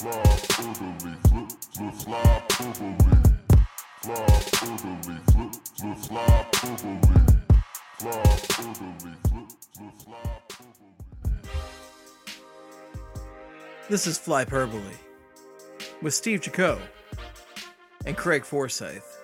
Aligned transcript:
fritolaysnacket.sbnation.com. 0.00 2.96
This 13.90 14.06
is 14.06 14.18
Flyperbole 14.18 14.94
with 16.00 16.14
Steve 16.14 16.40
Jaco 16.40 16.80
and 18.06 18.16
Craig 18.16 18.44
Forsyth. 18.44 19.18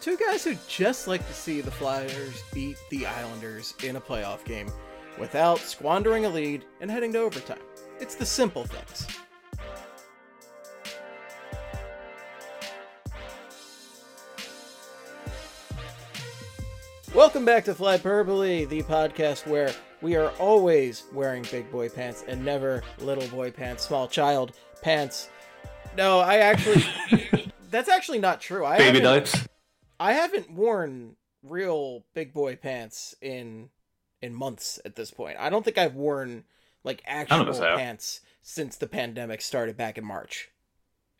Two 0.00 0.16
guys 0.16 0.42
who 0.44 0.56
just 0.66 1.06
like 1.06 1.24
to 1.26 1.34
see 1.34 1.60
the 1.60 1.70
Flyers 1.70 2.42
beat 2.52 2.76
the 2.90 3.06
Islanders 3.06 3.74
in 3.84 3.94
a 3.96 4.00
playoff 4.00 4.44
game 4.44 4.68
without 5.18 5.58
squandering 5.58 6.24
a 6.24 6.28
lead 6.28 6.64
and 6.80 6.90
heading 6.90 7.12
to 7.12 7.18
overtime. 7.18 7.58
It's 8.00 8.14
the 8.14 8.26
simple 8.26 8.64
things. 8.64 9.06
Welcome 17.14 17.46
back 17.46 17.64
to 17.64 17.74
Flyperbole, 17.74 18.68
the 18.68 18.82
podcast 18.82 19.46
where 19.46 19.72
we 20.02 20.16
are 20.16 20.28
always 20.38 21.04
wearing 21.12 21.46
big 21.50 21.70
boy 21.70 21.88
pants 21.88 22.24
and 22.28 22.44
never 22.44 22.82
little 22.98 23.26
boy 23.28 23.50
pants, 23.50 23.86
small 23.86 24.06
child 24.06 24.52
pants. 24.82 25.30
No, 25.96 26.20
I 26.20 26.38
actually 26.38 26.84
that's 27.70 27.88
actually 27.88 28.18
not 28.18 28.42
true. 28.42 28.66
I 28.66 28.76
Baby 28.76 29.00
diapers. 29.00 29.48
I 29.98 30.12
haven't 30.12 30.50
worn 30.50 31.16
real 31.42 32.04
big 32.12 32.34
boy 32.34 32.56
pants 32.56 33.14
in 33.22 33.70
in 34.26 34.34
months 34.34 34.78
at 34.84 34.96
this 34.96 35.10
point. 35.10 35.38
I 35.38 35.48
don't 35.48 35.64
think 35.64 35.78
I've 35.78 35.94
worn 35.94 36.44
like 36.84 37.02
actual 37.06 37.40
of 37.40 37.48
us 37.48 37.58
have. 37.58 37.78
pants 37.78 38.20
since 38.42 38.76
the 38.76 38.86
pandemic 38.86 39.40
started 39.40 39.76
back 39.76 39.96
in 39.96 40.04
March. 40.04 40.50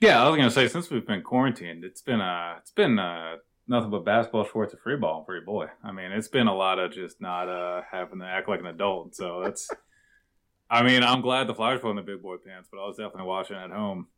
Yeah, 0.01 0.23
I 0.23 0.29
was 0.29 0.37
gonna 0.37 0.51
say 0.51 0.69
since 0.69 0.91
we've 0.91 1.07
been 1.07 1.23
quarantined, 1.23 1.85
it's 1.85 2.03
been 2.03 2.21
uh 2.21 2.57
it's 2.59 2.71
been 2.71 2.99
uh 2.99 3.37
nothing 3.67 3.91
but 3.91 4.05
basketball 4.05 4.45
shorts 4.45 4.75
and 4.75 4.83
free 4.83 4.97
ball 4.97 5.25
for 5.25 5.35
your 5.35 5.45
boy. 5.45 5.67
I 5.83 5.93
mean, 5.93 6.13
it's 6.13 6.29
been 6.29 6.47
a 6.47 6.55
lot 6.55 6.79
of 6.79 6.93
just 6.93 7.21
not 7.21 7.49
uh 7.49 7.83
having 7.91 8.19
to 8.19 8.27
act 8.27 8.49
like 8.49 8.61
an 8.61 8.67
adult. 8.67 9.15
So 9.17 9.43
that's 9.43 9.71
I 10.71 10.83
mean, 10.83 11.03
I'm 11.03 11.21
glad 11.21 11.47
the 11.47 11.55
Flyers 11.55 11.81
put 11.81 11.91
in 11.91 11.97
the 11.97 12.03
big 12.03 12.23
boy 12.23 12.37
pants, 12.37 12.69
but 12.71 12.81
I 12.81 12.87
was 12.87 12.97
definitely 12.97 13.27
watching 13.27 13.57
at 13.57 13.71
home 13.71 14.09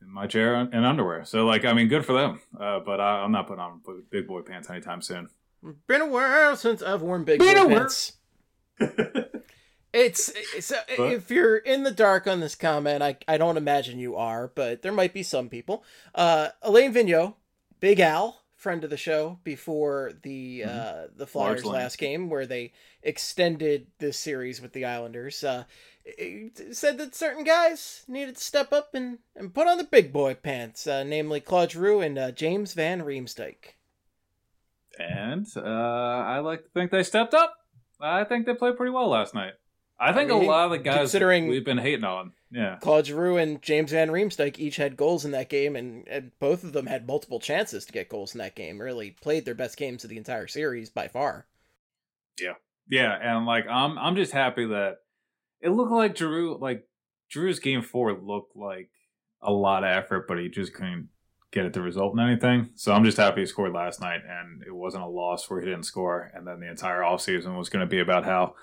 in 0.00 0.12
my 0.12 0.26
chair 0.26 0.54
and 0.56 0.84
underwear. 0.84 1.24
So 1.24 1.46
like, 1.46 1.64
I 1.64 1.72
mean, 1.72 1.88
good 1.88 2.04
for 2.04 2.12
them. 2.12 2.40
Uh, 2.58 2.80
but 2.80 3.00
I, 3.00 3.20
I'm 3.22 3.32
not 3.32 3.46
putting 3.46 3.62
on 3.62 3.80
big 4.10 4.26
boy 4.26 4.40
pants 4.42 4.68
anytime 4.68 5.02
soon. 5.02 5.28
Been 5.86 6.00
a 6.00 6.06
while 6.06 6.56
since 6.56 6.82
I've 6.82 7.02
worn 7.02 7.24
big 7.24 7.38
Been 7.38 7.56
boy 7.56 7.74
a 7.74 7.78
pants. 7.78 8.12
It's, 9.92 10.32
it's 10.56 10.72
uh, 10.72 10.80
if 10.88 11.30
you're 11.30 11.58
in 11.58 11.82
the 11.82 11.90
dark 11.90 12.26
on 12.26 12.40
this 12.40 12.54
comment, 12.54 13.02
I 13.02 13.18
I 13.28 13.36
don't 13.36 13.58
imagine 13.58 13.98
you 13.98 14.16
are, 14.16 14.50
but 14.54 14.80
there 14.80 14.90
might 14.90 15.12
be 15.12 15.22
some 15.22 15.50
people. 15.50 15.84
Uh, 16.14 16.48
Alain 16.62 16.94
Vigneault, 16.94 17.34
Big 17.78 18.00
Al, 18.00 18.40
friend 18.56 18.84
of 18.84 18.90
the 18.90 18.96
show, 18.96 19.38
before 19.44 20.12
the 20.22 20.64
uh, 20.64 21.02
the 21.14 21.26
Flyers 21.26 21.62
Large 21.64 21.74
last 21.74 21.98
game 21.98 22.30
where 22.30 22.46
they 22.46 22.72
extended 23.02 23.88
this 23.98 24.18
series 24.18 24.62
with 24.62 24.72
the 24.72 24.86
Islanders, 24.86 25.44
uh, 25.44 25.64
said 26.70 26.96
that 26.96 27.14
certain 27.14 27.44
guys 27.44 28.04
needed 28.08 28.36
to 28.36 28.42
step 28.42 28.72
up 28.72 28.94
and, 28.94 29.18
and 29.36 29.52
put 29.52 29.68
on 29.68 29.76
the 29.76 29.84
big 29.84 30.10
boy 30.10 30.34
pants, 30.34 30.86
uh, 30.86 31.04
namely 31.04 31.40
Claude 31.40 31.72
Giroux 31.72 32.00
and 32.00 32.18
uh, 32.18 32.30
James 32.32 32.72
Van 32.72 33.02
Riemsdyk. 33.02 33.74
And 34.98 35.46
uh, 35.56 35.60
I 35.60 36.40
like 36.40 36.64
to 36.64 36.70
think 36.70 36.90
they 36.90 37.02
stepped 37.02 37.34
up. 37.34 37.54
I 38.00 38.24
think 38.24 38.46
they 38.46 38.54
played 38.54 38.76
pretty 38.76 38.90
well 38.92 39.08
last 39.08 39.34
night. 39.34 39.52
I 39.98 40.12
think 40.12 40.30
I 40.30 40.34
mean, 40.34 40.44
a 40.44 40.46
lot 40.48 40.64
of 40.66 40.70
the 40.72 40.78
guys 40.78 40.96
considering- 40.98 41.46
we've 41.48 41.64
been 41.64 41.78
hating 41.78 42.04
on. 42.04 42.32
Yeah. 42.50 42.76
Claude 42.80 43.06
Giroux 43.06 43.36
and 43.38 43.62
James 43.62 43.92
Van 43.92 44.08
Riemsdyk 44.10 44.58
each 44.58 44.76
had 44.76 44.96
goals 44.96 45.24
in 45.24 45.30
that 45.30 45.48
game, 45.48 45.74
and, 45.76 46.06
and 46.08 46.32
both 46.38 46.64
of 46.64 46.72
them 46.74 46.86
had 46.86 47.06
multiple 47.06 47.40
chances 47.40 47.86
to 47.86 47.92
get 47.92 48.08
goals 48.10 48.34
in 48.34 48.38
that 48.40 48.54
game. 48.56 48.78
Really 48.80 49.12
played 49.12 49.44
their 49.46 49.54
best 49.54 49.76
games 49.78 50.04
of 50.04 50.10
the 50.10 50.18
entire 50.18 50.46
series 50.48 50.90
by 50.90 51.08
far. 51.08 51.46
Yeah, 52.40 52.54
Yeah. 52.90 53.16
and 53.22 53.46
like 53.46 53.66
I'm 53.70 53.96
I'm 53.98 54.16
just 54.16 54.32
happy 54.32 54.66
that 54.66 54.98
it 55.60 55.70
looked 55.70 55.92
like 55.92 56.16
Giroux 56.16 56.58
like 56.60 56.86
Giroux's 57.32 57.60
game 57.60 57.80
four 57.82 58.12
looked 58.12 58.54
like 58.56 58.90
a 59.40 59.52
lot 59.52 59.84
of 59.84 59.90
effort, 59.90 60.26
but 60.28 60.38
he 60.38 60.48
just 60.48 60.74
couldn't 60.74 61.08
get 61.52 61.66
it 61.66 61.74
to 61.74 61.82
result 61.82 62.14
in 62.14 62.20
anything. 62.20 62.70
So 62.74 62.92
I'm 62.92 63.04
just 63.04 63.18
happy 63.18 63.42
he 63.42 63.46
scored 63.46 63.72
last 63.72 64.00
night 64.00 64.20
and 64.26 64.62
it 64.66 64.74
wasn't 64.74 65.04
a 65.04 65.08
loss 65.08 65.48
where 65.48 65.60
he 65.60 65.66
didn't 65.66 65.84
score. 65.84 66.30
And 66.34 66.46
then 66.46 66.60
the 66.60 66.68
entire 66.68 67.02
offseason 67.02 67.56
was 67.56 67.68
gonna 67.68 67.86
be 67.86 68.00
about 68.00 68.24
how 68.24 68.54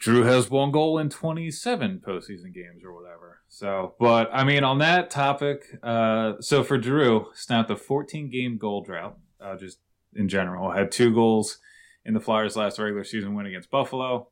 Giroux 0.00 0.24
has 0.24 0.50
one 0.50 0.70
goal 0.70 0.98
in 0.98 1.08
27 1.10 2.02
postseason 2.06 2.54
games 2.54 2.84
or 2.84 2.94
whatever. 2.94 3.40
So, 3.48 3.94
but 3.98 4.30
I 4.32 4.44
mean, 4.44 4.62
on 4.62 4.78
that 4.78 5.10
topic, 5.10 5.64
uh, 5.82 6.34
so 6.40 6.62
for 6.62 6.80
Giroux, 6.80 7.26
snapped 7.34 7.70
a 7.70 7.76
14 7.76 8.30
game 8.30 8.58
goal 8.58 8.82
drought, 8.82 9.18
uh, 9.40 9.56
just 9.56 9.78
in 10.14 10.28
general. 10.28 10.70
Had 10.70 10.92
two 10.92 11.14
goals 11.14 11.58
in 12.04 12.14
the 12.14 12.20
Flyers' 12.20 12.56
last 12.56 12.78
regular 12.78 13.04
season 13.04 13.34
win 13.34 13.46
against 13.46 13.70
Buffalo. 13.70 14.28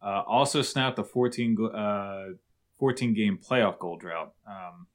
Uh, 0.00 0.22
also 0.26 0.62
snapped 0.62 0.98
a 0.98 1.04
14, 1.04 1.56
uh, 1.74 2.24
14 2.78 3.14
game 3.14 3.38
playoff 3.38 3.78
goal 3.78 3.96
drought. 3.96 4.34
Um, 4.46 4.86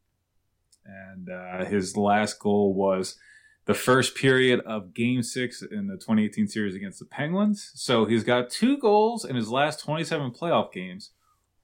and 0.85 1.29
uh, 1.29 1.65
his 1.65 1.95
last 1.97 2.39
goal 2.39 2.73
was 2.73 3.15
the 3.65 3.73
first 3.73 4.15
period 4.15 4.59
of 4.61 4.93
game 4.93 5.23
six 5.23 5.61
in 5.61 5.87
the 5.87 5.95
2018 5.95 6.47
series 6.47 6.75
against 6.75 6.99
the 6.99 7.05
Penguins. 7.05 7.71
So 7.75 8.05
he's 8.05 8.23
got 8.23 8.49
two 8.49 8.77
goals 8.77 9.23
in 9.23 9.35
his 9.35 9.49
last 9.49 9.79
27 9.79 10.31
playoff 10.31 10.71
games. 10.73 11.11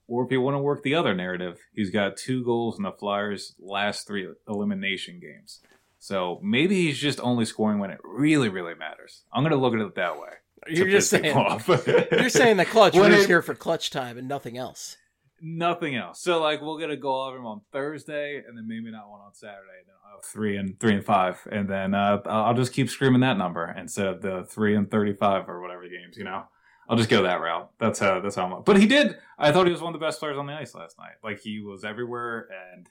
Or 0.06 0.24
if 0.24 0.32
you 0.32 0.40
want 0.40 0.54
to 0.56 0.58
work 0.60 0.82
the 0.82 0.94
other 0.96 1.14
narrative, 1.14 1.58
he's 1.72 1.90
got 1.90 2.16
two 2.16 2.42
goals 2.44 2.78
in 2.78 2.82
the 2.82 2.90
Flyers' 2.90 3.54
last 3.60 4.06
three 4.08 4.28
elimination 4.48 5.20
games. 5.20 5.60
So 6.00 6.40
maybe 6.42 6.74
he's 6.86 6.98
just 6.98 7.20
only 7.20 7.44
scoring 7.44 7.78
when 7.78 7.90
it 7.90 8.00
really, 8.02 8.48
really 8.48 8.74
matters. 8.74 9.22
I'm 9.32 9.42
going 9.44 9.52
to 9.52 9.58
look 9.58 9.74
at 9.74 9.80
it 9.80 9.94
that 9.94 10.18
way. 10.18 10.30
You're 10.68 10.88
just 10.88 11.10
saying 11.10 11.24
you're 12.12 12.28
saying 12.28 12.56
that 12.56 12.68
clutch. 12.68 12.94
It- 12.96 13.26
here 13.26 13.42
for 13.42 13.54
clutch 13.54 13.90
time 13.90 14.18
and 14.18 14.26
nothing 14.26 14.58
else. 14.58 14.96
Nothing 15.42 15.96
else. 15.96 16.22
So 16.22 16.40
like 16.40 16.60
we'll 16.60 16.78
get 16.78 16.90
a 16.90 16.96
goal 16.96 17.28
of 17.28 17.34
him 17.34 17.46
on 17.46 17.62
Thursday, 17.72 18.42
and 18.46 18.56
then 18.56 18.68
maybe 18.68 18.90
not 18.90 19.08
one 19.08 19.20
on 19.20 19.32
Saturday. 19.32 19.80
Then 19.86 19.94
I'll 20.04 20.16
have 20.16 20.24
three 20.24 20.56
and 20.56 20.78
three 20.78 20.94
and 20.94 21.04
five, 21.04 21.38
and 21.50 21.68
then 21.68 21.94
uh, 21.94 22.20
I'll 22.26 22.54
just 22.54 22.74
keep 22.74 22.90
screaming 22.90 23.20
that 23.22 23.38
number 23.38 23.74
instead 23.78 24.06
of 24.06 24.20
the 24.20 24.44
three 24.44 24.76
and 24.76 24.90
thirty-five 24.90 25.48
or 25.48 25.62
whatever 25.62 25.82
games. 25.84 26.18
You 26.18 26.24
know, 26.24 26.44
I'll 26.88 26.96
just 26.96 27.08
go 27.08 27.22
that 27.22 27.40
route. 27.40 27.70
That's 27.78 27.98
how 27.98 28.20
that's 28.20 28.36
how 28.36 28.44
I'm. 28.44 28.62
But 28.64 28.78
he 28.78 28.86
did. 28.86 29.16
I 29.38 29.50
thought 29.50 29.66
he 29.66 29.72
was 29.72 29.80
one 29.80 29.94
of 29.94 30.00
the 30.00 30.04
best 30.04 30.20
players 30.20 30.36
on 30.36 30.46
the 30.46 30.52
ice 30.52 30.74
last 30.74 30.98
night. 30.98 31.14
Like 31.24 31.40
he 31.40 31.60
was 31.60 31.84
everywhere, 31.84 32.46
and 32.74 32.88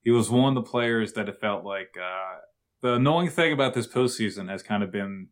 he 0.00 0.10
was 0.10 0.30
one 0.30 0.56
of 0.56 0.64
the 0.64 0.70
players 0.70 1.12
that 1.14 1.28
it 1.28 1.40
felt 1.40 1.64
like. 1.64 1.96
Uh, 2.00 2.38
the 2.80 2.94
annoying 2.94 3.30
thing 3.30 3.52
about 3.52 3.74
this 3.74 3.86
postseason 3.86 4.48
has 4.48 4.62
kind 4.62 4.82
of 4.82 4.90
been. 4.90 5.28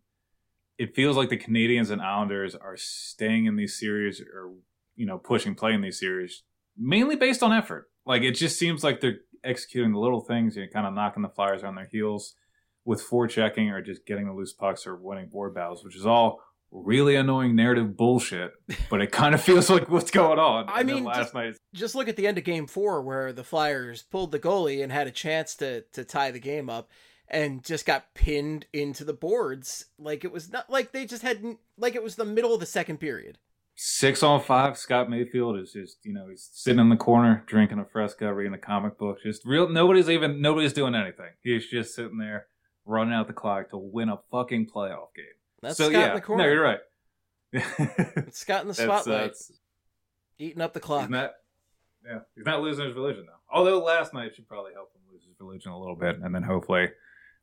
It 0.77 0.95
feels 0.95 1.17
like 1.17 1.31
the 1.31 1.39
Canadiens 1.39 1.91
and 1.91 2.03
Islanders 2.03 2.55
are 2.55 2.77
staying 2.77 3.47
in 3.47 3.57
these 3.57 3.79
series 3.79 4.21
or 4.21 4.53
you 4.97 5.07
know 5.07 5.17
pushing 5.17 5.55
play 5.55 5.73
in 5.73 5.81
these 5.81 5.99
series 5.99 6.43
mainly 6.77 7.17
based 7.17 7.43
on 7.43 7.53
effort. 7.53 7.89
Like 8.07 8.23
it 8.23 8.33
just 8.33 8.59
seems 8.59 8.83
like 8.85 9.01
they're 9.01 9.19
executing 9.45 9.93
the 9.93 9.99
little 9.99 10.21
things 10.21 10.57
and 10.57 10.73
kind 10.73 10.87
of 10.87 10.95
knocking 10.95 11.23
the 11.23 11.29
Flyers 11.29 11.65
on 11.65 11.75
their 11.75 11.89
heels 11.91 12.35
with 12.85 13.03
forechecking 13.03 13.71
or 13.73 13.81
just 13.83 14.07
getting 14.07 14.27
the 14.27 14.33
loose 14.33 14.53
pucks 14.53 14.87
or 14.87 14.97
winning 14.97 15.29
board 15.29 15.55
battles, 15.55 15.85
which 15.85 15.97
is 15.97 16.07
all 16.07 16.41
really 16.73 17.15
annoying 17.17 17.55
narrative 17.55 17.97
bullshit, 17.97 18.53
but 18.91 19.01
it 19.03 19.13
kind 19.13 19.35
of 19.35 19.43
feels 19.43 19.69
like 19.71 19.89
what's 19.91 20.11
going 20.11 20.39
on. 20.39 20.69
I 20.69 20.81
And 20.81 20.89
mean, 20.89 21.05
last 21.05 21.17
just- 21.19 21.35
night, 21.35 21.55
Just 21.75 21.95
look 21.95 22.09
at 22.09 22.17
the 22.17 22.27
end 22.27 22.39
of 22.39 22.45
game 22.45 22.67
four 22.67 23.03
where 23.03 23.33
the 23.33 23.45
Flyers 23.45 24.03
pulled 24.03 24.33
the 24.33 24.39
goalie 24.41 24.83
and 24.83 24.91
had 24.91 25.07
a 25.07 25.11
chance 25.13 25.55
to 25.57 25.83
to 25.93 26.05
tie 26.05 26.31
the 26.31 26.41
game 26.41 26.69
up 26.71 26.91
and 27.29 27.65
just 27.65 27.87
got 27.87 28.15
pinned 28.15 28.67
into 28.73 29.05
the 29.05 29.13
boards. 29.15 29.87
Like 29.99 30.25
it 30.25 30.33
was 30.33 30.51
not 30.51 30.69
like 30.71 30.93
they 30.93 31.07
just 31.07 31.23
hadn't, 31.23 31.59
like 31.79 31.95
it 31.95 32.03
was 32.03 32.17
the 32.17 32.25
middle 32.25 32.53
of 32.55 32.61
the 32.61 32.67
second 32.67 32.99
period. 32.99 33.39
Six 33.75 34.23
on 34.23 34.41
five, 34.41 34.77
Scott 34.77 35.11
Mayfield 35.11 35.59
is 35.59 35.73
just 35.73 35.99
you 36.05 36.13
know 36.13 36.29
he's 36.29 36.49
sitting 36.53 36.81
in 36.81 36.89
the 36.89 36.97
corner 36.97 37.45
drinking 37.47 37.79
a 37.79 37.85
Fresca, 37.85 38.33
reading 38.33 38.55
a 38.55 38.59
comic 38.59 38.99
book. 38.99 39.19
Just 39.23 39.45
real, 39.45 39.69
nobody's 39.69 40.11
even 40.11 40.41
nobody's 40.41 40.73
doing 40.73 40.95
anything. 40.95 41.31
He's 41.43 41.67
just 41.69 41.95
sitting 41.95 42.19
there 42.19 42.47
running 42.85 43.15
out 43.15 43.27
the 43.27 43.33
clock 43.33 43.71
to 43.71 43.79
win 43.79 44.09
a 44.09 44.19
fucking 44.31 44.67
playoff 44.67 45.15
game. 45.15 45.25
That's 45.63 45.77
so 45.77 45.89
Scott 45.91 46.01
yeah, 46.01 46.09
in 46.11 46.15
the 46.17 46.21
corner. 46.21 46.45
no, 46.45 46.51
you're 46.51 46.63
right. 46.63 46.81
It's 47.53 48.41
Scott 48.41 48.63
in 48.63 48.69
the 48.69 48.75
That's, 48.75 48.81
uh, 48.81 49.01
spotlight, 49.03 49.33
eating 50.39 50.63
up 50.63 50.73
the 50.73 50.81
clock. 50.81 51.03
He's 51.03 51.11
not. 51.11 51.33
Yeah, 52.05 52.19
he's 52.35 52.47
not 52.47 52.63
losing 52.63 52.87
his 52.87 52.95
religion 52.95 53.27
though. 53.27 53.57
Although 53.57 53.83
last 53.83 54.13
night 54.13 54.35
should 54.35 54.49
probably 54.49 54.73
help 54.73 54.93
him 54.95 55.03
lose 55.13 55.23
his 55.25 55.39
religion 55.39 55.71
a 55.71 55.79
little 55.79 55.95
bit, 55.95 56.19
and 56.19 56.35
then 56.35 56.43
hopefully 56.43 56.89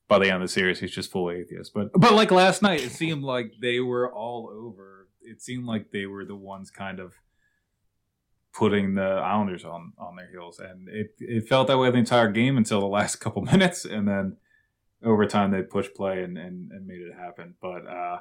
by 0.09 0.19
the 0.19 0.25
end 0.25 0.35
of 0.35 0.41
the 0.41 0.47
series 0.47 0.79
he's 0.79 0.91
just 0.91 1.11
full 1.11 1.31
atheist. 1.31 1.73
But 1.73 1.91
but 1.93 2.13
like 2.13 2.31
last 2.31 2.61
night, 2.61 2.83
it 2.83 2.91
seemed 2.91 3.23
like 3.23 3.53
they 3.61 3.79
were 3.79 4.11
all 4.11 4.49
over. 4.51 4.98
It 5.29 5.41
seemed 5.41 5.65
like 5.65 5.91
they 5.91 6.05
were 6.05 6.25
the 6.25 6.35
ones 6.35 6.71
kind 6.71 6.99
of 6.99 7.13
putting 8.53 8.95
the 8.95 9.01
Islanders 9.01 9.63
on 9.63 9.93
on 9.97 10.15
their 10.15 10.29
heels, 10.29 10.59
and 10.59 10.89
it 10.89 11.15
it 11.19 11.47
felt 11.47 11.67
that 11.67 11.77
way 11.77 11.91
the 11.91 11.97
entire 11.97 12.31
game 12.31 12.57
until 12.57 12.79
the 12.79 12.87
last 12.87 13.15
couple 13.21 13.41
minutes, 13.41 13.85
and 13.85 14.07
then 14.07 14.37
overtime 15.03 15.51
they 15.51 15.61
pushed 15.61 15.95
play 15.95 16.23
and 16.23 16.37
and, 16.37 16.71
and 16.71 16.87
made 16.87 17.01
it 17.01 17.13
happen. 17.17 17.55
But 17.61 17.87
uh 17.87 18.19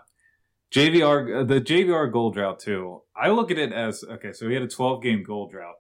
JVR, 0.70 1.40
uh, 1.40 1.44
the 1.44 1.60
JVR 1.60 2.12
goal 2.12 2.30
drought 2.30 2.60
too. 2.60 3.02
I 3.16 3.30
look 3.30 3.50
at 3.50 3.58
it 3.58 3.72
as 3.72 4.04
okay. 4.04 4.32
So 4.32 4.48
he 4.48 4.54
had 4.54 4.62
a 4.62 4.68
12 4.68 5.02
game 5.02 5.22
goal 5.22 5.48
drought. 5.48 5.76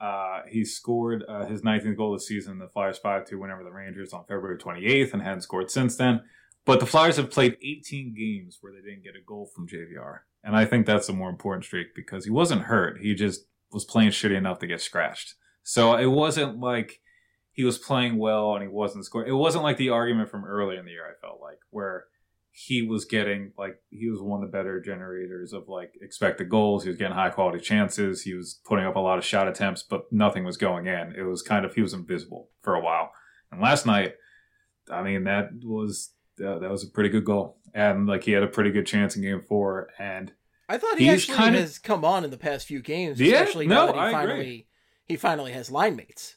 Uh, 0.00 0.42
he 0.48 0.64
scored 0.64 1.24
uh, 1.28 1.46
his 1.46 1.62
19th 1.62 1.96
goal 1.96 2.14
of 2.14 2.20
the 2.20 2.24
season. 2.24 2.58
The 2.58 2.68
Flyers 2.68 2.98
5 2.98 3.26
2 3.26 3.38
win 3.38 3.50
over 3.50 3.64
the 3.64 3.72
Rangers 3.72 4.12
on 4.12 4.24
February 4.24 4.56
28th 4.56 5.12
and 5.12 5.22
hadn't 5.22 5.40
scored 5.40 5.70
since 5.70 5.96
then. 5.96 6.20
But 6.68 6.80
the 6.80 6.86
Flyers 6.86 7.16
have 7.16 7.30
played 7.30 7.56
18 7.62 8.14
games 8.14 8.58
where 8.60 8.74
they 8.74 8.86
didn't 8.86 9.02
get 9.02 9.16
a 9.16 9.24
goal 9.26 9.46
from 9.46 9.66
JVR. 9.66 10.18
And 10.44 10.54
I 10.54 10.66
think 10.66 10.84
that's 10.84 11.08
a 11.08 11.14
more 11.14 11.30
important 11.30 11.64
streak 11.64 11.94
because 11.94 12.26
he 12.26 12.30
wasn't 12.30 12.64
hurt. 12.64 13.00
He 13.00 13.14
just 13.14 13.46
was 13.72 13.86
playing 13.86 14.10
shitty 14.10 14.36
enough 14.36 14.58
to 14.58 14.66
get 14.66 14.82
scratched. 14.82 15.36
So 15.62 15.96
it 15.96 16.08
wasn't 16.08 16.60
like 16.60 17.00
he 17.52 17.64
was 17.64 17.78
playing 17.78 18.18
well 18.18 18.52
and 18.52 18.60
he 18.60 18.68
wasn't 18.68 19.06
scoring. 19.06 19.30
It 19.30 19.32
wasn't 19.32 19.64
like 19.64 19.78
the 19.78 19.88
argument 19.88 20.30
from 20.30 20.44
earlier 20.44 20.78
in 20.78 20.84
the 20.84 20.90
year, 20.90 21.06
I 21.06 21.18
felt 21.26 21.40
like, 21.40 21.56
where 21.70 22.04
he 22.50 22.82
was 22.82 23.06
getting 23.06 23.52
like 23.56 23.80
he 23.88 24.10
was 24.10 24.20
one 24.20 24.44
of 24.44 24.50
the 24.50 24.54
better 24.54 24.78
generators 24.78 25.54
of 25.54 25.70
like 25.70 25.94
expected 26.02 26.50
goals. 26.50 26.82
He 26.82 26.90
was 26.90 26.98
getting 26.98 27.14
high 27.14 27.30
quality 27.30 27.60
chances. 27.60 28.24
He 28.24 28.34
was 28.34 28.60
putting 28.66 28.84
up 28.84 28.96
a 28.96 29.00
lot 29.00 29.16
of 29.16 29.24
shot 29.24 29.48
attempts, 29.48 29.82
but 29.82 30.12
nothing 30.12 30.44
was 30.44 30.58
going 30.58 30.86
in. 30.86 31.14
It 31.16 31.22
was 31.22 31.40
kind 31.40 31.64
of 31.64 31.76
he 31.76 31.80
was 31.80 31.94
invisible 31.94 32.50
for 32.60 32.74
a 32.74 32.82
while. 32.82 33.12
And 33.50 33.58
last 33.58 33.86
night, 33.86 34.16
I 34.90 35.02
mean 35.02 35.24
that 35.24 35.48
was 35.64 36.10
uh, 36.40 36.58
that 36.58 36.70
was 36.70 36.84
a 36.84 36.88
pretty 36.88 37.08
good 37.10 37.24
goal, 37.24 37.58
and 37.74 38.06
like 38.06 38.24
he 38.24 38.32
had 38.32 38.42
a 38.42 38.48
pretty 38.48 38.70
good 38.70 38.86
chance 38.86 39.16
in 39.16 39.22
Game 39.22 39.40
Four. 39.40 39.88
And 39.98 40.32
I 40.68 40.78
thought 40.78 40.98
he 40.98 41.06
He's 41.06 41.22
actually 41.28 41.38
kinda- 41.44 41.60
has 41.60 41.78
come 41.78 42.04
on 42.04 42.24
in 42.24 42.30
the 42.30 42.36
past 42.38 42.66
few 42.66 42.80
games, 42.80 43.20
Yeah, 43.20 43.40
especially 43.40 43.66
no, 43.66 43.74
now 43.74 43.86
that 43.86 43.94
he 43.94 44.00
I 44.00 44.08
agree. 44.08 44.20
finally 44.32 44.66
he 45.06 45.16
finally 45.16 45.52
has 45.52 45.70
line 45.70 45.96
mates. 45.96 46.36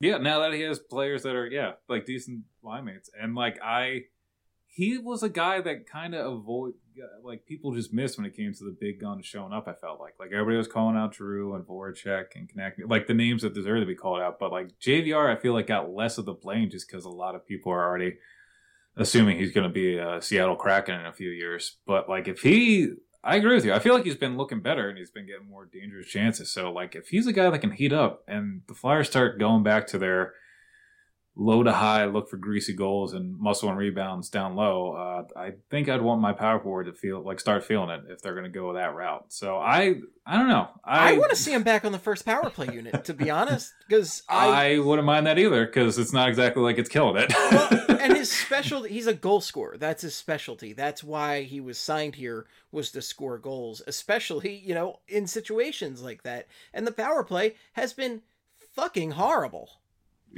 yeah, 0.00 0.18
now 0.18 0.40
that 0.40 0.52
he 0.52 0.62
has 0.62 0.78
players 0.78 1.22
that 1.22 1.34
are 1.36 1.46
yeah 1.46 1.72
like 1.88 2.04
decent 2.06 2.42
line 2.62 2.84
mates, 2.84 3.08
and 3.20 3.34
like 3.34 3.58
I, 3.62 4.02
he 4.66 4.98
was 4.98 5.22
a 5.22 5.28
guy 5.28 5.60
that 5.60 5.86
kind 5.88 6.14
of 6.14 6.32
avoid 6.40 6.74
like 7.22 7.44
people 7.46 7.74
just 7.74 7.92
missed 7.92 8.16
when 8.16 8.26
it 8.26 8.34
came 8.34 8.52
to 8.54 8.64
the 8.64 8.74
big 8.78 9.00
guns 9.00 9.26
showing 9.26 9.52
up. 9.52 9.68
I 9.68 9.74
felt 9.74 10.00
like 10.00 10.14
like 10.18 10.32
everybody 10.32 10.56
was 10.56 10.66
calling 10.68 10.96
out 10.96 11.14
Giroux 11.14 11.54
and 11.54 11.64
Voracek 11.64 12.26
and 12.34 12.48
Konecny 12.48 12.88
like 12.88 13.06
the 13.06 13.14
names 13.14 13.42
that 13.42 13.54
deserve 13.54 13.80
to 13.80 13.86
be 13.86 13.94
called 13.94 14.20
out, 14.20 14.38
but 14.38 14.50
like 14.50 14.78
JVR, 14.80 15.34
I 15.34 15.38
feel 15.40 15.52
like 15.52 15.66
got 15.66 15.90
less 15.92 16.18
of 16.18 16.24
the 16.24 16.32
blame 16.34 16.70
just 16.70 16.88
because 16.88 17.04
a 17.04 17.10
lot 17.10 17.34
of 17.34 17.46
people 17.46 17.70
are 17.70 17.84
already 17.86 18.14
assuming 18.96 19.38
he's 19.38 19.52
going 19.52 19.66
to 19.66 19.72
be 19.72 19.98
a 19.98 20.20
Seattle 20.22 20.56
Kraken 20.56 20.98
in 20.98 21.06
a 21.06 21.12
few 21.12 21.30
years. 21.30 21.76
But 21.86 22.08
like 22.08 22.28
if 22.28 22.40
he, 22.40 22.90
I 23.22 23.36
agree 23.36 23.54
with 23.54 23.64
you. 23.64 23.72
I 23.72 23.78
feel 23.78 23.94
like 23.94 24.04
he's 24.04 24.16
been 24.16 24.36
looking 24.36 24.60
better 24.60 24.88
and 24.88 24.96
he's 24.96 25.10
been 25.10 25.26
getting 25.26 25.48
more 25.48 25.66
dangerous 25.66 26.06
chances. 26.06 26.52
So 26.52 26.72
like 26.72 26.94
if 26.94 27.08
he's 27.08 27.26
a 27.26 27.32
guy 27.32 27.50
that 27.50 27.58
can 27.58 27.72
heat 27.72 27.92
up 27.92 28.22
and 28.28 28.62
the 28.68 28.74
Flyers 28.74 29.08
start 29.08 29.38
going 29.38 29.62
back 29.62 29.86
to 29.88 29.98
their 29.98 30.34
low 31.36 31.62
to 31.62 31.72
high, 31.72 32.06
look 32.06 32.30
for 32.30 32.38
greasy 32.38 32.72
goals 32.72 33.12
and 33.12 33.38
muscle 33.38 33.68
and 33.68 33.76
rebounds 33.76 34.30
down 34.30 34.56
low, 34.56 34.92
uh, 34.92 35.38
I 35.38 35.52
think 35.70 35.88
I'd 35.88 36.00
want 36.00 36.20
my 36.20 36.32
power 36.32 36.58
forward 36.58 36.84
to 36.84 36.94
feel 36.94 37.22
like 37.22 37.40
start 37.40 37.62
feeling 37.62 37.90
it 37.90 38.04
if 38.08 38.22
they're 38.22 38.32
going 38.32 38.44
to 38.44 38.50
go 38.50 38.72
that 38.72 38.94
route. 38.94 39.26
So 39.28 39.56
I, 39.56 39.96
I 40.24 40.38
don't 40.38 40.48
know. 40.48 40.68
I, 40.82 41.12
I, 41.12 41.18
want 41.18 41.30
to 41.30 41.36
see 41.36 41.52
him 41.52 41.62
back 41.62 41.84
on 41.84 41.92
the 41.92 41.98
first 41.98 42.24
power 42.24 42.48
play 42.48 42.72
unit, 42.72 43.04
to 43.04 43.14
be 43.14 43.28
honest, 43.28 43.74
because 43.86 44.22
I, 44.28 44.74
I 44.74 44.78
wouldn't 44.78 45.04
mind 45.04 45.26
that 45.26 45.38
either 45.38 45.66
because 45.66 45.98
it's 45.98 46.12
not 46.12 46.30
exactly 46.30 46.62
like 46.62 46.78
it's 46.78 46.88
killing 46.88 47.16
it. 47.22 47.32
well, 47.52 47.86
and 48.00 48.16
his 48.16 48.30
specialty 48.30 48.88
he's 48.88 49.06
a 49.06 49.14
goal 49.14 49.40
scorer 49.40 49.76
that's 49.76 50.02
his 50.02 50.14
specialty 50.14 50.72
that's 50.72 51.02
why 51.02 51.42
he 51.42 51.60
was 51.60 51.78
signed 51.78 52.14
here 52.14 52.46
was 52.70 52.90
to 52.90 53.02
score 53.02 53.38
goals 53.38 53.82
especially 53.86 54.54
you 54.54 54.74
know 54.74 55.00
in 55.08 55.26
situations 55.26 56.02
like 56.02 56.22
that 56.22 56.46
and 56.72 56.86
the 56.86 56.92
power 56.92 57.24
play 57.24 57.54
has 57.72 57.92
been 57.92 58.22
fucking 58.74 59.12
horrible 59.12 59.80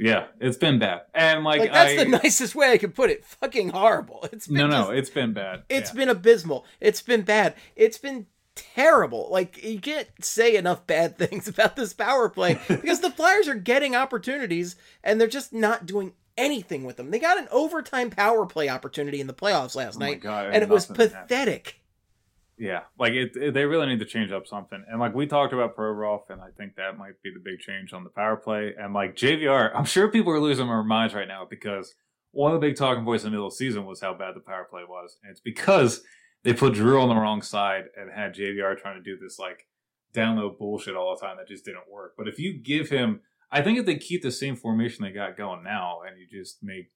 yeah, 0.01 0.27
it's 0.39 0.57
been 0.57 0.79
bad, 0.79 1.01
and 1.13 1.43
like, 1.43 1.59
like, 1.59 1.73
that's 1.73 1.99
I, 1.99 2.03
the 2.03 2.09
nicest 2.09 2.55
way 2.55 2.71
i 2.71 2.77
could 2.77 2.95
put 2.95 3.09
it 3.09 3.25
fucking 3.25 3.69
horrible 3.69 4.27
it's 4.31 4.47
been 4.47 4.57
no, 4.57 4.67
no, 4.67 4.81
just- 4.83 4.93
it's 4.93 5.09
been 5.09 5.33
bad. 5.33 5.63
it's 5.69 5.91
Yeah. 5.91 5.95
been 5.99 6.09
abysmal 6.09 6.65
it's 6.79 7.01
been 7.01 7.21
bad 7.23 7.53
it's 7.75 7.97
been 7.97 8.25
terrible 8.55 9.29
like 9.31 9.63
you 9.63 9.79
can't 9.79 10.07
say 10.21 10.55
enough 10.55 10.85
bad 10.87 11.17
things 11.23 11.47
about 11.47 11.75
this 11.75 11.93
power 11.93 12.29
play 12.29 12.59
because 12.67 12.99
the 13.01 13.11
flyers 13.11 13.47
are 13.47 13.55
getting 13.55 13.95
opportunities 13.95 14.75
and 15.03 15.19
they're 15.19 15.27
just 15.27 15.53
not 15.53 15.85
doing 15.85 16.13
anything 16.37 16.83
with 16.85 16.95
them 16.97 17.11
they 17.11 17.19
got 17.19 17.37
an 17.37 17.47
overtime 17.51 18.09
power 18.09 18.45
play 18.45 18.69
opportunity 18.69 19.19
in 19.21 19.27
the 19.27 19.33
playoffs 19.33 19.75
last 19.75 19.97
Oh 19.97 19.99
night 19.99 20.21
God, 20.21 20.47
and 20.53 20.63
it 20.63 20.69
was 20.69 20.85
pathetic. 20.85 21.67
happened. 21.67 21.73
Yeah, 22.59 22.81
like 22.99 23.13
it, 23.13 23.31
it- 23.35 23.53
they 23.53 23.65
really 23.65 23.87
need 23.87 23.99
to 23.99 24.05
change 24.05 24.31
up 24.31 24.45
something. 24.45 24.83
And 24.89 24.99
like 24.99 25.15
we 25.15 25.25
talked 25.25 25.53
about 25.53 25.75
Provorov, 25.75 26.29
and 26.29 26.41
I 26.41 26.49
think 26.57 26.75
that 26.75 26.97
might 26.97 27.21
be 27.23 27.31
the 27.33 27.39
big 27.43 27.59
change 27.59 27.93
on 27.93 28.03
the 28.03 28.09
power 28.09 28.35
play. 28.35 28.73
And 28.77 28.93
like 28.93 29.15
JVR, 29.15 29.71
I'm 29.73 29.85
sure 29.85 30.09
people 30.11 30.33
are 30.33 30.39
losing 30.39 30.67
their 30.67 30.83
minds 30.83 31.13
right 31.13 31.27
now 31.27 31.47
because 31.49 31.95
one 32.31 32.53
of 32.53 32.59
the 32.59 32.67
big 32.67 32.75
talking 32.75 33.03
points 33.05 33.23
in 33.23 33.27
the 33.27 33.31
middle 33.31 33.47
of 33.47 33.53
the 33.53 33.57
season 33.57 33.85
was 33.85 34.01
how 34.01 34.13
bad 34.13 34.35
the 34.35 34.41
power 34.41 34.67
play 34.69 34.83
was, 34.87 35.17
and 35.23 35.31
it's 35.31 35.39
because 35.39 36.01
they 36.43 36.53
put 36.53 36.75
Giroux 36.75 37.01
on 37.01 37.09
the 37.09 37.15
wrong 37.15 37.41
side 37.41 37.85
and 37.97 38.11
had 38.11 38.35
JVR 38.35 38.77
trying 38.77 39.01
to 39.01 39.03
do 39.03 39.17
this 39.17 39.39
like 39.39 39.65
download 40.13 40.57
bullshit 40.57 40.95
all 40.95 41.15
the 41.15 41.25
time 41.25 41.37
that 41.37 41.47
just 41.47 41.65
didn't 41.65 41.89
work. 41.89 42.13
But 42.17 42.27
if 42.27 42.39
you 42.39 42.53
give 42.61 42.89
him, 42.89 43.21
I 43.51 43.61
think 43.61 43.79
if 43.79 43.85
they 43.85 43.95
keep 43.97 44.21
the 44.21 44.31
same 44.31 44.55
formation 44.55 45.03
they 45.03 45.11
got 45.11 45.37
going 45.37 45.63
now, 45.63 45.99
and 46.07 46.17
you 46.19 46.27
just 46.27 46.59
make 46.61 46.91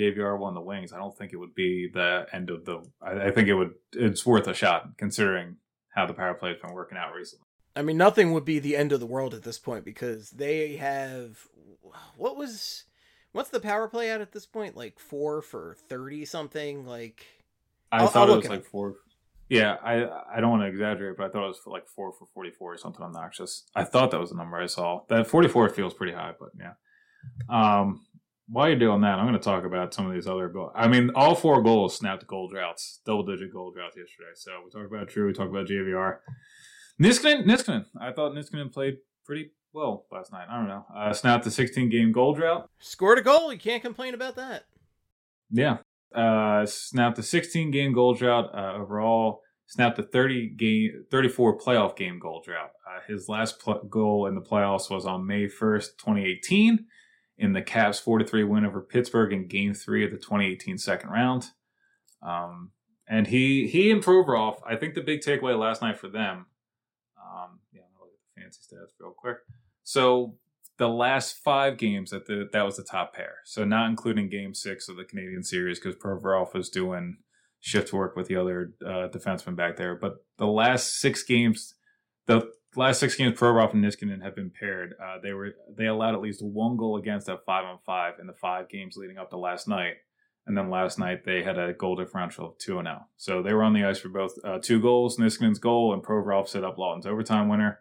JVR 0.00 0.38
one 0.38 0.54
the 0.54 0.60
wings, 0.60 0.92
I 0.92 0.98
don't 0.98 1.16
think 1.16 1.32
it 1.32 1.36
would 1.36 1.54
be 1.54 1.88
the 1.92 2.26
end 2.32 2.48
of 2.50 2.64
the. 2.64 2.82
I, 3.02 3.26
I 3.26 3.30
think 3.30 3.48
it 3.48 3.54
would. 3.54 3.74
It's 3.92 4.24
worth 4.24 4.46
a 4.46 4.54
shot 4.54 4.96
considering 4.96 5.56
how 5.94 6.06
the 6.06 6.14
power 6.14 6.34
play 6.34 6.50
has 6.50 6.58
been 6.60 6.72
working 6.72 6.96
out 6.98 7.12
recently. 7.14 7.44
I 7.76 7.82
mean, 7.82 7.96
nothing 7.96 8.32
would 8.32 8.44
be 8.44 8.58
the 8.58 8.76
end 8.76 8.92
of 8.92 9.00
the 9.00 9.06
world 9.06 9.34
at 9.34 9.42
this 9.42 9.58
point 9.58 9.84
because 9.84 10.30
they 10.30 10.76
have 10.76 11.38
what 12.16 12.36
was 12.36 12.84
what's 13.32 13.50
the 13.50 13.60
power 13.60 13.88
play 13.88 14.10
at 14.10 14.20
at 14.20 14.32
this 14.32 14.46
point? 14.46 14.76
Like 14.76 14.98
four 14.98 15.42
for 15.42 15.76
thirty 15.88 16.24
something. 16.24 16.86
Like 16.86 17.24
I 17.92 17.98
I'll- 17.98 18.08
thought 18.08 18.28
I'll 18.28 18.34
it 18.34 18.38
was 18.38 18.48
like 18.48 18.64
four. 18.64 18.96
Yeah, 19.48 19.76
I 19.82 20.08
I 20.36 20.40
don't 20.40 20.50
want 20.50 20.62
to 20.62 20.68
exaggerate, 20.68 21.16
but 21.16 21.26
I 21.26 21.28
thought 21.28 21.44
it 21.44 21.48
was 21.48 21.58
for 21.58 21.70
like 21.70 21.88
four 21.88 22.12
for 22.12 22.26
forty 22.34 22.50
four 22.50 22.72
or 22.74 22.78
something 22.78 23.02
obnoxious. 23.04 23.64
I 23.74 23.82
thought 23.82 24.12
that 24.12 24.20
was 24.20 24.30
the 24.30 24.36
number 24.36 24.56
I 24.56 24.66
saw. 24.66 25.00
That 25.08 25.26
forty 25.26 25.48
four 25.48 25.68
feels 25.68 25.92
pretty 25.92 26.12
high, 26.12 26.34
but 26.38 26.50
yeah. 26.58 26.74
Um, 27.48 28.04
while 28.50 28.68
you're 28.68 28.78
doing 28.78 29.00
that, 29.02 29.18
I'm 29.18 29.26
going 29.26 29.38
to 29.38 29.44
talk 29.44 29.64
about 29.64 29.94
some 29.94 30.06
of 30.06 30.12
these 30.12 30.26
other 30.26 30.48
goals. 30.48 30.72
I 30.74 30.88
mean, 30.88 31.10
all 31.14 31.34
four 31.34 31.62
goals 31.62 31.96
snapped 31.96 32.26
goal 32.26 32.48
droughts, 32.48 33.00
double 33.06 33.24
digit 33.24 33.52
goal 33.52 33.70
droughts 33.72 33.96
yesterday. 33.96 34.30
So 34.34 34.50
we 34.64 34.70
talked 34.70 34.92
about 34.92 35.10
Giroux, 35.10 35.28
we 35.28 35.32
talked 35.32 35.50
about 35.50 35.66
JVR. 35.66 36.18
Niskanen, 37.00 37.46
Niskanen. 37.46 37.86
I 38.00 38.12
thought 38.12 38.32
Niskanen 38.32 38.72
played 38.72 38.98
pretty 39.24 39.50
well 39.72 40.06
last 40.10 40.32
night. 40.32 40.46
I 40.50 40.56
don't 40.56 40.68
know. 40.68 40.84
Uh, 40.94 41.12
snapped 41.12 41.44
the 41.44 41.50
16 41.50 41.88
game 41.88 42.12
goal 42.12 42.34
drought. 42.34 42.68
scored 42.80 43.18
a 43.18 43.22
goal. 43.22 43.52
You 43.52 43.58
can't 43.58 43.82
complain 43.82 44.14
about 44.14 44.36
that. 44.36 44.64
Yeah. 45.50 45.78
Uh, 46.14 46.66
snapped 46.66 47.18
a 47.18 47.22
16 47.22 47.70
game 47.70 47.92
goal 47.92 48.14
drought 48.14 48.50
uh, 48.54 48.74
overall. 48.74 49.42
Snapped 49.66 49.96
the 49.96 50.02
30 50.02 50.48
game, 50.56 51.04
34 51.12 51.56
playoff 51.58 51.96
game 51.96 52.18
goal 52.18 52.42
drought. 52.44 52.70
Uh, 52.84 52.98
his 53.06 53.28
last 53.28 53.60
pl- 53.60 53.84
goal 53.88 54.26
in 54.26 54.34
the 54.34 54.40
playoffs 54.40 54.90
was 54.90 55.06
on 55.06 55.24
May 55.24 55.46
1st, 55.46 55.96
2018, 55.96 56.86
in 57.40 57.54
the 57.54 57.62
Caps 57.62 57.98
4 57.98 58.22
3 58.22 58.44
win 58.44 58.66
over 58.66 58.82
Pittsburgh 58.82 59.32
in 59.32 59.48
Game 59.48 59.72
Three 59.72 60.04
of 60.04 60.10
the 60.10 60.18
2018 60.18 60.76
second 60.76 61.08
round. 61.08 61.50
Um, 62.22 62.72
and 63.08 63.26
he 63.26 63.66
he 63.66 63.90
and 63.90 64.04
Provorov, 64.04 64.60
I 64.64 64.76
think 64.76 64.94
the 64.94 65.00
big 65.00 65.20
takeaway 65.20 65.58
last 65.58 65.80
night 65.82 65.98
for 65.98 66.08
them. 66.08 66.46
Um, 67.18 67.60
yeah, 67.72 67.80
I'll 67.96 68.06
look 68.06 68.12
at 68.12 68.34
the 68.36 68.42
fancy 68.42 68.60
stats 68.62 68.92
real 69.00 69.14
quick. 69.16 69.38
So 69.82 70.36
the 70.76 70.88
last 70.88 71.38
five 71.42 71.78
games 71.78 72.10
that 72.10 72.26
the 72.26 72.48
that 72.52 72.62
was 72.62 72.76
the 72.76 72.84
top 72.84 73.14
pair. 73.14 73.36
So 73.44 73.64
not 73.64 73.88
including 73.88 74.28
Game 74.28 74.54
Six 74.54 74.88
of 74.88 74.96
the 74.96 75.04
Canadian 75.04 75.42
Series 75.42 75.80
because 75.80 75.96
Provorov 75.96 76.52
was 76.52 76.68
doing 76.68 77.16
shift 77.58 77.92
work 77.92 78.16
with 78.16 78.28
the 78.28 78.36
other 78.36 78.74
uh, 78.84 79.08
defenseman 79.08 79.56
back 79.56 79.76
there. 79.76 79.94
But 79.94 80.24
the 80.36 80.46
last 80.46 81.00
six 81.00 81.22
games, 81.22 81.74
the 82.26 82.52
last 82.76 83.00
six 83.00 83.16
games, 83.16 83.38
Provorov 83.38 83.72
and 83.72 83.84
Niskanen 83.84 84.22
have 84.22 84.34
been 84.34 84.50
paired. 84.50 84.94
Uh, 85.02 85.18
they 85.22 85.32
were 85.32 85.54
they 85.76 85.86
allowed 85.86 86.14
at 86.14 86.20
least 86.20 86.42
one 86.42 86.76
goal 86.76 86.96
against 86.96 87.28
at 87.28 87.44
five 87.44 87.64
on 87.64 87.78
five 87.84 88.14
in 88.20 88.26
the 88.26 88.32
five 88.32 88.68
games 88.68 88.96
leading 88.96 89.18
up 89.18 89.30
to 89.30 89.36
last 89.36 89.68
night. 89.68 89.94
And 90.46 90.56
then 90.56 90.70
last 90.70 90.98
night 90.98 91.24
they 91.24 91.42
had 91.42 91.58
a 91.58 91.72
goal 91.72 91.96
differential 91.96 92.48
of 92.48 92.58
two 92.58 92.78
and 92.78 92.86
zero. 92.86 93.06
So 93.16 93.42
they 93.42 93.52
were 93.52 93.62
on 93.62 93.74
the 93.74 93.84
ice 93.84 93.98
for 93.98 94.08
both 94.08 94.32
uh, 94.44 94.58
two 94.60 94.80
goals, 94.80 95.18
Niskanen's 95.18 95.58
goal, 95.58 95.92
and 95.92 96.02
Provorov 96.02 96.48
set 96.48 96.64
up 96.64 96.78
Laughton's 96.78 97.06
overtime 97.06 97.48
winner. 97.48 97.80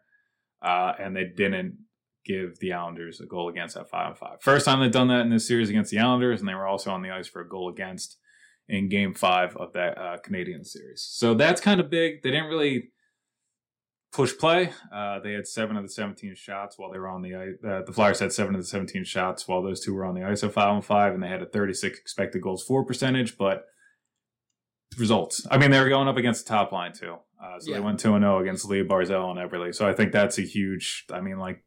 Uh, 0.62 0.94
and 1.00 1.16
they 1.16 1.24
didn't 1.24 1.78
give 2.26 2.60
the 2.60 2.74
Islanders 2.74 3.22
a 3.22 3.26
goal 3.26 3.50
against 3.50 3.78
at 3.78 3.90
five 3.90 4.10
on 4.10 4.16
five. 4.16 4.42
First 4.42 4.66
time 4.66 4.82
they've 4.82 4.92
done 4.92 5.08
that 5.08 5.22
in 5.22 5.30
this 5.30 5.48
series 5.48 5.70
against 5.70 5.90
the 5.90 6.00
Islanders, 6.00 6.42
and 6.42 6.50
they 6.50 6.54
were 6.54 6.68
also 6.68 6.92
on 6.92 7.02
the 7.02 7.12
ice 7.12 7.28
for 7.28 7.42
a 7.42 7.48
goal 7.48 7.70
against 7.70 8.18
in 8.68 8.90
Game 8.90 9.14
Five 9.14 9.56
of 9.58 9.74
that 9.74 9.98
uh, 9.98 10.18
Canadian 10.18 10.64
series. 10.64 11.02
So 11.10 11.34
that's 11.34 11.62
kind 11.62 11.80
of 11.80 11.90
big. 11.90 12.22
They 12.22 12.32
didn't 12.32 12.50
really 12.50 12.92
push 14.12 14.36
play. 14.38 14.72
Uh, 14.92 15.20
they 15.20 15.34
had 15.34 15.46
seven 15.48 15.78
of 15.78 15.84
the 15.84 15.90
17 15.90 16.34
shots 16.36 16.78
while 16.78 16.92
they 16.92 16.98
were 17.00 17.08
on 17.08 17.22
the 17.22 17.36
ice. 17.36 17.56
Uh, 17.64 17.82
the 17.86 17.94
Flyers 17.94 18.20
had 18.20 18.32
seven 18.34 18.56
of 18.56 18.62
the 18.62 18.68
17 18.68 19.04
shots 19.04 19.48
while 19.48 19.62
those 19.62 19.80
two 19.82 19.94
were 19.94 20.06
on 20.06 20.16
the 20.16 20.24
ice 20.24 20.44
at 20.44 20.52
five 20.54 20.70
on 20.70 20.82
five, 20.82 21.14
and 21.14 21.22
they 21.22 21.28
had 21.28 21.42
a 21.42 21.46
36 21.46 22.00
expected 22.00 22.42
goals 22.42 22.64
for 22.64 22.84
percentage, 22.84 23.38
but 23.38 23.66
results. 24.98 25.46
I 25.52 25.58
mean, 25.58 25.72
they 25.72 25.80
were 25.80 25.90
going 25.90 26.08
up 26.08 26.18
against 26.18 26.46
the 26.46 26.50
top 26.50 26.72
line 26.72 26.94
too. 26.94 27.18
Uh, 27.42 27.60
so 27.60 27.70
Yeah. 27.72 27.78
they 27.78 27.82
went 27.82 28.00
2 28.00 28.18
0 28.20 28.40
against 28.40 28.66
Lee 28.66 28.84
Barzal 28.84 29.30
and 29.32 29.40
Eberle. 29.52 29.74
So 29.74 29.88
I 29.88 29.94
think 29.94 30.12
that's 30.12 30.38
a 30.40 30.42
huge, 30.42 31.06
I 31.12 31.22
mean, 31.22 31.38
like 31.38 31.64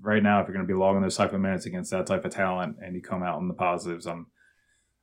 right 0.00 0.22
now, 0.22 0.40
if 0.40 0.46
you're 0.46 0.54
going 0.54 0.66
to 0.66 0.72
be 0.72 0.78
logging 0.78 1.02
those 1.02 1.16
type 1.16 1.32
of 1.32 1.40
minutes 1.40 1.66
against 1.66 1.90
that 1.90 2.06
type 2.06 2.24
of 2.24 2.32
talent 2.32 2.76
and 2.82 2.94
you 2.94 3.02
come 3.02 3.22
out 3.22 3.40
in 3.40 3.48
the 3.48 3.54
positives, 3.54 4.06
I'm, 4.06 4.28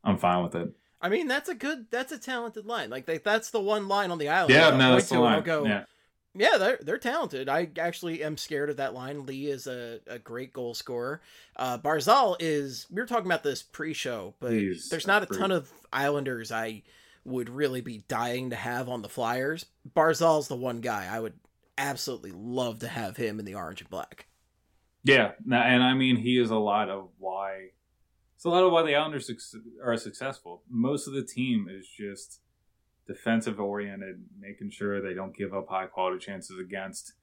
I'm 0.03 0.17
fine 0.17 0.44
with 0.44 0.56
it. 0.56 0.70
I 1.01 1.10
mean, 1.10 1.27
that's 1.27 1.50
a 1.50 1.53
good, 1.53 1.88
that's 1.91 2.12
a 2.12 2.17
talented 2.17 2.65
line. 2.65 2.89
Like 2.89 3.06
they, 3.06 3.20
that's 3.20 3.51
the 3.51 3.60
one 3.60 3.88
line 3.88 4.10
on 4.10 4.17
the 4.17 4.29
island. 4.29 4.53
Yeah, 4.53 4.75
no, 4.75 4.94
that's 4.94 5.10
the 5.10 5.20
line. 5.20 5.44
Go, 5.44 5.65
yeah. 5.65 5.84
Yeah, 6.38 6.58
they're 6.58 6.79
they're 6.82 6.98
talented. 6.98 7.50
I 7.50 7.70
actually 7.79 8.24
am 8.24 8.38
scared 8.38 8.70
of 8.70 8.77
that 8.77 8.94
line. 8.94 9.25
Lee 9.25 9.48
is 9.48 9.67
a, 9.67 10.00
a 10.08 10.20
great 10.20 10.53
goal 10.53 10.74
scorer. 10.74 11.22
Uh, 11.56 11.77
Barzal 11.77 12.36
is. 12.39 12.86
We 12.91 13.01
were 13.01 13.08
talking 13.08 13.25
about 13.25 13.44
this 13.44 13.63
pre-show, 13.63 14.36
but 14.39 14.51
He's 14.51 14.89
there's 14.89 15.08
not 15.08 15.24
a 15.24 15.25
ton 15.25 15.51
of 15.51 15.72
Islanders 15.91 16.51
I 16.51 16.84
would 17.25 17.50
really 17.50 17.82
be 17.82 18.03
dying 18.08 18.51
to 18.51 18.56
have 18.56 18.88
on 18.88 19.01
the 19.01 19.10
Flyers. 19.10 19.65
Barzal's 19.96 20.48
the 20.48 20.56
one 20.56 20.82
guy 20.82 21.08
I 21.12 21.20
would 21.20 21.34
absolutely 21.77 22.32
love 22.32 22.79
to 22.79 22.88
have 22.88 23.17
him 23.17 23.39
in 23.39 23.46
the 23.46 23.56
orange 23.56 23.82
and 23.82 23.89
black. 23.89 24.27
Yeah, 25.03 25.32
and 25.46 25.84
I 25.84 25.94
mean 25.94 26.17
he 26.17 26.39
is 26.39 26.50
a 26.50 26.56
lot 26.56 26.89
of 26.89 27.10
why. 27.17 27.70
It's 28.36 28.46
a 28.46 28.50
lot 28.50 28.63
of 28.63 28.72
why 28.72 28.84
the 28.84 28.96
Islanders 28.96 29.32
are 29.84 29.98
successful. 29.98 30.62
Most 30.70 31.08
of 31.08 31.13
the 31.13 31.24
team 31.24 31.67
is 31.70 31.88
just 31.88 32.41
defensive 33.08 33.60
oriented, 33.60 34.24
making 34.40 34.70
sure 34.70 35.02
they 35.02 35.14
don't 35.14 35.36
give 35.36 35.54
up 35.54 35.68
high 35.70 35.86
quality 35.88 36.20
chances 36.20 36.60
against, 36.60 37.14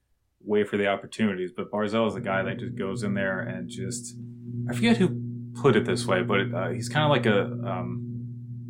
wait 0.41 0.69
for 0.69 0.77
the 0.77 0.87
opportunities. 0.87 1.53
But 1.55 1.71
Barzal 1.71 2.09
is 2.09 2.15
a 2.15 2.21
guy 2.21 2.43
that 2.43 2.59
just 2.59 2.77
goes 2.77 3.03
in 3.03 3.15
there 3.15 3.41
and 3.41 3.69
just 3.69 4.17
I 4.69 4.75
forget 4.75 4.97
who 4.97 5.21
put 5.55 5.77
it 5.77 5.85
this 5.85 6.07
way, 6.07 6.23
but 6.23 6.53
uh, 6.55 6.69
he's 6.69 6.89
kind 6.89 7.05
of 7.05 7.11
like 7.11 7.27
a 7.27 7.43
um, 7.69 8.15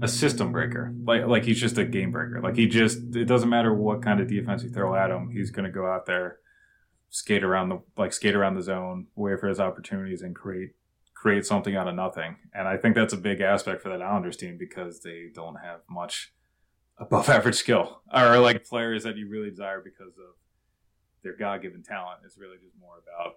a 0.02 0.08
system 0.08 0.52
breaker. 0.52 0.92
Like 1.04 1.26
like 1.26 1.44
he's 1.44 1.60
just 1.60 1.78
a 1.78 1.84
game 1.84 2.10
breaker. 2.10 2.40
Like 2.42 2.56
he 2.56 2.66
just 2.66 2.98
it 3.14 3.26
doesn't 3.26 3.48
matter 3.48 3.72
what 3.72 4.02
kind 4.02 4.20
of 4.20 4.28
defense 4.28 4.62
you 4.62 4.70
throw 4.70 4.94
at 4.94 5.10
him, 5.10 5.30
he's 5.30 5.50
going 5.50 5.64
to 5.64 5.70
go 5.70 5.86
out 5.86 6.06
there 6.06 6.38
skate 7.10 7.44
around 7.44 7.68
the 7.68 7.80
like 7.96 8.12
skate 8.12 8.34
around 8.34 8.56
the 8.56 8.62
zone, 8.62 9.06
wait 9.14 9.38
for 9.38 9.48
his 9.48 9.60
opportunities, 9.60 10.20
and 10.20 10.34
create 10.34 10.70
create 11.14 11.46
something 11.46 11.76
out 11.76 11.88
of 11.88 11.94
nothing. 11.94 12.36
And 12.52 12.68
I 12.68 12.76
think 12.76 12.94
that's 12.94 13.14
a 13.14 13.16
big 13.16 13.40
aspect 13.40 13.82
for 13.82 13.88
that 13.88 14.02
Islanders 14.02 14.36
team 14.36 14.58
because 14.58 15.00
they 15.00 15.28
don't 15.32 15.56
have 15.56 15.80
much 15.88 16.34
above 16.98 17.28
average 17.28 17.56
skill 17.56 18.00
or 18.14 18.38
like 18.38 18.64
players 18.64 19.02
that 19.04 19.16
you 19.16 19.28
really 19.28 19.50
desire 19.50 19.80
because 19.82 20.14
of 20.18 20.34
their 21.22 21.36
God 21.36 21.62
given 21.62 21.82
talent. 21.82 22.20
It's 22.24 22.38
really 22.38 22.56
just 22.62 22.76
more 22.80 22.94
about 23.02 23.36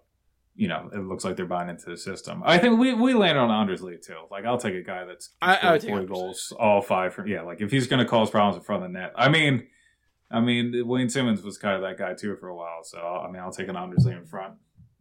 you 0.56 0.68
know 0.68 0.90
it 0.94 1.00
looks 1.00 1.24
like 1.24 1.36
they're 1.36 1.46
buying 1.46 1.70
into 1.70 1.90
the 1.90 1.98
system. 1.98 2.42
I 2.46 2.58
think 2.58 2.80
we 2.80 2.94
we 2.94 3.14
landed 3.14 3.40
on 3.42 3.52
Anders 3.52 3.82
Lee 3.82 3.98
too. 3.98 4.18
Like 4.32 4.46
I'll 4.46 4.58
take 4.58 4.76
a 4.76 4.82
guy 4.84 5.06
that's 5.06 5.30
I- 5.42 5.58
I 5.58 5.72
would 5.74 5.84
forty 5.84 6.06
goals, 6.06 6.54
all 6.60 6.82
five 6.82 7.14
from 7.14 7.28
yeah. 7.28 7.42
Like 7.42 7.62
if 7.62 7.72
he's 7.72 7.88
going 7.88 8.00
to 8.04 8.10
cause 8.10 8.30
problems 8.30 8.58
in 8.58 8.64
front 8.64 8.84
of 8.84 8.92
the 8.92 9.00
net, 9.00 9.14
I 9.16 9.30
mean. 9.30 9.68
I 10.30 10.42
mean, 10.42 10.86
Wayne 10.86 11.08
Simmonds 11.08 11.42
was 11.42 11.58
kind 11.58 11.78
of 11.78 11.82
that 11.84 11.98
guy 11.98 12.14
too 12.14 12.36
for 12.36 12.50
a 12.50 12.54
while. 12.54 12.84
So 12.84 13.00
I 13.00 13.32
mean, 13.32 13.42
I'll 13.42 13.50
take 13.50 13.70
an 13.70 13.78
Anders 13.78 14.04
Lee 14.06 14.12
in 14.12 14.26
front. 14.26 14.56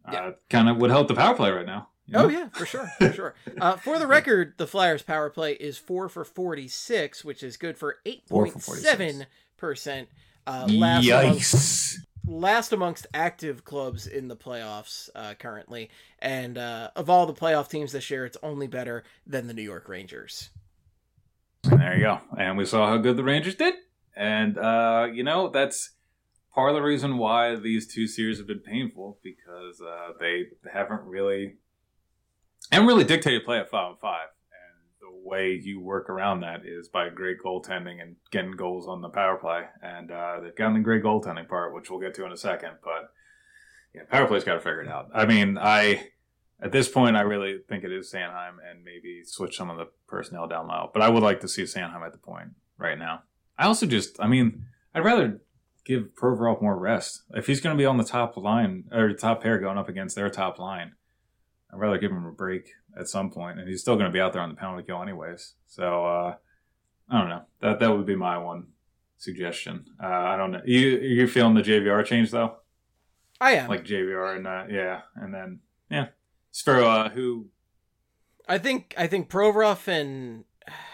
Yeah. 0.09 0.19
Uh, 0.27 0.31
kind 0.49 0.69
of 0.69 0.77
would 0.77 0.89
help 0.89 1.09
the 1.09 1.15
power 1.15 1.35
play 1.35 1.51
right 1.51 1.65
now. 1.65 1.89
You 2.07 2.13
know? 2.13 2.25
Oh 2.25 2.29
yeah, 2.29 2.49
for 2.49 2.65
sure, 2.65 2.89
for 2.97 3.13
sure. 3.13 3.35
Uh, 3.59 3.75
for 3.75 3.99
the 3.99 4.07
record, 4.07 4.53
the 4.57 4.67
Flyers' 4.67 5.03
power 5.03 5.29
play 5.29 5.53
is 5.53 5.77
four 5.77 6.07
for 6.09 6.23
forty-six, 6.23 7.25
which 7.25 7.43
is 7.43 7.57
good 7.57 7.77
for 7.77 7.97
eight 8.05 8.27
point 8.27 8.61
seven 8.61 9.25
percent. 9.57 10.07
Uh, 10.45 10.67
last 10.69 11.07
amongst, 11.07 11.53
Yikes! 11.53 11.97
last 12.25 12.71
amongst 12.71 13.07
active 13.13 13.65
clubs 13.65 14.07
in 14.07 14.29
the 14.29 14.35
playoffs 14.37 15.09
uh, 15.15 15.33
currently, 15.37 15.89
and 16.19 16.57
uh, 16.57 16.89
of 16.95 17.09
all 17.09 17.25
the 17.25 17.33
playoff 17.33 17.69
teams 17.69 17.91
this 17.91 18.09
year, 18.09 18.25
it's 18.25 18.37
only 18.41 18.67
better 18.67 19.03
than 19.25 19.47
the 19.47 19.53
New 19.53 19.61
York 19.61 19.89
Rangers. 19.89 20.49
And 21.69 21.81
there 21.81 21.95
you 21.95 22.03
go. 22.03 22.21
And 22.37 22.57
we 22.57 22.63
saw 22.63 22.87
how 22.87 22.97
good 22.97 23.17
the 23.17 23.23
Rangers 23.23 23.55
did. 23.55 23.73
And 24.15 24.57
uh, 24.57 25.09
you 25.13 25.23
know 25.23 25.49
that's 25.49 25.91
part 26.55 26.69
of 26.69 26.75
the 26.75 26.81
reason 26.81 27.17
why 27.17 27.55
these 27.55 27.85
two 27.93 28.07
series 28.07 28.37
have 28.37 28.47
been 28.47 28.61
painful 28.61 29.19
because 29.21 29.79
uh, 29.81 30.13
they 30.19 30.45
haven't 30.71 31.01
really 31.03 31.55
haven't 32.75 32.87
really 32.87 33.03
dictated 33.03 33.45
play 33.45 33.59
at 33.59 33.69
five 33.69 33.91
and 33.91 33.99
five. 33.99 34.27
And 34.51 34.85
the 35.01 35.27
way 35.27 35.59
you 35.61 35.79
work 35.79 36.09
around 36.09 36.41
that 36.41 36.65
is 36.65 36.87
by 36.87 37.09
great 37.09 37.37
goaltending 37.43 38.01
and 38.01 38.15
getting 38.31 38.51
goals 38.51 38.87
on 38.87 39.01
the 39.01 39.09
power 39.09 39.37
play. 39.37 39.63
And 39.81 40.11
uh, 40.11 40.39
they've 40.41 40.55
gotten 40.55 40.75
the 40.75 40.79
great 40.81 41.03
goaltending 41.03 41.47
part, 41.47 41.73
which 41.73 41.89
we'll 41.89 41.99
get 41.99 42.13
to 42.15 42.25
in 42.25 42.31
a 42.31 42.37
second. 42.37 42.73
But 42.83 43.11
yeah, 43.93 44.03
power 44.09 44.27
play's 44.27 44.43
got 44.43 44.55
to 44.55 44.59
figure 44.59 44.81
it 44.81 44.89
out. 44.89 45.09
I 45.13 45.25
mean, 45.25 45.57
I 45.57 46.09
at 46.61 46.71
this 46.71 46.89
point, 46.89 47.15
I 47.15 47.21
really 47.21 47.59
think 47.69 47.83
it 47.83 47.91
is 47.91 48.11
Sanheim 48.11 48.55
and 48.69 48.83
maybe 48.83 49.21
switch 49.23 49.55
some 49.55 49.69
of 49.69 49.77
the 49.77 49.89
personnel 50.07 50.47
down 50.47 50.67
low. 50.67 50.89
But 50.91 51.03
I 51.03 51.09
would 51.09 51.23
like 51.23 51.39
to 51.41 51.47
see 51.47 51.63
Sanheim 51.63 52.05
at 52.05 52.11
the 52.11 52.17
point 52.17 52.49
right 52.77 52.97
now. 52.97 53.23
I 53.57 53.65
also 53.65 53.85
just, 53.85 54.19
I 54.19 54.27
mean, 54.27 54.65
I'd 54.93 55.05
rather 55.05 55.41
give 55.85 56.09
Provorov 56.19 56.61
more 56.61 56.77
rest. 56.77 57.23
If 57.31 57.47
he's 57.47 57.61
going 57.61 57.75
to 57.75 57.81
be 57.81 57.85
on 57.85 57.97
the 57.97 58.03
top 58.03 58.35
line 58.37 58.85
or 58.91 59.13
top 59.13 59.43
pair 59.43 59.59
going 59.59 59.77
up 59.77 59.87
against 59.87 60.15
their 60.15 60.29
top 60.29 60.57
line, 60.57 60.93
I'd 61.71 61.79
rather 61.79 61.97
give 61.97 62.11
him 62.11 62.25
a 62.25 62.31
break 62.31 62.71
at 62.97 63.07
some 63.07 63.29
point, 63.29 63.59
and 63.59 63.67
he's 63.67 63.81
still 63.81 63.95
going 63.95 64.07
to 64.07 64.13
be 64.13 64.21
out 64.21 64.33
there 64.33 64.41
on 64.41 64.49
the 64.49 64.55
penalty 64.55 64.83
kill 64.83 65.01
anyways. 65.01 65.53
So 65.67 66.05
uh, 66.05 66.35
I 67.09 67.19
don't 67.19 67.29
know. 67.29 67.43
That 67.61 67.79
that 67.79 67.95
would 67.95 68.05
be 68.05 68.15
my 68.15 68.37
one 68.37 68.67
suggestion. 69.17 69.85
Uh, 70.01 70.07
I 70.07 70.37
don't 70.37 70.51
know. 70.51 70.61
You 70.65 70.79
you 70.79 71.27
feeling 71.27 71.55
the 71.55 71.61
JVR 71.61 72.05
change 72.05 72.31
though? 72.31 72.57
I 73.39 73.51
am. 73.53 73.69
Like 73.69 73.85
JVR 73.85 74.37
and 74.37 74.47
uh, 74.47 74.63
yeah, 74.69 75.01
and 75.15 75.33
then 75.33 75.59
yeah, 75.89 76.07
it's 76.49 76.61
for 76.61 76.81
uh, 76.83 77.09
who 77.09 77.47
I 78.47 78.57
think 78.57 78.93
I 78.97 79.07
think 79.07 79.29
Provorov 79.29 79.87
and 79.87 80.45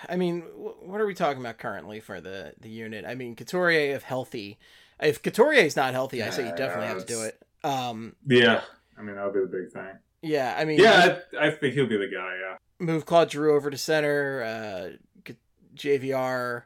I 0.09 0.15
mean, 0.15 0.41
what 0.41 0.99
are 0.99 1.05
we 1.05 1.13
talking 1.13 1.41
about 1.41 1.57
currently 1.57 1.99
for 1.99 2.19
the 2.19 2.53
the 2.59 2.69
unit? 2.69 3.05
I 3.05 3.15
mean, 3.15 3.35
Couturier 3.35 3.95
if 3.95 4.03
healthy. 4.03 4.59
If 4.99 5.21
Couturier 5.21 5.61
is 5.65 5.75
not 5.75 5.93
healthy, 5.93 6.23
I 6.23 6.29
say 6.29 6.43
you 6.43 6.49
Yeah, 6.49 6.55
definitely 6.55 6.87
have 6.87 7.05
to 7.05 7.13
do 7.13 7.21
it. 7.23 7.41
Um, 7.63 8.15
Yeah, 8.27 8.61
I 8.97 9.01
mean 9.01 9.15
that 9.15 9.25
would 9.25 9.33
be 9.33 9.39
the 9.39 9.63
big 9.63 9.71
thing. 9.71 9.97
Yeah, 10.23 10.55
I 10.57 10.65
mean, 10.65 10.79
Yeah, 10.79 11.19
I, 11.39 11.47
I 11.47 11.51
think 11.51 11.73
he'll 11.75 11.85
be 11.85 11.97
the 11.97 12.07
guy. 12.07 12.37
Yeah, 12.41 12.55
move 12.79 13.05
Claude 13.05 13.29
Giroux 13.31 13.53
over 13.55 13.69
to 13.69 13.77
center, 13.77 14.41
uh, 14.43 15.33
JVR, 15.75 16.63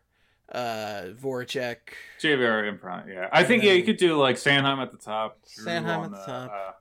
uh, 0.51 1.01
Voracek. 1.19 1.77
JVR 2.21 2.69
in 2.69 2.77
front. 2.77 3.07
Yeah, 3.09 3.27
I 3.31 3.43
think 3.43 3.63
yeah 3.63 3.73
you 3.73 3.83
could 3.83 3.97
do 3.97 4.17
like 4.17 4.35
Sanheim 4.35 4.81
at 4.81 4.91
the 4.91 4.97
top, 4.97 5.39
Giroux 5.49 5.67
Sanheim 5.67 6.05
at 6.05 6.11
the 6.11 6.17
top. 6.17 6.51
Uh, 6.53 6.71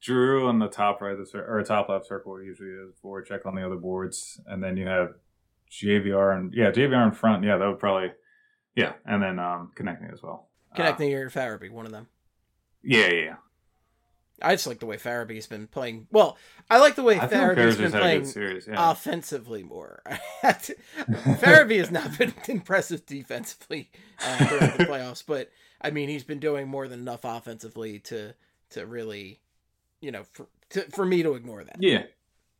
Giroux 0.00 0.46
on 0.46 0.60
the 0.60 0.68
top 0.68 1.00
right 1.00 1.16
the 1.16 1.38
or 1.38 1.62
top 1.64 1.88
left 1.88 2.06
circle 2.06 2.40
usually 2.40 2.70
is 2.70 2.94
forward 3.02 3.26
check 3.26 3.44
on 3.46 3.54
the 3.56 3.66
other 3.66 3.76
boards, 3.76 4.40
and 4.46 4.62
then 4.62 4.76
you 4.76 4.86
have 4.86 5.14
JVR 5.70 6.36
and 6.36 6.54
yeah 6.54 6.70
JVR 6.70 7.04
in 7.08 7.12
front. 7.12 7.42
Yeah, 7.44 7.58
that 7.58 7.66
would 7.66 7.80
probably 7.80 8.12
yeah, 8.76 8.92
and 9.04 9.22
then 9.22 9.38
um 9.40 9.72
Konecny 9.76 10.12
as 10.12 10.22
well. 10.22 10.48
Uh, 10.72 10.78
Konecny 10.78 11.12
or 11.14 11.30
Farabee, 11.30 11.70
one 11.70 11.84
of 11.86 11.92
them. 11.92 12.06
yeah, 12.84 13.08
yeah, 13.08 13.22
yeah. 13.24 13.34
I 14.40 14.54
just 14.54 14.66
like 14.66 14.80
the 14.80 14.86
way 14.86 14.96
Farabee's 14.96 15.46
been 15.46 15.66
playing. 15.66 16.06
Well, 16.10 16.38
I 16.70 16.78
like 16.78 16.94
the 16.94 17.02
way 17.02 17.18
I 17.18 17.26
Farabee's 17.26 17.76
been 17.76 17.94
a 17.94 17.98
playing 17.98 18.24
series. 18.24 18.66
Yeah. 18.66 18.90
offensively 18.90 19.62
more. 19.62 20.02
Farabee 20.42 21.78
has 21.78 21.90
not 21.90 22.16
been 22.18 22.34
impressive 22.48 23.06
defensively 23.06 23.90
uh, 24.24 24.38
during 24.48 24.76
the 24.76 24.84
playoffs, 24.90 25.24
but 25.26 25.50
I 25.80 25.90
mean 25.90 26.08
he's 26.08 26.24
been 26.24 26.40
doing 26.40 26.68
more 26.68 26.88
than 26.88 27.00
enough 27.00 27.24
offensively 27.24 27.98
to 28.00 28.34
to 28.70 28.86
really, 28.86 29.40
you 30.00 30.10
know, 30.10 30.24
for 30.24 30.48
to, 30.70 30.82
for 30.90 31.04
me 31.04 31.22
to 31.22 31.34
ignore 31.34 31.64
that. 31.64 31.76
Yeah, 31.80 32.04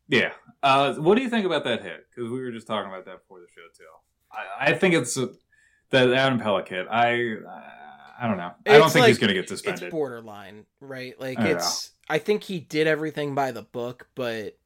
yeah. 0.07 0.31
Uh, 0.63 0.95
what 0.95 1.15
do 1.15 1.21
you 1.21 1.29
think 1.29 1.45
about 1.45 1.63
that 1.65 1.83
hit? 1.83 2.07
Because 2.09 2.31
we 2.31 2.41
were 2.41 2.51
just 2.51 2.67
talking 2.67 2.91
about 2.91 3.05
that 3.05 3.19
before 3.21 3.39
the 3.39 3.47
show 3.53 3.61
too. 3.77 3.83
I, 4.31 4.71
I 4.71 4.73
think 4.73 4.95
it's 4.95 5.17
uh, 5.17 5.27
the 5.91 6.15
Adam 6.15 6.39
Pelech 6.39 6.67
hit. 6.67 6.87
I 6.89 7.35
I 7.47 7.88
don't 8.27 8.37
know. 8.37 8.51
I 8.67 8.77
don't 8.77 8.83
It's 8.85 8.93
think 8.93 9.05
he's 9.07 9.17
going 9.17 9.29
to 9.29 9.33
get 9.33 9.49
suspended. 9.49 9.83
It's 9.83 9.91
borderline, 9.91 10.65
right? 10.81 11.19
Like 11.19 11.37
Yeah. 11.37 11.55
it's. 11.55 11.91
I 12.09 12.17
think 12.17 12.43
he 12.43 12.59
did 12.59 12.87
everything 12.87 13.35
by 13.35 13.51
the 13.51 13.61
book, 13.61 14.07
but 14.15 14.57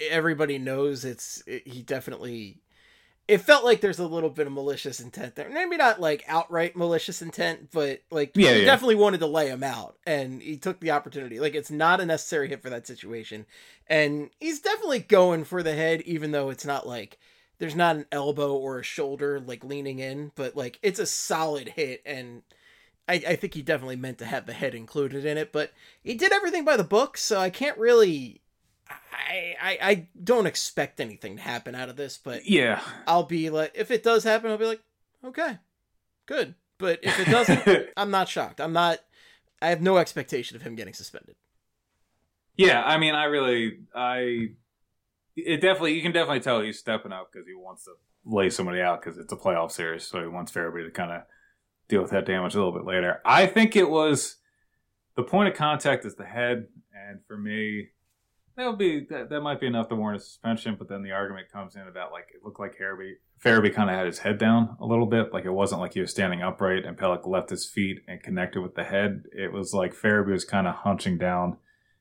everybody 0.00 0.58
knows 0.58 1.04
it's. 1.04 1.42
It, 1.46 1.66
he 1.68 1.82
definitely. 1.82 2.60
it 3.28 3.38
felt 3.42 3.64
like 3.64 3.80
there's 3.82 3.98
a 3.98 4.06
little 4.06 4.30
bit 4.30 4.46
of 4.46 4.52
malicious 4.52 5.00
intent 5.00 5.34
there. 5.36 5.50
Maybe 5.50 5.76
not 5.76 6.00
like 6.00 6.24
outright 6.28 6.76
malicious 6.76 7.20
intent, 7.20 7.70
but 7.72 8.00
like 8.10 8.32
Yeah, 8.34 8.52
he 8.54 8.60
yeah. 8.60 8.64
definitely 8.64 8.94
wanted 8.96 9.20
to 9.20 9.26
lay 9.26 9.48
him 9.48 9.62
out, 9.62 9.96
and 10.06 10.40
he 10.40 10.56
took 10.56 10.80
the 10.80 10.92
opportunity. 10.92 11.38
Like 11.40 11.54
it's 11.54 11.70
not 11.70 12.00
a 12.00 12.06
necessary 12.06 12.48
hit 12.48 12.62
for 12.62 12.70
that 12.70 12.86
situation, 12.86 13.44
and 13.86 14.30
he's 14.40 14.60
definitely 14.60 15.00
going 15.00 15.44
for 15.44 15.62
the 15.62 15.74
head, 15.74 16.00
even 16.02 16.30
though 16.32 16.48
it's 16.50 16.64
not 16.64 16.86
like 16.86 17.18
there's 17.58 17.76
not 17.76 17.96
an 17.96 18.06
elbow 18.12 18.54
or 18.54 18.78
a 18.78 18.82
shoulder 18.84 19.40
like 19.40 19.62
leaning 19.64 19.98
in, 19.98 20.32
but 20.36 20.56
like 20.56 20.78
it's 20.82 20.98
a 21.00 21.06
solid 21.06 21.68
hit, 21.70 22.00
and 22.06 22.42
I, 23.08 23.14
I 23.14 23.36
think 23.36 23.54
he 23.54 23.62
definitely 23.62 23.96
meant 23.96 24.18
to 24.18 24.26
have 24.26 24.46
the 24.46 24.52
head 24.52 24.74
included 24.74 25.24
in 25.24 25.38
it. 25.38 25.52
But 25.52 25.72
he 26.02 26.14
did 26.14 26.32
everything 26.32 26.64
by 26.64 26.76
the 26.76 26.84
book, 26.84 27.16
so 27.16 27.40
I 27.40 27.50
can't 27.50 27.78
really. 27.78 28.42
I, 28.90 29.56
I 29.60 29.78
I 29.82 30.08
don't 30.22 30.46
expect 30.46 31.00
anything 31.00 31.36
to 31.36 31.42
happen 31.42 31.74
out 31.74 31.88
of 31.88 31.96
this, 31.96 32.18
but 32.18 32.46
Yeah. 32.46 32.80
I'll 33.06 33.24
be 33.24 33.50
like, 33.50 33.72
if 33.74 33.90
it 33.90 34.02
does 34.02 34.24
happen, 34.24 34.50
I'll 34.50 34.58
be 34.58 34.64
like, 34.66 34.82
okay, 35.24 35.58
good. 36.26 36.54
But 36.78 37.00
if 37.02 37.18
it 37.18 37.30
doesn't, 37.30 37.88
I'm 37.96 38.10
not 38.10 38.28
shocked. 38.28 38.60
I'm 38.60 38.72
not. 38.72 39.00
I 39.60 39.68
have 39.68 39.82
no 39.82 39.96
expectation 39.98 40.56
of 40.56 40.62
him 40.62 40.76
getting 40.76 40.94
suspended. 40.94 41.34
Yeah, 42.56 42.82
I 42.82 42.98
mean, 42.98 43.14
I 43.14 43.24
really, 43.24 43.78
I, 43.94 44.48
it 45.36 45.60
definitely, 45.60 45.94
you 45.94 46.02
can 46.02 46.12
definitely 46.12 46.40
tell 46.40 46.60
he's 46.60 46.78
stepping 46.78 47.12
up 47.12 47.30
because 47.32 47.46
he 47.46 47.54
wants 47.54 47.84
to 47.84 47.92
lay 48.24 48.50
somebody 48.50 48.80
out 48.80 49.00
because 49.00 49.16
it's 49.18 49.32
a 49.32 49.36
playoff 49.36 49.70
series, 49.72 50.04
so 50.04 50.20
he 50.20 50.26
wants 50.26 50.50
Farabee 50.52 50.84
to 50.84 50.90
kind 50.90 51.12
of 51.12 51.22
deal 51.88 52.02
with 52.02 52.10
that 52.10 52.26
damage 52.26 52.54
a 52.54 52.58
little 52.58 52.72
bit 52.72 52.84
later. 52.84 53.20
I 53.24 53.46
think 53.46 53.76
it 53.76 53.88
was 53.88 54.36
the 55.16 55.22
point 55.22 55.48
of 55.48 55.54
contact 55.54 56.04
is 56.04 56.14
the 56.14 56.24
head, 56.24 56.68
and 56.94 57.20
for 57.26 57.36
me, 57.36 57.88
that 58.56 58.66
would 58.66 58.78
be 58.78 59.06
that, 59.10 59.30
that 59.30 59.40
might 59.40 59.60
be 59.60 59.66
enough 59.66 59.88
to 59.88 59.94
warrant 59.94 60.20
a 60.20 60.24
suspension. 60.24 60.76
But 60.78 60.88
then 60.88 61.02
the 61.02 61.12
argument 61.12 61.50
comes 61.50 61.76
in 61.76 61.86
about 61.86 62.12
like 62.12 62.28
it 62.34 62.44
looked 62.44 62.60
like 62.60 62.76
Farabee 62.78 63.14
Farabee 63.42 63.72
kind 63.72 63.88
of 63.88 63.96
had 63.96 64.06
his 64.06 64.18
head 64.18 64.38
down 64.38 64.76
a 64.80 64.86
little 64.86 65.06
bit, 65.06 65.32
like 65.32 65.44
it 65.44 65.50
wasn't 65.50 65.80
like 65.80 65.94
he 65.94 66.00
was 66.00 66.10
standing 66.10 66.42
upright 66.42 66.84
and 66.84 66.96
Pelech 66.96 67.26
left 67.26 67.50
his 67.50 67.66
feet 67.66 68.00
and 68.06 68.22
connected 68.22 68.60
with 68.60 68.74
the 68.74 68.84
head. 68.84 69.24
It 69.32 69.52
was 69.52 69.72
like 69.72 69.94
Farabee 69.94 70.32
was 70.32 70.44
kind 70.44 70.66
of 70.66 70.74
hunching 70.74 71.18
down 71.18 71.56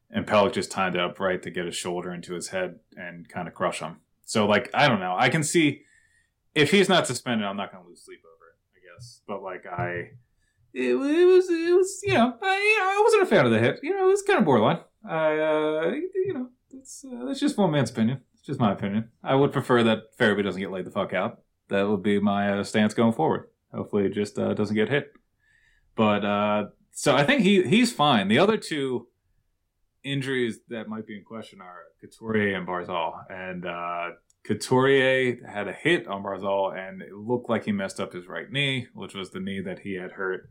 and 0.09 0.25
Pelech 0.25 0.53
just 0.53 0.71
timed 0.71 0.95
it 0.95 1.01
up 1.01 1.19
right 1.19 1.41
to 1.43 1.51
get 1.51 1.65
his 1.65 1.75
shoulder 1.75 2.11
into 2.11 2.33
his 2.33 2.49
head 2.49 2.79
and 2.95 3.29
kind 3.29 3.47
of 3.47 3.53
crush 3.53 3.79
him. 3.79 3.97
So 4.25 4.47
like 4.47 4.69
I 4.73 4.87
don't 4.87 4.99
know, 4.99 5.15
I 5.17 5.29
can 5.29 5.43
see 5.43 5.83
if 6.55 6.71
he's 6.71 6.89
not 6.89 7.05
suspended, 7.05 7.45
I'm 7.45 7.57
not 7.57 7.71
going 7.71 7.83
to 7.83 7.89
lose 7.89 8.03
sleep 8.03 8.21
over 8.25 8.36
guess. 8.97 9.21
But 9.27 9.43
like 9.43 9.65
I, 9.65 10.11
it, 10.73 10.91
it 10.91 10.95
was 10.95 11.49
it 11.49 11.75
was 11.75 12.01
you 12.03 12.13
know 12.13 12.33
I 12.41 12.95
I 12.97 13.01
wasn't 13.03 13.23
a 13.23 13.25
fan 13.25 13.45
of 13.45 13.51
the 13.51 13.59
hit. 13.59 13.79
You 13.83 13.95
know 13.95 14.05
it 14.05 14.11
was 14.11 14.23
kind 14.23 14.39
of 14.39 14.45
borderline. 14.45 14.79
I 15.07 15.37
uh 15.37 15.91
you 15.91 16.33
know 16.33 16.49
that's 16.71 17.05
uh, 17.05 17.25
that's 17.25 17.39
just 17.39 17.57
one 17.57 17.71
man's 17.71 17.89
opinion. 17.89 18.21
It's 18.33 18.43
just 18.43 18.59
my 18.59 18.71
opinion. 18.71 19.09
I 19.23 19.35
would 19.35 19.51
prefer 19.51 19.83
that 19.83 20.17
Farabee 20.17 20.43
doesn't 20.43 20.61
get 20.61 20.71
laid 20.71 20.85
the 20.85 20.91
fuck 20.91 21.13
out. 21.13 21.41
That 21.69 21.87
would 21.87 22.03
be 22.03 22.19
my 22.19 22.59
uh, 22.59 22.63
stance 22.63 22.93
going 22.93 23.13
forward. 23.13 23.49
Hopefully 23.73 24.05
it 24.05 24.13
just 24.13 24.39
uh, 24.39 24.53
doesn't 24.53 24.75
get 24.75 24.89
hit. 24.89 25.13
But 25.95 26.25
uh 26.25 26.65
so 26.91 27.15
I 27.15 27.23
think 27.23 27.41
he 27.41 27.63
he's 27.63 27.93
fine. 27.93 28.27
The 28.27 28.39
other 28.39 28.57
two 28.57 29.07
injuries 30.03 30.59
that 30.69 30.87
might 30.87 31.05
be 31.05 31.17
in 31.17 31.23
question 31.23 31.59
are 31.61 31.83
Couturier 32.01 32.55
and 32.57 32.67
Barzal. 32.67 33.13
And 33.29 33.65
uh, 33.65 34.11
Couturier 34.47 35.45
had 35.45 35.67
a 35.67 35.73
hit 35.73 36.07
on 36.07 36.23
Barzal, 36.23 36.73
and 36.73 37.01
it 37.01 37.13
looked 37.13 37.49
like 37.49 37.65
he 37.65 37.73
messed 37.73 37.99
up 37.99 38.13
his 38.13 38.27
right 38.27 38.49
knee, 38.49 38.87
which 38.93 39.13
was 39.13 39.31
the 39.31 39.41
knee 39.41 39.59
that 39.59 39.79
he 39.79 39.95
had 39.95 40.13
hurt, 40.13 40.49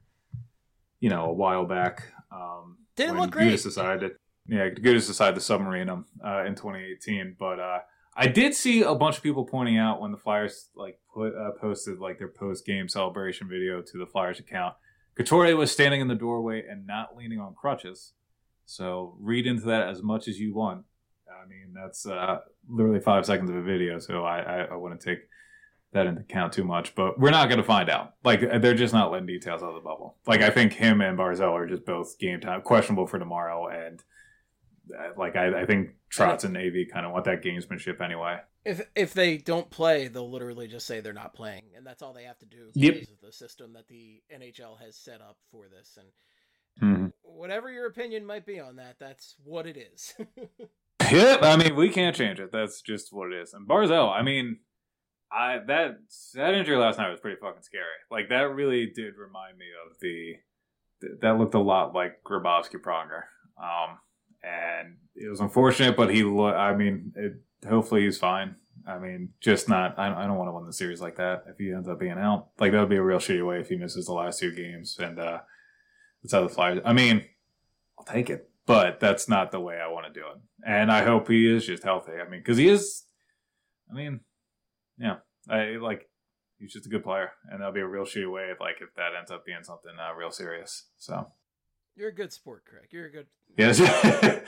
you 1.01 1.09
know, 1.09 1.25
a 1.25 1.33
while 1.33 1.65
back. 1.65 2.13
Um, 2.31 2.77
Didn't 2.95 3.17
look 3.17 3.31
great. 3.31 3.55
Gudas 3.55 3.63
decided, 3.63 4.13
yeah, 4.47 4.69
Gudas 4.69 5.07
decided 5.07 5.37
to 5.37 5.41
submarine 5.41 5.89
him 5.89 6.05
uh, 6.23 6.45
in 6.45 6.55
2018. 6.55 7.37
But 7.39 7.59
uh, 7.59 7.79
I 8.15 8.27
did 8.27 8.55
see 8.55 8.83
a 8.83 8.95
bunch 8.95 9.17
of 9.17 9.23
people 9.23 9.47
pointing 9.47 9.79
out 9.79 10.03
when 10.03 10.13
the 10.13 10.19
Flyers 10.19 10.69
like 10.77 11.01
put 11.15 11.35
uh, 11.35 11.53
posted 11.59 11.99
like 11.99 12.19
their 12.19 12.29
post 12.29 12.67
game 12.67 12.91
celebration 12.91 13.49
video 13.49 13.81
to 13.81 13.99
the 13.99 14.07
Flyers 14.07 14.39
account. 14.39 14.75
Couturier 15.15 15.57
was 15.57 15.73
standing 15.73 16.03
in 16.03 16.09
the 16.09 16.15
doorway 16.15 16.63
and 16.69 16.87
not 16.87 17.17
leaning 17.17 17.41
on 17.41 17.55
crutches. 17.55 18.13
So 18.67 19.17
read 19.19 19.47
into 19.47 19.65
that 19.67 19.89
as 19.89 20.03
much 20.03 20.29
as 20.29 20.39
you 20.39 20.55
want. 20.55 20.85
I 21.43 21.47
mean, 21.49 21.73
that's 21.75 22.07
uh, 22.07 22.39
literally 22.69 23.01
five 23.01 23.27
seconds 23.27 23.51
of 23.51 23.57
a 23.57 23.63
video, 23.63 23.99
so 23.99 24.25
I, 24.25 24.39
I, 24.41 24.59
I 24.65 24.75
wouldn't 24.77 25.01
take 25.01 25.21
that 25.93 26.07
into 26.07 26.21
account 26.23 26.53
too 26.53 26.65
much. 26.65 26.95
But 26.95 27.19
we're 27.19 27.31
not 27.31 27.49
going 27.49 27.59
to 27.59 27.65
find 27.65 27.89
out. 27.91 28.15
Like 28.25 28.41
they're 28.41 28.75
just 28.75 28.95
not 28.95 29.11
letting 29.13 29.27
details 29.27 29.63
out 29.63 29.69
of 29.71 29.75
the 29.75 29.81
bubble. 29.81 30.17
Like 30.27 30.43
I 30.43 30.51
think 30.51 30.73
him 30.73 31.01
and 31.01 31.19
Barzal 31.19 31.53
are 31.53 31.67
just 31.67 31.85
both 31.87 32.19
game 32.19 32.41
time 32.41 32.63
questionable 32.63 33.07
for 33.07 33.19
tomorrow, 33.19 33.69
and 33.69 34.03
uh, 34.99 35.11
like 35.17 35.37
I, 35.37 35.63
I 35.63 35.67
think 35.67 35.91
Trotz 36.13 36.45
and 36.45 36.53
Navy 36.55 36.87
kind 36.87 37.07
of 37.07 37.13
want 37.13 37.25
that 37.27 37.43
gamesmanship 37.43 38.01
anyway. 38.01 38.39
If 38.65 38.81
if 38.97 39.15
they 39.15 39.37
don't 39.39 39.71
play, 39.71 40.09
they'll 40.09 40.31
literally 40.31 40.67
just 40.67 40.87
say 40.87 41.01
they're 41.01 41.13
not 41.13 41.35
playing, 41.35 41.63
and 41.77 41.87
that's 41.87 42.03
all 42.03 42.13
they 42.13 42.25
have 42.25 42.39
to 42.41 42.47
do 42.47 42.71
Yep. 42.75 42.95
because 42.95 43.11
of 43.11 43.21
the 43.21 43.33
system 43.33 43.73
that 43.75 43.87
the 43.89 44.23
NHL 44.35 44.81
has 44.81 44.97
set 44.97 45.21
up 45.21 45.37
for 45.51 45.67
this. 45.69 45.97
And 45.99 46.09
Mm-hmm. 46.83 47.07
whatever 47.23 47.71
your 47.73 47.87
opinion 47.87 48.27
might 48.27 48.45
be 48.45 48.61
on 48.61 48.77
that, 48.77 48.97
that's 49.01 49.35
what 49.45 49.67
it 49.67 49.79
is. 49.79 50.15
Yep, 51.11 51.43
I 51.43 51.57
mean 51.57 51.77
we 51.77 51.89
can't 51.89 52.17
change 52.17 52.41
it. 52.41 52.51
That's 52.53 52.81
just 52.83 53.13
what 53.13 53.33
it 53.33 53.41
is. 53.41 53.53
And 53.55 53.69
Barzal, 53.69 54.11
I 54.11 54.23
mean, 54.23 54.59
I 55.31 55.59
that 55.67 55.99
that 56.35 56.55
injury 56.55 56.77
last 56.77 56.99
night 56.99 57.11
was 57.11 57.21
pretty 57.21 57.39
fucking 57.41 57.63
scary. 57.63 57.85
Like 58.11 58.29
that 58.29 58.55
really 58.55 58.87
did 58.87 59.15
remind 59.17 59.59
me 59.59 59.67
of 59.87 59.99
the 60.01 60.35
that 61.21 61.39
looked 61.39 61.55
a 61.55 61.61
lot 61.61 61.95
like 61.95 62.23
Grabowski 62.25 62.81
Pronger. 62.81 63.23
Um, 63.61 63.99
and 64.43 64.97
it 65.15 65.29
was 65.29 65.41
unfortunate, 65.41 65.97
but 65.97 66.13
he. 66.13 66.23
I 66.23 66.75
mean, 66.75 67.13
it, 67.17 67.35
hopefully 67.69 68.03
he's 68.03 68.19
fine. 68.19 68.57
I 68.87 68.99
mean, 68.99 69.31
just 69.41 69.69
not. 69.69 69.99
I, 69.99 70.25
I 70.25 70.27
don't 70.27 70.37
want 70.37 70.49
to 70.49 70.53
win 70.53 70.67
the 70.67 70.73
series 70.73 71.01
like 71.01 71.17
that 71.17 71.45
if 71.49 71.59
he 71.59 71.73
ends 71.73 71.89
up 71.89 71.99
being 71.99 72.13
out. 72.13 72.49
Like 72.59 72.73
that 72.73 72.81
would 72.81 72.89
be 72.89 72.97
a 72.97 73.03
real 73.03 73.19
shitty 73.19 73.47
way 73.47 73.61
if 73.61 73.69
he 73.69 73.77
misses 73.77 74.07
the 74.07 74.13
last 74.13 74.39
two 74.39 74.55
games. 74.55 74.97
And 74.99 75.19
uh 75.19 75.41
that's 76.23 76.33
how 76.33 76.43
the 76.43 76.49
Flyers. 76.49 76.81
I 76.85 76.93
mean, 76.93 77.25
I'll 77.99 78.05
take 78.05 78.31
it, 78.31 78.51
but 78.67 79.01
that's 79.01 79.29
not 79.29 79.51
the 79.53 79.61
way 79.61 79.79
I 79.79 79.89
want 79.89 80.07
to 80.07 80.13
do 80.13 80.27
it. 80.27 80.41
And 80.67 80.91
I 80.91 81.05
hope 81.05 81.29
he 81.29 81.51
is 81.51 81.65
just 81.65 81.85
healthy. 81.85 82.13
I 82.13 82.29
mean, 82.29 82.41
because 82.41 82.59
he 82.59 82.69
is. 82.69 83.05
I 83.91 83.95
mean, 83.95 84.21
yeah, 84.99 85.17
I 85.49 85.77
like. 85.81 86.09
He's 86.59 86.73
just 86.73 86.87
a 86.87 86.89
good 86.89 87.05
player, 87.05 87.33
and 87.51 87.61
that'll 87.61 87.75
be 87.75 87.81
a 87.81 87.87
real 87.87 88.05
shitty 88.05 88.33
way 88.33 88.49
if 88.51 88.61
like 88.61 88.77
if 88.81 88.95
that 88.97 89.11
ends 89.17 89.31
up 89.31 89.45
being 89.45 89.63
something 89.63 89.93
uh, 90.01 90.15
real 90.15 90.31
serious. 90.31 90.87
So 90.97 91.29
You're 91.95 92.09
a 92.09 92.15
good 92.15 92.33
sport, 92.33 92.65
Craig. 92.65 92.89
You're 92.91 93.07
a 93.07 93.13
good 93.13 93.27
yes, 93.57 93.81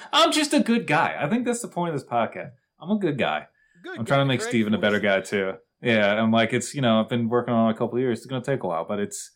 I'm 0.13 0.33
just 0.33 0.55
a 0.55 0.61
good 0.61 0.87
guy. 0.87 1.17
I 1.21 1.29
think 1.29 1.45
that's 1.45 1.61
the 1.61 1.69
point 1.69 1.95
of 1.95 2.01
this 2.01 2.09
podcast. 2.09 2.53
I'm 2.81 2.91
a 2.91 2.99
good 2.99 3.19
guy. 3.19 3.47
good. 3.85 3.99
I'm 3.99 4.07
trying 4.07 4.21
to 4.21 4.25
make 4.25 4.41
Craig. 4.41 4.49
Steven 4.49 4.75
a 4.75 4.79
better 4.79 5.01
guy 5.01 5.21
too. 5.21 5.55
Yeah, 5.83 6.15
I'm 6.15 6.33
like 6.33 6.53
it's 6.55 6.75
you 6.75 6.81
know 6.81 6.99
I've 7.01 7.09
been 7.11 7.29
working 7.29 7.53
on 7.55 7.69
it 7.69 7.75
a 7.75 7.79
couple 7.79 7.97
of 7.97 8.01
years. 8.01 8.19
It's 8.19 8.27
gonna 8.27 8.43
take 8.43 8.63
a 8.63 8.67
while, 8.67 8.87
but 8.89 8.99
it's 8.99 9.31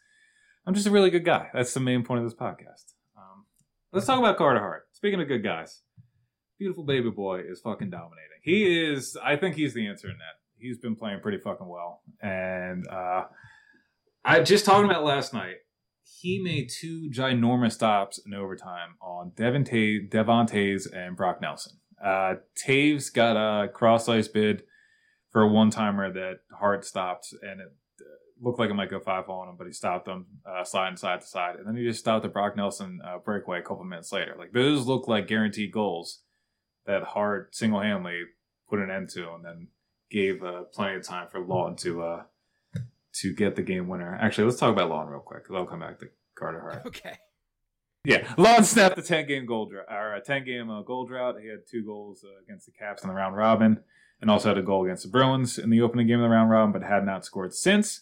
I'm 0.66 0.74
just 0.74 0.86
a 0.86 0.90
really 0.90 1.10
good 1.10 1.24
guy. 1.24 1.50
That's 1.52 1.74
the 1.74 1.80
main 1.80 2.04
point 2.04 2.24
of 2.24 2.26
this 2.26 2.34
podcast. 2.34 2.91
Let's 3.92 4.06
talk 4.06 4.18
about 4.18 4.38
Carter 4.38 4.58
Hart. 4.58 4.84
Speaking 4.92 5.20
of 5.20 5.28
good 5.28 5.42
guys, 5.42 5.82
beautiful 6.58 6.82
baby 6.82 7.10
boy 7.10 7.40
is 7.40 7.60
fucking 7.60 7.90
dominating. 7.90 8.40
He 8.42 8.86
is. 8.90 9.18
I 9.22 9.36
think 9.36 9.54
he's 9.54 9.74
the 9.74 9.86
answer 9.86 10.08
in 10.08 10.16
that. 10.16 10.40
He's 10.56 10.78
been 10.78 10.96
playing 10.96 11.20
pretty 11.20 11.36
fucking 11.36 11.68
well, 11.68 12.00
and 12.22 12.88
uh, 12.88 13.24
I 14.24 14.40
just 14.40 14.64
talking 14.64 14.88
about 14.88 15.04
last 15.04 15.34
night. 15.34 15.56
He 16.20 16.40
made 16.42 16.70
two 16.70 17.10
ginormous 17.12 17.72
stops 17.72 18.18
in 18.24 18.32
overtime 18.32 18.96
on 19.02 19.32
Devon 19.36 19.64
Ta- 19.64 20.06
Devon 20.08 20.46
Toews 20.46 20.86
and 20.90 21.14
Brock 21.14 21.42
Nelson. 21.42 21.74
Uh, 22.02 22.36
Toews 22.66 23.12
got 23.12 23.36
a 23.36 23.68
cross 23.68 24.08
ice 24.08 24.28
bid 24.28 24.62
for 25.30 25.42
a 25.42 25.48
one 25.48 25.68
timer 25.68 26.10
that 26.10 26.38
Hart 26.58 26.86
stopped, 26.86 27.34
and 27.42 27.60
it 27.60 27.68
looked 28.42 28.58
like 28.58 28.70
it 28.70 28.74
might 28.74 28.90
go 28.90 28.98
five 28.98 29.28
on 29.28 29.48
him, 29.48 29.54
but 29.56 29.66
he 29.66 29.72
stopped 29.72 30.06
them 30.06 30.26
uh, 30.44 30.64
sliding 30.64 30.96
side 30.96 31.20
to 31.20 31.26
side, 31.26 31.56
and 31.56 31.66
then 31.66 31.76
he 31.76 31.84
just 31.84 32.00
stopped 32.00 32.24
the 32.24 32.28
Brock 32.28 32.56
Nelson 32.56 33.00
uh, 33.04 33.18
breakaway 33.18 33.60
a 33.60 33.62
couple 33.62 33.84
minutes 33.84 34.12
later. 34.12 34.34
Like 34.36 34.52
those 34.52 34.86
look 34.86 35.06
like 35.08 35.28
guaranteed 35.28 35.72
goals 35.72 36.20
that 36.84 37.02
Hart 37.04 37.54
single 37.54 37.80
handedly 37.80 38.22
put 38.68 38.80
an 38.80 38.90
end 38.90 39.08
to, 39.10 39.32
and 39.32 39.44
then 39.44 39.68
gave 40.10 40.42
uh, 40.42 40.62
plenty 40.72 40.96
of 40.96 41.04
time 41.04 41.28
for 41.30 41.40
Laughton 41.40 41.78
to 41.82 42.02
uh, 42.02 42.22
to 43.14 43.32
get 43.32 43.54
the 43.56 43.62
game 43.62 43.88
winner. 43.88 44.18
Actually, 44.20 44.44
let's 44.44 44.58
talk 44.58 44.72
about 44.72 44.90
Laughton 44.90 45.10
real 45.10 45.20
quick 45.20 45.44
because 45.44 45.56
I'll 45.56 45.66
come 45.66 45.80
back 45.80 46.00
to 46.00 46.08
Carter 46.34 46.60
Hart. 46.60 46.82
Okay. 46.86 47.18
Yeah, 48.04 48.26
Laughton 48.34 48.64
snapped 48.64 48.96
the 48.96 49.02
ten 49.02 49.28
game 49.28 49.46
goal 49.46 49.66
drought, 49.66 49.86
or 49.88 50.14
a 50.14 50.20
ten 50.20 50.44
game 50.44 50.68
uh, 50.68 50.82
goal 50.82 51.06
drought. 51.06 51.36
He 51.40 51.48
had 51.48 51.60
two 51.70 51.84
goals 51.84 52.24
uh, 52.24 52.42
against 52.42 52.66
the 52.66 52.72
Caps 52.72 53.04
in 53.04 53.08
the 53.08 53.14
round 53.14 53.36
robin, 53.36 53.78
and 54.20 54.28
also 54.28 54.48
had 54.48 54.58
a 54.58 54.62
goal 54.62 54.84
against 54.84 55.04
the 55.04 55.08
Bruins 55.08 55.56
in 55.56 55.70
the 55.70 55.80
opening 55.82 56.08
game 56.08 56.18
of 56.18 56.24
the 56.24 56.28
round 56.28 56.50
robin, 56.50 56.72
but 56.72 56.82
had 56.82 57.06
not 57.06 57.24
scored 57.24 57.54
since. 57.54 58.00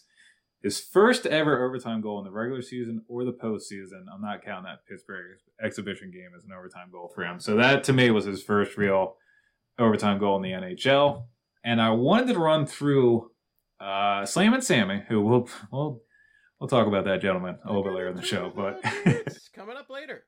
His 0.63 0.79
first 0.79 1.25
ever 1.25 1.65
overtime 1.65 2.01
goal 2.01 2.19
in 2.19 2.25
the 2.25 2.31
regular 2.31 2.61
season 2.61 3.03
or 3.07 3.25
the 3.25 3.33
postseason. 3.33 4.05
I'm 4.13 4.21
not 4.21 4.43
counting 4.43 4.65
that 4.65 4.85
Pittsburgh 4.87 5.37
exhibition 5.63 6.11
game 6.11 6.29
as 6.37 6.43
an 6.43 6.51
overtime 6.55 6.89
goal 6.91 7.11
for 7.13 7.23
him. 7.23 7.39
So 7.39 7.55
that 7.55 7.83
to 7.85 7.93
me 7.93 8.11
was 8.11 8.25
his 8.25 8.43
first 8.43 8.77
real 8.77 9.15
overtime 9.79 10.19
goal 10.19 10.35
in 10.37 10.43
the 10.43 10.51
NHL. 10.51 11.23
And 11.63 11.81
I 11.81 11.89
wanted 11.91 12.31
to 12.33 12.39
run 12.39 12.67
through 12.67 13.31
uh, 13.79 14.25
Slam 14.25 14.53
and 14.53 14.63
Sammy, 14.63 15.03
who 15.07 15.21
we'll, 15.21 15.49
we'll 15.71 16.01
we'll 16.59 16.67
talk 16.67 16.87
about 16.87 17.05
that 17.05 17.21
gentleman 17.21 17.57
a 17.65 17.67
little 17.67 17.83
bit 17.83 17.93
later 17.93 18.09
in 18.09 18.15
the 18.15 18.21
show, 18.21 18.51
but. 18.55 18.79
It's 19.05 19.49
coming 19.49 19.75
up 19.77 19.89
later. 19.89 20.25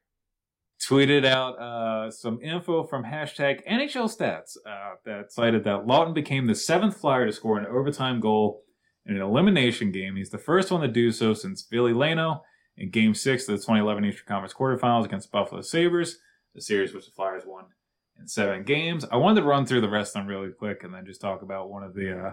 tweeted 0.89 1.25
out 1.25 1.59
uh, 1.59 2.09
some 2.11 2.39
info 2.41 2.83
from 2.83 3.03
hashtag 3.03 3.65
NHL 3.69 4.09
Stats 4.15 4.57
uh, 4.65 4.95
that 5.05 5.31
cited 5.31 5.63
that 5.65 5.85
Laughton 5.85 6.13
became 6.13 6.47
the 6.47 6.55
seventh 6.55 6.97
Flyer 6.97 7.25
to 7.27 7.31
score 7.31 7.59
an 7.59 7.67
overtime 7.67 8.19
goal 8.19 8.63
in 9.05 9.15
an 9.15 9.21
elimination 9.21 9.91
game. 9.91 10.15
He's 10.15 10.29
the 10.29 10.37
first 10.37 10.71
one 10.71 10.81
to 10.81 10.87
do 10.87 11.11
so 11.11 11.33
since 11.33 11.67
Ville 11.69 11.89
Leino 11.89 12.41
in 12.77 12.89
Game 12.89 13.13
6 13.13 13.43
of 13.43 13.47
the 13.47 13.57
2011 13.57 14.05
Eastern 14.05 14.25
Conference 14.27 14.53
quarterfinals 14.53 15.05
against 15.05 15.31
Buffalo 15.31 15.61
Sabres, 15.61 16.19
the 16.55 16.61
series 16.61 16.93
which 16.93 17.05
the 17.05 17.11
Flyers 17.11 17.43
won 17.45 17.65
in 18.19 18.27
seven 18.27 18.63
games. 18.63 19.05
I 19.11 19.17
wanted 19.17 19.41
to 19.41 19.47
run 19.47 19.65
through 19.65 19.81
the 19.81 19.89
rest 19.89 20.15
of 20.15 20.21
them 20.21 20.27
really 20.27 20.51
quick 20.51 20.83
and 20.83 20.93
then 20.93 21.05
just 21.05 21.21
talk 21.21 21.41
about 21.41 21.69
one 21.69 21.83
of 21.83 21.93
the, 21.93 22.27
uh, 22.27 22.31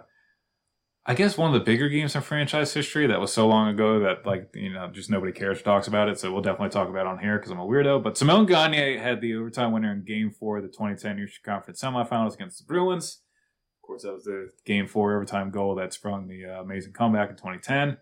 I 1.06 1.14
guess, 1.14 1.36
one 1.36 1.52
of 1.52 1.58
the 1.58 1.64
bigger 1.64 1.88
games 1.88 2.14
in 2.14 2.22
franchise 2.22 2.72
history 2.72 3.06
that 3.06 3.20
was 3.20 3.32
so 3.32 3.48
long 3.48 3.68
ago 3.68 4.00
that, 4.00 4.26
like, 4.26 4.50
you 4.54 4.72
know, 4.72 4.88
just 4.88 5.10
nobody 5.10 5.32
cares 5.32 5.62
talks 5.62 5.88
about 5.88 6.08
it. 6.08 6.18
So 6.18 6.32
we'll 6.32 6.42
definitely 6.42 6.68
talk 6.68 6.88
about 6.88 7.06
it 7.06 7.10
on 7.10 7.18
here 7.18 7.38
because 7.38 7.50
I'm 7.50 7.58
a 7.58 7.66
weirdo. 7.66 8.02
But 8.02 8.16
Simon 8.16 8.46
Gagne 8.46 8.98
had 8.98 9.20
the 9.20 9.34
overtime 9.34 9.72
winner 9.72 9.92
in 9.92 10.04
Game 10.04 10.30
4 10.30 10.58
of 10.58 10.62
the 10.62 10.68
2010 10.68 11.18
Eastern 11.18 11.54
Conference 11.54 11.80
semifinals 11.80 12.34
against 12.34 12.58
the 12.58 12.64
Bruins. 12.64 13.22
Course, 13.90 14.02
that 14.04 14.14
was 14.14 14.24
the 14.24 14.50
Game 14.64 14.86
4 14.86 15.16
overtime 15.16 15.50
goal 15.50 15.74
that 15.74 15.92
sprung 15.92 16.28
the 16.28 16.44
uh, 16.44 16.62
amazing 16.62 16.92
comeback 16.92 17.28
in 17.28 17.34
2010. 17.34 17.96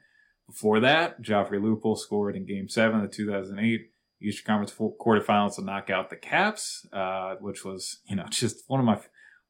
Before 0.46 0.81
that, 0.81 1.22
Joffrey 1.22 1.59
Lupul 1.59 1.96
scored 1.96 2.37
in 2.37 2.44
Game 2.44 2.68
7 2.68 3.01
of 3.01 3.11
the 3.11 3.16
2008 3.16 3.90
Eastern 4.20 4.44
Conference 4.44 4.74
quarterfinals 5.01 5.55
to 5.55 5.62
knock 5.62 5.88
out 5.88 6.11
the 6.11 6.16
Caps, 6.16 6.87
uh, 6.92 7.37
which 7.40 7.64
was, 7.64 8.01
you 8.07 8.16
know, 8.16 8.27
just 8.31 8.64
one 8.66 8.81
of 8.81 8.85
my 8.85 9.01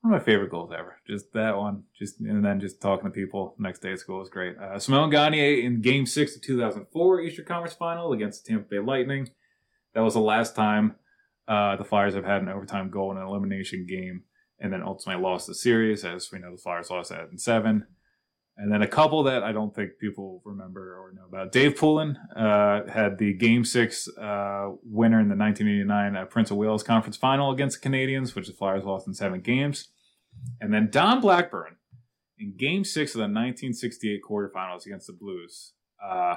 one 0.01 0.14
of 0.14 0.20
my 0.20 0.24
favorite 0.24 0.53
goals 0.53 0.70
ever. 0.72 1.01
Just 1.09 1.33
that 1.33 1.57
one, 1.57 1.83
just 1.98 2.20
and 2.20 2.44
then 2.44 2.61
just 2.61 2.81
talking 2.81 3.07
to 3.07 3.11
people 3.11 3.57
next 3.59 3.81
day 3.81 3.90
at 3.90 3.98
school 3.98 4.20
was 4.20 4.31
great. 4.31 4.57
Uh, 4.57 4.79
Simon 4.79 5.11
Gagne 5.11 5.64
in 5.64 5.81
Game 5.81 6.07
Six 6.07 6.37
of 6.37 6.42
2004 6.42 7.20
Eastern 7.22 7.46
Conference 7.46 7.74
Final 7.74 8.12
against 8.12 8.44
the 8.44 8.53
Tampa 8.53 8.68
Bay 8.68 8.79
Lightning. 8.79 9.29
That 9.94 10.03
was 10.03 10.14
the 10.14 10.20
last 10.20 10.55
time 10.55 10.94
uh, 11.48 11.74
the 11.74 11.85
Flyers 11.85 12.14
have 12.14 12.24
had 12.24 12.42
an 12.42 12.48
overtime 12.48 12.90
goal 12.90 13.11
in 13.11 13.16
an 13.16 13.27
elimination 13.27 13.87
game, 13.88 14.22
and 14.61 14.73
then 14.73 14.83
ultimately 14.83 15.23
lost 15.23 15.47
the 15.47 15.55
series. 15.55 16.05
As 16.05 16.31
we 16.33 16.38
know, 16.38 16.53
the 16.53 16.59
Flyers 16.59 16.90
lost 16.90 17.11
that 17.11 17.29
in 17.31 17.38
seven. 17.38 17.87
And 18.57 18.73
then 18.73 18.83
a 18.83 18.88
couple 18.88 19.23
that 19.23 19.44
I 19.44 19.53
don't 19.53 19.73
think 19.73 19.99
people 20.01 20.42
remember 20.44 20.99
or 20.99 21.12
know 21.12 21.27
about. 21.29 21.53
Dave 21.53 21.77
Poulin 21.77 22.18
uh, 22.35 22.90
had 22.90 23.16
the 23.16 23.33
Game 23.33 23.64
Six 23.64 24.09
uh, 24.18 24.71
winner 24.83 25.21
in 25.21 25.29
the 25.29 25.37
1989 25.37 26.16
uh, 26.16 26.25
Prince 26.25 26.51
of 26.51 26.57
Wales 26.57 26.83
Conference 26.83 27.16
Final 27.16 27.53
against 27.53 27.81
the 27.81 27.88
Canadiens, 27.88 28.35
which 28.35 28.49
the 28.49 28.53
Flyers 28.53 28.85
lost 28.85 29.07
in 29.07 29.14
seven 29.14 29.40
games. 29.40 29.88
And 30.61 30.75
then 30.75 30.90
Don 30.90 31.21
Blackburn 31.21 31.77
in 32.37 32.57
Game 32.57 32.85
Six 32.85 33.12
of 33.12 33.18
the 33.18 33.25
1968 33.25 34.23
quarterfinals 34.29 34.87
against 34.87 35.07
the 35.07 35.12
Blues 35.12 35.75
uh, 36.05 36.37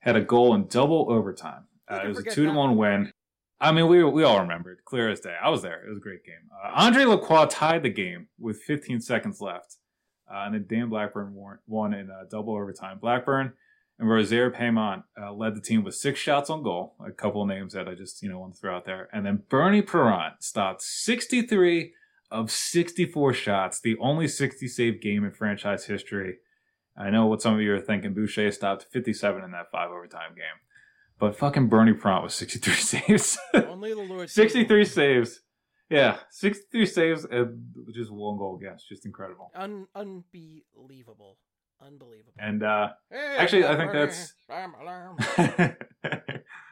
had 0.00 0.16
a 0.16 0.20
goal 0.20 0.54
in 0.54 0.66
double 0.66 1.06
overtime. 1.10 1.68
Uh, 1.88 2.00
it 2.04 2.08
was 2.08 2.18
a 2.18 2.24
two 2.24 2.44
to 2.44 2.52
one 2.52 2.76
win. 2.76 3.12
I 3.62 3.70
mean, 3.70 3.86
we 3.86 4.02
we 4.02 4.24
all 4.24 4.40
remember 4.40 4.72
it 4.72 4.84
clear 4.84 5.08
as 5.08 5.20
day. 5.20 5.36
I 5.40 5.48
was 5.48 5.62
there. 5.62 5.84
It 5.84 5.88
was 5.88 5.98
a 5.98 6.00
great 6.00 6.24
game. 6.24 6.50
Uh, 6.52 6.72
Andre 6.74 7.04
Lacroix 7.04 7.46
tied 7.46 7.84
the 7.84 7.90
game 7.90 8.26
with 8.36 8.60
15 8.60 9.00
seconds 9.00 9.40
left. 9.40 9.76
Uh, 10.28 10.44
and 10.46 10.54
then 10.54 10.66
Dan 10.68 10.88
Blackburn 10.88 11.32
won 11.66 11.94
in 11.94 12.10
uh, 12.10 12.24
double 12.28 12.54
overtime. 12.54 12.98
Blackburn 12.98 13.52
and 14.00 14.10
Rosaire 14.10 14.50
Paiement 14.50 15.04
uh, 15.20 15.32
led 15.32 15.54
the 15.54 15.60
team 15.60 15.84
with 15.84 15.94
six 15.94 16.18
shots 16.18 16.50
on 16.50 16.64
goal. 16.64 16.96
A 17.06 17.12
couple 17.12 17.42
of 17.42 17.48
names 17.48 17.72
that 17.74 17.86
I 17.86 17.94
just 17.94 18.20
you 18.20 18.28
know 18.28 18.40
want 18.40 18.54
to 18.54 18.60
throw 18.60 18.76
out 18.76 18.84
there. 18.84 19.08
And 19.12 19.24
then 19.24 19.44
Bernie 19.48 19.82
Parent 19.82 20.42
stopped 20.42 20.82
63 20.82 21.92
of 22.32 22.50
64 22.50 23.32
shots, 23.32 23.80
the 23.80 23.96
only 24.00 24.26
60 24.26 24.66
save 24.66 25.00
game 25.00 25.22
in 25.24 25.30
franchise 25.30 25.84
history. 25.84 26.38
I 26.96 27.10
know 27.10 27.26
what 27.26 27.42
some 27.42 27.54
of 27.54 27.60
you 27.60 27.72
are 27.74 27.80
thinking. 27.80 28.12
Boucher 28.12 28.50
stopped 28.50 28.86
57 28.90 29.44
in 29.44 29.52
that 29.52 29.70
five 29.70 29.90
overtime 29.90 30.34
game. 30.34 30.58
But 31.18 31.36
fucking 31.36 31.68
Bernie 31.68 31.92
Parent 31.92 32.24
with 32.24 32.32
63 32.32 32.74
saves. 32.74 33.38
Only 33.54 33.94
the 33.94 34.02
Lord. 34.02 34.28
63 34.30 34.84
saves. 34.84 35.40
Yeah, 35.88 36.16
63 36.30 36.86
saves 36.86 37.24
and 37.26 37.66
just 37.94 38.10
one 38.10 38.38
goal 38.38 38.58
against. 38.60 38.88
Just 38.88 39.04
incredible. 39.04 39.50
Un- 39.54 39.86
unbelievable. 39.94 41.36
Unbelievable. 41.84 42.32
And 42.38 42.62
uh, 42.62 42.90
hey, 43.10 43.36
actually, 43.38 43.66
I 43.66 43.76
think 43.76 43.92
that's. 43.92 44.32
uh, 44.48 45.74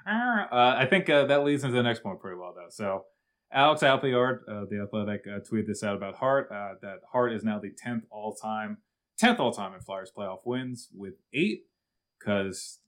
I 0.07 0.87
think 0.88 1.11
uh, 1.11 1.26
that 1.26 1.44
leads 1.44 1.64
into 1.64 1.76
the 1.76 1.83
next 1.83 2.03
point 2.03 2.20
pretty 2.20 2.38
well, 2.38 2.55
though. 2.55 2.68
So, 2.70 3.05
Alex 3.53 3.83
Appleyard, 3.83 4.44
uh, 4.48 4.64
the 4.70 4.81
Athletic, 4.83 5.22
uh, 5.26 5.40
tweeted 5.40 5.66
this 5.66 5.83
out 5.83 5.96
about 5.96 6.14
Hart. 6.16 6.48
Uh, 6.50 6.74
that 6.83 7.00
Hart 7.12 7.33
is 7.33 7.42
now 7.44 7.59
the 7.59 7.70
tenth 7.76 8.05
all 8.11 8.35
time, 8.35 8.79
tenth 9.18 9.40
all 9.40 9.53
time 9.53 9.74
in 9.74 9.81
Flyers 9.81 10.12
playoff 10.16 10.40
wins 10.44 10.88
with 10.94 11.14
eight. 11.35 11.64
Because 12.18 12.79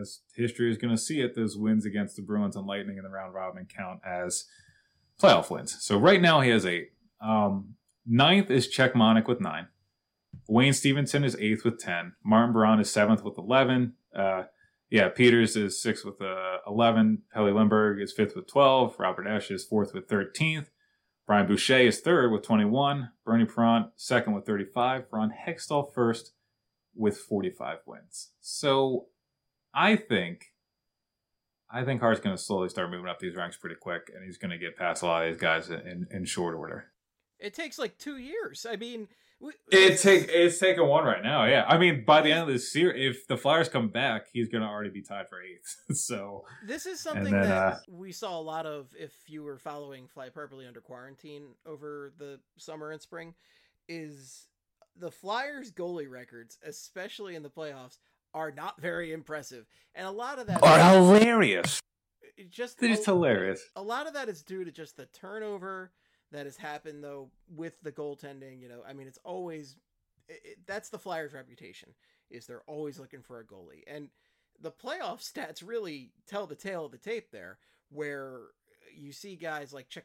as 0.00 0.20
history 0.34 0.70
is 0.70 0.78
going 0.78 0.94
to 0.94 1.00
see 1.00 1.20
it, 1.20 1.34
those 1.34 1.56
wins 1.56 1.84
against 1.84 2.16
the 2.16 2.22
Bruins 2.22 2.56
and 2.56 2.66
Lightning 2.66 2.98
in 2.98 3.04
the 3.04 3.10
round 3.10 3.34
robin 3.34 3.66
count 3.66 4.00
as 4.04 4.46
playoff 5.20 5.50
wins. 5.50 5.76
So 5.80 5.98
right 5.98 6.20
now 6.20 6.40
he 6.40 6.50
has 6.50 6.66
eight. 6.66 6.92
Um, 7.20 7.74
ninth 8.06 8.50
is 8.50 8.68
Cechmanek 8.68 9.26
with 9.26 9.40
nine. 9.40 9.68
Wayne 10.48 10.72
Stephenson 10.72 11.24
is 11.24 11.36
eighth 11.38 11.64
with 11.64 11.78
10. 11.78 12.14
Martin 12.24 12.52
Biron 12.52 12.80
is 12.80 12.90
seventh 12.90 13.22
with 13.22 13.38
11. 13.38 13.94
Uh, 14.14 14.44
yeah, 14.90 15.08
Peeters 15.08 15.56
is 15.56 15.80
sixth 15.80 16.04
with 16.04 16.20
uh, 16.20 16.58
11. 16.66 17.22
Pelle 17.32 17.50
Lindbergh 17.50 18.00
is 18.00 18.12
fifth 18.12 18.36
with 18.36 18.46
12. 18.46 18.96
Robert 18.98 19.26
Esche 19.26 19.52
is 19.52 19.64
fourth 19.64 19.94
with 19.94 20.08
13th. 20.08 20.66
Brian 21.26 21.46
Boucher 21.46 21.78
is 21.78 22.00
third 22.00 22.30
with 22.30 22.42
21. 22.42 23.10
Bernie 23.24 23.46
Parent 23.46 23.86
second 23.96 24.34
with 24.34 24.44
35. 24.44 25.06
Ron 25.10 25.32
Hextall 25.46 25.92
first 25.92 26.32
with 26.94 27.16
45 27.16 27.78
wins. 27.86 28.30
So 28.40 29.06
I 29.74 29.96
think 29.96 30.52
I 31.70 31.84
think 31.84 32.00
Hart's 32.00 32.20
going 32.20 32.36
to 32.36 32.42
slowly 32.42 32.68
start 32.68 32.90
moving 32.90 33.08
up 33.08 33.18
these 33.18 33.34
ranks 33.34 33.56
pretty 33.56 33.76
quick, 33.76 34.10
and 34.14 34.24
he's 34.24 34.38
going 34.38 34.52
to 34.52 34.58
get 34.58 34.76
past 34.76 35.02
a 35.02 35.06
lot 35.06 35.24
of 35.24 35.32
these 35.32 35.40
guys 35.40 35.70
in, 35.70 36.06
in 36.12 36.24
short 36.24 36.54
order. 36.54 36.92
It 37.40 37.52
takes 37.52 37.78
like 37.78 37.98
two 37.98 38.16
years. 38.16 38.64
I 38.70 38.76
mean, 38.76 39.08
it 39.70 39.98
take 39.98 40.28
it's 40.28 40.58
taking 40.58 40.86
one 40.86 41.04
right 41.04 41.22
now. 41.22 41.44
Yeah, 41.44 41.64
I 41.66 41.76
mean, 41.78 42.04
by 42.06 42.22
the 42.22 42.30
end 42.30 42.42
of 42.42 42.48
this 42.48 42.72
series, 42.72 43.16
if 43.16 43.26
the 43.26 43.36
Flyers 43.36 43.68
come 43.68 43.88
back, 43.88 44.26
he's 44.32 44.48
going 44.48 44.62
to 44.62 44.68
already 44.68 44.90
be 44.90 45.02
tied 45.02 45.28
for 45.28 45.42
eighth. 45.42 45.76
so 45.98 46.44
this 46.64 46.86
is 46.86 47.00
something 47.00 47.32
then, 47.32 47.42
that 47.42 47.72
uh, 47.72 47.76
we 47.88 48.12
saw 48.12 48.38
a 48.38 48.40
lot 48.40 48.66
of. 48.66 48.88
If 48.98 49.12
you 49.26 49.42
were 49.42 49.58
following 49.58 50.08
Flyperbole 50.16 50.66
under 50.66 50.80
quarantine 50.80 51.48
over 51.66 52.12
the 52.18 52.38
summer 52.56 52.92
and 52.92 53.02
spring, 53.02 53.34
is 53.88 54.46
the 54.96 55.10
Flyers 55.10 55.72
goalie 55.72 56.08
records, 56.08 56.58
especially 56.64 57.34
in 57.34 57.42
the 57.42 57.50
playoffs, 57.50 57.98
are 58.34 58.50
not 58.50 58.80
very 58.80 59.12
impressive, 59.12 59.66
and 59.94 60.06
a 60.06 60.10
lot 60.10 60.38
of 60.38 60.46
that 60.48 60.62
are 60.62 60.78
is, 60.78 60.84
hilarious. 60.84 61.80
Just 62.50 62.80
they're 62.80 62.90
just 62.90 63.04
hilarious. 63.04 63.62
A 63.76 63.82
lot 63.82 64.06
of 64.06 64.14
that 64.14 64.28
is 64.28 64.42
due 64.42 64.64
to 64.64 64.72
just 64.72 64.96
the 64.96 65.06
turnover 65.06 65.92
that 66.32 66.46
has 66.46 66.56
happened 66.56 67.02
though 67.02 67.30
with 67.48 67.80
the 67.82 67.92
goaltending. 67.92 68.60
You 68.60 68.68
know, 68.68 68.82
I 68.86 68.92
mean, 68.92 69.06
it's 69.06 69.20
always 69.24 69.76
it, 70.28 70.40
it, 70.44 70.58
that's 70.66 70.88
the 70.88 70.98
Flyers' 70.98 71.32
reputation 71.32 71.90
is 72.30 72.46
they're 72.46 72.62
always 72.66 72.98
looking 72.98 73.22
for 73.22 73.38
a 73.38 73.44
goalie, 73.44 73.84
and 73.86 74.08
the 74.60 74.72
playoff 74.72 75.22
stats 75.32 75.66
really 75.66 76.10
tell 76.26 76.46
the 76.46 76.56
tale 76.56 76.86
of 76.86 76.92
the 76.92 76.98
tape 76.98 77.30
there, 77.30 77.58
where 77.90 78.40
you 78.96 79.12
see 79.12 79.36
guys 79.36 79.72
like 79.72 79.88
Czech 79.88 80.04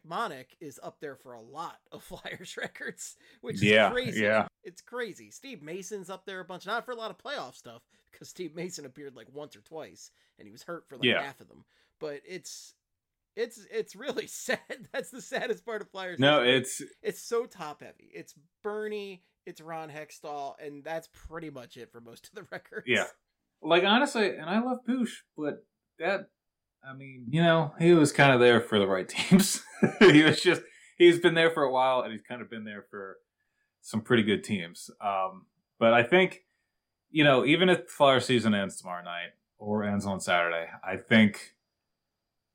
is 0.60 0.80
up 0.82 1.00
there 1.00 1.16
for 1.16 1.34
a 1.34 1.42
lot 1.42 1.80
of 1.92 2.04
Flyers 2.04 2.58
records, 2.58 3.18
which 3.42 3.58
is 3.58 3.64
yeah, 3.64 3.90
crazy. 3.90 4.22
Yeah. 4.22 4.48
It's 4.64 4.82
crazy. 4.82 5.32
Steve 5.32 5.62
Mason's 5.62 6.10
up 6.10 6.26
there 6.26 6.40
a 6.40 6.46
bunch, 6.46 6.66
not 6.66 6.86
for 6.86 6.92
a 6.92 6.96
lot 6.96 7.12
of 7.12 7.18
playoff 7.18 7.56
stuff, 7.56 7.82
because 8.12 8.30
Steve 8.30 8.56
Mason 8.56 8.86
appeared 8.86 9.16
like 9.16 9.28
once 9.34 9.56
or 9.56 9.62
twice 9.62 10.12
and 10.38 10.48
he 10.48 10.52
was 10.52 10.64
hurt 10.64 10.88
for 10.88 10.96
like 10.96 11.06
yeah. 11.06 11.22
half 11.22 11.40
of 11.40 11.48
them. 11.48 11.66
But 12.00 12.22
it's 12.28 12.74
it's 13.36 13.66
it's 13.72 13.96
really 13.96 14.28
sad. 14.28 14.60
That's 14.94 15.10
the 15.10 15.22
saddest 15.22 15.66
part 15.66 15.82
of 15.82 15.90
Flyers. 15.90 16.20
No, 16.20 16.44
it's 16.44 16.82
it's 17.02 17.22
so 17.22 17.46
top 17.46 17.82
heavy. 17.82 18.10
It's 18.14 18.34
Bernie, 18.64 19.24
it's 19.46 19.62
Ron 19.62 19.90
Hextall, 19.90 20.56
and 20.64 20.84
that's 20.84 21.10
pretty 21.14 21.50
much 21.50 21.78
it 21.78 21.92
for 21.92 22.02
most 22.02 22.28
of 22.28 22.36
the 22.36 22.48
records. 22.52 22.88
Yeah. 22.88 23.06
Like 23.62 23.84
honestly, 23.84 24.30
and 24.30 24.50
I 24.50 24.62
love 24.62 24.80
Boosh, 24.88 25.18
but 25.38 25.66
that 26.00 26.30
I 26.88 26.94
mean, 26.94 27.26
you 27.30 27.44
know, 27.44 27.74
he 27.80 27.94
was 27.94 28.12
kind 28.12 28.34
of 28.34 28.40
there 28.40 28.62
for 28.62 28.80
the 28.80 28.88
right 28.88 29.08
teams. 29.08 29.64
he 30.00 30.24
was 30.24 30.42
just 30.42 30.62
he's 30.98 31.20
been 31.20 31.34
there 31.34 31.52
for 31.52 31.64
a 31.64 31.72
while, 31.72 32.02
and 32.02 32.12
he's 32.12 32.22
kind 32.22 32.42
of 32.42 32.50
been 32.50 32.64
there 32.64 32.86
for 32.90 33.18
some 33.82 34.02
pretty 34.02 34.24
good 34.24 34.44
teams. 34.44 34.90
Um, 35.04 35.46
but 35.80 35.94
I 35.94 36.04
think, 36.04 36.42
you 37.12 37.24
know, 37.24 37.46
even 37.46 37.70
if 37.70 37.86
the 37.86 37.92
Flyer 37.92 38.20
season 38.20 38.54
ends 38.54 38.78
tomorrow 38.78 39.04
night 39.04 39.32
or 39.58 39.84
ends 39.84 40.06
on 40.06 40.20
Saturday, 40.20 40.68
I 40.84 40.98
think 40.98 41.56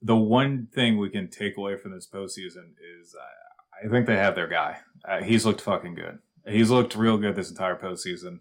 the 0.03 0.17
one 0.17 0.69
thing 0.75 0.99
we 0.99 1.11
can 1.11 1.29
take 1.29 1.57
away 1.57 1.77
from 1.77 1.93
this 1.93 2.09
postseason 2.13 2.73
is 3.01 3.15
uh, 3.15 3.87
I 3.87 3.91
think 3.91 4.07
they 4.07 4.17
have 4.17 4.35
their 4.35 4.49
guy. 4.49 4.79
Uh, 5.07 5.23
he's 5.23 5.45
looked 5.45 5.61
fucking 5.61 5.95
good. 5.95 6.19
He's 6.47 6.71
looked 6.71 6.95
real 6.95 7.17
good 7.17 7.37
this 7.37 7.51
entire 7.51 7.77
postseason 7.77 8.41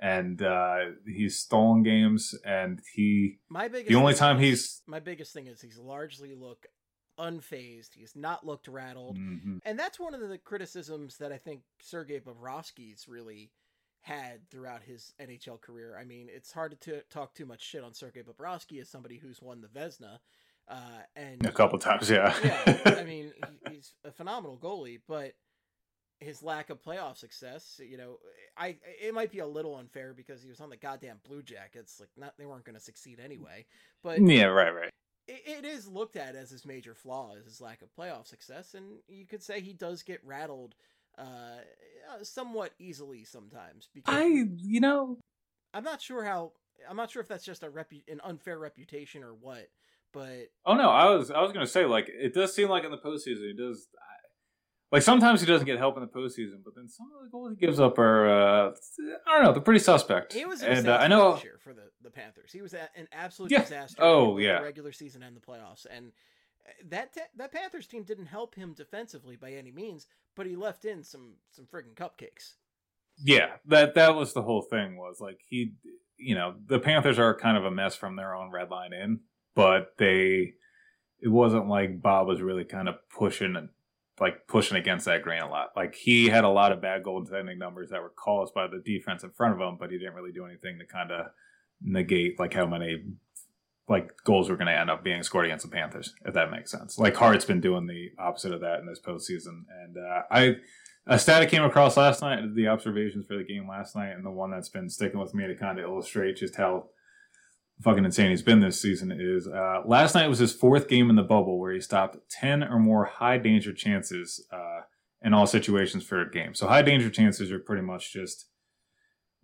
and 0.00 0.42
uh, 0.42 0.78
he's 1.06 1.38
stolen 1.38 1.82
games, 1.82 2.34
and 2.44 2.80
he. 2.94 3.38
My 3.48 3.68
biggest. 3.68 3.88
The 3.88 3.96
only 3.96 4.14
time 4.14 4.38
he's. 4.38 4.82
My 4.86 4.98
biggest 4.98 5.32
thing 5.32 5.46
is 5.46 5.60
he's 5.60 5.78
largely 5.78 6.34
look 6.34 6.66
unfazed. 7.18 7.90
He's 7.94 8.16
not 8.16 8.46
looked 8.46 8.66
rattled, 8.66 9.18
mm-hmm. 9.18 9.58
and 9.64 9.78
that's 9.78 10.00
one 10.00 10.14
of 10.14 10.20
the 10.26 10.38
criticisms 10.38 11.18
that 11.18 11.32
I 11.32 11.36
think 11.36 11.60
Sergei 11.82 12.18
Bobrovsky's 12.18 13.06
really 13.08 13.50
had 14.00 14.48
throughout 14.50 14.82
his 14.82 15.12
NHL 15.20 15.60
career. 15.60 15.96
I 16.00 16.04
mean, 16.04 16.28
it's 16.34 16.52
hard 16.52 16.78
to 16.80 16.92
t- 16.92 17.02
talk 17.10 17.34
too 17.34 17.46
much 17.46 17.62
shit 17.62 17.84
on 17.84 17.94
Sergei 17.94 18.22
Bobrovsky 18.22 18.80
as 18.80 18.88
somebody 18.88 19.18
who's 19.18 19.42
won 19.42 19.60
the 19.60 19.68
Vezina. 19.68 20.18
Uh, 20.68 21.02
and 21.16 21.44
a 21.44 21.52
couple 21.52 21.78
times, 21.78 22.08
yeah. 22.08 22.34
yeah, 22.44 22.94
I 22.98 23.04
mean, 23.04 23.32
he, 23.66 23.70
he's 23.74 23.92
a 24.04 24.12
phenomenal 24.12 24.56
goalie, 24.56 25.00
but 25.06 25.32
his 26.20 26.42
lack 26.42 26.70
of 26.70 26.82
playoff 26.82 27.16
success, 27.16 27.80
you 27.82 27.96
know, 27.96 28.18
I 28.56 28.76
it 29.02 29.14
might 29.14 29.32
be 29.32 29.40
a 29.40 29.46
little 29.46 29.76
unfair 29.76 30.14
because 30.14 30.42
he 30.42 30.48
was 30.48 30.60
on 30.60 30.70
the 30.70 30.76
goddamn 30.76 31.18
Blue 31.26 31.42
Jackets. 31.42 31.98
Like, 31.98 32.10
not 32.16 32.34
they 32.38 32.46
weren't 32.46 32.64
going 32.64 32.76
to 32.76 32.80
succeed 32.80 33.20
anyway. 33.22 33.66
But 34.02 34.20
yeah, 34.20 34.44
right, 34.44 34.74
right. 34.74 34.90
It, 35.26 35.42
it 35.46 35.64
is 35.64 35.88
looked 35.88 36.16
at 36.16 36.36
as 36.36 36.50
his 36.50 36.64
major 36.64 36.94
flaw 36.94 37.34
is 37.34 37.46
his 37.46 37.60
lack 37.60 37.82
of 37.82 37.88
playoff 37.98 38.26
success, 38.26 38.74
and 38.74 38.98
you 39.08 39.26
could 39.26 39.42
say 39.42 39.60
he 39.60 39.72
does 39.72 40.02
get 40.02 40.24
rattled 40.24 40.74
uh, 41.18 41.58
somewhat 42.22 42.72
easily 42.78 43.24
sometimes. 43.24 43.88
Because 43.94 44.14
I, 44.14 44.24
you 44.26 44.80
know, 44.80 45.18
I'm 45.74 45.84
not 45.84 46.00
sure 46.00 46.24
how. 46.24 46.52
I'm 46.88 46.96
not 46.96 47.10
sure 47.10 47.20
if 47.20 47.28
that's 47.28 47.44
just 47.44 47.62
a 47.62 47.68
repu- 47.68 48.08
an 48.08 48.20
unfair 48.24 48.58
reputation 48.58 49.22
or 49.22 49.34
what. 49.34 49.68
But 50.12 50.48
oh 50.66 50.74
no, 50.74 50.90
I 50.90 51.10
was 51.10 51.30
I 51.30 51.40
was 51.40 51.52
gonna 51.52 51.66
say 51.66 51.84
like 51.84 52.08
it 52.08 52.34
does 52.34 52.54
seem 52.54 52.68
like 52.68 52.84
in 52.84 52.90
the 52.90 52.98
postseason 52.98 53.46
he 53.46 53.54
does 53.56 53.86
like 54.92 55.02
sometimes 55.02 55.40
he 55.40 55.46
doesn't 55.46 55.66
get 55.66 55.78
help 55.78 55.96
in 55.96 56.02
the 56.02 56.08
postseason, 56.08 56.64
but 56.64 56.74
then 56.74 56.88
some 56.88 57.06
of 57.16 57.22
the 57.24 57.30
goals 57.30 57.50
he 57.50 57.56
gives 57.56 57.78
up 57.78 57.96
are 57.98 58.28
uh, 58.28 58.72
I 59.26 59.34
don't 59.34 59.44
know 59.44 59.52
they're 59.52 59.62
pretty 59.62 59.80
suspect. 59.80 60.32
He 60.32 60.44
was 60.44 60.62
and 60.62 60.88
uh, 60.88 60.96
I 60.96 61.06
know 61.06 61.40
for 61.62 61.72
the, 61.72 61.90
the 62.02 62.10
Panthers. 62.10 62.50
He 62.52 62.60
was 62.60 62.74
an 62.74 63.06
absolute 63.12 63.52
yeah. 63.52 63.62
disaster. 63.62 64.02
Oh 64.02 64.38
yeah, 64.38 64.58
the 64.58 64.64
regular 64.64 64.92
season 64.92 65.22
and 65.22 65.36
the 65.36 65.40
playoffs, 65.40 65.86
and 65.88 66.10
that 66.88 67.16
that 67.36 67.52
Panthers 67.52 67.86
team 67.86 68.02
didn't 68.02 68.26
help 68.26 68.54
him 68.54 68.74
defensively 68.74 69.36
by 69.36 69.52
any 69.52 69.72
means, 69.72 70.06
but 70.36 70.46
he 70.46 70.56
left 70.56 70.84
in 70.84 71.02
some 71.02 71.34
some 71.50 71.66
friggin' 71.66 71.94
cupcakes. 71.94 72.54
Yeah, 73.22 73.56
that 73.66 73.94
that 73.94 74.14
was 74.14 74.32
the 74.32 74.42
whole 74.42 74.62
thing. 74.62 74.96
Was 74.96 75.20
like 75.20 75.40
he, 75.48 75.72
you 76.16 76.34
know, 76.34 76.54
the 76.66 76.78
Panthers 76.78 77.18
are 77.18 77.34
kind 77.36 77.56
of 77.56 77.64
a 77.64 77.70
mess 77.70 77.96
from 77.96 78.16
their 78.16 78.34
own 78.34 78.50
red 78.50 78.70
line 78.70 78.92
in, 78.92 79.20
but 79.54 79.94
they 79.98 80.54
it 81.20 81.28
wasn't 81.28 81.68
like 81.68 82.00
Bob 82.00 82.26
was 82.26 82.40
really 82.40 82.64
kind 82.64 82.88
of 82.88 82.96
pushing 83.10 83.68
like 84.18 84.46
pushing 84.46 84.76
against 84.76 85.06
that 85.06 85.22
grain 85.22 85.42
a 85.42 85.48
lot. 85.48 85.70
Like 85.74 85.94
he 85.94 86.28
had 86.28 86.44
a 86.44 86.48
lot 86.48 86.72
of 86.72 86.82
bad 86.82 87.02
goaltending 87.02 87.58
numbers 87.58 87.90
that 87.90 88.02
were 88.02 88.10
caused 88.10 88.52
by 88.52 88.66
the 88.66 88.82
defense 88.84 89.24
in 89.24 89.30
front 89.30 89.54
of 89.54 89.60
him, 89.60 89.76
but 89.78 89.90
he 89.90 89.98
didn't 89.98 90.14
really 90.14 90.32
do 90.32 90.44
anything 90.44 90.78
to 90.78 90.84
kind 90.84 91.10
of 91.10 91.26
negate 91.82 92.38
like 92.38 92.52
how 92.52 92.66
many 92.66 93.02
like 93.88 94.12
goals 94.24 94.48
were 94.48 94.56
going 94.56 94.68
to 94.68 94.78
end 94.78 94.90
up 94.90 95.02
being 95.02 95.22
scored 95.22 95.46
against 95.46 95.64
the 95.64 95.70
Panthers, 95.70 96.14
if 96.24 96.34
that 96.34 96.50
makes 96.50 96.70
sense. 96.70 96.98
Like 96.98 97.16
Hart's 97.16 97.44
been 97.44 97.60
doing 97.60 97.86
the 97.86 98.10
opposite 98.18 98.52
of 98.52 98.60
that 98.60 98.80
in 98.80 98.86
this 98.86 99.00
postseason, 99.00 99.64
and 99.82 99.96
uh, 99.96 100.22
I 100.30 100.56
a 101.06 101.18
stat 101.18 101.42
I 101.42 101.46
came 101.46 101.64
across 101.64 101.96
last 101.96 102.22
night, 102.22 102.54
the 102.54 102.68
observations 102.68 103.26
for 103.26 103.36
the 103.36 103.44
game 103.44 103.68
last 103.68 103.96
night, 103.96 104.10
and 104.10 104.24
the 104.24 104.30
one 104.30 104.50
that's 104.50 104.68
been 104.68 104.88
sticking 104.88 105.18
with 105.18 105.34
me 105.34 105.46
to 105.46 105.56
kind 105.56 105.78
of 105.78 105.84
illustrate 105.84 106.36
just 106.36 106.56
how 106.56 106.86
fucking 107.80 108.04
insane 108.04 108.30
he's 108.30 108.42
been 108.42 108.60
this 108.60 108.80
season 108.80 109.10
is 109.10 109.48
uh, 109.48 109.82
last 109.86 110.14
night 110.14 110.28
was 110.28 110.38
his 110.38 110.52
fourth 110.52 110.86
game 110.86 111.08
in 111.08 111.16
the 111.16 111.22
bubble 111.22 111.58
where 111.58 111.72
he 111.72 111.80
stopped 111.80 112.18
10 112.30 112.62
or 112.62 112.78
more 112.78 113.06
high 113.06 113.38
danger 113.38 113.72
chances 113.72 114.46
uh, 114.52 114.80
in 115.22 115.32
all 115.32 115.46
situations 115.46 116.04
for 116.04 116.20
a 116.20 116.30
game. 116.30 116.54
So 116.54 116.68
high 116.68 116.82
danger 116.82 117.10
chances 117.10 117.50
are 117.50 117.58
pretty 117.58 117.82
much 117.82 118.12
just 118.12 118.46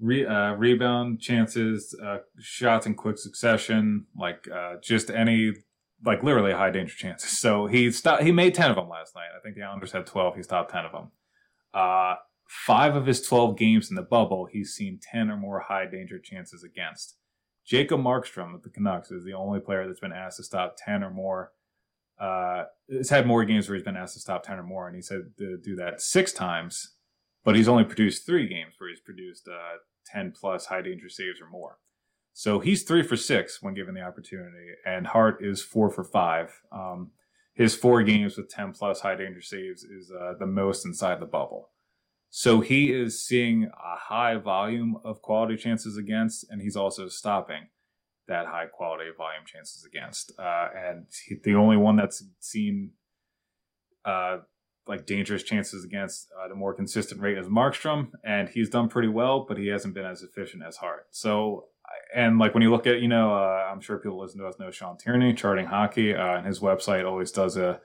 re- 0.01 0.27
uh, 0.27 0.53
rebound 0.53 1.21
chances, 1.21 1.95
uh, 2.03 2.19
shots 2.39 2.87
in 2.87 2.95
quick 2.95 3.19
succession, 3.19 4.07
like 4.17 4.49
uh, 4.49 4.75
just 4.83 5.11
any 5.11 5.53
like 6.05 6.23
literally 6.23 6.53
high 6.53 6.71
danger 6.71 6.95
chances. 6.95 7.39
So 7.47 7.67
he 7.67 7.91
stopped. 7.91 8.23
He 8.23 8.33
made 8.33 8.55
10 8.55 8.71
of 8.71 8.77
them 8.77 8.89
last 8.89 9.15
night. 9.15 9.29
I 9.37 9.41
think 9.41 9.57
the 9.57 9.63
Islanders 9.63 9.93
had 9.93 10.07
12. 10.07 10.37
He 10.37 10.43
stopped 10.43 10.71
10 10.71 10.85
of 10.85 10.93
them. 10.93 11.11
Uh, 11.73 12.17
five 12.49 12.97
of 12.97 13.07
his 13.07 13.23
12 13.23 13.57
games 13.57 13.91
in 13.91 13.97
the 13.97 14.03
bubble, 14.03 14.47
he's 14.51 14.73
seen 14.73 15.01
10 15.13 15.31
or 15.31 15.37
more 15.37 15.61
high 15.61 15.87
danger 15.87 16.19
chances 16.19 16.65
against. 16.65 17.17
Jacob 17.65 18.01
Markstrom 18.01 18.55
of 18.55 18.63
the 18.63 18.71
Canucks 18.71 19.11
is 19.11 19.25
the 19.25 19.33
only 19.33 19.61
player 19.61 19.87
that's 19.87 20.01
been 20.01 20.13
asked 20.13 20.37
to 20.39 20.45
stop 20.45 20.77
10 20.79 21.03
or 21.03 21.11
more. 21.11 21.53
Uh, 22.19 22.65
has 22.91 23.11
had 23.11 23.27
more 23.27 23.45
games 23.45 23.69
where 23.69 23.77
he's 23.77 23.85
been 23.85 23.97
asked 23.97 24.15
to 24.15 24.21
stop 24.21 24.43
10 24.45 24.59
or 24.59 24.63
more, 24.63 24.87
and 24.87 24.97
he 24.97 25.03
said 25.03 25.33
to 25.39 25.59
do 25.59 25.77
that 25.77 26.01
six 26.01 26.33
times, 26.33 26.95
but 27.47 27.55
he's 27.55 27.69
only 27.69 27.85
produced 27.85 28.27
three 28.27 28.49
games 28.49 28.75
where 28.77 28.91
he's 28.91 29.01
produced 29.01 29.47
uh, 29.49 29.79
10 30.07 30.33
plus 30.39 30.67
high 30.67 30.83
danger 30.83 31.09
saves 31.09 31.41
or 31.41 31.49
more. 31.49 31.79
So 32.33 32.59
he's 32.59 32.83
three 32.83 33.05
for 33.05 33.17
six 33.17 33.63
when 33.63 33.73
given 33.73 33.95
the 33.95 34.03
opportunity, 34.03 34.73
and 34.85 35.07
Hart 35.07 35.39
is 35.41 35.63
four 35.63 35.89
for 35.89 36.03
five. 36.03 36.61
Um, 36.73 37.13
his 37.55 37.75
four 37.75 38.03
games 38.03 38.37
with 38.37 38.51
10 38.51 38.73
plus 38.73 39.01
high 39.01 39.15
danger 39.15 39.41
saves 39.41 39.85
is 39.85 40.11
uh, 40.11 40.35
the 40.41 40.47
most 40.47 40.85
inside 40.85 41.21
the 41.21 41.27
bubble. 41.27 41.71
So 42.31 42.61
he 42.61 42.93
is 42.93 43.25
seeing 43.25 43.65
a 43.65 43.97
high 43.97 44.37
volume 44.37 44.99
of 45.05 45.23
quality 45.23 45.57
chances 45.57 45.97
against, 45.97 46.45
and 46.51 46.61
he's 46.61 46.77
also 46.77 47.07
stopping 47.07 47.69
that 48.27 48.47
high 48.47 48.67
quality 48.67 49.05
volume 49.17 49.45
chances 49.47 49.85
against. 49.85 50.33
Uh, 50.37 50.69
and 50.77 51.07
he, 51.27 51.37
the 51.45 51.55
only 51.55 51.77
one 51.77 51.95
that's 51.95 52.25
seen 52.41 52.91
uh, 54.05 54.39
like 54.87 55.07
dangerous 55.07 55.43
chances 55.43 55.85
against 55.85 56.29
uh, 56.41 56.49
the 56.49 56.55
more 56.55 56.75
consistent 56.75 57.21
rate 57.21 57.39
as 57.39 57.47
Markstrom, 57.47 58.11
and 58.25 58.49
he's 58.49 58.71
done 58.71 58.89
pretty 58.89 59.09
well, 59.09 59.45
but 59.49 59.59
he 59.59 59.69
hasn't 59.69 59.95
been 59.95 60.07
as 60.07 60.23
efficient 60.23 60.63
as 60.67 60.77
Hart. 60.77 61.07
So, 61.11 61.67
and 62.15 62.39
like 62.39 62.55
when 62.55 62.63
you 62.63 62.71
look 62.71 62.87
at, 62.87 63.01
you 63.01 63.09
know, 63.09 63.35
uh, 63.35 63.69
I'm 63.71 63.81
sure 63.81 63.99
people 63.99 64.21
listen 64.21 64.41
to 64.41 64.47
us 64.47 64.59
know 64.59 64.71
Sean 64.71 64.97
Tierney, 64.97 65.35
Charting 65.35 65.67
Hockey, 65.67 66.15
uh, 66.15 66.37
and 66.37 66.47
his 66.47 66.61
website 66.61 67.05
always 67.05 67.33
does 67.33 67.57
a 67.57 67.81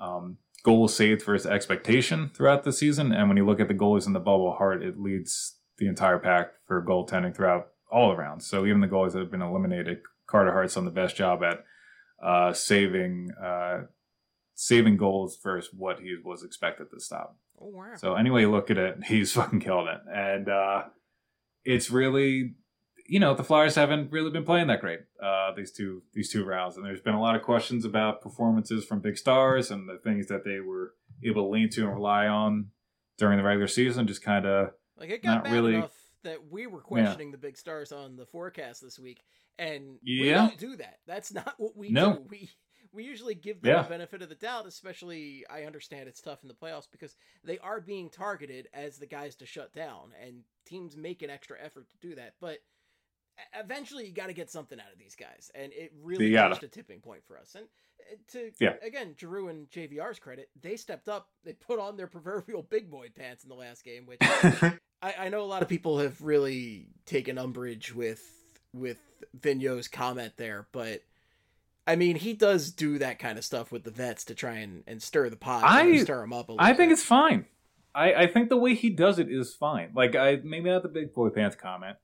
um, 0.00 0.38
goals 0.64 0.96
saved 0.96 1.22
versus 1.22 1.46
expectation 1.46 2.30
throughout 2.34 2.64
the 2.64 2.72
season. 2.72 3.12
And 3.12 3.28
when 3.28 3.36
you 3.36 3.46
look 3.46 3.60
at 3.60 3.68
the 3.68 3.74
goalies 3.74 4.06
in 4.06 4.12
the 4.12 4.20
bubble, 4.20 4.54
Hart 4.56 4.82
it 4.82 4.98
leads 4.98 5.58
the 5.78 5.88
entire 5.88 6.18
pack 6.18 6.52
for 6.66 6.84
goaltending 6.84 7.34
throughout 7.34 7.68
all 7.90 8.12
around. 8.12 8.40
So 8.40 8.66
even 8.66 8.80
the 8.80 8.88
goalies 8.88 9.12
that 9.12 9.20
have 9.20 9.30
been 9.30 9.42
eliminated, 9.42 10.00
Carter 10.26 10.52
Hart's 10.52 10.74
done 10.74 10.84
the 10.84 10.90
best 10.90 11.16
job 11.16 11.42
at 11.42 11.64
uh, 12.24 12.52
saving 12.52 13.30
uh, 13.42 13.82
saving 14.62 14.96
goals 14.96 15.36
versus 15.42 15.74
what 15.76 15.98
he 15.98 16.16
was 16.22 16.44
expected 16.44 16.88
to 16.88 17.00
stop. 17.00 17.36
Oh 17.60 17.66
wow! 17.66 17.94
So 17.96 18.14
anyway, 18.14 18.44
look 18.44 18.70
at 18.70 18.78
it, 18.78 18.98
he's 19.06 19.32
fucking 19.32 19.60
killed 19.60 19.88
it, 19.88 20.00
and 20.12 20.48
uh, 20.48 20.84
it's 21.64 21.90
really 21.90 22.54
you 23.06 23.18
know 23.18 23.34
the 23.34 23.44
Flyers 23.44 23.74
haven't 23.74 24.12
really 24.12 24.30
been 24.30 24.44
playing 24.44 24.68
that 24.68 24.80
great 24.80 25.00
uh, 25.22 25.52
these 25.56 25.72
two 25.72 26.02
these 26.14 26.30
two 26.30 26.44
rounds, 26.44 26.76
and 26.76 26.86
there's 26.86 27.00
been 27.00 27.14
a 27.14 27.20
lot 27.20 27.34
of 27.34 27.42
questions 27.42 27.84
about 27.84 28.22
performances 28.22 28.84
from 28.84 29.00
big 29.00 29.18
stars 29.18 29.70
and 29.70 29.88
the 29.88 29.98
things 29.98 30.28
that 30.28 30.44
they 30.44 30.60
were 30.60 30.94
able 31.24 31.44
to 31.44 31.50
lean 31.50 31.68
to 31.70 31.82
and 31.82 31.94
rely 31.94 32.26
on 32.26 32.68
during 33.18 33.38
the 33.38 33.44
regular 33.44 33.68
season. 33.68 34.06
Just 34.06 34.22
kind 34.22 34.46
of 34.46 34.70
like 34.96 35.10
it 35.10 35.24
got 35.24 35.44
bad 35.44 35.52
really, 35.52 35.74
enough 35.74 35.90
that 36.22 36.50
we 36.50 36.68
were 36.68 36.80
questioning 36.80 37.28
yeah. 37.28 37.32
the 37.32 37.38
big 37.38 37.58
stars 37.58 37.90
on 37.90 38.14
the 38.14 38.26
forecast 38.26 38.80
this 38.80 38.98
week, 38.98 39.24
and 39.58 39.98
yeah. 40.04 40.44
we 40.44 40.48
don't 40.48 40.58
do 40.58 40.76
that. 40.76 40.98
That's 41.06 41.32
not 41.32 41.54
what 41.58 41.76
we 41.76 41.90
no. 41.90 42.14
do. 42.14 42.26
We 42.30 42.50
we 42.92 43.04
usually 43.04 43.34
give 43.34 43.62
them 43.62 43.74
yeah. 43.74 43.82
the 43.82 43.88
benefit 43.88 44.22
of 44.22 44.28
the 44.28 44.34
doubt, 44.34 44.66
especially 44.66 45.44
I 45.50 45.62
understand 45.62 46.08
it's 46.08 46.20
tough 46.20 46.42
in 46.42 46.48
the 46.48 46.54
playoffs 46.54 46.88
because 46.90 47.16
they 47.44 47.58
are 47.58 47.80
being 47.80 48.10
targeted 48.10 48.68
as 48.74 48.98
the 48.98 49.06
guys 49.06 49.36
to 49.36 49.46
shut 49.46 49.72
down, 49.72 50.12
and 50.24 50.42
teams 50.66 50.96
make 50.96 51.22
an 51.22 51.30
extra 51.30 51.56
effort 51.62 51.88
to 51.90 52.08
do 52.08 52.14
that, 52.16 52.34
but 52.40 52.58
eventually 53.58 54.06
you 54.06 54.12
got 54.12 54.26
to 54.26 54.32
get 54.32 54.50
something 54.50 54.78
out 54.78 54.92
of 54.92 54.98
these 54.98 55.14
guys, 55.14 55.50
and 55.54 55.72
it 55.72 55.92
really 56.02 56.34
reached 56.36 56.62
a 56.62 56.68
tipping 56.68 57.00
point 57.00 57.22
for 57.26 57.38
us. 57.38 57.54
And 57.54 57.66
uh, 58.00 58.16
to 58.32 58.50
yeah. 58.60 58.74
again, 58.82 59.14
Giroux 59.18 59.48
and 59.48 59.70
JVR's 59.70 60.18
credit, 60.18 60.50
they 60.60 60.76
stepped 60.76 61.08
up. 61.08 61.28
They 61.44 61.52
put 61.52 61.78
on 61.78 61.96
their 61.96 62.06
proverbial 62.08 62.62
big 62.62 62.90
boy 62.90 63.08
pants 63.16 63.44
in 63.44 63.48
the 63.48 63.56
last 63.56 63.84
game, 63.84 64.06
which 64.06 64.20
I, 64.22 65.14
I, 65.18 65.28
know 65.28 65.42
a 65.42 65.46
lot 65.46 65.62
of 65.62 65.68
people 65.68 65.98
have 65.98 66.20
really 66.22 66.88
taken 67.06 67.38
umbrage 67.38 67.94
with 67.94 68.22
with 68.72 68.98
Vigneault's 69.38 69.88
comment 69.88 70.34
there, 70.36 70.66
but. 70.72 71.02
I 71.86 71.96
mean, 71.96 72.16
he 72.16 72.32
does 72.32 72.70
do 72.70 72.98
that 72.98 73.18
kind 73.18 73.38
of 73.38 73.44
stuff 73.44 73.72
with 73.72 73.84
the 73.84 73.90
vets 73.90 74.24
to 74.26 74.34
try 74.34 74.58
and, 74.58 74.84
and 74.86 75.02
stir 75.02 75.28
the 75.28 75.36
pot, 75.36 75.64
I 75.64 75.98
stir 75.98 76.20
them 76.20 76.32
up 76.32 76.48
a 76.48 76.52
little. 76.52 76.64
I 76.64 76.74
think 76.74 76.90
bit. 76.90 76.92
it's 76.92 77.02
fine. 77.02 77.46
I, 77.94 78.14
I 78.14 78.26
think 78.26 78.48
the 78.48 78.56
way 78.56 78.74
he 78.74 78.90
does 78.90 79.18
it 79.18 79.28
is 79.30 79.54
fine. 79.54 79.90
Like 79.94 80.14
I 80.14 80.40
maybe 80.42 80.70
not 80.70 80.82
the 80.82 80.88
big 80.88 81.12
boy 81.12 81.28
pants 81.28 81.56
comment, 81.56 81.96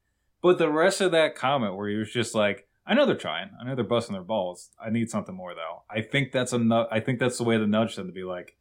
but 0.43 0.59
the 0.59 0.71
rest 0.71 1.01
of 1.01 1.13
that 1.13 1.35
comment 1.35 1.77
where 1.77 1.89
he 1.89 1.97
was 1.97 2.13
just 2.13 2.35
like, 2.35 2.67
I 2.87 2.95
know 2.95 3.07
they're 3.07 3.17
trying. 3.17 3.51
I 3.61 3.65
know 3.65 3.75
they're 3.75 3.85
busting 3.85 4.15
their 4.15 4.23
balls. 4.23 4.71
I 4.85 4.91
need 4.91 5.11
something 5.11 5.35
more 5.35 5.55
though. 5.55 5.83
I 5.91 6.03
think 6.03 6.33
that's 6.33 6.53
enough. 6.53 6.89
I 6.91 7.01
think 7.01 7.19
that's 7.19 7.39
the 7.39 7.45
way 7.45 7.57
to 7.57 7.67
nudge 7.67 7.97
them 7.97 8.07
to 8.07 8.13
be 8.13 8.25
like, 8.25 8.57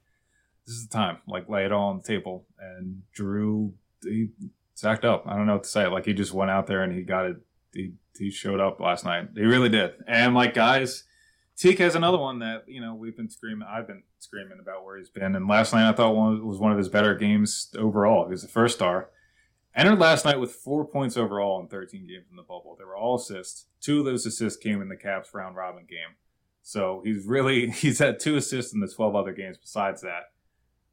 this 0.66 0.76
is 0.76 0.88
the 0.88 0.94
time. 0.94 1.18
Like 1.28 1.50
lay 1.50 1.66
it 1.66 1.72
all 1.72 1.90
on 1.90 1.98
the 1.98 2.08
table. 2.08 2.46
And 2.60 3.02
Giroux, 3.16 3.74
he 4.04 4.30
sacked 4.74 5.06
up. 5.06 5.26
I 5.28 5.36
don't 5.36 5.48
know 5.48 5.54
what 5.54 5.64
to 5.64 5.70
say. 5.70 5.88
Like 5.88 6.06
he 6.06 6.14
just 6.14 6.34
went 6.34 6.52
out 6.52 6.68
there 6.68 6.84
and 6.84 6.94
he 6.94 7.02
got 7.02 7.26
it. 7.26 7.38
He 7.74 7.94
he 8.18 8.32
showed 8.32 8.60
up 8.60 8.80
last 8.80 9.04
night. 9.04 9.30
He 9.36 9.44
really 9.44 9.70
did. 9.70 9.92
And 10.08 10.34
like 10.34 10.54
guys, 10.54 11.04
TK 11.58 11.80
has 11.80 11.96
another 11.96 12.20
one 12.20 12.40
that 12.40 12.66
you 12.68 12.80
know 12.80 12.94
we've 12.94 13.18
been 13.18 13.30
screaming. 13.30 13.68
I've 13.68 13.88
been 13.88 14.04
screaming 14.20 14.60
about 14.62 14.86
where 14.86 14.98
he's 14.98 15.10
been. 15.10 15.36
And 15.36 15.48
last 15.48 15.74
night 15.74 15.90
I 15.90 15.94
thought 15.94 16.16
one 16.16 16.46
was 16.46 16.60
one 16.60 16.72
of 16.72 16.78
his 16.78 16.90
better 16.90 17.16
games 17.16 17.74
overall. 17.78 18.26
He 18.26 18.32
was 18.32 18.44
the 18.44 18.48
first 18.48 18.76
star. 18.76 19.10
Entered 19.76 20.00
last 20.00 20.26
night 20.26 20.40
with 20.40 20.52
four 20.52 20.86
points 20.86 21.18
overall 21.18 21.60
in 21.60 21.68
13 21.68 22.08
games 22.08 22.26
in 22.30 22.36
the 22.36 22.42
bubble. 22.42 22.76
They 22.78 22.86
were 22.86 22.96
all 22.96 23.16
assists. 23.16 23.66
Two 23.80 24.00
of 24.00 24.06
those 24.06 24.26
assists 24.26 24.58
came 24.58 24.82
in 24.82 24.90
the 24.90 24.96
Caps 24.96 25.34
round 25.34 25.56
robin 25.56 25.86
game. 25.88 26.16
So 26.62 27.02
he's 27.04 27.26
really 27.26 27.70
he's 27.72 28.00
had 28.00 28.20
two 28.20 28.38
assists 28.38 28.74
in 28.74 28.80
the 28.80 28.88
12 28.88 29.16
other 29.16 29.34
games 29.34 29.58
besides 29.58 30.02
that. 30.02 30.32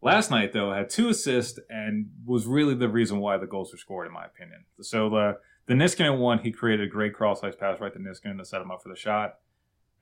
Last 0.00 0.30
night 0.30 0.54
though 0.54 0.72
had 0.72 0.88
two 0.88 1.10
assists 1.10 1.58
and 1.68 2.10
was 2.24 2.46
really 2.46 2.74
the 2.74 2.88
reason 2.88 3.18
why 3.18 3.36
the 3.36 3.46
goals 3.46 3.70
were 3.70 3.78
scored 3.78 4.06
in 4.06 4.14
my 4.14 4.24
opinion. 4.24 4.64
So 4.80 5.10
the 5.10 5.38
the 5.66 5.74
Niskanen 5.74 6.18
one 6.18 6.38
he 6.38 6.52
created 6.52 6.86
a 6.86 6.90
great 6.90 7.12
cross 7.12 7.44
ice 7.44 7.54
pass 7.54 7.80
right 7.80 7.92
to 7.92 7.98
Niskanen 7.98 8.38
to 8.38 8.46
set 8.46 8.62
him 8.62 8.70
up 8.70 8.82
for 8.82 8.88
the 8.88 8.96
shot. 8.96 9.34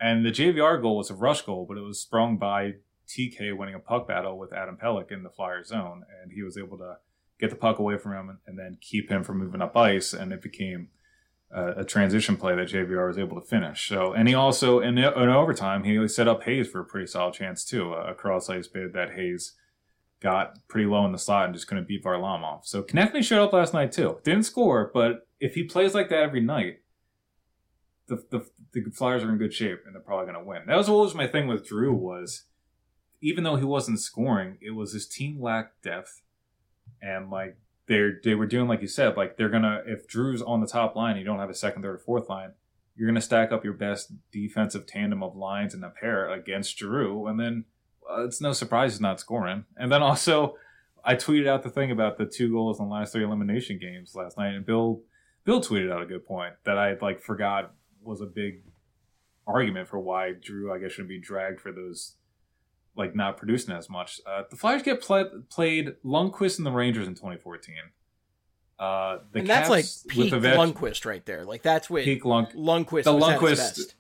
And 0.03 0.27
the 0.27 0.31
JVR 0.31 0.83
goal 0.83 0.97
was 0.97 1.11
a 1.11 1.15
rush 1.15 1.43
goal, 1.43 1.65
but 1.69 1.79
it 1.79 1.83
was 1.83 2.01
sprung 2.01 2.37
by 2.37 2.75
TK 3.07 3.57
winning 3.57 3.77
a 3.77 3.79
puck 3.79 4.09
battle 4.09 4.37
with 4.37 4.53
Adam 4.53 4.77
Pelech 4.77 5.13
in 5.13 5.23
the 5.23 5.31
Flyer 5.31 5.63
zone, 5.63 6.05
and 6.21 6.33
he 6.33 6.43
was 6.43 6.59
able 6.59 6.77
to 6.79 6.97
get 7.39 7.51
the 7.51 7.57
puck 7.57 7.79
away 7.79 7.99
from 7.99 8.13
him 8.13 8.39
and 8.47 8.59
then 8.59 8.79
keep 8.81 9.09
him 9.09 9.23
from 9.23 9.39
moving 9.39 9.63
up 9.63 9.77
ice, 9.77 10.13
and 10.13 10.33
it 10.33 10.43
became 10.43 10.89
a, 11.53 11.81
a 11.81 11.85
transition 11.85 12.37
play 12.37 12.57
that 12.57 12.69
JVR 12.69 13.07
was 13.07 13.19
able 13.19 13.41
to 13.41 13.47
finish. 13.47 13.89
So, 13.89 14.13
and 14.13 14.27
he 14.27 14.35
also 14.35 14.81
in, 14.81 14.99
in 14.99 15.29
overtime 15.29 15.85
he 15.85 16.09
set 16.09 16.27
up 16.27 16.43
Hayes 16.45 16.69
for 16.69 16.81
a 16.81 16.85
pretty 16.85 17.07
solid 17.07 17.35
chance 17.35 17.65
too, 17.65 17.93
a 17.93 18.15
cross 18.15 18.51
ice 18.51 18.67
bid 18.67 18.93
that 18.95 19.13
Hayes 19.13 19.53
got 20.21 20.59
pretty 20.69 20.87
low 20.87 21.05
in 21.05 21.13
the 21.13 21.19
slot 21.19 21.47
and 21.47 21.55
just 21.55 21.67
couldn't 21.67 21.89
beat 21.89 22.05
Varlamov. 22.05 22.65
So 22.65 22.83
Konecny 22.83 23.23
showed 23.23 23.45
up 23.45 23.53
last 23.53 23.75
night 23.75 23.93
too. 23.93 24.19
Didn't 24.25 24.45
score, 24.45 24.91
but 24.93 25.29
if 25.41 25.55
he 25.55 25.65
plays 25.65 25.95
like 25.95 26.09
that 26.11 26.23
every 26.23 26.41
night, 26.41 26.82
the, 28.09 28.25
the, 28.31 28.47
the 28.73 28.91
Flyers 28.91 29.23
are 29.23 29.31
in 29.31 29.39
good 29.39 29.55
shape 29.55 29.81
and 29.87 29.95
they're 29.95 30.03
probably 30.03 30.27
going 30.33 30.43
to 30.43 30.49
win. 30.49 30.63
That 30.67 30.77
was 30.77 30.89
always 30.89 31.15
my 31.15 31.27
thing 31.27 31.47
with 31.47 31.67
Giroux 31.67 31.93
was 31.93 32.45
even 33.21 33.45
though 33.45 33.57
he 33.57 33.65
wasn't 33.65 34.01
scoring, 34.01 34.59
it 34.61 34.73
was 34.73 34.93
his 34.93 35.07
team 35.07 35.41
lacked 35.41 35.83
depth 35.83 36.23
and 37.01 37.31
like 37.31 37.57
they 37.87 38.11
they 38.23 38.35
were 38.35 38.47
doing 38.47 38.69
like 38.69 38.81
you 38.81 38.89
said, 38.89 39.17
like 39.17 39.37
they're 39.37 39.49
gonna 39.49 39.83
if 39.87 40.09
Giroux's 40.09 40.43
on 40.43 40.61
the 40.61 40.67
top 40.67 40.95
line, 40.97 41.17
you 41.17 41.25
don't 41.25 41.39
have 41.39 41.51
a 41.51 41.55
second, 41.55 41.83
third, 41.83 41.95
or 41.95 41.99
fourth 41.99 42.29
line. 42.29 42.53
You're 42.97 43.09
gonna 43.09 43.21
stack 43.21 43.53
up 43.53 43.65
your 43.65 43.75
best 43.75 44.13
defensive 44.31 44.87
tandem 44.87 45.23
of 45.23 45.37
lines 45.37 45.75
in 45.75 45.83
a 45.83 45.91
pair 45.91 46.31
against 46.31 46.79
Giroux, 46.79 47.27
and 47.27 47.41
then 47.41 47.65
uh, 48.11 48.25
it's 48.25 48.41
no 48.41 48.53
surprise 48.53 48.93
he's 48.93 49.01
not 49.01 49.21
scoring. 49.21 49.65
And 49.77 49.91
then 49.91 50.03
also, 50.03 50.57
I 51.05 51.17
tweeted 51.17 51.49
out 51.49 51.63
the 51.63 51.71
thing 51.71 51.91
about 51.91 52.19
the 52.19 52.27
two 52.27 52.53
goals 52.53 52.79
in 52.79 52.87
the 52.87 52.93
last 52.93 53.13
three 53.13 53.25
elimination 53.25 53.79
games 53.79 54.15
last 54.15 54.39
night, 54.39 54.55
and 54.55 54.65
Bill 54.65 55.03
Bill 55.45 55.61
tweeted 55.61 55.93
out 55.93 56.03
a 56.03 56.07
good 56.07 56.27
point 56.27 56.55
that 56.65 56.79
I 56.79 56.97
like 57.01 57.21
forgot 57.21 57.75
was 58.05 58.21
a 58.21 58.27
big 58.27 58.63
argument 59.47 59.89
for 59.89 59.99
why 59.99 60.35
Giroux 60.43 60.73
I 60.73 60.79
guess 60.79 60.93
shouldn't 60.93 61.09
be 61.09 61.19
dragged 61.21 61.61
for 61.61 61.73
those 61.73 62.15
like 62.95 63.15
not 63.17 63.37
producing 63.39 63.75
as 63.75 63.89
much. 63.89 64.21
Uh, 64.27 64.43
the 64.51 64.57
Flyers 64.57 64.83
get 64.83 65.01
play- 65.01 65.25
played 65.49 65.95
Lundqvist 66.05 66.59
and 66.59 66.67
the 66.67 66.71
Rangers 66.71 67.09
in 67.09 67.15
2014. 67.15 67.75
Uh, 68.79 69.19
the 69.33 69.39
and 69.41 69.49
that's 69.49 69.71
like 69.71 69.85
peak 70.09 70.33
with 70.33 70.43
Ovech- 70.43 70.57
Lundqvist 70.57 71.07
right 71.07 71.25
there. 71.25 71.45
Like 71.45 71.63
that's 71.63 71.89
when 71.89 72.05
Peak 72.05 72.25
Lund- 72.25 72.49
Lundqvist 72.55 73.05
the 73.05 73.13
Lundqvist- 73.13 73.95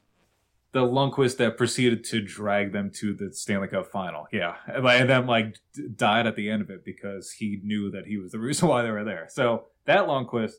the 0.72 0.80
Lundqvist 0.80 1.36
that 1.36 1.56
proceeded 1.56 2.02
to 2.04 2.20
drag 2.22 2.72
them 2.72 2.90
to 2.96 3.12
the 3.14 3.32
Stanley 3.32 3.68
Cup 3.68 3.86
final. 3.88 4.26
Yeah, 4.32 4.56
and 4.66 5.08
then 5.08 5.26
like 5.26 5.58
d- 5.74 5.88
died 5.94 6.26
at 6.26 6.34
the 6.36 6.50
end 6.50 6.62
of 6.62 6.70
it 6.70 6.84
because 6.84 7.30
he 7.32 7.60
knew 7.62 7.90
that 7.92 8.06
he 8.06 8.16
was 8.18 8.32
the 8.32 8.38
reason 8.38 8.68
why 8.68 8.82
they 8.82 8.90
were 8.90 9.04
there. 9.04 9.26
So 9.30 9.66
that 9.84 10.06
Lundqvist, 10.06 10.54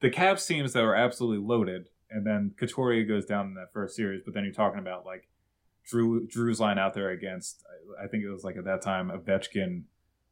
the 0.00 0.10
Caps 0.10 0.44
teams 0.46 0.72
that 0.74 0.82
were 0.82 0.96
absolutely 0.96 1.44
loaded, 1.46 1.88
and 2.10 2.26
then 2.26 2.54
Couturier 2.56 3.04
goes 3.04 3.26
down 3.26 3.46
in 3.46 3.54
that 3.54 3.72
first 3.72 3.96
series. 3.96 4.22
But 4.24 4.34
then 4.34 4.44
you're 4.44 4.52
talking 4.52 4.78
about 4.78 5.04
like 5.04 5.28
Giroux 5.88 6.26
Giroux's 6.26 6.60
line 6.60 6.78
out 6.78 6.94
there 6.94 7.10
against 7.10 7.64
I 8.02 8.06
think 8.06 8.24
it 8.24 8.30
was 8.30 8.44
like 8.44 8.56
at 8.56 8.64
that 8.64 8.82
time 8.82 9.10
Ovechkin, 9.10 9.82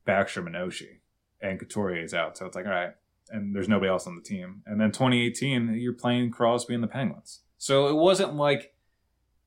Backstrom, 0.06 0.46
and 0.46 0.56
Oshie, 0.56 0.98
and 1.40 1.58
Couturier 1.58 2.02
is 2.02 2.14
out. 2.14 2.36
So 2.36 2.46
it's 2.46 2.56
like 2.56 2.66
all 2.66 2.72
right, 2.72 2.94
and 3.30 3.54
there's 3.54 3.68
nobody 3.68 3.90
else 3.90 4.06
on 4.06 4.16
the 4.16 4.22
team. 4.22 4.62
And 4.66 4.80
then 4.80 4.92
2018, 4.92 5.74
you're 5.74 5.92
playing 5.92 6.30
Crosby 6.30 6.74
and 6.74 6.82
the 6.82 6.88
Penguins. 6.88 7.40
So 7.58 7.88
it 7.88 7.94
wasn't 7.94 8.34
like 8.34 8.74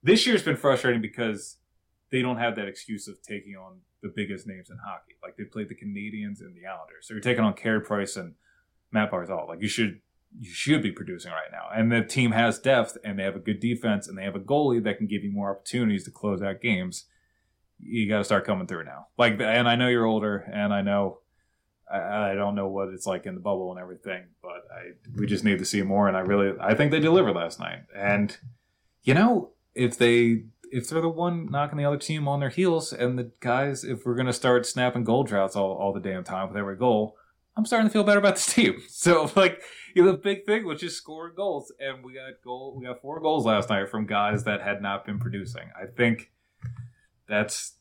this 0.03 0.25
year's 0.25 0.43
been 0.43 0.55
frustrating 0.55 1.01
because 1.01 1.57
they 2.11 2.21
don't 2.21 2.37
have 2.37 2.55
that 2.55 2.67
excuse 2.67 3.07
of 3.07 3.21
taking 3.21 3.55
on 3.55 3.79
the 4.01 4.09
biggest 4.09 4.47
names 4.47 4.69
in 4.69 4.77
hockey. 4.85 5.15
Like 5.21 5.35
they 5.37 5.43
played 5.43 5.69
the 5.69 5.75
Canadiens 5.75 6.39
and 6.39 6.55
the 6.55 6.65
Islanders. 6.65 7.07
So 7.07 7.13
you're 7.13 7.21
taking 7.21 7.43
on 7.43 7.53
Carey 7.53 7.81
Price 7.81 8.15
and 8.15 8.35
Mat 8.91 9.11
Barzal. 9.11 9.47
Like 9.47 9.61
you 9.61 9.67
should 9.67 9.99
you 10.39 10.51
should 10.51 10.83
be 10.83 10.91
producing 10.91 11.31
right 11.31 11.51
now. 11.51 11.67
And 11.73 11.91
the 11.91 12.03
team 12.03 12.31
has 12.31 12.59
depth 12.59 12.97
and 13.03 13.17
they 13.17 13.23
have 13.23 13.35
a 13.35 13.39
good 13.39 13.59
defense 13.59 14.07
and 14.07 14.17
they 14.17 14.23
have 14.23 14.35
a 14.35 14.39
goalie 14.39 14.83
that 14.83 14.97
can 14.97 15.07
give 15.07 15.23
you 15.23 15.31
more 15.31 15.51
opportunities 15.51 16.03
to 16.05 16.11
close 16.11 16.41
out 16.41 16.61
games. 16.61 17.05
You 17.79 18.09
got 18.09 18.19
to 18.19 18.23
start 18.23 18.45
coming 18.45 18.67
through 18.67 18.85
now. 18.85 19.07
Like, 19.17 19.39
and 19.39 19.67
I 19.69 19.75
know 19.75 19.87
you're 19.87 20.05
older, 20.05 20.49
and 20.51 20.73
I 20.73 20.81
know 20.81 21.19
I, 21.91 22.31
I 22.31 22.33
don't 22.33 22.55
know 22.55 22.67
what 22.67 22.89
it's 22.89 23.05
like 23.05 23.25
in 23.25 23.35
the 23.35 23.41
bubble 23.41 23.71
and 23.71 23.79
everything, 23.79 24.25
but 24.41 24.63
I 24.71 24.93
we 25.15 25.25
just 25.25 25.43
need 25.43 25.59
to 25.59 25.65
see 25.65 25.81
more. 25.83 26.07
And 26.07 26.17
I 26.17 26.21
really 26.21 26.57
I 26.59 26.73
think 26.73 26.91
they 26.91 26.99
delivered 26.99 27.33
last 27.35 27.59
night. 27.59 27.83
And 27.95 28.35
you 29.03 29.13
know, 29.13 29.51
if 29.75 29.97
they 29.97 30.43
if 30.71 30.89
they're 30.89 31.01
the 31.01 31.09
one 31.09 31.49
knocking 31.49 31.77
the 31.77 31.85
other 31.85 31.97
team 31.97 32.27
on 32.27 32.39
their 32.39 32.49
heels, 32.49 32.91
and 32.91 33.17
the 33.17 33.31
guys, 33.39 33.83
if 33.83 34.05
we're 34.05 34.15
gonna 34.15 34.33
start 34.33 34.65
snapping 34.65 35.03
goal 35.03 35.23
droughts 35.23 35.55
all, 35.55 35.73
all 35.73 35.93
the 35.93 35.99
damn 35.99 36.23
time 36.23 36.49
with 36.49 36.57
every 36.57 36.75
goal, 36.75 37.16
I'm 37.57 37.65
starting 37.65 37.89
to 37.89 37.93
feel 37.93 38.03
better 38.03 38.19
about 38.19 38.35
this 38.35 38.45
team. 38.53 38.81
So 38.87 39.31
like, 39.35 39.61
you 39.95 40.03
know, 40.03 40.11
the 40.11 40.17
big 40.17 40.45
thing 40.45 40.65
was 40.65 40.79
just 40.79 40.97
scoring 40.97 41.33
goals, 41.35 41.73
and 41.79 42.03
we 42.05 42.13
got 42.13 42.33
goal, 42.43 42.75
we 42.77 42.85
got 42.85 43.01
four 43.01 43.19
goals 43.19 43.45
last 43.45 43.69
night 43.69 43.89
from 43.89 44.05
guys 44.05 44.43
that 44.43 44.61
had 44.61 44.81
not 44.81 45.05
been 45.05 45.19
producing. 45.19 45.71
I 45.75 45.87
think 45.87 46.31
that's 47.27 47.73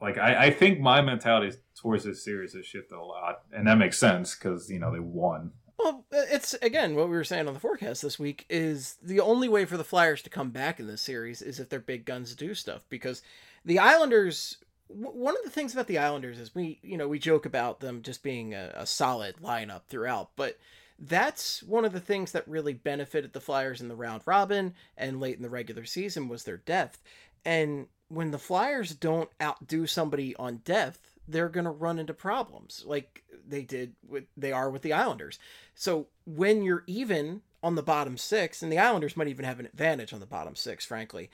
like 0.00 0.18
I, 0.18 0.46
I 0.46 0.50
think 0.50 0.80
my 0.80 1.00
mentality 1.00 1.56
towards 1.80 2.04
this 2.04 2.22
series 2.22 2.52
has 2.52 2.66
shifted 2.66 2.94
a 2.94 3.02
lot, 3.02 3.42
and 3.52 3.66
that 3.66 3.78
makes 3.78 3.98
sense 3.98 4.34
because 4.34 4.68
you 4.70 4.78
know 4.78 4.92
they 4.92 5.00
won. 5.00 5.52
Well, 5.78 6.04
it's 6.12 6.54
again 6.54 6.94
what 6.94 7.08
we 7.08 7.16
were 7.16 7.24
saying 7.24 7.48
on 7.48 7.54
the 7.54 7.60
forecast 7.60 8.02
this 8.02 8.18
week 8.18 8.44
is 8.50 8.96
the 9.02 9.20
only 9.20 9.48
way 9.48 9.64
for 9.64 9.76
the 9.76 9.84
Flyers 9.84 10.22
to 10.22 10.30
come 10.30 10.50
back 10.50 10.78
in 10.78 10.86
this 10.86 11.02
series 11.02 11.42
is 11.42 11.58
if 11.58 11.70
their 11.70 11.80
big 11.80 12.04
guns 12.04 12.34
do 12.34 12.54
stuff 12.54 12.84
because 12.88 13.22
the 13.64 13.78
Islanders. 13.78 14.58
One 14.88 15.36
of 15.36 15.42
the 15.44 15.50
things 15.50 15.72
about 15.72 15.86
the 15.86 15.98
Islanders 15.98 16.38
is 16.38 16.54
we, 16.54 16.78
you 16.82 16.96
know, 16.96 17.08
we 17.08 17.18
joke 17.18 17.46
about 17.46 17.80
them 17.80 18.02
just 18.02 18.22
being 18.22 18.54
a, 18.54 18.72
a 18.74 18.86
solid 18.86 19.36
lineup 19.42 19.82
throughout, 19.88 20.30
but 20.36 20.58
that's 20.98 21.62
one 21.62 21.84
of 21.84 21.92
the 21.92 22.00
things 22.00 22.32
that 22.32 22.46
really 22.46 22.74
benefited 22.74 23.32
the 23.32 23.40
Flyers 23.40 23.80
in 23.80 23.88
the 23.88 23.96
round 23.96 24.22
robin 24.26 24.74
and 24.96 25.20
late 25.20 25.36
in 25.36 25.42
the 25.42 25.50
regular 25.50 25.84
season 25.84 26.28
was 26.28 26.44
their 26.44 26.58
depth. 26.58 27.02
And 27.44 27.88
when 28.08 28.30
the 28.30 28.38
Flyers 28.38 28.94
don't 28.94 29.30
outdo 29.42 29.86
somebody 29.86 30.36
on 30.36 30.58
depth, 30.58 31.14
they're 31.26 31.48
going 31.48 31.64
to 31.64 31.70
run 31.70 31.98
into 31.98 32.14
problems 32.14 32.84
like 32.86 33.24
they 33.46 33.62
did 33.62 33.94
with 34.06 34.24
they 34.36 34.52
are 34.52 34.70
with 34.70 34.82
the 34.82 34.92
Islanders. 34.92 35.38
So 35.74 36.06
when 36.26 36.62
you're 36.62 36.84
even 36.86 37.42
on 37.62 37.74
the 37.74 37.82
bottom 37.82 38.18
6 38.18 38.62
and 38.62 38.70
the 38.70 38.78
Islanders 38.78 39.16
might 39.16 39.28
even 39.28 39.46
have 39.46 39.58
an 39.58 39.66
advantage 39.66 40.12
on 40.12 40.20
the 40.20 40.26
bottom 40.26 40.54
6 40.54 40.84
frankly. 40.84 41.30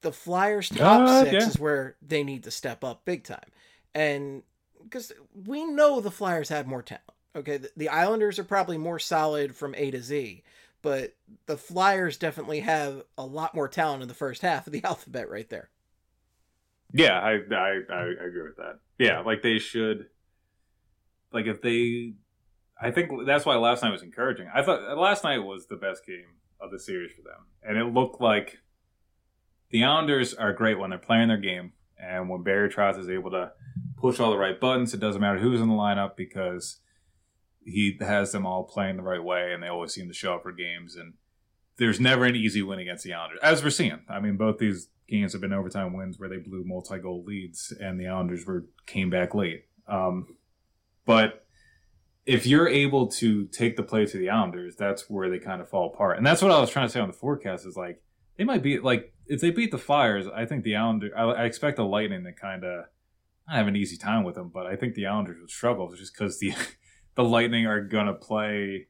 The 0.00 0.12
Flyers 0.12 0.68
top 0.68 1.08
Uh, 1.08 1.24
6 1.24 1.32
yeah. 1.32 1.48
is 1.48 1.58
where 1.58 1.96
they 2.00 2.22
need 2.22 2.44
to 2.44 2.50
step 2.50 2.84
up 2.84 3.04
big 3.04 3.24
time. 3.24 3.50
And 3.94 4.42
cuz 4.90 5.12
we 5.46 5.64
know 5.64 6.00
the 6.00 6.10
Flyers 6.10 6.48
have 6.50 6.66
more 6.66 6.82
talent. 6.82 7.04
Okay, 7.36 7.56
the, 7.58 7.70
the 7.76 7.88
Islanders 7.88 8.38
are 8.38 8.44
probably 8.44 8.78
more 8.78 8.98
solid 8.98 9.54
from 9.54 9.74
A 9.76 9.90
to 9.90 10.00
Z, 10.02 10.42
but 10.82 11.14
the 11.46 11.56
Flyers 11.56 12.16
definitely 12.16 12.60
have 12.60 13.02
a 13.16 13.24
lot 13.24 13.54
more 13.54 13.68
talent 13.68 14.02
in 14.02 14.08
the 14.08 14.14
first 14.14 14.42
half 14.42 14.66
of 14.66 14.72
the 14.72 14.84
alphabet 14.84 15.28
right 15.28 15.48
there. 15.48 15.70
Yeah, 16.92 17.18
I, 17.20 17.32
I 17.54 17.80
I 17.92 18.02
agree 18.26 18.42
with 18.42 18.56
that. 18.56 18.78
Yeah, 18.98 19.20
like 19.20 19.42
they 19.42 19.58
should. 19.58 20.06
Like 21.32 21.46
if 21.46 21.60
they, 21.60 22.14
I 22.80 22.90
think 22.90 23.10
that's 23.26 23.44
why 23.44 23.56
last 23.56 23.82
night 23.82 23.90
was 23.92 24.02
encouraging. 24.02 24.48
I 24.54 24.62
thought 24.62 24.96
last 24.96 25.22
night 25.22 25.38
was 25.38 25.66
the 25.66 25.76
best 25.76 26.06
game 26.06 26.24
of 26.60 26.70
the 26.70 26.78
series 26.78 27.12
for 27.12 27.22
them, 27.22 27.46
and 27.62 27.76
it 27.76 27.92
looked 27.92 28.20
like 28.22 28.58
the 29.70 29.84
Islanders 29.84 30.34
are 30.34 30.52
great 30.52 30.78
when 30.78 30.90
they're 30.90 30.98
playing 30.98 31.28
their 31.28 31.36
game, 31.36 31.72
and 31.98 32.28
when 32.28 32.42
Barry 32.42 32.68
Trotz 32.68 32.98
is 32.98 33.08
able 33.08 33.30
to 33.32 33.52
push 33.96 34.20
all 34.20 34.30
the 34.30 34.38
right 34.38 34.58
buttons. 34.58 34.94
It 34.94 35.00
doesn't 35.00 35.20
matter 35.20 35.38
who's 35.38 35.60
in 35.60 35.68
the 35.68 35.74
lineup 35.74 36.16
because 36.16 36.80
he 37.64 37.96
has 38.00 38.32
them 38.32 38.46
all 38.46 38.64
playing 38.64 38.96
the 38.96 39.02
right 39.02 39.22
way, 39.22 39.52
and 39.52 39.62
they 39.62 39.68
always 39.68 39.92
seem 39.92 40.08
to 40.08 40.14
show 40.14 40.34
up 40.34 40.42
for 40.42 40.52
games. 40.52 40.96
And 40.96 41.14
there's 41.76 42.00
never 42.00 42.24
an 42.24 42.36
easy 42.36 42.62
win 42.62 42.78
against 42.78 43.04
the 43.04 43.12
Islanders, 43.12 43.40
as 43.42 43.62
we're 43.62 43.70
seeing. 43.70 44.00
I 44.08 44.20
mean, 44.20 44.36
both 44.36 44.58
these 44.58 44.88
games 45.08 45.32
have 45.32 45.40
been 45.40 45.52
overtime 45.52 45.92
wins 45.92 46.18
where 46.18 46.28
they 46.28 46.38
blew 46.38 46.64
multi-goal 46.64 47.24
leads, 47.24 47.72
and 47.80 48.00
the 48.00 48.06
Islanders 48.06 48.46
were 48.46 48.66
came 48.86 49.10
back 49.10 49.34
late. 49.34 49.64
Um, 49.86 50.36
but 51.04 51.46
if 52.26 52.46
you're 52.46 52.68
able 52.68 53.06
to 53.06 53.46
take 53.46 53.76
the 53.76 53.82
play 53.82 54.04
to 54.04 54.18
the 54.18 54.28
Islanders, 54.28 54.76
that's 54.76 55.08
where 55.08 55.30
they 55.30 55.38
kind 55.38 55.62
of 55.62 55.68
fall 55.68 55.90
apart. 55.92 56.18
And 56.18 56.26
that's 56.26 56.42
what 56.42 56.50
I 56.50 56.60
was 56.60 56.70
trying 56.70 56.86
to 56.86 56.92
say 56.92 57.00
on 57.00 57.08
the 57.08 57.14
forecast 57.14 57.64
is 57.64 57.76
like 57.76 58.02
they 58.38 58.44
might 58.44 58.62
be 58.62 58.78
like 58.78 59.12
if 59.26 59.40
they 59.42 59.50
beat 59.50 59.70
the 59.70 59.78
Flyers, 59.78 60.26
I 60.26 60.46
think 60.46 60.64
the 60.64 60.76
Islanders. 60.76 61.12
I, 61.14 61.22
I 61.24 61.44
expect 61.44 61.76
the 61.76 61.84
Lightning 61.84 62.24
to 62.24 62.32
kind 62.32 62.64
of 62.64 62.86
have 63.46 63.66
an 63.66 63.76
easy 63.76 63.96
time 63.96 64.24
with 64.24 64.36
them, 64.36 64.50
but 64.52 64.66
I 64.66 64.76
think 64.76 64.94
the 64.94 65.06
Islanders 65.06 65.38
would 65.40 65.50
struggle 65.50 65.94
just 65.94 66.14
because 66.14 66.38
the 66.38 66.54
the 67.14 67.24
Lightning 67.24 67.66
are 67.66 67.82
gonna 67.82 68.14
play. 68.14 68.86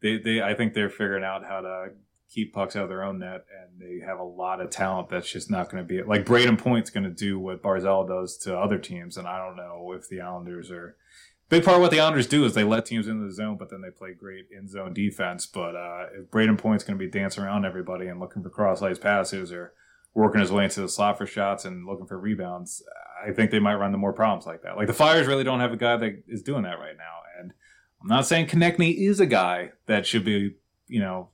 They 0.00 0.16
they 0.16 0.40
I 0.40 0.54
think 0.54 0.72
they're 0.72 0.88
figuring 0.88 1.24
out 1.24 1.44
how 1.44 1.60
to 1.60 1.88
keep 2.30 2.52
pucks 2.52 2.76
out 2.76 2.84
of 2.84 2.88
their 2.88 3.02
own 3.02 3.18
net, 3.18 3.44
and 3.60 3.80
they 3.80 4.04
have 4.04 4.18
a 4.18 4.24
lot 4.24 4.60
of 4.60 4.70
talent 4.70 5.08
that's 5.08 5.30
just 5.30 5.50
not 5.50 5.70
going 5.70 5.82
to 5.82 5.88
be 5.88 6.02
like 6.02 6.24
Brayden 6.24 6.58
Point's 6.58 6.90
going 6.90 7.04
to 7.04 7.10
do 7.10 7.38
what 7.38 7.62
Barzal 7.62 8.06
does 8.06 8.36
to 8.38 8.56
other 8.56 8.78
teams, 8.78 9.16
and 9.16 9.26
I 9.26 9.44
don't 9.44 9.56
know 9.56 9.92
if 9.92 10.08
the 10.08 10.20
Islanders 10.20 10.70
are. 10.70 10.96
Big 11.48 11.64
part 11.64 11.76
of 11.76 11.80
what 11.80 11.90
the 11.90 12.00
Islanders 12.00 12.26
do 12.26 12.44
is 12.44 12.52
they 12.52 12.64
let 12.64 12.84
teams 12.84 13.08
into 13.08 13.24
the 13.24 13.32
zone, 13.32 13.56
but 13.56 13.70
then 13.70 13.80
they 13.80 13.90
play 13.90 14.12
great 14.12 14.46
in 14.50 14.68
zone 14.68 14.92
defense. 14.92 15.46
But 15.46 15.74
uh, 15.74 16.06
if 16.18 16.30
Brayden 16.30 16.58
Point's 16.58 16.84
going 16.84 16.98
to 16.98 17.04
be 17.04 17.10
dancing 17.10 17.42
around 17.42 17.64
everybody 17.64 18.06
and 18.06 18.20
looking 18.20 18.42
for 18.42 18.50
cross 18.50 18.82
ice 18.82 18.98
passes 18.98 19.50
or 19.50 19.72
working 20.12 20.40
his 20.40 20.52
way 20.52 20.64
into 20.64 20.82
the 20.82 20.88
slot 20.88 21.16
for 21.16 21.26
shots 21.26 21.64
and 21.64 21.86
looking 21.86 22.06
for 22.06 22.18
rebounds, 22.18 22.82
I 23.26 23.32
think 23.32 23.50
they 23.50 23.60
might 23.60 23.76
run 23.76 23.86
into 23.88 23.98
more 23.98 24.12
problems 24.12 24.46
like 24.46 24.62
that. 24.62 24.76
Like 24.76 24.88
the 24.88 24.92
Flyers 24.92 25.26
really 25.26 25.44
don't 25.44 25.60
have 25.60 25.72
a 25.72 25.76
guy 25.76 25.96
that 25.96 26.22
is 26.28 26.42
doing 26.42 26.64
that 26.64 26.78
right 26.78 26.96
now. 26.96 27.18
And 27.40 27.52
I'm 28.02 28.08
not 28.08 28.26
saying 28.26 28.48
Konecny 28.48 29.08
is 29.08 29.18
a 29.18 29.26
guy 29.26 29.70
that 29.86 30.06
should 30.06 30.24
be, 30.24 30.56
you 30.86 31.00
know, 31.00 31.30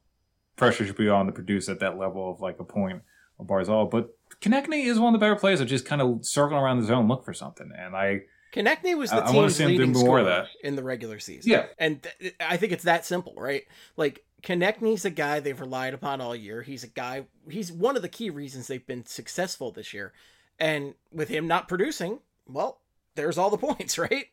pressure 0.57 0.87
should 0.87 0.97
be 0.97 1.09
on 1.09 1.27
to 1.27 1.33
produce 1.33 1.69
at 1.69 1.81
that 1.81 1.99
level 1.99 2.31
of 2.31 2.41
like 2.41 2.61
a 2.61 2.65
point 2.65 3.03
or 3.39 3.47
Barzal. 3.47 3.91
But 3.91 4.11
Konecny 4.41 4.85
is 4.85 5.01
one 5.01 5.13
of 5.13 5.21
the 5.21 5.25
better 5.25 5.37
players 5.37 5.59
that 5.59 5.67
just 5.67 5.87
kind 5.87 6.01
of 6.01 6.25
circle 6.25 6.57
around 6.57 6.81
the 6.81 6.87
zone, 6.87 7.09
look 7.09 7.25
for 7.25 7.35
something. 7.35 7.71
And 7.77 7.97
I 7.97 8.21
Konecny 8.55 8.97
was 8.97 9.11
the 9.11 9.25
I- 9.25 9.33
team's 9.33 9.59
leading 9.61 9.95
scorer 9.95 10.25
that. 10.25 10.47
in 10.63 10.77
the 10.77 10.83
regular 10.83 11.19
season. 11.19 11.51
Yeah. 11.51 11.67
and 11.79 12.03
th- 12.21 12.35
I 12.41 12.57
think 12.57 12.73
it's 12.73 12.85
that 12.85 13.05
simple, 13.05 13.35
right? 13.37 13.65
Like 13.97 14.25
Konecny's 14.43 15.05
a 15.05 15.11
guy 15.11 15.41
they've 15.41 15.59
relied 15.61 15.93
upon 15.95 16.21
all 16.21 16.37
year. 16.37 16.63
He's 16.63 16.85
a 16.85 16.89
guy. 16.89 17.25
He's 17.51 17.73
one 17.73 17.97
of 17.97 18.03
the 18.03 18.09
key 18.09 18.31
reasons 18.31 18.67
they've 18.69 18.87
been 18.87 19.05
successful 19.07 19.73
this 19.73 19.93
year. 19.93 20.13
And 20.61 20.95
with 21.13 21.29
him 21.29 21.49
not 21.49 21.67
producing, 21.69 22.21
well, 22.47 22.81
there's 23.17 23.39
all 23.39 23.51
the 23.51 23.57
points, 23.75 23.99
right? 23.99 24.27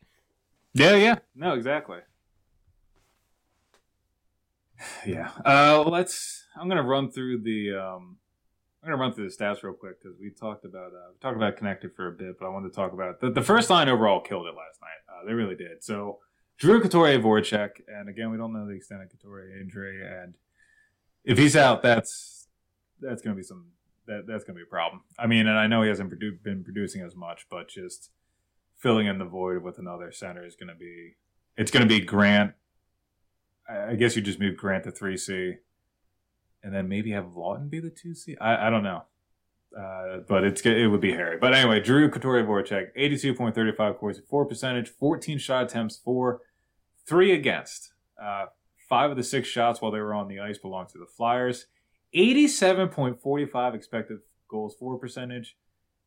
Yeah, 0.74 0.94
yeah. 0.96 1.16
No, 1.34 1.54
exactly. 1.54 1.98
Yeah. 5.06 5.30
Uh 5.44 5.82
let's 5.86 6.44
I'm 6.56 6.68
gonna 6.68 6.82
run 6.82 7.10
through 7.10 7.42
the 7.42 7.74
um 7.76 8.18
I'm 8.82 8.90
gonna 8.90 9.00
run 9.00 9.12
through 9.12 9.28
the 9.28 9.34
stats 9.34 9.62
real 9.62 9.74
quick 9.74 10.02
because 10.02 10.18
we 10.18 10.30
talked 10.30 10.64
about 10.64 10.92
uh 10.92 11.10
we 11.12 11.18
talked 11.20 11.36
about 11.36 11.56
Konecny 11.56 11.94
for 11.94 12.08
a 12.08 12.12
bit, 12.12 12.38
but 12.38 12.46
I 12.46 12.48
wanted 12.48 12.70
to 12.70 12.74
talk 12.74 12.92
about 12.92 13.20
the, 13.20 13.30
the 13.30 13.42
first 13.42 13.70
line 13.70 13.88
overall 13.88 14.20
killed 14.20 14.46
it 14.46 14.54
last 14.54 14.80
night. 14.80 14.88
Uh, 15.08 15.26
they 15.26 15.34
really 15.34 15.54
did. 15.54 15.84
So 15.84 16.18
Giroux 16.60 16.80
Couturier 16.80 17.20
Voracek, 17.20 17.80
and 17.86 18.08
again 18.08 18.30
we 18.30 18.38
don't 18.38 18.52
know 18.52 18.66
the 18.66 18.74
extent 18.74 19.02
of 19.02 19.10
Couturier 19.10 19.60
injury, 19.60 20.04
and 20.04 20.34
if 21.24 21.38
he's 21.38 21.56
out, 21.56 21.82
that's 21.82 22.48
that's 23.00 23.22
gonna 23.22 23.36
be 23.36 23.42
some 23.42 23.66
that 24.06 24.26
that's 24.26 24.44
gonna 24.44 24.56
be 24.56 24.62
a 24.62 24.66
problem. 24.66 25.02
I 25.18 25.26
mean, 25.26 25.46
and 25.46 25.58
I 25.58 25.68
know 25.68 25.82
he 25.82 25.88
hasn't 25.88 26.10
produ- 26.10 26.42
been 26.42 26.64
producing 26.64 27.02
as 27.02 27.14
much, 27.14 27.46
but 27.48 27.68
just 27.68 28.10
filling 28.76 29.06
in 29.06 29.18
the 29.18 29.24
void 29.24 29.62
with 29.62 29.78
another 29.78 30.10
center 30.10 30.44
is 30.44 30.56
to 30.56 30.74
be 30.74 31.14
it's 31.56 31.70
to 31.70 31.86
be 31.86 32.00
Grant. 32.00 32.54
I 33.68 33.90
I 33.90 33.94
guess 33.94 34.16
you 34.16 34.22
just 34.22 34.40
move 34.40 34.56
Grant 34.56 34.84
to 34.84 34.90
three 34.90 35.16
C, 35.16 35.54
and 36.62 36.74
then 36.74 36.88
maybe 36.88 37.10
have 37.12 37.24
Laughton 37.26 37.70
be 37.70 37.80
the 37.80 37.90
two 37.90 38.14
C. 38.14 38.36
I, 38.40 38.66
I 38.66 38.70
don't 38.70 38.82
know, 38.82 39.04
uh, 39.78 40.18
but 40.28 40.44
it's 40.44 40.60
it 40.62 40.86
would 40.90 41.00
be 41.00 41.12
Harry. 41.12 41.38
But 41.38 41.54
anyway, 41.54 41.82
Giroux 41.82 42.10
Couturier 42.10 42.44
Voracek, 42.44 42.88
eighty 42.96 43.18
two 43.18 43.34
point 43.34 43.54
thirty 43.54 43.72
five 43.72 43.98
Corsi, 43.98 44.22
four 44.28 44.46
percentage, 44.46 44.88
fourteen 44.88 45.38
shot 45.38 45.64
attempts, 45.64 45.96
four, 45.96 46.40
three 47.06 47.32
against. 47.32 47.92
Uh, 48.22 48.46
five 48.88 49.10
of 49.10 49.16
the 49.16 49.22
six 49.22 49.48
shots 49.48 49.80
while 49.80 49.90
they 49.90 50.00
were 50.00 50.14
on 50.14 50.28
the 50.28 50.38
ice 50.38 50.58
belonged 50.58 50.88
to 50.90 50.98
the 50.98 51.06
Flyers. 51.06 51.66
Eighty 52.14 52.46
seven 52.46 52.88
point 52.88 53.20
forty 53.20 53.46
five 53.46 53.74
expected 53.74 54.18
goals 54.48 54.76
for 54.78 54.98
percentage 54.98 55.56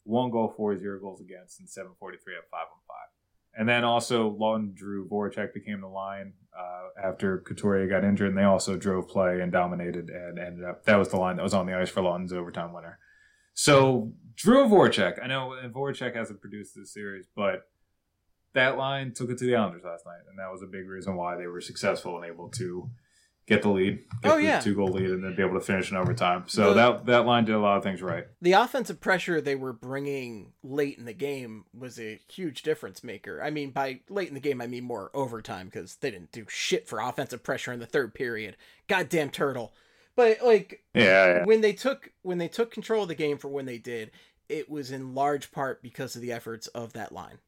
one 0.05 0.29
goal 0.29 0.53
for, 0.55 0.77
zero 0.77 0.99
goals 0.99 1.19
against, 1.19 1.59
and 1.59 1.67
743 1.67 2.35
at 2.37 2.49
five 2.49 2.69
on 2.71 2.79
five. 2.87 3.09
And 3.57 3.67
then 3.67 3.83
also 3.83 4.31
Laughton 4.31 4.77
Giroux 4.77 5.07
Voracek 5.09 5.53
became 5.53 5.81
the 5.81 5.87
line 5.87 6.33
uh, 6.57 7.07
after 7.07 7.39
Couturier 7.39 7.87
got 7.87 8.03
injured, 8.03 8.29
and 8.29 8.37
they 8.37 8.43
also 8.43 8.75
drove 8.75 9.07
play 9.07 9.41
and 9.41 9.51
dominated 9.51 10.09
and 10.09 10.37
ended 10.37 10.65
up 10.65 10.83
that 10.85 10.97
was 10.97 11.09
the 11.09 11.17
line 11.17 11.37
that 11.37 11.43
was 11.43 11.53
on 11.53 11.65
the 11.65 11.73
ice 11.73 11.89
for 11.89 12.01
Laughton's 12.01 12.33
overtime 12.33 12.73
winner. 12.73 12.99
So 13.53 14.11
Giroux 14.37 14.67
Voracek, 14.67 15.23
I 15.23 15.27
know 15.27 15.53
and 15.53 15.73
Voracek 15.73 16.15
hasn't 16.15 16.41
produced 16.41 16.75
this 16.75 16.93
series, 16.93 17.25
but 17.35 17.67
that 18.53 18.77
line 18.77 19.13
took 19.13 19.29
it 19.29 19.37
to 19.37 19.45
the 19.45 19.55
Islanders 19.55 19.83
last 19.85 20.05
night, 20.05 20.21
and 20.29 20.37
that 20.39 20.51
was 20.51 20.61
a 20.61 20.67
big 20.67 20.87
reason 20.87 21.15
why 21.15 21.37
they 21.37 21.47
were 21.47 21.61
successful 21.61 22.17
and 22.17 22.25
able 22.25 22.49
to 22.49 22.89
get 23.47 23.61
the 23.61 23.69
lead, 23.69 24.03
get 24.23 24.31
Oh, 24.31 24.35
the 24.37 24.43
yeah. 24.43 24.59
two 24.59 24.73
goal 24.75 24.87
lead, 24.89 25.09
and 25.11 25.23
then 25.23 25.35
be 25.35 25.43
able 25.43 25.53
to 25.59 25.65
finish 25.65 25.91
in 25.91 25.97
overtime. 25.97 26.45
So 26.47 26.69
The- 26.69 26.73
that 26.93 27.05
that 27.05 27.25
line 27.25 27.45
did 27.45 27.55
a 27.55 27.59
lot 27.59 27.77
of 27.77 27.83
things 27.83 28.01
right. 28.01 28.25
The 28.41 28.53
offensive 28.53 28.99
pressure 28.99 29.39
they 29.39 29.55
were 29.55 29.73
bringing 29.73 30.53
late 30.63 30.97
in 30.97 31.05
the 31.05 31.13
game 31.13 31.65
was 31.73 31.99
a 31.99 32.19
huge 32.27 32.63
difference 32.63 33.03
maker. 33.03 33.41
I 33.43 33.49
mean, 33.51 33.71
by 33.71 34.01
late 34.09 34.27
in 34.29 34.33
the 34.33 34.39
game, 34.39 34.61
I 34.61 34.67
mean 34.67 34.83
more 34.83 35.11
overtime 35.13 35.67
because 35.67 35.95
they 35.97 36.11
didn't 36.11 36.31
do 36.31 36.45
shit 36.49 36.87
for 36.87 36.99
offensive 36.99 37.43
pressure 37.43 37.71
in 37.71 37.79
the 37.79 37.85
third 37.85 38.13
period. 38.13 38.57
Goddamn 38.87 39.29
turtle. 39.29 39.73
But 40.15 40.41
like 40.43 40.83
Yeah, 40.93 41.03
yeah. 41.39 41.43
when 41.45 41.61
they 41.61 41.73
took 41.73 42.11
when 42.21 42.37
they 42.39 42.47
took 42.47 42.71
control 42.71 43.03
of 43.03 43.09
the 43.09 43.15
game 43.15 43.37
for 43.37 43.49
when 43.49 43.65
they 43.65 43.77
did, 43.77 44.11
it 44.49 44.69
was 44.69 44.91
in 44.91 45.13
large 45.13 45.51
part 45.51 45.81
because 45.83 46.15
of 46.15 46.21
the 46.21 46.31
efforts 46.31 46.67
of 46.67 46.93
that 46.93 47.11
line. 47.11 47.39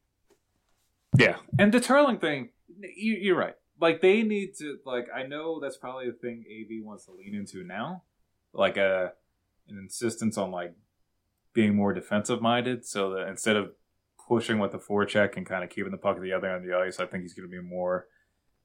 Yeah, 1.16 1.36
and 1.58 1.72
the 1.72 1.80
Turling 1.80 2.20
thing, 2.20 2.50
you, 2.80 3.14
you're 3.14 3.36
right. 3.38 3.54
Like 3.80 4.00
they 4.00 4.22
need 4.22 4.54
to 4.58 4.78
like. 4.84 5.06
I 5.14 5.24
know 5.24 5.60
that's 5.60 5.76
probably 5.76 6.06
the 6.06 6.16
thing 6.16 6.44
AV 6.48 6.84
wants 6.84 7.04
to 7.06 7.12
lean 7.12 7.34
into 7.34 7.64
now, 7.64 8.02
like 8.52 8.76
a 8.76 9.12
an 9.68 9.78
insistence 9.78 10.36
on 10.36 10.50
like 10.50 10.74
being 11.52 11.74
more 11.74 11.92
defensive 11.92 12.40
minded. 12.40 12.84
So 12.84 13.10
that 13.10 13.28
instead 13.28 13.56
of 13.56 13.70
pushing 14.26 14.58
with 14.58 14.72
the 14.72 14.78
forecheck 14.78 15.36
and 15.36 15.46
kind 15.46 15.64
of 15.64 15.70
keeping 15.70 15.92
the 15.92 15.98
puck 15.98 16.16
at 16.16 16.22
the 16.22 16.32
other 16.32 16.48
end 16.48 16.64
of 16.64 16.70
the 16.70 16.76
ice, 16.76 17.00
I 17.00 17.06
think 17.06 17.22
he's 17.22 17.34
going 17.34 17.48
to 17.48 17.56
be 17.56 17.62
more 17.62 18.06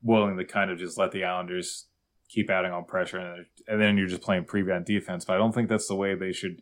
willing 0.02 0.38
to 0.38 0.46
kind 0.46 0.70
of 0.70 0.78
just 0.78 0.98
let 0.98 1.12
the 1.12 1.24
Islanders 1.24 1.88
keep 2.30 2.50
adding 2.50 2.72
on 2.72 2.86
pressure, 2.86 3.20
and, 3.20 3.46
and 3.68 3.82
then 3.82 3.98
you're 3.98 4.08
just 4.08 4.22
playing 4.22 4.46
prevent 4.46 4.86
defense. 4.86 5.26
But 5.26 5.34
I 5.34 5.38
don't 5.38 5.54
think 5.54 5.70
that's 5.70 5.88
the 5.88 5.96
way 5.96 6.16
they 6.16 6.34
should 6.34 6.62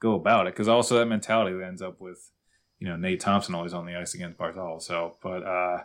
go 0.00 0.14
about 0.14 0.46
it 0.46 0.52
because 0.52 0.68
also 0.68 0.98
that 0.98 1.06
mentality 1.06 1.56
ends 1.64 1.80
up 1.80 2.00
with 2.00 2.30
you 2.78 2.86
know 2.86 2.96
Nate 2.96 3.20
Thompson 3.20 3.54
always 3.54 3.72
on 3.72 3.86
the 3.86 3.96
ice 3.96 4.14
against 4.14 4.38
Barzal. 4.38 4.82
So, 4.82 5.16
but 5.22 5.42
uh 5.42 5.78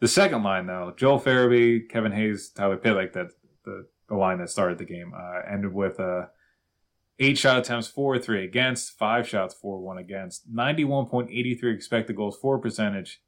the 0.00 0.08
second 0.08 0.42
line 0.42 0.66
though, 0.66 0.92
Joel 0.96 1.20
Farabee, 1.20 1.88
Kevin 1.88 2.12
Hayes, 2.12 2.50
Tyler 2.50 2.76
Pitt, 2.76 2.94
like 2.94 3.12
that 3.14 3.28
the, 3.64 3.86
the 4.08 4.14
line 4.14 4.38
that 4.38 4.50
started 4.50 4.78
the 4.78 4.84
game 4.84 5.12
uh, 5.16 5.40
ended 5.50 5.72
with 5.72 5.98
uh 6.00 6.26
eight 7.18 7.38
shot 7.38 7.58
attempts, 7.58 7.88
four 7.88 8.18
three 8.18 8.44
against, 8.44 8.98
five 8.98 9.26
shots, 9.26 9.54
four 9.54 9.80
one 9.80 9.98
against, 9.98 10.42
ninety 10.50 10.84
one 10.84 11.06
point 11.06 11.30
eighty 11.30 11.54
three 11.54 11.74
expected 11.74 12.16
goals, 12.16 12.36
four 12.36 12.58
percentage. 12.58 13.22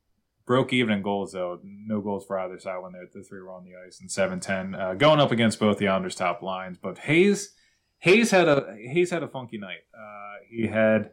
Broke 0.47 0.73
even 0.73 0.95
in 0.95 1.03
goals 1.03 1.33
though, 1.33 1.59
no 1.63 2.01
goals 2.01 2.25
for 2.27 2.39
either 2.39 2.59
side 2.59 2.83
when 2.83 2.93
the 2.93 3.23
three 3.23 3.41
were 3.41 3.53
on 3.53 3.65
the 3.65 3.73
ice, 3.87 4.01
and 4.01 4.11
seven 4.11 4.41
ten 4.41 4.75
uh, 4.75 4.95
going 4.95 5.21
up 5.21 5.31
against 5.31 5.61
both 5.61 5.77
the 5.79 5.89
Islanders' 5.89 6.15
top 6.15 6.43
lines. 6.43 6.79
But 6.83 6.99
Hayes, 6.99 7.55
Hayes 7.99 8.31
had 8.31 8.49
a 8.49 8.75
Hayes 8.79 9.11
had 9.11 9.23
a 9.23 9.29
funky 9.29 9.59
night. 9.59 9.85
Uh, 9.93 10.37
he 10.49 10.67
had 10.67 11.11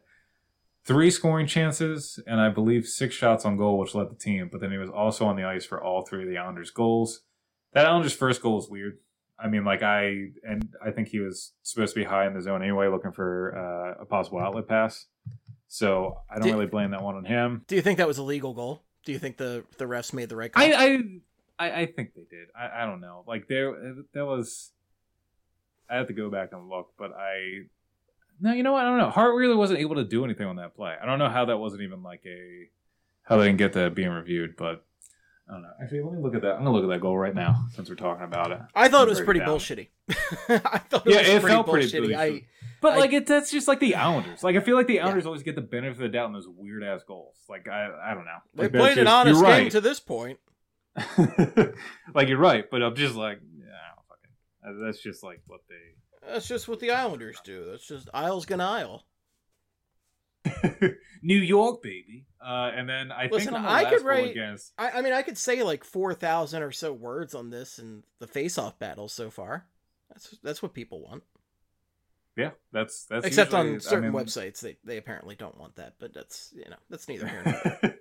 three 0.85 1.09
scoring 1.11 1.47
chances 1.47 2.19
and 2.27 2.39
I 2.39 2.49
believe 2.49 2.85
six 2.87 3.15
shots 3.15 3.43
on 3.45 3.57
goal, 3.57 3.77
which 3.79 3.95
led 3.95 4.09
the 4.09 4.15
team. 4.15 4.49
But 4.51 4.61
then 4.61 4.71
he 4.71 4.77
was 4.77 4.89
also 4.89 5.25
on 5.25 5.35
the 5.35 5.43
ice 5.43 5.65
for 5.65 5.81
all 5.83 6.03
three 6.05 6.23
of 6.23 6.29
the 6.29 6.37
Islanders' 6.37 6.71
goals. 6.71 7.21
That 7.73 7.85
Islanders' 7.85 8.13
first 8.13 8.41
goal 8.41 8.59
is 8.59 8.69
weird. 8.69 8.99
I 9.37 9.47
mean, 9.49 9.65
like 9.65 9.83
I 9.83 10.29
and 10.47 10.73
I 10.83 10.91
think 10.91 11.09
he 11.09 11.19
was 11.19 11.51
supposed 11.61 11.93
to 11.93 11.99
be 11.99 12.05
high 12.05 12.25
in 12.25 12.33
the 12.33 12.41
zone 12.41 12.61
anyway, 12.61 12.87
looking 12.87 13.11
for 13.11 13.57
uh, 13.97 14.01
a 14.03 14.05
possible 14.05 14.39
outlet 14.39 14.67
pass. 14.67 15.07
So 15.67 16.21
I 16.29 16.35
don't 16.35 16.43
Did- 16.43 16.53
really 16.53 16.67
blame 16.67 16.91
that 16.91 17.01
one 17.03 17.15
on 17.15 17.25
him. 17.25 17.63
Do 17.67 17.75
you 17.75 17.81
think 17.81 17.97
that 17.97 18.07
was 18.07 18.17
a 18.17 18.23
legal 18.23 18.53
goal? 18.53 18.83
Do 19.03 19.11
you 19.11 19.19
think 19.19 19.37
the 19.37 19.65
the 19.77 19.85
refs 19.85 20.13
made 20.13 20.29
the 20.29 20.35
right 20.37 20.51
call? 20.51 20.63
I 20.63 20.71
I 20.73 21.01
I, 21.59 21.81
I 21.81 21.85
think 21.85 22.13
they 22.15 22.23
did. 22.29 22.47
I, 22.57 22.83
I 22.83 22.85
don't 22.85 23.01
know. 23.01 23.23
Like 23.27 23.47
there 23.47 23.75
there 24.13 24.25
was. 24.25 24.71
I 25.89 25.97
have 25.97 26.07
to 26.07 26.13
go 26.13 26.29
back 26.29 26.49
and 26.53 26.69
look, 26.69 26.93
but 26.97 27.11
I. 27.11 27.65
No, 28.41 28.51
you 28.53 28.63
know 28.63 28.73
what? 28.73 28.83
I 28.85 28.89
don't 28.89 28.97
know. 28.97 29.09
Hart 29.09 29.35
really 29.35 29.55
wasn't 29.55 29.79
able 29.79 29.95
to 29.95 30.03
do 30.03 30.25
anything 30.25 30.47
on 30.47 30.57
that 30.57 30.75
play. 30.75 30.93
I 31.01 31.05
don't 31.05 31.19
know 31.19 31.29
how 31.29 31.45
that 31.45 31.57
wasn't 31.57 31.83
even 31.83 32.03
like 32.03 32.21
a 32.25 32.67
how 33.23 33.37
they 33.37 33.45
didn't 33.45 33.57
get 33.59 33.73
that 33.73 33.95
being 33.95 34.09
reviewed, 34.09 34.55
but 34.57 34.85
I 35.49 35.53
don't 35.53 35.61
know. 35.61 35.69
Actually, 35.81 36.01
let 36.01 36.13
me 36.13 36.21
look 36.21 36.35
at 36.35 36.41
that. 36.41 36.53
I'm 36.55 36.59
gonna 36.63 36.71
look 36.71 36.83
at 36.83 36.89
that 36.89 37.01
goal 37.01 37.17
right 37.17 37.33
now 37.35 37.65
since 37.75 37.89
we're 37.89 37.95
talking 37.95 38.25
about 38.25 38.51
it. 38.51 38.59
I 38.75 38.87
thought 38.89 39.07
it 39.07 39.11
was 39.11 39.21
pretty 39.21 39.39
down. 39.39 39.49
bullshitty. 39.49 39.87
I 40.09 40.77
thought 40.79 41.07
it 41.07 41.11
Yeah, 41.13 41.17
was 41.19 41.27
it 41.27 41.41
pretty 41.41 41.47
felt 41.55 41.67
pretty 41.69 41.87
bullshitty. 41.87 42.15
I. 42.17 42.43
But 42.81 42.93
I- 42.93 42.97
like 42.97 43.13
it, 43.13 43.25
that's 43.25 43.49
just 43.51 43.67
like 43.67 43.79
the 43.79 43.95
Islanders. 43.95 44.43
Like 44.43 44.55
I 44.55 44.59
feel 44.59 44.75
like 44.75 44.87
the 44.87 44.99
Islanders 44.99 45.25
always 45.25 45.43
get 45.43 45.55
the 45.55 45.61
benefit 45.61 45.91
of 45.93 45.97
the 45.99 46.09
doubt 46.09 46.27
in 46.27 46.33
those 46.33 46.47
weird 46.47 46.83
ass 46.83 47.03
goals. 47.07 47.35
Like 47.49 47.67
I, 47.67 47.89
I 48.03 48.13
don't 48.13 48.25
know. 48.25 48.37
they 48.53 48.63
Like, 48.63 48.71
that's 48.73 48.83
played 48.83 48.97
an 48.97 49.05
just- 49.05 49.13
honest 49.15 49.39
you're 49.41 49.49
game 49.49 49.63
right. 49.63 49.71
to 49.71 49.81
this 49.81 49.99
point. 49.99 50.39
like 52.13 52.27
you're 52.27 52.37
right, 52.37 52.65
but 52.69 52.81
I'm 52.83 52.95
just 52.95 53.15
like, 53.15 53.39
yeah, 53.57 53.65
I 53.65 53.95
don't 53.95 54.07
fucking. 54.07 54.81
uh, 54.83 54.85
That's 54.85 55.01
just 55.01 55.23
like 55.23 55.41
what 55.47 55.61
they. 55.69 55.75
That's 56.27 56.47
just 56.47 56.67
what 56.67 56.79
the 56.79 56.91
Islanders 56.91 57.37
do. 57.43 57.65
That's 57.65 57.87
just 57.87 58.09
Isles 58.13 58.45
gonna 58.45 58.65
Isle. 58.65 59.05
New 61.21 61.37
York, 61.39 61.81
baby. 61.81 62.25
Uh, 62.39 62.71
and 62.75 62.87
then 62.87 63.11
I 63.11 63.27
Listen, 63.31 63.53
think 63.53 63.57
on 63.57 63.63
the 63.63 63.69
I 63.69 63.85
could 63.85 64.03
write- 64.03 64.29
against. 64.31 64.73
I, 64.77 64.91
I 64.91 65.01
mean, 65.01 65.13
I 65.13 65.21
could 65.23 65.37
say 65.37 65.63
like 65.63 65.83
four 65.83 66.13
thousand 66.13 66.61
or 66.61 66.71
so 66.71 66.93
words 66.93 67.33
on 67.33 67.49
this 67.49 67.79
and 67.79 68.03
the 68.19 68.27
face-off 68.27 68.77
battles 68.79 69.13
so 69.13 69.29
far. 69.29 69.65
That's 70.09 70.37
that's 70.43 70.61
what 70.61 70.73
people 70.73 71.01
want. 71.01 71.23
Yeah, 72.37 72.51
that's 72.71 73.05
that's 73.05 73.25
Except 73.25 73.51
usually- 73.53 73.69
on 73.71 73.75
I 73.75 73.79
certain 73.79 74.11
mean- 74.11 74.21
websites, 74.25 74.59
they 74.59 74.77
they 74.83 74.97
apparently 74.97 75.35
don't 75.35 75.57
want 75.57 75.75
that. 75.77 75.93
But 75.99 76.13
that's 76.13 76.53
you 76.55 76.69
know 76.69 76.77
that's 76.89 77.07
neither 77.07 77.27
here 77.27 77.41
nor 77.45 77.53
there. 77.81 77.99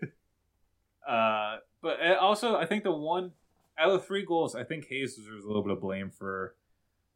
uh, 1.09 1.57
but 1.83 1.99
uh, 2.05 2.14
also, 2.20 2.57
I 2.57 2.66
think 2.66 2.85
the 2.85 2.93
one 2.93 3.33
out 3.79 3.89
of 3.91 4.01
the 4.01 4.07
three 4.07 4.25
goals, 4.25 4.55
I 4.55 4.64
think 4.64 4.87
Hayes 4.89 5.16
deserves 5.16 5.45
a 5.45 5.47
little 5.47 5.62
bit 5.62 5.72
of 5.72 5.81
blame 5.81 6.11
for 6.11 6.55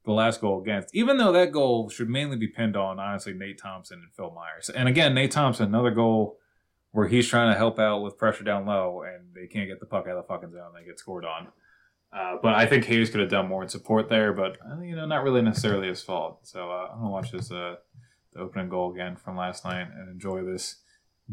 the 0.08 0.14
last 0.14 0.40
goal 0.40 0.60
against. 0.60 0.94
Even 0.94 1.18
though 1.18 1.32
that 1.32 1.52
goal 1.52 1.90
should 1.90 2.08
mainly 2.08 2.36
be 2.36 2.48
pinned 2.48 2.76
on, 2.76 2.98
honestly, 2.98 3.34
Nate 3.34 3.58
Thompson 3.58 3.98
and 3.98 4.12
Phil 4.14 4.32
Myers. 4.34 4.70
And 4.70 4.88
again, 4.88 5.14
Nate 5.14 5.30
Thompson, 5.30 5.66
another 5.66 5.90
goal 5.90 6.38
where 6.92 7.06
he's 7.06 7.28
trying 7.28 7.52
to 7.52 7.58
help 7.58 7.78
out 7.78 7.98
with 7.98 8.16
pressure 8.16 8.42
down 8.42 8.64
low, 8.64 9.02
and 9.02 9.34
they 9.34 9.46
can't 9.46 9.68
get 9.68 9.80
the 9.80 9.86
puck 9.86 10.06
out 10.06 10.16
of 10.16 10.24
the 10.24 10.26
fucking 10.26 10.50
zone. 10.50 10.72
They 10.74 10.86
get 10.86 10.98
scored 10.98 11.26
on. 11.26 11.48
Uh, 12.10 12.36
but 12.42 12.54
I 12.54 12.64
think 12.64 12.86
Hayes 12.86 13.10
could 13.10 13.20
have 13.20 13.28
done 13.28 13.48
more 13.48 13.62
in 13.62 13.68
support 13.68 14.08
there, 14.08 14.32
but 14.32 14.56
uh, 14.66 14.80
you 14.80 14.96
know, 14.96 15.04
not 15.04 15.22
really 15.22 15.42
necessarily 15.42 15.88
his 15.88 16.02
fault. 16.02 16.40
So 16.44 16.70
uh, 16.70 16.88
I'm 16.90 17.00
gonna 17.00 17.10
watch 17.10 17.30
this 17.30 17.52
uh, 17.52 17.76
the 18.32 18.40
opening 18.40 18.70
goal 18.70 18.90
again 18.94 19.14
from 19.16 19.36
last 19.36 19.66
night 19.66 19.88
and 19.94 20.08
enjoy 20.08 20.42
this 20.42 20.76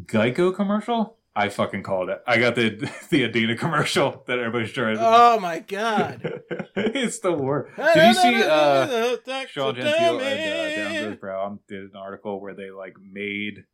Geico 0.04 0.54
commercial. 0.54 1.16
I 1.36 1.50
fucking 1.50 1.84
called 1.84 2.10
it. 2.10 2.22
I 2.26 2.38
got 2.38 2.56
the 2.56 2.90
the 3.10 3.26
Adina 3.26 3.58
commercial 3.58 4.24
that 4.28 4.40
everybody's 4.40 4.72
trying. 4.72 4.96
to 4.96 5.02
oh 5.06 5.40
my 5.40 5.60
god! 5.60 6.42
it's 6.76 7.20
the 7.20 7.34
worst. 7.34 7.76
Did 7.76 8.08
you 8.08 8.14
see 8.14 8.44
uh, 8.44 9.46
Sean 9.48 9.76
Gentile 9.76 10.22
and 10.22 10.74
uh, 10.74 10.76
Down 10.76 11.10
Goes 11.10 11.20
Brown 11.20 11.60
did 11.68 11.84
an 11.84 11.96
article 11.96 12.40
where 12.40 12.54
they 12.54 12.72
like 12.72 12.96
made 13.02 13.66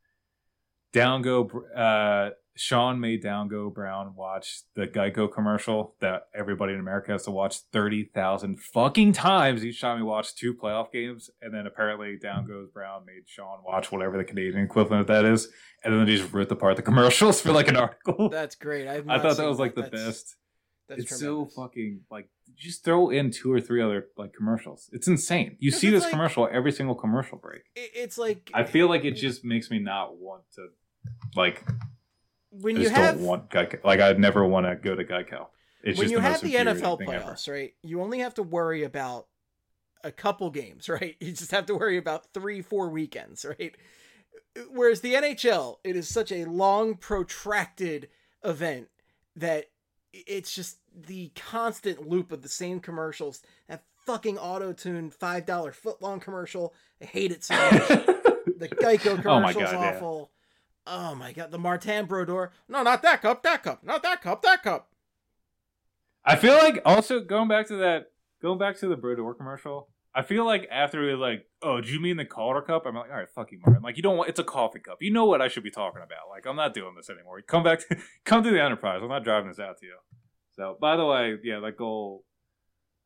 Down 0.92 1.22
Go 1.22 1.50
uh, 1.76 2.32
Sean 2.56 3.00
made 3.00 3.24
Down 3.24 3.48
Go 3.48 3.70
Brown 3.70 4.14
watch 4.16 4.62
the 4.76 4.86
Geico 4.86 5.32
commercial 5.32 5.96
that 6.02 6.24
everybody 6.36 6.74
in 6.74 6.80
America 6.80 7.12
has 7.14 7.24
to 7.24 7.32
watch 7.32 7.60
thirty 7.72 8.04
thousand 8.04 8.60
fucking 8.60 9.14
times 9.14 9.64
each 9.66 9.80
time 9.82 9.98
he 9.98 10.04
watched 10.04 10.38
two 10.38 10.54
playoff 10.54 10.92
games, 10.92 11.30
and 11.42 11.54
then 11.54 11.66
apparently 11.66 12.18
Down 12.18 12.46
Goes 12.46 12.70
Brown 12.70 13.06
made 13.06 13.24
Sean 13.28 13.60
watch 13.66 13.92
whatever 13.92 14.18
the 14.18 14.24
Canadian 14.26 14.64
equivalent 14.66 15.02
of 15.02 15.08
that 15.08 15.24
is, 15.26 15.48
and 15.84 15.94
then 15.94 16.06
they 16.06 16.16
just 16.18 16.34
ripped 16.34 16.52
apart 16.52 16.76
the 16.76 16.82
commercials 16.82 17.40
for 17.42 17.52
like 17.54 17.68
an 17.70 17.78
article. 17.78 18.30
That's 18.32 18.56
great. 18.56 18.88
I 18.88 19.02
thought 19.02 19.38
that 19.38 19.48
was 19.48 19.60
like 19.60 19.76
the 19.76 19.84
That's- 19.84 20.06
best 20.06 20.36
That's 20.90 21.02
it's 21.04 21.18
tremendous. 21.20 21.54
so 21.56 21.62
fucking 21.62 22.02
like 22.12 22.30
just 22.58 22.84
throw 22.84 23.10
in 23.10 23.32
two 23.32 23.52
or 23.52 23.62
three 23.62 23.82
other 23.82 24.08
like 24.18 24.34
commercials. 24.34 24.90
It's 24.92 25.08
insane. 25.08 25.56
You 25.60 25.72
see 25.72 25.90
this 25.90 26.04
like- 26.04 26.12
commercial 26.12 26.50
every 26.52 26.74
single 26.74 26.96
commercial 26.96 27.38
break. 27.38 27.62
It's 27.76 28.18
like 28.18 28.52
I 28.54 28.66
feel 28.66 28.90
like 28.90 29.06
it 29.06 29.12
just 29.14 29.46
makes 29.46 29.72
me 29.72 29.80
not 29.80 30.18
want 30.18 30.44
to 30.56 30.68
like 31.36 31.64
when 32.52 32.76
I 32.76 32.80
you 32.80 32.86
just 32.86 32.96
have 32.96 33.16
don't 33.16 33.26
want 33.26 33.50
Geico. 33.50 33.84
Like 33.84 34.00
I'd 34.00 34.20
never 34.20 34.46
want 34.46 34.66
to 34.66 34.76
go 34.76 34.96
to 34.96 35.04
Geico. 35.04 35.48
It's 35.84 35.98
when 35.98 36.10
just 36.10 36.12
you 36.12 36.18
the 36.18 36.22
have 36.22 36.42
the 36.42 36.56
NFL 36.56 37.00
thing 37.00 37.12
ever. 37.12 37.32
playoffs, 37.32 37.52
right? 37.52 37.74
You 37.82 38.02
only 38.02 38.20
have 38.20 38.36
to 38.36 38.44
worry 38.44 38.84
about 38.84 39.28
a 40.04 40.12
couple 40.12 40.50
games, 40.52 40.90
right? 40.90 41.16
You 41.20 41.32
just 41.32 41.52
have 41.52 41.66
to 41.68 41.76
worry 41.76 41.98
about 41.98 42.34
three, 42.34 42.62
four 42.62 42.90
weekends, 42.90 43.46
right? 43.46 43.76
Whereas 44.70 45.02
the 45.02 45.14
NHL, 45.14 45.78
it 45.84 45.96
is 45.96 46.10
such 46.10 46.32
a 46.32 46.46
long, 46.46 46.96
protracted 46.96 48.10
event 48.44 48.90
that 49.36 49.66
it's 50.14 50.54
just 50.54 50.78
the 50.94 51.32
constant 51.36 52.08
loop 52.08 52.32
of 52.32 52.42
the 52.42 52.50
same 52.50 52.80
commercials. 52.82 53.42
That 53.70 53.84
fucking 54.06 54.38
auto-tuned 54.38 55.14
five 55.14 55.46
dollar 55.46 55.72
foot 55.72 56.02
long 56.02 56.20
commercial. 56.20 56.74
I 57.02 57.06
hate 57.06 57.32
it 57.32 57.44
so 57.44 57.56
much. 57.56 57.88
the 57.88 58.68
Geico 58.70 59.22
commercial's 59.22 59.26
Oh 59.26 59.40
my 59.40 59.54
God, 59.54 59.74
yeah. 59.74 60.00
Oh 60.88 61.16
my 61.16 61.32
god, 61.32 61.52
the 61.52 61.60
Martin 61.60 62.06
Brodeur. 62.06 62.52
No, 62.68 62.84
not 62.84 63.02
that 63.04 63.22
cup, 63.22 63.44
that 63.44 63.64
cup, 63.64 63.84
not 63.84 64.04
that 64.04 64.22
cup, 64.22 64.42
that 64.42 64.64
cup. 64.64 64.90
I 66.24 66.36
feel 66.36 66.56
like 66.56 66.82
also 66.86 67.20
going 67.20 67.48
back 67.48 67.68
to 67.68 67.78
that, 67.78 68.12
going 68.42 68.60
back 68.60 68.78
to 68.80 68.88
the 68.88 68.96
Brodeur 68.96 69.34
commercial. 69.34 69.90
I 70.14 70.24
feel 70.24 70.46
like 70.46 70.68
after 70.70 71.06
we 71.06 71.14
like, 71.14 71.48
oh, 71.62 71.80
do 71.80 71.90
you 71.90 72.00
mean 72.02 72.18
the 72.18 72.26
Calder 72.26 72.62
cup? 72.62 72.86
I'm 72.86 72.96
like, 72.96 73.10
all 73.10 73.16
right, 73.16 73.30
fuck 73.34 73.52
you, 73.52 73.60
Martin. 73.66 73.82
Like, 73.82 73.96
you 73.96 74.04
don't 74.04 74.18
want 74.18 74.30
it's 74.30 74.40
a 74.40 74.44
coffee 74.44 74.80
cup. 74.80 74.98
You 75.02 75.12
know 75.12 75.26
what 75.26 75.42
I 75.42 75.48
should 75.48 75.64
be 75.64 75.72
talking 75.72 76.02
about. 76.02 76.30
Like, 76.30 76.46
I'm 76.46 76.58
not 76.58 76.74
doing 76.74 76.96
this 76.98 77.10
anymore. 77.10 77.42
Come 77.44 77.64
back, 77.64 77.88
to, 77.88 77.98
come 78.26 78.44
to 78.44 78.52
the 78.52 78.62
Enterprise. 78.62 79.00
I'm 79.02 79.08
not 79.08 79.24
driving 79.24 79.48
this 79.50 79.60
out 79.60 79.78
to 79.78 79.86
you. 79.86 79.96
So, 80.58 80.78
by 80.82 80.98
the 80.98 81.06
way, 81.06 81.38
yeah, 81.44 81.60
that 81.62 81.78
goal. 81.78 82.26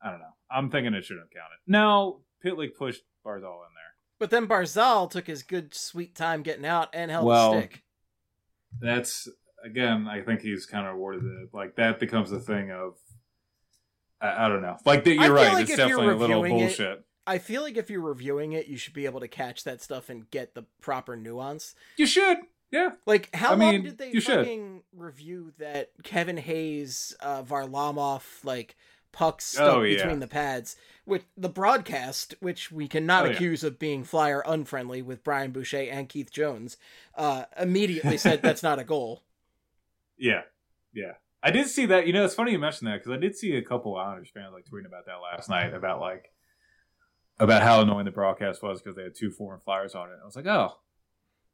I 0.01 0.09
don't 0.09 0.19
know. 0.19 0.33
I'm 0.49 0.71
thinking 0.71 0.93
it 0.95 1.05
shouldn't 1.05 1.27
have 1.27 1.31
counted. 1.31 1.57
Now, 1.67 2.21
Pitlick 2.43 2.75
pushed 2.75 3.03
Barzal 3.25 3.37
in 3.37 3.73
there. 3.75 3.84
But 4.19 4.29
then 4.29 4.47
Barzal 4.47 5.09
took 5.09 5.27
his 5.27 5.43
good 5.43 5.73
sweet 5.73 6.15
time 6.15 6.41
getting 6.41 6.65
out 6.65 6.89
and 6.93 7.11
held 7.11 7.25
Well, 7.25 7.53
the 7.53 7.59
stick. 7.59 7.83
That's 8.79 9.27
again. 9.63 10.07
I 10.07 10.21
think 10.21 10.41
he's 10.41 10.65
kind 10.65 10.87
of 10.87 10.95
awarded 10.95 11.23
it. 11.23 11.49
Like 11.53 11.75
that 11.75 11.99
becomes 11.99 12.31
a 12.31 12.39
thing 12.39 12.71
of. 12.71 12.95
I, 14.21 14.45
I 14.45 14.49
don't 14.49 14.61
know. 14.61 14.77
Like 14.85 15.03
that, 15.03 15.15
you're 15.15 15.33
right. 15.33 15.53
like 15.53 15.67
it's 15.67 15.75
definitely 15.75 16.07
a 16.07 16.15
little 16.15 16.41
reviewing 16.41 16.61
it- 16.61 16.67
bullshit. 16.77 17.05
I 17.27 17.39
feel 17.39 17.63
like 17.63 17.75
if 17.75 17.89
you're 17.89 18.01
reviewing 18.01 18.51
it, 18.51 18.67
you 18.67 18.77
should 18.77 18.93
be 18.93 19.05
able 19.05 19.19
to 19.21 19.27
catch 19.27 19.63
that 19.63 19.81
stuff 19.81 20.09
and 20.09 20.29
get 20.29 20.53
the 20.53 20.63
proper 20.79 21.15
nuance. 21.15 21.73
You 21.97 22.05
should. 22.05 22.37
Yeah. 22.71 22.91
Like, 23.07 23.33
how 23.35 23.53
I 23.53 23.55
long 23.55 23.71
mean, 23.71 23.83
did 23.83 23.97
they 23.97 24.11
you 24.11 24.21
should. 24.21 24.35
fucking 24.41 24.83
review 24.93 25.51
that 25.57 25.89
Kevin 26.03 26.37
Hayes, 26.37 27.15
uh, 27.21 27.41
Varlamov, 27.41 28.21
like 28.43 28.75
puck 29.15 29.41
stuck 29.41 29.77
Oh, 29.77 29.81
yeah. 29.81 29.97
between 29.97 30.19
the 30.19 30.27
pads? 30.27 30.75
With 31.05 31.25
the 31.37 31.49
broadcast, 31.49 32.35
which 32.39 32.71
we 32.71 32.87
cannot 32.87 33.25
Oh, 33.25 33.29
yeah. 33.29 33.33
accuse 33.35 33.63
of 33.63 33.79
being 33.79 34.03
flyer 34.03 34.43
unfriendly 34.45 35.01
with 35.01 35.23
Brian 35.23 35.51
Boucher 35.51 35.87
and 35.89 36.09
Keith 36.09 36.31
Jones, 36.31 36.77
uh, 37.15 37.45
immediately 37.59 38.17
said 38.17 38.41
that's 38.41 38.63
not 38.63 38.79
a 38.79 38.83
goal. 38.93 39.23
Yeah, 40.17 40.41
yeah. 40.93 41.13
I 41.43 41.51
did 41.51 41.67
see 41.67 41.85
that. 41.87 42.07
You 42.07 42.13
know, 42.13 42.25
it's 42.25 42.33
funny 42.33 42.51
you 42.51 42.59
mentioned 42.59 42.87
that 42.89 42.97
because 43.03 43.11
I 43.11 43.17
did 43.17 43.35
see 43.35 43.55
a 43.55 43.61
couple 43.61 43.95
Islanders 43.95 44.29
fans 44.33 44.51
like 44.53 44.65
tweeting 44.65 44.87
about 44.87 45.05
that 45.05 45.17
last 45.21 45.47
night 45.49 45.73
about 45.73 45.99
like 46.01 46.31
about 47.39 47.61
how 47.61 47.81
annoying 47.81 48.05
the 48.05 48.11
broadcast 48.11 48.63
was 48.63 48.81
because 48.81 48.95
they 48.95 49.03
had 49.03 49.13
two 49.15 49.29
foreign 49.29 49.59
flyers 49.59 49.93
on 49.93 50.09
it. 50.09 50.15
I 50.21 50.25
was 50.25 50.35
like, 50.35 50.47
oh, 50.47 50.77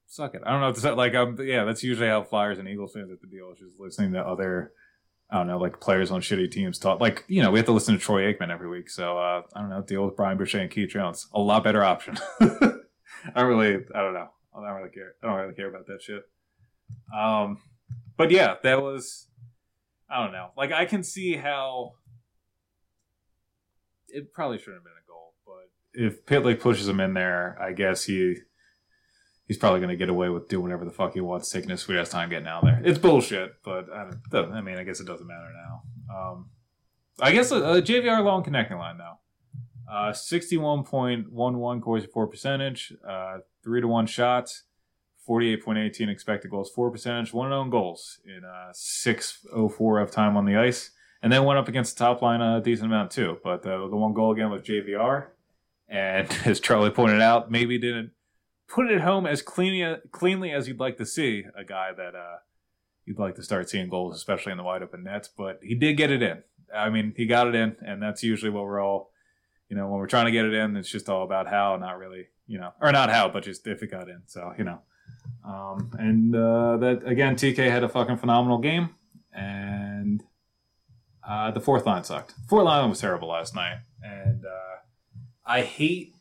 suck 0.07 0.34
it. 0.36 0.43
I 0.45 0.51
don't 0.51 0.62
know. 0.62 0.70
If 0.70 0.76
to 0.76 0.82
say, 0.82 0.91
like, 0.91 1.14
um, 1.16 1.38
yeah, 1.41 1.66
that's 1.66 1.84
usually 1.84 2.07
how 2.07 2.24
Flyers 2.24 2.57
and 2.59 2.68
Eagles 2.70 2.93
fans 2.93 3.12
at 3.12 3.20
the 3.20 3.28
deal 3.28 3.51
is 3.51 3.59
just 3.59 3.80
listening 3.80 4.14
to 4.14 4.20
other. 4.22 4.72
I 5.32 5.38
don't 5.38 5.48
know, 5.48 5.58
like 5.58 5.80
players 5.80 6.12
on 6.12 6.22
shitty 6.22 6.52
teams 6.52 6.78
talk. 6.78 7.00
Like, 7.00 7.24
you 7.28 7.42
know, 7.42 7.52
we 7.52 7.60
have 7.60 7.66
to 7.68 7.72
listen 7.72 7.96
to 7.96 8.02
Troy 8.02 8.32
Aikman 8.32 8.52
every 8.52 8.68
week. 8.68 8.90
So, 8.90 9.18
uh, 9.18 9.44
I 9.56 9.62
don't 9.62 9.70
know, 9.70 9.82
deal 9.82 10.06
with 10.06 10.18
Brian 10.18 10.38
Boucher 10.38 10.60
and 10.60 10.70
Keith 10.70 10.90
Jones. 10.90 11.28
A 11.34 11.40
lot 11.40 11.64
better 11.64 11.84
option. 11.84 12.18
I 13.36 13.42
really, 13.42 13.76
I 13.96 14.02
don't 14.02 14.14
know. 14.14 14.28
I 14.54 14.68
don't 14.68 14.78
really 14.78 14.90
care. 14.90 15.14
I 15.24 15.28
don't 15.28 15.38
really 15.38 15.54
care 15.54 15.70
about 15.70 15.88
that 15.88 16.02
shit. 16.02 16.24
Um, 17.18 17.60
but 18.18 18.32
yeah, 18.32 18.56
that 18.64 18.82
was 18.82 19.28
I 20.10 20.24
don't 20.24 20.34
know. 20.34 20.50
Like 20.58 20.72
I 20.72 20.86
can 20.86 21.04
see 21.04 21.36
how 21.38 21.94
it 24.10 24.34
probably 24.34 24.58
shouldn't 24.58 24.78
have 24.78 24.84
been 24.84 24.92
a 24.92 25.08
goal, 25.08 25.34
but 25.46 25.70
if 25.94 26.26
Pitlick 26.26 26.60
pushes 26.60 26.88
him 26.88 27.00
in 27.00 27.14
there, 27.14 27.58
I 27.62 27.72
guess 27.72 28.04
he 28.04 28.36
he's 29.52 29.58
probably 29.58 29.82
going 29.82 29.89
to 29.89 29.97
get 29.97 30.08
away 30.08 30.30
with 30.30 30.47
doing 30.47 30.64
whatever 30.64 30.86
the 30.86 30.91
fuck 30.91 31.14
he 31.14 31.20
wants, 31.20 31.49
taking 31.49 31.72
his 31.72 31.82
sweet 31.82 31.97
ass 31.97 32.08
time 32.08 32.30
getting 32.30 32.47
out 32.47 32.64
there. 32.64 32.82
It's 32.86 32.97
bullshit, 32.97 33.62
but 33.66 33.91
I 33.93 34.10
don't. 34.30 34.54
I 34.54 34.62
mean, 34.62 34.78
I 34.78 34.86
guess 34.86 35.02
it 35.02 35.08
doesn't 35.08 35.28
matter 35.28 35.49
now. 35.54 35.84
Um, 36.16 36.49
I 37.20 37.34
guess 37.34 37.52
a, 37.52 37.58
a 37.58 37.82
JVR 37.82 38.24
long 38.24 38.45
connecting 38.45 38.78
line 38.78 38.97
though. 38.97 39.18
Uh, 39.91 40.14
sixty-one 40.14 40.86
point 40.86 41.34
one 41.34 41.58
one 41.58 41.82
Corsi 41.82 42.08
for 42.08 42.28
percentage, 42.28 42.93
uh, 43.06 43.39
three 43.62 43.82
to 43.82 43.89
one 43.89 44.06
shots, 44.06 44.64
forty-eight 45.26 45.66
point 45.66 45.80
eighteen 45.80 46.08
expected 46.08 46.49
goals 46.49 46.72
for 46.74 46.89
percentage, 46.89 47.34
one 47.34 47.52
own 47.52 47.70
goals 47.70 48.22
in 48.24 48.45
uh, 48.45 48.70
six 48.72 49.45
oh 49.54 49.68
four 49.68 49.99
of 49.99 50.12
time 50.12 50.38
on 50.38 50.45
the 50.45 50.56
ice, 50.56 50.91
and 51.22 51.34
then 51.34 51.43
went 51.43 51.60
up 51.60 51.68
against 51.68 51.97
the 51.97 52.06
top 52.06 52.22
line 52.22 52.39
a 52.39 52.62
decent 52.62 52.86
amount 52.86 53.12
too. 53.12 53.38
But 53.43 53.66
uh, 53.66 53.89
the 53.89 53.97
one 53.97 54.14
goal 54.14 54.32
again 54.32 54.49
was 54.49 54.62
JVR, 54.62 55.28
and 55.89 56.30
as 56.45 56.62
Charlie 56.62 56.89
pointed 56.89 57.20
out, 57.20 57.52
maybe 57.52 57.78
didn't 57.78 58.12
put 58.74 58.90
it 58.90 58.96
at 58.96 59.02
home 59.02 59.26
as 59.26 59.42
cleanly 59.42 59.98
cleanly 60.12 60.52
as 60.52 60.68
you'd 60.68 60.80
like 60.80 60.98
to 60.98 61.06
see 61.06 61.46
a 61.56 61.64
guy 61.64 61.92
that 61.96 62.16
uh, 62.16 62.38
you'd 63.06 63.20
like 63.20 63.36
to 63.36 63.44
start 63.44 63.70
seeing 63.70 63.90
goals, 63.90 64.16
especially 64.16 64.52
in 64.52 64.58
the 64.58 64.64
wide 64.64 64.84
open 64.84 65.04
nets. 65.04 65.28
But 65.28 65.60
he 65.62 65.76
did 65.76 65.98
get 65.98 66.12
it 66.12 66.22
in. 66.22 66.44
I 66.74 66.90
mean, 66.90 67.14
he 67.18 67.26
got 67.26 67.48
it 67.48 67.56
in, 67.56 67.76
and 67.86 68.02
that's 68.02 68.24
usually 68.24 68.52
what 68.52 68.64
we're 68.64 68.82
all 68.82 69.12
you 69.72 69.78
know, 69.78 69.88
when 69.88 70.00
we're 70.00 70.08
trying 70.08 70.26
to 70.26 70.34
get 70.34 70.44
it 70.44 70.54
in, 70.54 70.76
it's 70.76 70.90
just 70.90 71.08
all 71.08 71.24
about 71.24 71.48
how, 71.48 71.78
not 71.78 71.98
really, 71.98 72.28
you 72.46 72.60
know, 72.60 72.74
or 72.82 72.92
not 72.92 73.10
how, 73.10 73.30
but 73.30 73.44
just 73.44 73.66
if 73.68 73.82
it 73.82 73.88
got 73.88 74.10
in. 74.10 74.22
So, 74.26 74.54
you 74.58 74.66
know, 74.66 74.82
um, 75.46 75.92
and 75.98 76.36
uh, 76.36 76.76
that 76.76 77.08
again, 77.08 77.38
TK 77.38 77.72
had 77.72 77.82
a 77.82 77.88
fucking 77.88 78.18
phenomenal 78.18 78.58
game, 78.58 78.90
and 79.34 80.22
uh, 81.26 81.52
the 81.52 81.62
fourth 81.62 81.86
line 81.86 82.04
sucked. 82.04 82.34
Fourth 82.50 82.66
line 82.66 82.90
was 82.90 83.00
terrible 83.00 83.30
last 83.30 83.56
night, 83.56 83.78
and 84.04 84.44
uh, 84.44 84.80
I 85.46 85.62
hate 85.62 86.16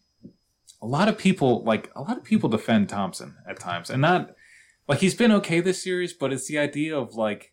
a 0.83 0.87
lot 0.87 1.09
of 1.09 1.19
people. 1.19 1.63
Like 1.65 1.91
a 1.95 2.03
lot 2.03 2.17
of 2.17 2.25
people 2.25 2.49
defend 2.49 2.89
Thompson 2.89 3.37
at 3.49 3.59
times, 3.59 3.91
and 3.91 4.03
not 4.03 4.35
like 4.89 5.01
he's 5.01 5.15
been 5.15 5.33
okay 5.33 5.61
this 5.61 5.83
series, 5.83 6.13
but 6.13 6.33
it's 6.33 6.47
the 6.47 6.59
idea 6.59 6.97
of 6.97 7.15
like 7.15 7.53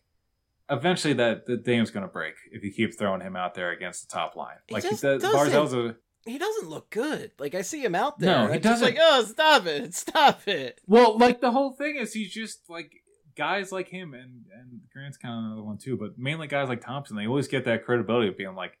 eventually 0.70 1.14
that 1.14 1.46
the 1.46 1.56
game's 1.56 1.90
going 1.90 2.06
to 2.06 2.12
break 2.12 2.34
if 2.52 2.62
you 2.62 2.72
keep 2.72 2.98
throwing 2.98 3.20
him 3.20 3.36
out 3.36 3.54
there 3.54 3.70
against 3.70 4.08
the 4.08 4.14
top 4.14 4.36
line. 4.36 4.56
He 4.66 4.74
Like 4.74 4.84
he 4.84 4.90
doesn't. 4.90 5.22
Barzal's 5.22 5.74
a 5.74 5.96
He 6.26 6.38
doesn't 6.38 6.68
look 6.68 6.90
good. 6.90 7.32
Like 7.38 7.54
I 7.54 7.62
see 7.62 7.82
him 7.82 7.94
out 7.94 8.18
there. 8.18 8.34
No, 8.34 8.46
he 8.48 8.54
I'm 8.54 8.62
just 8.62 8.80
doesn't. 8.80 8.86
Like, 8.86 8.98
oh, 9.00 9.24
stop 9.24 9.66
it, 9.66 9.94
stop 10.06 10.48
it. 10.48 10.80
well, 10.86 11.18
like 11.18 11.40
the 11.40 11.50
whole 11.50 11.72
thing 11.72 11.96
is 11.96 12.12
he's 12.12 12.32
just 12.32 12.68
like 12.68 12.92
guys 13.36 13.70
like 13.70 13.88
him 13.88 14.14
and 14.14 14.44
and 14.58 14.80
Grant's 14.92 15.16
kind 15.16 15.38
of 15.38 15.44
another 15.44 15.62
one 15.62 15.78
too, 15.78 15.96
but 15.96 16.18
mainly 16.18 16.48
guys 16.48 16.68
like 16.68 16.80
Thompson. 16.80 17.16
They 17.16 17.26
always 17.26 17.48
get 17.48 17.64
that 17.66 17.84
credibility 17.84 18.28
of 18.28 18.36
being 18.36 18.54
like 18.54 18.78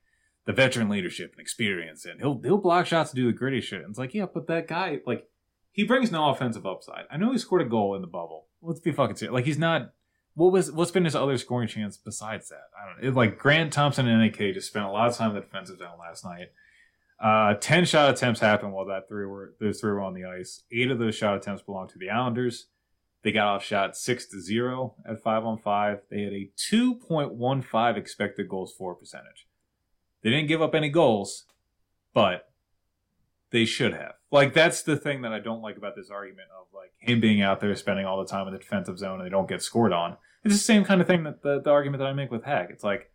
the 0.48 0.54
veteran 0.54 0.88
leadership 0.88 1.32
and 1.32 1.40
experience, 1.40 2.06
and 2.06 2.18
he'll 2.20 2.40
he'll 2.42 2.56
block 2.56 2.86
shots 2.86 3.10
to 3.10 3.16
do 3.16 3.26
the 3.26 3.34
gritty 3.34 3.60
shit. 3.60 3.82
And 3.82 3.90
it's 3.90 3.98
like, 3.98 4.14
yeah, 4.14 4.24
but 4.32 4.46
that 4.46 4.66
guy 4.66 4.98
like 5.06 5.28
he 5.72 5.84
brings 5.84 6.10
no 6.10 6.30
offensive 6.30 6.64
upside. 6.64 7.04
I 7.10 7.18
know 7.18 7.32
he 7.32 7.38
scored 7.38 7.60
a 7.60 7.66
goal 7.66 7.94
in 7.94 8.00
the 8.00 8.08
bubble. 8.08 8.46
Let's 8.62 8.80
be 8.80 8.90
fucking 8.90 9.16
serious. 9.16 9.34
Like 9.34 9.44
he's 9.44 9.58
not. 9.58 9.92
What 10.32 10.50
was 10.50 10.72
what's 10.72 10.90
been 10.90 11.04
his 11.04 11.14
other 11.14 11.36
scoring 11.36 11.68
chance 11.68 11.98
besides 11.98 12.48
that? 12.48 12.70
I 12.80 12.86
don't 12.86 13.02
know. 13.02 13.08
It, 13.08 13.14
like 13.14 13.38
Grant 13.38 13.74
Thompson 13.74 14.08
and 14.08 14.22
NAK 14.22 14.54
just 14.54 14.68
spent 14.68 14.86
a 14.86 14.90
lot 14.90 15.08
of 15.08 15.16
time 15.18 15.30
in 15.30 15.34
the 15.34 15.42
defensive 15.42 15.80
zone 15.80 15.98
last 16.00 16.24
night. 16.24 16.46
Uh, 17.22 17.52
ten 17.60 17.84
shot 17.84 18.08
attempts 18.08 18.40
happened 18.40 18.72
while 18.72 18.86
that 18.86 19.06
three 19.06 19.26
were 19.26 19.52
those 19.60 19.80
three 19.80 19.90
were 19.90 20.00
on 20.00 20.14
the 20.14 20.24
ice. 20.24 20.62
Eight 20.72 20.90
of 20.90 20.98
those 20.98 21.14
shot 21.14 21.36
attempts 21.36 21.60
belonged 21.60 21.90
to 21.90 21.98
the 21.98 22.08
Islanders. 22.08 22.68
They 23.22 23.32
got 23.32 23.48
off 23.48 23.64
shot 23.64 23.98
six 23.98 24.24
to 24.28 24.40
zero 24.40 24.94
at 25.06 25.22
five 25.22 25.44
on 25.44 25.58
five. 25.58 25.98
They 26.10 26.22
had 26.22 26.32
a 26.32 26.50
two 26.56 26.94
point 26.94 27.34
one 27.34 27.60
five 27.60 27.98
expected 27.98 28.48
goals 28.48 28.72
for 28.72 28.94
percentage. 28.94 29.46
They 30.22 30.30
didn't 30.30 30.48
give 30.48 30.62
up 30.62 30.74
any 30.74 30.88
goals, 30.88 31.46
but 32.12 32.48
they 33.50 33.64
should 33.64 33.94
have. 33.94 34.14
Like 34.30 34.52
that's 34.52 34.82
the 34.82 34.96
thing 34.96 35.22
that 35.22 35.32
I 35.32 35.38
don't 35.38 35.62
like 35.62 35.76
about 35.76 35.96
this 35.96 36.10
argument 36.10 36.48
of 36.58 36.66
like 36.74 36.92
him 36.98 37.20
being 37.20 37.40
out 37.40 37.60
there 37.60 37.74
spending 37.74 38.04
all 38.04 38.18
the 38.18 38.28
time 38.28 38.46
in 38.46 38.52
the 38.52 38.58
defensive 38.58 38.98
zone 38.98 39.20
and 39.20 39.26
they 39.26 39.30
don't 39.30 39.48
get 39.48 39.62
scored 39.62 39.92
on. 39.92 40.16
It's 40.44 40.54
the 40.54 40.58
same 40.58 40.84
kind 40.84 41.00
of 41.00 41.06
thing 41.06 41.24
that 41.24 41.42
the, 41.42 41.60
the 41.60 41.70
argument 41.70 42.00
that 42.00 42.08
I 42.08 42.12
make 42.12 42.30
with 42.30 42.44
Hack. 42.44 42.68
It's 42.70 42.84
like, 42.84 43.10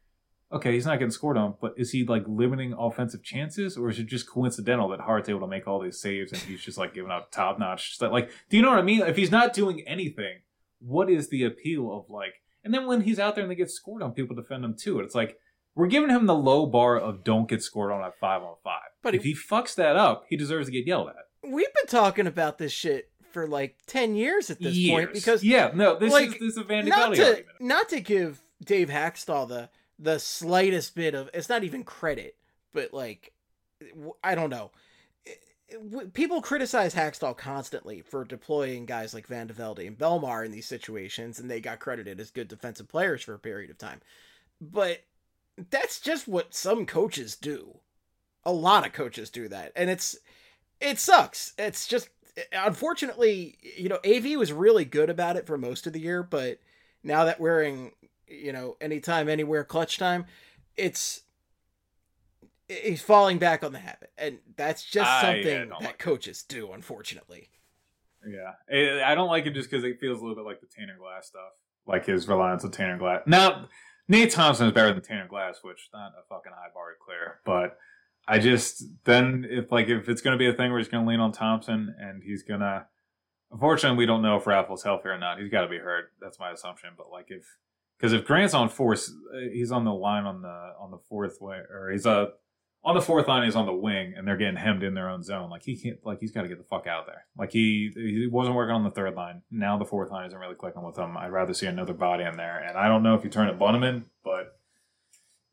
okay, 0.52 0.74
he's 0.74 0.86
not 0.86 1.00
getting 1.00 1.12
scored 1.12 1.38
on, 1.38 1.56
but 1.62 1.74
is 1.78 1.92
he 1.92 2.04
like 2.04 2.24
limiting 2.28 2.74
offensive 2.78 3.24
chances, 3.24 3.78
or 3.78 3.90
is 3.90 3.98
it 3.98 4.06
just 4.06 4.30
coincidental 4.30 4.90
that 4.90 5.02
Hart's 5.02 5.30
able 5.30 5.40
to 5.42 5.48
make 5.48 5.68
all 5.68 5.82
these 5.82 6.00
saves 6.00 6.32
and 6.32 6.42
he's 6.42 6.62
just 6.62 6.78
like 6.78 6.94
giving 6.94 7.12
up 7.12 7.32
top 7.32 7.60
notch? 7.60 7.98
Like, 8.02 8.30
do 8.50 8.58
you 8.58 8.64
know 8.64 8.70
what 8.70 8.80
I 8.80 8.84
mean? 8.84 9.02
If 9.02 9.16
he's 9.16 9.32
not 9.32 9.54
doing 9.54 9.82
anything, 9.88 10.40
what 10.80 11.10
is 11.10 11.30
the 11.30 11.44
appeal 11.44 11.92
of 11.92 12.10
like? 12.10 12.42
And 12.64 12.74
then 12.74 12.86
when 12.88 13.02
he's 13.02 13.20
out 13.20 13.36
there 13.36 13.44
and 13.44 13.52
they 13.52 13.56
get 13.56 13.72
scored 13.72 14.04
on, 14.04 14.14
people 14.14 14.36
defend 14.36 14.64
him 14.64 14.76
too. 14.78 15.00
It's 15.00 15.16
like 15.16 15.38
we're 15.76 15.88
giving 15.88 16.10
him 16.10 16.26
the 16.26 16.36
low 16.36 16.66
bar 16.66 16.98
of 16.98 17.24
don't 17.24 17.48
get 17.48 17.64
scored 17.64 17.92
on 17.92 18.04
at 18.04 18.18
five 18.20 18.42
on 18.42 18.56
five. 18.64 18.82
But 19.02 19.16
if 19.16 19.24
he, 19.24 19.32
he 19.32 19.36
fucks 19.36 19.76
that 19.76 19.96
up, 19.96 20.26
he 20.30 20.38
deserves 20.38 20.68
to 20.68 20.72
get 20.72 20.86
yelled 20.86 21.10
at. 21.10 21.16
We've 21.50 21.74
been 21.74 21.88
talking 21.88 22.28
about 22.28 22.58
this 22.58 22.72
shit 22.72 23.10
for 23.32 23.48
like 23.48 23.78
ten 23.88 24.16
years 24.16 24.50
at 24.50 24.60
this 24.60 24.76
years. 24.76 25.06
point 25.06 25.14
because 25.14 25.44
yeah, 25.44 25.72
no, 25.74 25.98
this 25.98 26.14
like, 26.14 26.28
is 26.28 26.34
this 26.34 26.42
is 26.42 26.58
a 26.58 26.64
Vandy 26.64 26.88
not 26.88 27.14
to, 27.16 27.22
argument. 27.24 27.46
Not 27.60 27.90
to 27.90 28.00
give 28.00 28.42
Dave 28.64 28.90
Hakstol 28.90 29.48
the 29.48 29.70
the 30.00 30.20
slightest 30.20 30.96
bit 30.96 31.16
of 31.16 31.30
it's 31.34 31.50
not 31.50 31.64
even 31.64 31.84
credit, 31.84 32.36
but 32.74 32.94
like 32.94 33.34
I 34.24 34.36
don't 34.36 34.50
know. 34.50 34.72
People 36.14 36.40
criticize 36.40 36.94
Hakstol 36.94 37.36
constantly 37.36 38.02
for 38.02 38.24
deploying 38.24 38.86
guys 38.86 39.12
like 39.12 39.26
Van 39.26 39.48
de 39.48 39.54
Velde 39.54 39.88
and 39.88 39.98
Bellemare 39.98 40.46
in 40.46 40.52
these 40.52 40.68
situations, 40.68 41.40
and 41.40 41.50
they 41.50 41.60
got 41.60 41.80
credited 41.80 42.20
as 42.20 42.30
good 42.30 42.48
defensive 42.48 42.88
players 42.88 43.24
for 43.24 43.34
a 43.34 43.40
period 43.40 43.72
of 43.72 43.80
time. 43.80 44.00
But 44.62 45.00
that's 45.70 46.00
just 46.00 46.28
what 46.28 46.56
some 46.56 46.86
coaches 46.86 47.36
do. 47.36 47.80
A 48.46 48.52
lot 48.52 48.86
of 48.86 48.94
coaches 48.94 49.30
do 49.30 49.48
that, 49.48 49.72
and 49.76 49.90
it's 49.90 50.18
it 50.80 51.00
sucks. 51.00 51.54
It's 51.58 51.88
just 51.88 52.10
unfortunately, 52.52 53.58
you 53.78 53.90
know, 53.90 54.00
AV 54.06 54.38
was 54.38 54.52
really 54.52 54.86
good 54.86 55.10
about 55.10 55.38
it 55.38 55.48
for 55.48 55.58
most 55.58 55.88
of 55.88 55.94
the 55.94 56.02
year, 56.02 56.24
but 56.24 56.60
now 57.04 57.26
that 57.26 57.40
we're 57.40 57.64
in 57.64 57.92
you 58.28 58.54
know, 58.54 58.78
anytime, 58.82 59.30
anywhere, 59.30 59.64
clutch 59.64 59.98
time, 59.98 60.26
it's 60.76 61.22
he's 62.68 63.02
falling 63.02 63.38
back 63.38 63.64
on 63.64 63.74
the 63.74 63.80
habit, 63.80 64.12
and 64.18 64.40
that's 64.56 64.84
just 64.84 65.22
something 65.22 65.70
that 65.70 65.82
like 65.82 66.00
coaches 66.00 66.44
it. 66.48 66.54
do, 66.54 66.72
unfortunately. 66.72 67.50
Yeah, 68.26 69.04
I 69.06 69.16
don't 69.16 69.28
like 69.28 69.46
it 69.46 69.54
just 69.54 69.70
because 69.70 69.84
it 69.84 70.00
feels 70.00 70.20
a 70.20 70.22
little 70.22 70.36
bit 70.36 70.46
like 70.46 70.62
the 70.62 70.68
Tanner 70.68 70.98
Glass 70.98 71.28
stuff, 71.28 71.52
like 71.86 72.06
his 72.06 72.28
reliance 72.28 72.64
on 72.64 72.72
Tanner 72.72 72.98
Glass. 72.98 73.22
Now, 73.26 73.68
Nate 74.08 74.32
Thompson 74.32 74.68
is 74.68 74.74
better 74.74 74.94
than 74.94 75.02
Tanner 75.02 75.28
Glass, 75.28 75.60
which 75.62 75.90
not 75.94 76.12
a 76.20 76.24
fucking 76.28 76.52
high 76.52 76.70
bar 76.74 76.92
to 76.92 76.98
clear, 77.04 77.40
but 77.46 77.78
I 78.28 78.40
just 78.40 78.84
then 79.06 79.46
if 79.50 79.72
like 79.72 79.88
if 79.90 80.10
it's 80.10 80.22
going 80.22 80.38
to 80.38 80.38
be 80.38 80.48
a 80.48 80.54
thing 80.54 80.72
where 80.72 80.80
he's 80.80 80.88
going 80.88 81.04
to 81.04 81.10
lean 81.10 81.20
on 81.20 81.32
Thompson 81.32 81.96
and 82.00 82.24
he's 82.24 82.44
going 82.44 82.62
to. 82.62 82.86
Unfortunately, 83.52 84.00
we 84.00 84.08
don't 84.08 84.24
know 84.24 84.38
if 84.38 84.46
Raffl's 84.46 84.82
healthy 84.82 85.10
or 85.10 85.18
not. 85.20 85.40
He's 85.40 85.52
got 85.52 85.62
to 85.62 85.68
be 85.68 85.78
hurt. 85.78 86.06
That's 86.20 86.40
my 86.40 86.52
assumption. 86.52 86.90
But 86.98 87.12
like 87.12 87.28
if 87.30 87.46
because 87.98 88.14
if 88.14 88.26
Grant's 88.26 88.54
on 88.54 88.68
force, 88.68 89.12
uh, 89.34 89.50
he's 89.52 89.72
on 89.72 89.86
the 89.86 89.94
line 89.94 90.26
on 90.26 90.42
the 90.42 90.74
on 90.80 90.92
the 90.92 90.98
fourth 91.10 91.40
way, 91.40 91.58
or 91.58 91.90
he's 91.92 92.06
uh 92.06 92.28
on 92.86 92.96
the 92.96 93.02
fourth 93.02 93.28
line. 93.28 93.44
He's 93.44 93.56
on 93.56 93.66
the 93.66 93.74
wing, 93.74 94.14
and 94.16 94.28
they're 94.28 94.38
getting 94.38 94.58
hemmed 94.58 94.84
in 94.84 94.94
their 94.94 95.10
own 95.10 95.24
zone. 95.24 95.50
Like 95.50 95.64
he 95.64 95.76
can't, 95.76 96.00
like 96.06 96.20
he's 96.20 96.32
got 96.32 96.42
to 96.44 96.48
get 96.48 96.58
the 96.58 96.64
fuck 96.64 96.88
out 96.88 97.06
there. 97.06 97.26
Like 97.38 97.52
he 97.52 97.92
he 97.96 98.28
wasn't 98.28 98.56
working 98.56 98.76
on 98.76 98.84
the 98.84 98.92
third 98.92 99.16
line. 99.16 99.42
Now 99.50 99.78
the 99.78 99.86
fourth 99.86 100.12
line 100.12 100.28
isn't 100.28 100.38
really 100.38 100.56
clicking 100.56 100.84
with 100.84 100.98
him. 100.98 101.18
I'd 101.18 101.32
rather 101.32 101.54
see 101.54 101.68
another 101.68 101.94
body 101.94 102.24
in 102.24 102.38
there. 102.38 102.60
And 102.60 102.78
I 102.78 102.88
don't 102.88 103.04
know 103.04 103.16
if 103.16 103.24
you 103.24 103.30
turn 103.30 103.48
to 103.48 103.54
Bunnaman, 103.54 104.04
but 104.24 104.58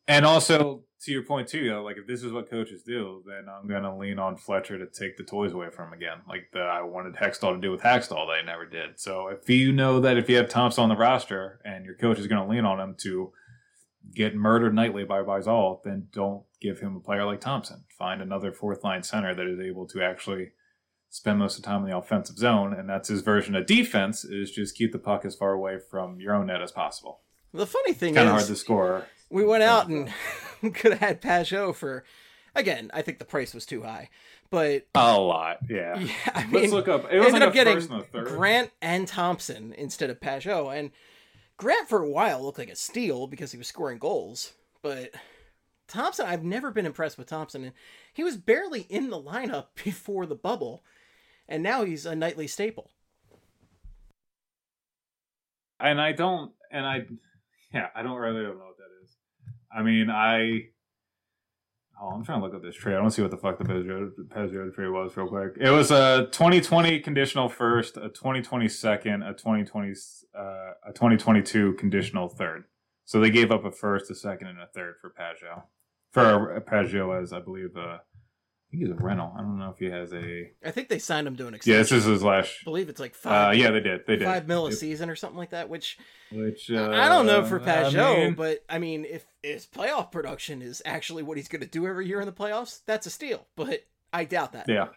and 0.09 0.27
also 0.27 0.85
to 1.03 1.13
your 1.13 1.23
point 1.23 1.49
too, 1.49 1.69
though, 1.69 1.83
like 1.83 1.97
if 1.97 2.07
this 2.07 2.23
is 2.23 2.33
what 2.33 2.51
coaches 2.51 2.83
do, 2.83 3.23
then 3.27 3.47
I'm 3.49 3.69
gonna 3.69 3.97
lean 3.97 4.19
on 4.19 4.37
Fletcher 4.37 4.79
to 4.79 4.87
take 4.87 5.17
the 5.17 5.25
toys 5.25 5.53
away 5.53 5.71
from 5.71 5.89
him 5.89 5.95
again. 5.95 6.19
Like 6.29 6.51
the 6.53 6.61
I 6.61 6.83
wanted 6.83 7.15
Hextall 7.15 7.55
to 7.55 7.61
do 7.61 7.71
with 7.71 7.81
Hextall, 7.81 8.27
they 8.27 8.45
never 8.45 8.67
did. 8.67 8.99
So 8.99 9.29
if 9.29 9.49
you 9.49 9.73
know 9.73 10.01
that 10.01 10.19
if 10.19 10.29
you 10.29 10.37
have 10.37 10.49
Thompson 10.49 10.83
on 10.83 10.89
the 10.89 10.97
roster 10.97 11.61
and 11.65 11.85
your 11.85 11.95
coach 11.95 12.19
is 12.19 12.27
gonna 12.27 12.49
lean 12.49 12.65
on 12.65 12.81
him 12.81 12.97
to 13.03 13.33
get 14.15 14.35
murdered 14.35 14.75
nightly 14.75 15.05
by 15.05 15.23
Barzal, 15.23 15.83
then 15.83 16.09
don't 16.13 16.43
give 16.61 16.81
him 16.81 16.97
a 16.97 17.01
player 17.01 17.25
like 17.25 17.41
Thompson. 17.41 17.85
Find 17.99 18.21
another 18.21 18.53
fourth 18.53 18.85
line 18.85 19.03
center 19.03 19.35
that 19.35 19.47
is 19.47 19.61
able 19.61 19.87
to 19.89 20.03
actually 20.03 20.53
spend 21.11 21.39
most 21.39 21.57
of 21.57 21.63
the 21.63 21.67
time 21.67 21.83
in 21.85 21.91
the 21.91 21.97
offensive 21.97 22.39
zone, 22.39 22.73
and 22.73 22.89
that's 22.89 23.09
his 23.09 23.23
version 23.23 23.57
of 23.57 23.67
defense 23.67 24.25
is 24.25 24.51
just 24.51 24.77
keep 24.77 24.93
the 24.93 24.99
puck 24.99 25.25
as 25.25 25.35
far 25.35 25.53
away 25.53 25.79
from 25.79 26.21
your 26.21 26.35
own 26.35 26.47
net 26.47 26.63
as 26.63 26.73
possible. 26.73 27.21
The 27.53 27.67
funny 27.67 27.93
thing 27.93 28.11
is, 28.11 28.17
kind 28.17 28.29
of 28.29 28.35
hard 28.35 28.47
to 28.47 28.57
score. 28.57 29.07
We 29.29 29.45
went 29.45 29.65
out 29.65 29.89
and 29.89 30.13
could 30.75 30.93
have 30.93 31.01
had 31.01 31.21
Pageau 31.21 31.75
for. 31.75 32.05
Again, 32.53 32.91
I 32.93 33.03
think 33.03 33.21
the 33.21 33.25
price 33.25 33.55
was 33.55 33.65
too 33.65 33.83
high, 33.83 34.09
but 34.51 34.87
a 34.97 35.21
lot, 35.21 35.59
yeah. 35.69 35.97
Yeah, 36.01 36.13
I 36.35 36.47
mean, 36.47 36.63
let's 36.63 36.73
look 36.73 36.89
up. 36.89 37.07
It 37.11 37.19
was 37.21 37.29
ended 37.29 37.43
like 37.43 37.49
up 37.49 37.55
getting 37.55 38.05
and 38.13 38.27
Grant 38.27 38.71
and 38.83 39.07
Thompson 39.07 39.73
instead 39.75 40.11
of 40.11 40.19
Pageau, 40.19 40.77
and 40.77 40.91
Grant 41.61 41.91
for 41.91 42.03
a 42.03 42.09
while 42.09 42.43
looked 42.43 42.59
like 42.59 42.71
a 42.71 42.75
steal 42.75 43.27
because 43.27 43.53
he 43.53 43.59
was 43.59 43.69
scoring 43.69 43.99
goals, 43.99 44.55
but 44.81 45.11
Thompson, 45.89 46.25
I've 46.25 46.43
never 46.43 46.71
been 46.71 46.87
impressed 46.87 47.19
with 47.19 47.27
Thompson, 47.27 47.65
and 47.65 47.73
he 48.15 48.25
was 48.25 48.39
barely 48.39 48.87
in 48.89 49.11
the 49.11 49.21
lineup 49.21 49.67
before 49.85 50.25
the 50.25 50.35
bubble, 50.35 50.83
and 51.47 51.63
now 51.63 51.85
he's 51.85 52.07
a 52.07 52.17
nightly 52.17 52.47
staple. 52.47 52.91
And 55.79 56.01
I 56.01 56.13
don't, 56.13 56.53
and 56.73 56.87
I, 56.87 57.05
yeah, 57.75 57.89
I 57.95 58.03
don't 58.03 58.17
really 58.17 58.43
don't 58.43 58.57
know 58.57 58.65
what 58.65 58.79
that 58.79 59.05
is. 59.05 59.15
I 59.71 59.83
mean, 59.83 60.09
I. 60.09 60.69
Oh, 62.03 62.09
I'm 62.09 62.25
trying 62.25 62.41
to 62.41 62.47
look 62.47 62.55
at 62.55 62.63
this 62.63 62.77
trade. 62.77 62.95
I 62.95 62.99
don't 62.99 63.11
see 63.11 63.21
what 63.21 63.31
the 63.31 63.37
fuck 63.37 63.59
the 63.59 63.65
Pageau 63.65 64.75
trade 64.75 64.89
was 64.89 65.15
real 65.19 65.29
quick. 65.29 65.53
It 65.61 65.69
was 65.69 65.91
a 65.91 66.29
2020 66.33 66.99
conditional 67.01 67.51
first, 67.51 67.99
a 67.99 68.09
2020 68.09 68.69
second, 68.69 69.23
a 69.23 69.35
2020, 69.35 69.93
uh, 70.35 70.43
a 70.87 70.93
2022 70.95 71.75
conditional 71.75 72.29
third. 72.29 72.65
So 73.05 73.21
they 73.21 73.29
gave 73.29 73.51
up 73.51 73.67
a 73.67 73.71
first, 73.71 74.11
a 74.11 74.15
second, 74.15 74.49
and 74.49 74.61
a 74.61 74.67
third 74.67 74.95
for 74.99 75.11
Pageau. 75.11 75.65
For 76.11 76.59
Pageau 76.67 77.21
as 77.21 77.35
I 77.35 77.41
believe 77.41 77.77
uh, 77.77 77.99
think 78.71 78.83
he's 78.83 78.91
a 78.91 78.95
rental. 78.95 79.33
I 79.37 79.41
don't 79.41 79.59
know 79.59 79.71
if 79.71 79.79
he 79.79 79.87
has 79.87 80.13
a. 80.13 80.51
I 80.65 80.71
think 80.71 80.89
they 80.89 80.99
signed 80.99 81.27
him 81.27 81.37
to 81.37 81.47
an 81.47 81.55
extension. 81.55 81.77
Yeah, 81.77 81.83
this 81.83 81.93
is 81.93 82.05
his 82.05 82.23
last. 82.23 82.53
I 82.63 82.65
believe 82.65 82.89
it's 82.89 83.01
like 83.01 83.15
five. 83.15 83.49
Uh, 83.49 83.53
yeah, 83.53 83.71
they 83.71 83.81
did. 83.81 84.07
They 84.07 84.17
did 84.17 84.25
five 84.25 84.47
mil 84.47 84.67
a 84.67 84.73
season 84.73 85.11
or 85.11 85.17
something 85.17 85.39
like 85.39 85.51
that. 85.51 85.69
Which, 85.69 85.99
which 86.31 86.71
uh, 86.71 86.91
I 86.93 87.09
don't 87.09 87.27
know 87.27 87.45
for 87.45 87.59
Pageau, 87.61 88.17
I 88.17 88.25
mean, 88.25 88.35
but 88.35 88.65
I 88.69 88.79
mean, 88.79 89.05
if 89.05 89.25
his 89.43 89.67
playoff 89.67 90.13
production 90.13 90.63
is 90.63 90.83
actually 90.85 91.23
what 91.23 91.37
he's 91.37 91.49
going 91.49 91.63
to 91.63 91.69
do 91.69 91.87
every 91.87 92.07
year 92.07 92.21
in 92.21 92.27
the 92.27 92.33
playoffs, 92.33 92.81
that's 92.87 93.07
a 93.07 93.11
steal. 93.11 93.47
But 93.57 93.85
I 94.13 94.25
doubt 94.25 94.53
that. 94.53 94.69
Yeah. 94.69 94.89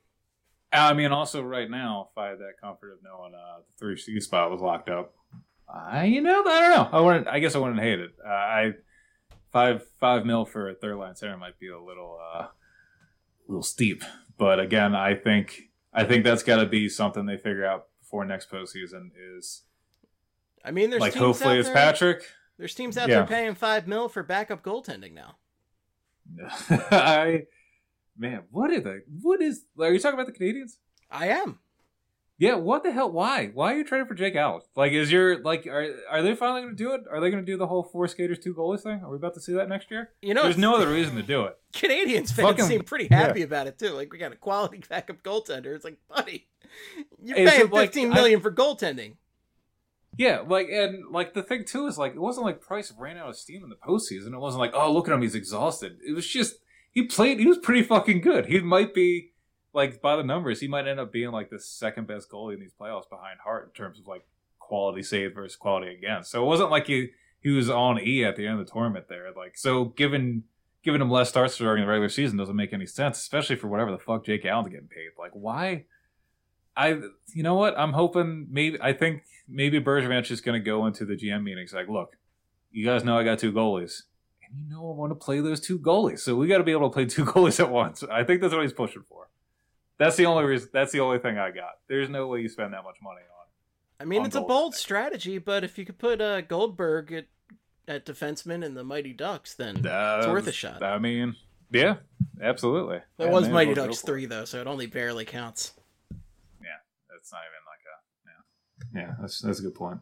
I 0.71 0.93
mean, 0.93 1.11
also 1.11 1.41
right 1.43 1.69
now, 1.69 2.09
if 2.11 2.17
I 2.17 2.29
had 2.29 2.39
that 2.39 2.59
comfort 2.61 2.93
of 2.93 2.99
knowing 3.03 3.33
uh, 3.35 3.59
the 3.59 3.77
three 3.77 3.97
C 3.97 4.19
spot 4.19 4.49
was 4.49 4.61
locked 4.61 4.89
up, 4.89 5.13
I 5.67 6.05
you 6.05 6.21
know 6.21 6.43
I 6.45 6.61
don't 6.61 6.75
know. 6.75 6.97
I 6.97 7.01
wouldn't. 7.01 7.27
I 7.27 7.39
guess 7.39 7.55
I 7.55 7.59
wouldn't 7.59 7.79
hate 7.79 7.99
it. 7.99 8.11
Uh, 8.25 8.29
I 8.29 8.71
five 9.51 9.83
five 9.99 10.25
mil 10.25 10.45
for 10.45 10.69
a 10.69 10.75
third 10.75 10.97
line 10.97 11.15
center 11.15 11.37
might 11.37 11.59
be 11.59 11.69
a 11.69 11.79
little 11.79 12.19
uh, 12.33 12.47
little 13.47 13.63
steep. 13.63 14.03
But 14.37 14.59
again, 14.59 14.95
I 14.95 15.15
think 15.15 15.69
I 15.93 16.03
think 16.03 16.23
that's 16.23 16.43
got 16.43 16.57
to 16.57 16.65
be 16.65 16.89
something 16.89 17.25
they 17.25 17.37
figure 17.37 17.65
out 17.65 17.87
before 18.01 18.25
next 18.25 18.49
postseason. 18.49 19.11
Is 19.37 19.63
I 20.65 20.71
mean, 20.71 20.89
there's 20.89 21.01
like 21.01 21.15
hopefully 21.15 21.59
it's 21.59 21.67
there, 21.67 21.75
Patrick. 21.75 22.23
There's 22.57 22.75
teams 22.75 22.97
out 22.97 23.09
Yeah. 23.09 23.17
there 23.17 23.27
paying 23.27 23.55
five 23.55 23.87
mil 23.87 24.09
for 24.09 24.23
backup 24.23 24.63
goaltending 24.63 25.13
now. 25.13 25.37
I 26.69 27.43
man, 28.17 28.43
what 28.51 28.71
are 28.71 28.79
they? 28.79 28.99
What 29.21 29.41
is? 29.41 29.65
Are 29.79 29.91
you 29.91 29.99
talking 29.99 30.19
about 30.19 30.31
the 30.31 30.37
Canadiens? 30.39 30.77
I 31.11 31.27
am. 31.27 31.59
Yeah, 32.39 32.55
what 32.55 32.83
the 32.83 32.91
hell? 32.91 33.11
Why? 33.11 33.47
Why 33.53 33.73
are 33.73 33.77
you 33.77 33.83
trading 33.83 34.07
for 34.07 34.15
Jake 34.15 34.35
Allen? 34.35 34.61
Like, 34.75 34.91
is 34.91 35.11
your 35.11 35.41
like 35.43 35.67
are 35.67 35.87
are 36.09 36.21
they 36.23 36.35
finally 36.35 36.61
going 36.61 36.75
to 36.75 36.83
do 36.83 36.91
it? 36.93 37.01
Are 37.09 37.19
they 37.21 37.29
going 37.29 37.45
to 37.45 37.51
do 37.51 37.57
the 37.57 37.67
whole 37.67 37.83
four 37.83 38.07
skaters, 38.07 38.39
two 38.39 38.53
goalies 38.55 38.81
thing? 38.81 39.01
Are 39.03 39.09
we 39.09 39.17
about 39.17 39.35
to 39.35 39.39
see 39.41 39.53
that 39.53 39.69
next 39.69 39.91
year? 39.91 40.09
You 40.21 40.33
know, 40.33 40.43
There's 40.43 40.57
no 40.57 40.75
other 40.75 40.89
reason 40.89 41.15
to 41.15 41.21
do 41.23 41.43
it. 41.43 41.55
Canadiens 41.73 42.31
fans 42.33 42.49
Fucking- 42.49 42.65
seem 42.65 42.81
pretty 42.83 43.07
happy 43.09 43.43
about 43.43 43.67
it 43.67 43.77
too. 43.77 43.89
Like 43.91 44.11
we 44.11 44.17
got 44.17 44.31
a 44.33 44.35
quality 44.35 44.81
backup 44.89 45.21
goaltender. 45.23 45.75
It's 45.75 45.85
like, 45.85 45.99
buddy, 46.09 46.47
you're 47.21 47.37
Is 47.37 47.49
paying 47.49 47.61
it 47.67 47.71
like- 47.71 47.89
fifteen 47.93 48.09
million 48.09 48.41
for 48.41 48.51
goaltending. 48.51 49.15
Yeah, 50.17 50.43
like 50.45 50.67
and 50.69 51.11
like 51.11 51.33
the 51.33 51.43
thing 51.43 51.65
too 51.65 51.87
is 51.87 51.97
like 51.97 52.13
it 52.13 52.19
wasn't 52.21 52.45
like 52.45 52.61
Price 52.61 52.91
ran 52.97 53.17
out 53.17 53.29
of 53.29 53.35
steam 53.37 53.63
in 53.63 53.69
the 53.69 53.75
postseason. 53.75 54.33
It 54.33 54.39
wasn't 54.39 54.59
like 54.61 54.71
oh 54.73 54.91
look 54.91 55.07
at 55.07 55.13
him 55.13 55.21
he's 55.21 55.35
exhausted. 55.35 55.97
It 56.05 56.13
was 56.13 56.27
just 56.27 56.55
he 56.91 57.03
played 57.03 57.39
he 57.39 57.47
was 57.47 57.57
pretty 57.59 57.83
fucking 57.83 58.21
good. 58.21 58.47
He 58.47 58.59
might 58.59 58.93
be 58.93 59.32
like 59.73 60.01
by 60.01 60.15
the 60.15 60.23
numbers 60.23 60.59
he 60.59 60.67
might 60.67 60.87
end 60.87 60.99
up 60.99 61.11
being 61.11 61.31
like 61.31 61.49
the 61.49 61.59
second 61.59 62.07
best 62.07 62.29
goalie 62.29 62.53
in 62.53 62.59
these 62.59 62.73
playoffs 62.79 63.09
behind 63.09 63.39
Hart 63.43 63.65
in 63.65 63.71
terms 63.71 63.99
of 63.99 64.07
like 64.07 64.25
quality 64.59 65.03
save 65.03 65.33
versus 65.33 65.55
quality 65.55 65.93
against. 65.93 66.31
So 66.31 66.43
it 66.43 66.47
wasn't 66.47 66.71
like 66.71 66.87
he 66.87 67.09
he 67.39 67.49
was 67.49 67.69
on 67.69 67.99
E 67.99 68.23
at 68.23 68.35
the 68.35 68.47
end 68.47 68.59
of 68.59 68.65
the 68.65 68.71
tournament 68.71 69.07
there. 69.09 69.31
Like 69.35 69.57
so 69.57 69.85
given 69.85 70.43
giving 70.83 71.01
him 71.01 71.09
less 71.09 71.29
starts 71.29 71.57
during 71.57 71.81
the 71.81 71.87
regular 71.87 72.09
season 72.09 72.37
doesn't 72.37 72.55
make 72.55 72.73
any 72.73 72.85
sense, 72.85 73.19
especially 73.19 73.55
for 73.55 73.67
whatever 73.67 73.91
the 73.91 73.97
fuck 73.97 74.25
Jake 74.25 74.45
Allen's 74.45 74.69
getting 74.69 74.87
paid. 74.87 75.09
Like 75.17 75.31
why? 75.33 75.85
I 76.75 77.01
you 77.33 77.43
know 77.43 77.55
what 77.55 77.77
I'm 77.77 77.93
hoping 77.93 78.47
maybe 78.49 78.77
I 78.81 78.93
think 78.93 79.23
maybe 79.47 79.79
Bergevin 79.79 80.29
is 80.31 80.41
going 80.41 80.59
to 80.59 80.65
go 80.65 80.85
into 80.85 81.05
the 81.05 81.15
GM 81.15 81.43
meetings 81.43 81.73
like, 81.73 81.87
look, 81.87 82.17
you 82.71 82.85
guys 82.85 83.03
know 83.03 83.17
I 83.17 83.23
got 83.23 83.39
two 83.39 83.51
goalies, 83.51 84.03
and 84.43 84.57
you 84.59 84.69
know 84.69 84.89
I 84.89 84.95
want 84.95 85.11
to 85.11 85.15
play 85.15 85.39
those 85.39 85.59
two 85.59 85.77
goalies, 85.77 86.19
so 86.19 86.35
we 86.35 86.47
got 86.47 86.57
to 86.57 86.63
be 86.63 86.71
able 86.71 86.89
to 86.89 86.93
play 86.93 87.05
two 87.05 87.25
goalies 87.33 87.59
at 87.59 87.69
once. 87.69 88.03
I 88.03 88.23
think 88.23 88.41
that's 88.41 88.53
what 88.53 88.63
he's 88.63 88.73
pushing 88.73 89.03
for. 89.07 89.29
That's 89.99 90.15
the 90.15 90.25
only 90.25 90.43
reason. 90.43 90.69
That's 90.73 90.91
the 90.91 90.99
only 90.99 91.19
thing 91.19 91.37
I 91.37 91.51
got. 91.51 91.73
There's 91.87 92.09
no 92.09 92.27
way 92.27 92.41
you 92.41 92.49
spend 92.49 92.73
that 92.73 92.83
much 92.83 92.97
money 93.01 93.21
on. 93.21 93.45
I 93.99 94.05
mean, 94.05 94.21
on 94.21 94.27
it's 94.27 94.35
a 94.35 94.41
bold 94.41 94.75
strategy, 94.75 95.37
but 95.37 95.63
if 95.63 95.77
you 95.77 95.85
could 95.85 95.97
put 95.97 96.19
uh, 96.19 96.41
Goldberg 96.41 97.11
at 97.11 97.25
at 97.87 98.05
defenseman 98.05 98.63
in 98.63 98.73
the 98.73 98.83
Mighty 98.83 99.13
Ducks, 99.13 99.53
then 99.53 99.77
it's 99.77 99.85
worth 100.27 100.47
a 100.47 100.51
shot. 100.51 100.83
I 100.83 100.99
mean, 100.99 101.35
yeah, 101.71 101.97
absolutely. 102.41 103.01
That 103.17 103.27
Yeah, 103.27 103.31
was 103.33 103.43
man, 103.43 103.53
Mighty 103.53 103.73
Ducks 103.73 104.01
three 104.01 104.25
though, 104.25 104.45
so 104.45 104.59
it 104.61 104.67
only 104.67 104.87
barely 104.87 105.25
counts. 105.25 105.73
Yeah, 106.61 106.79
that's 107.09 107.31
not 107.31 107.41
even 107.41 107.63
like 107.67 107.83
a 107.85 109.01
yeah. 109.01 109.07
Yeah, 109.07 109.15
that's 109.21 109.41
that's 109.41 109.59
a 109.59 109.63
good 109.63 109.75
point. 109.75 109.99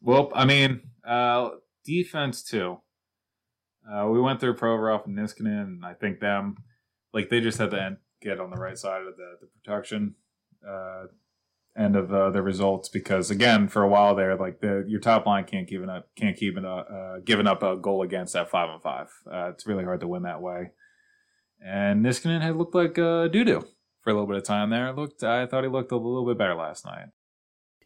Well, 0.00 0.30
I 0.34 0.44
mean, 0.44 0.82
uh 1.06 1.50
defense 1.84 2.42
too. 2.42 2.80
Uh 3.90 4.08
we 4.10 4.20
went 4.20 4.40
through 4.40 4.54
Provorov 4.56 5.06
and 5.06 5.16
Niskanen, 5.16 5.62
and 5.62 5.86
I 5.86 5.94
think 5.94 6.20
them 6.20 6.56
like 7.12 7.30
they 7.30 7.40
just 7.40 7.58
had 7.58 7.70
to 7.70 7.82
end, 7.82 7.96
get 8.28 8.40
on 8.40 8.50
the 8.50 8.56
right 8.56 8.78
side 8.78 9.02
of 9.02 9.16
the 9.16 9.36
the 9.40 9.46
production 9.62 10.14
uh 10.68 11.04
end 11.78 11.94
of 11.94 12.10
uh, 12.10 12.30
the 12.30 12.40
results 12.40 12.88
because 12.88 13.30
again 13.30 13.68
for 13.68 13.82
a 13.82 13.88
while 13.88 14.14
there 14.14 14.34
like 14.36 14.60
the 14.60 14.82
your 14.88 14.98
top 14.98 15.26
line 15.26 15.44
can't 15.44 15.68
keep 15.68 15.82
it 15.82 15.90
up 15.90 16.08
can't 16.16 16.36
keep 16.36 16.56
it 16.56 16.64
up 16.64 16.88
uh, 16.90 17.18
giving 17.22 17.46
up 17.46 17.62
a 17.62 17.76
goal 17.76 18.00
against 18.02 18.32
that 18.32 18.48
five 18.48 18.70
on 18.70 18.80
five 18.80 19.08
uh, 19.30 19.50
it's 19.50 19.66
really 19.66 19.84
hard 19.84 20.00
to 20.00 20.08
win 20.08 20.22
that 20.22 20.40
way 20.40 20.70
and 21.64 22.04
Niskanen 22.04 22.42
had 22.42 22.56
looked 22.56 22.74
like 22.74 22.98
uh, 22.98 23.28
doo 23.28 23.44
doo 23.44 23.66
for 24.02 24.10
a 24.10 24.12
little 24.12 24.26
bit 24.26 24.36
of 24.36 24.44
time 24.44 24.70
there. 24.70 24.92
Looked, 24.92 25.22
I 25.22 25.46
thought 25.46 25.64
he 25.64 25.70
looked 25.70 25.92
a 25.92 25.96
little 25.96 26.26
bit 26.26 26.38
better 26.38 26.54
last 26.54 26.84
night. 26.84 27.06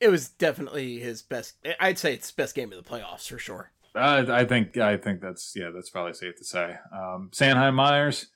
It 0.01 0.09
was 0.09 0.29
definitely 0.29 0.99
his 0.99 1.23
best. 1.23 1.55
I'd 1.79 1.99
say 1.99 2.15
it's 2.15 2.31
best 2.31 2.55
game 2.55 2.73
of 2.73 2.83
the 2.83 2.89
playoffs 2.89 3.29
for 3.29 3.39
sure. 3.39 3.73
Uh, 3.95 4.25
I 4.29 4.45
think, 4.45 4.77
I 4.77 4.97
think 4.97 5.21
that's 5.21 5.53
yeah, 5.57 5.71
that's 5.75 5.91
probably 5.91 6.13
safe 6.13 6.37
to 6.37 6.45
say. 6.45 6.77
Um, 6.93 7.31
Sanheim 7.33 7.75
Myers, 7.75 8.27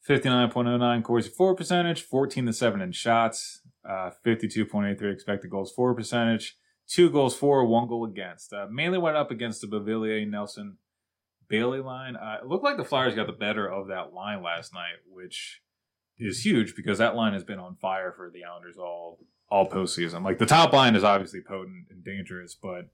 fifty 0.00 0.28
nine 0.28 0.50
point 0.50 0.68
oh 0.68 0.76
nine 0.76 1.02
Corsi 1.02 1.30
four 1.30 1.54
percentage, 1.54 2.02
fourteen 2.02 2.46
to 2.46 2.52
seven 2.52 2.80
in 2.80 2.92
shots, 2.92 3.62
uh, 3.88 4.10
fifty 4.22 4.48
two 4.48 4.64
point 4.64 4.88
eight 4.90 4.98
three 4.98 5.12
expected 5.12 5.50
goals 5.50 5.72
for 5.72 5.94
percentage, 5.94 6.56
two 6.88 7.10
goals 7.10 7.36
for, 7.36 7.64
one 7.64 7.88
goal 7.88 8.04
against. 8.04 8.52
Uh, 8.52 8.66
mainly 8.70 8.98
went 8.98 9.16
up 9.16 9.30
against 9.30 9.60
the 9.60 9.66
Beauvillier 9.66 10.28
Nelson 10.28 10.78
Bailey 11.48 11.80
line. 11.80 12.16
Uh, 12.16 12.38
it 12.42 12.46
looked 12.46 12.64
like 12.64 12.76
the 12.76 12.84
Flyers 12.84 13.14
got 13.14 13.26
the 13.26 13.32
better 13.32 13.70
of 13.70 13.88
that 13.88 14.12
line 14.12 14.42
last 14.42 14.72
night, 14.72 14.98
which 15.10 15.62
is 16.18 16.44
huge 16.44 16.76
because 16.76 16.98
that 16.98 17.16
line 17.16 17.32
has 17.32 17.44
been 17.44 17.58
on 17.58 17.76
fire 17.76 18.12
for 18.12 18.30
the 18.30 18.44
Islanders 18.44 18.76
all 18.76 19.18
all 19.50 19.68
postseason. 19.68 20.24
Like 20.24 20.38
the 20.38 20.46
top 20.46 20.72
line 20.72 20.94
is 20.94 21.02
obviously 21.04 21.40
potent 21.40 21.86
and 21.90 22.04
dangerous, 22.04 22.54
but 22.54 22.88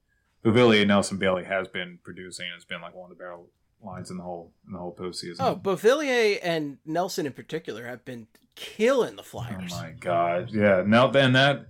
Beauvillier 0.44 0.86
Nelson 0.86 1.18
Bailey 1.18 1.44
has 1.44 1.68
been 1.68 1.98
producing. 2.02 2.46
It's 2.54 2.64
been 2.64 2.80
like 2.80 2.94
one 2.94 3.10
of 3.10 3.16
the 3.16 3.22
barrel 3.22 3.50
lines 3.82 4.10
in 4.10 4.16
the 4.16 4.22
whole 4.22 4.52
in 4.66 4.72
the 4.72 4.78
whole 4.78 4.94
postseason. 4.94 5.36
Oh, 5.40 5.56
Beauvillier 5.56 6.38
and 6.42 6.78
Nelson 6.84 7.26
in 7.26 7.32
particular 7.32 7.86
have 7.86 8.04
been 8.04 8.26
killing 8.54 9.16
the 9.16 9.22
Flyers. 9.22 9.72
Oh 9.74 9.82
my 9.82 9.90
god, 9.98 10.50
yeah. 10.52 10.82
Now 10.86 11.08
then 11.08 11.32
that 11.34 11.66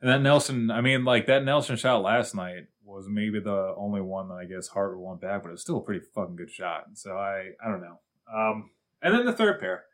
and 0.00 0.10
that 0.10 0.22
Nelson. 0.22 0.70
I 0.70 0.80
mean, 0.80 1.04
like 1.04 1.26
that 1.26 1.44
Nelson 1.44 1.76
shot 1.76 2.02
last 2.02 2.34
night 2.34 2.66
was 2.84 3.06
maybe 3.08 3.40
the 3.40 3.74
only 3.76 4.00
one 4.00 4.28
that 4.28 4.34
I 4.34 4.44
guess 4.44 4.68
Hart 4.68 4.96
would 4.96 5.02
want 5.02 5.20
back, 5.20 5.42
but 5.42 5.48
it 5.48 5.52
was 5.52 5.62
still 5.62 5.78
a 5.78 5.82
pretty 5.82 6.04
fucking 6.14 6.36
good 6.36 6.50
shot. 6.50 6.84
So 6.94 7.16
I 7.16 7.50
I 7.64 7.68
don't 7.70 7.80
know. 7.80 7.98
Um, 8.32 8.70
and 9.02 9.14
then 9.14 9.26
the 9.26 9.32
third 9.32 9.60
pair, 9.60 9.84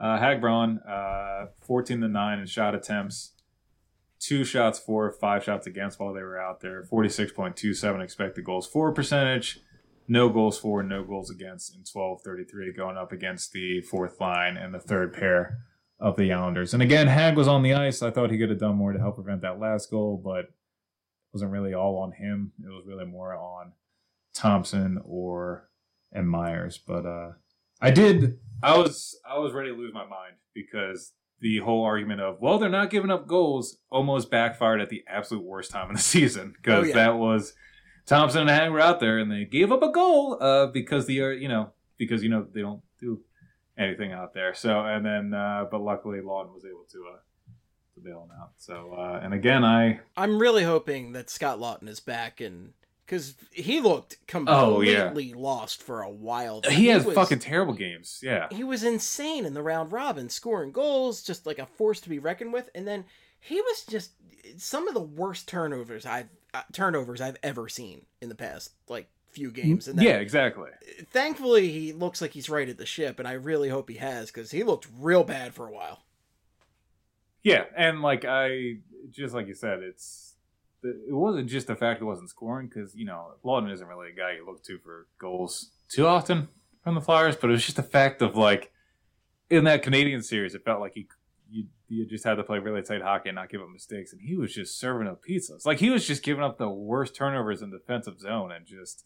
uh, 0.00 0.18
Hagbraun, 0.18 0.78
uh, 0.88 1.46
fourteen 1.60 2.00
to 2.00 2.08
nine 2.08 2.38
in 2.38 2.46
shot 2.46 2.74
attempts, 2.74 3.34
two 4.18 4.44
shots 4.44 4.78
for, 4.78 5.10
five 5.10 5.44
shots 5.44 5.66
against 5.66 6.00
while 6.00 6.12
they 6.12 6.22
were 6.22 6.40
out 6.40 6.60
there. 6.60 6.82
Forty 6.84 7.08
six 7.08 7.32
point 7.32 7.56
two 7.56 7.72
seven 7.72 8.00
expected 8.00 8.44
goals 8.44 8.66
for 8.66 8.92
percentage. 8.92 9.60
No 10.10 10.28
goals 10.30 10.58
for, 10.58 10.82
no 10.82 11.04
goals 11.04 11.30
against 11.30 11.74
in 11.74 11.84
twelve 11.84 12.22
thirty 12.24 12.44
three, 12.44 12.72
going 12.72 12.96
up 12.96 13.12
against 13.12 13.52
the 13.52 13.80
fourth 13.82 14.20
line 14.20 14.56
and 14.56 14.72
the 14.74 14.78
third 14.80 15.12
pair 15.12 15.58
of 16.00 16.16
the 16.16 16.32
Islanders. 16.32 16.72
And 16.72 16.82
again, 16.82 17.08
Hag 17.08 17.36
was 17.36 17.46
on 17.48 17.62
the 17.62 17.74
ice. 17.74 18.02
I 18.02 18.10
thought 18.10 18.30
he 18.30 18.38
could 18.38 18.50
have 18.50 18.58
done 18.60 18.76
more 18.76 18.92
to 18.92 18.98
help 18.98 19.16
prevent 19.16 19.42
that 19.42 19.58
last 19.60 19.90
goal, 19.90 20.20
but 20.22 20.44
it 20.46 20.52
wasn't 21.32 21.50
really 21.52 21.74
all 21.74 21.98
on 21.98 22.12
him. 22.12 22.52
It 22.64 22.68
was 22.68 22.84
really 22.86 23.04
more 23.04 23.34
on 23.34 23.72
Thompson 24.34 25.00
or 25.04 25.68
and 26.12 26.28
Myers. 26.28 26.78
But 26.78 27.04
uh 27.06 27.32
I 27.80 27.90
did 27.90 28.38
I 28.62 28.76
was 28.78 29.18
I 29.28 29.38
was 29.38 29.52
ready 29.52 29.70
to 29.70 29.76
lose 29.76 29.92
my 29.92 30.06
mind 30.06 30.36
because 30.54 31.12
the 31.40 31.58
whole 31.58 31.84
argument 31.84 32.20
of 32.20 32.40
well 32.40 32.58
they're 32.58 32.68
not 32.68 32.90
giving 32.90 33.10
up 33.10 33.26
goals 33.28 33.78
almost 33.90 34.30
backfired 34.30 34.80
at 34.80 34.88
the 34.90 35.04
absolute 35.08 35.44
worst 35.44 35.70
time 35.70 35.88
in 35.90 35.96
the 35.96 36.02
season 36.16 36.54
because 36.56 36.84
Oh, 36.84 36.88
yeah. 36.88 36.94
that 36.94 37.16
was 37.16 37.54
Thompson 38.08 38.40
and 38.42 38.50
Hag 38.50 38.70
were 38.70 38.80
out 38.80 39.00
there 39.00 39.18
and 39.18 39.30
they 39.30 39.44
gave 39.44 39.70
up 39.72 39.82
a 39.82 39.92
goal 39.92 40.38
uh 40.40 40.66
because 40.66 41.06
the 41.06 41.22
uh, 41.22 41.28
you 41.28 41.48
know 41.48 41.70
because 41.98 42.22
you 42.22 42.28
know 42.28 42.46
they 42.52 42.60
don't 42.62 42.82
do 43.00 43.20
anything 43.76 44.12
out 44.12 44.34
there. 44.34 44.54
So 44.54 44.80
and 44.80 45.04
then 45.04 45.34
uh 45.34 45.66
but 45.70 45.80
luckily 45.80 46.18
Laughton 46.20 46.54
was 46.54 46.64
able 46.64 46.84
to 46.92 47.04
uh 47.14 47.18
to 47.94 48.00
bail 48.00 48.22
him 48.24 48.30
out. 48.40 48.50
So 48.56 48.94
uh 48.96 49.20
and 49.22 49.32
again 49.34 49.64
I 49.64 50.00
I'm 50.16 50.38
really 50.38 50.64
hoping 50.64 51.12
that 51.12 51.30
Scott 51.30 51.58
Laughton 51.58 51.88
is 51.88 52.00
back 52.00 52.40
and 52.40 52.72
because 53.04 53.34
he 53.52 53.80
looked 53.80 54.18
Oh, 54.46 54.82
yeah. 54.82 55.06
completely 55.06 55.32
lost 55.32 55.82
for 55.82 56.02
a 56.02 56.10
while. 56.10 56.60
there. 56.60 56.72
he 56.72 56.88
has 56.88 57.04
was- 57.06 57.14
fucking 57.14 57.38
terrible 57.38 57.72
games. 57.72 58.20
Yeah. 58.22 58.48
He 58.50 58.64
was 58.64 58.84
insane 58.84 59.46
in 59.46 59.54
the 59.54 59.62
round 59.62 59.92
robin, 59.92 60.28
scoring 60.28 60.72
goals, 60.72 61.22
just 61.22 61.46
like 61.46 61.58
a 61.58 61.64
force 61.64 62.00
to 62.02 62.10
be 62.10 62.18
reckoned 62.18 62.52
with. 62.52 62.68
And 62.74 62.86
then 62.86 63.04
he 63.40 63.60
was 63.62 63.84
just 63.88 64.10
some 64.58 64.88
of 64.88 64.94
the 64.94 65.00
worst 65.00 65.48
turnovers 65.48 66.04
I've 66.04 66.28
Uh, 66.54 66.62
turnovers 66.72 67.20
I've 67.20 67.36
ever 67.42 67.68
seen 67.68 68.06
in 68.22 68.28
the 68.28 68.34
past 68.34 68.72
like 68.88 69.08
few 69.30 69.50
games. 69.50 69.86
And 69.86 69.98
then, 69.98 70.06
Yeah, 70.06 70.14
exactly. 70.16 70.70
thankfully 71.10 71.70
he 71.70 71.92
looks 71.92 72.20
like 72.22 72.32
he's 72.32 72.48
right 72.48 72.68
at 72.68 72.78
the 72.78 72.86
ship, 72.86 73.18
and 73.18 73.28
I 73.28 73.32
really 73.32 73.68
hope 73.68 73.88
he 73.90 73.96
has 73.96 74.30
because 74.30 74.50
he 74.50 74.62
looked 74.64 74.88
real 74.98 75.24
bad 75.24 75.54
for 75.54 75.68
a 75.68 75.72
while. 75.72 76.04
Yeah, 77.42 77.64
and 77.76 78.02
like 78.02 78.24
I 78.24 78.78
just 79.10 79.34
like 79.34 79.46
you 79.46 79.54
said, 79.54 79.80
it's 79.80 80.34
it 80.82 81.12
wasn't 81.14 81.48
just 81.48 81.66
the 81.66 81.76
fact 81.76 82.00
it 82.00 82.04
wasn't 82.04 82.30
scoring 82.30 82.68
because 82.68 82.94
you 82.94 83.04
know 83.04 83.32
Laughton 83.44 83.72
isn't 83.72 83.86
really 83.86 84.10
a 84.10 84.14
guy 84.14 84.32
you 84.32 84.46
look 84.46 84.62
to 84.64 84.78
for 84.78 85.06
goals 85.18 85.70
too 85.88 86.06
often 86.06 86.48
from 86.82 86.94
the 86.94 87.00
Flyers, 87.00 87.36
but 87.36 87.50
it 87.50 87.52
was 87.52 87.64
just 87.64 87.76
the 87.76 87.82
fact 87.82 88.22
of 88.22 88.36
like 88.36 88.72
in 89.50 89.64
that 89.64 89.82
Canadian 89.82 90.22
series, 90.22 90.54
it 90.54 90.64
felt 90.64 90.80
like 90.80 90.94
he 90.94 91.08
you, 91.88 92.06
just 92.06 92.24
had 92.24 92.34
to 92.34 92.44
play 92.44 92.58
really 92.58 92.82
tight 92.82 93.02
hockey 93.02 93.30
and 93.30 93.36
not 93.36 93.50
give 93.50 93.60
up 93.60 93.68
mistakes, 93.72 94.12
and 94.12 94.20
he 94.20 94.36
was 94.36 94.54
just 94.54 94.78
serving 94.78 95.08
up 95.08 95.22
pizzas. 95.24 95.66
Like 95.66 95.78
he 95.78 95.90
was 95.90 96.06
just 96.06 96.22
giving 96.22 96.44
up 96.44 96.58
the 96.58 96.68
worst 96.68 97.14
turnovers 97.14 97.62
in 97.62 97.70
the 97.70 97.78
defensive 97.78 98.20
zone, 98.20 98.52
and 98.52 98.66
just. 98.66 99.04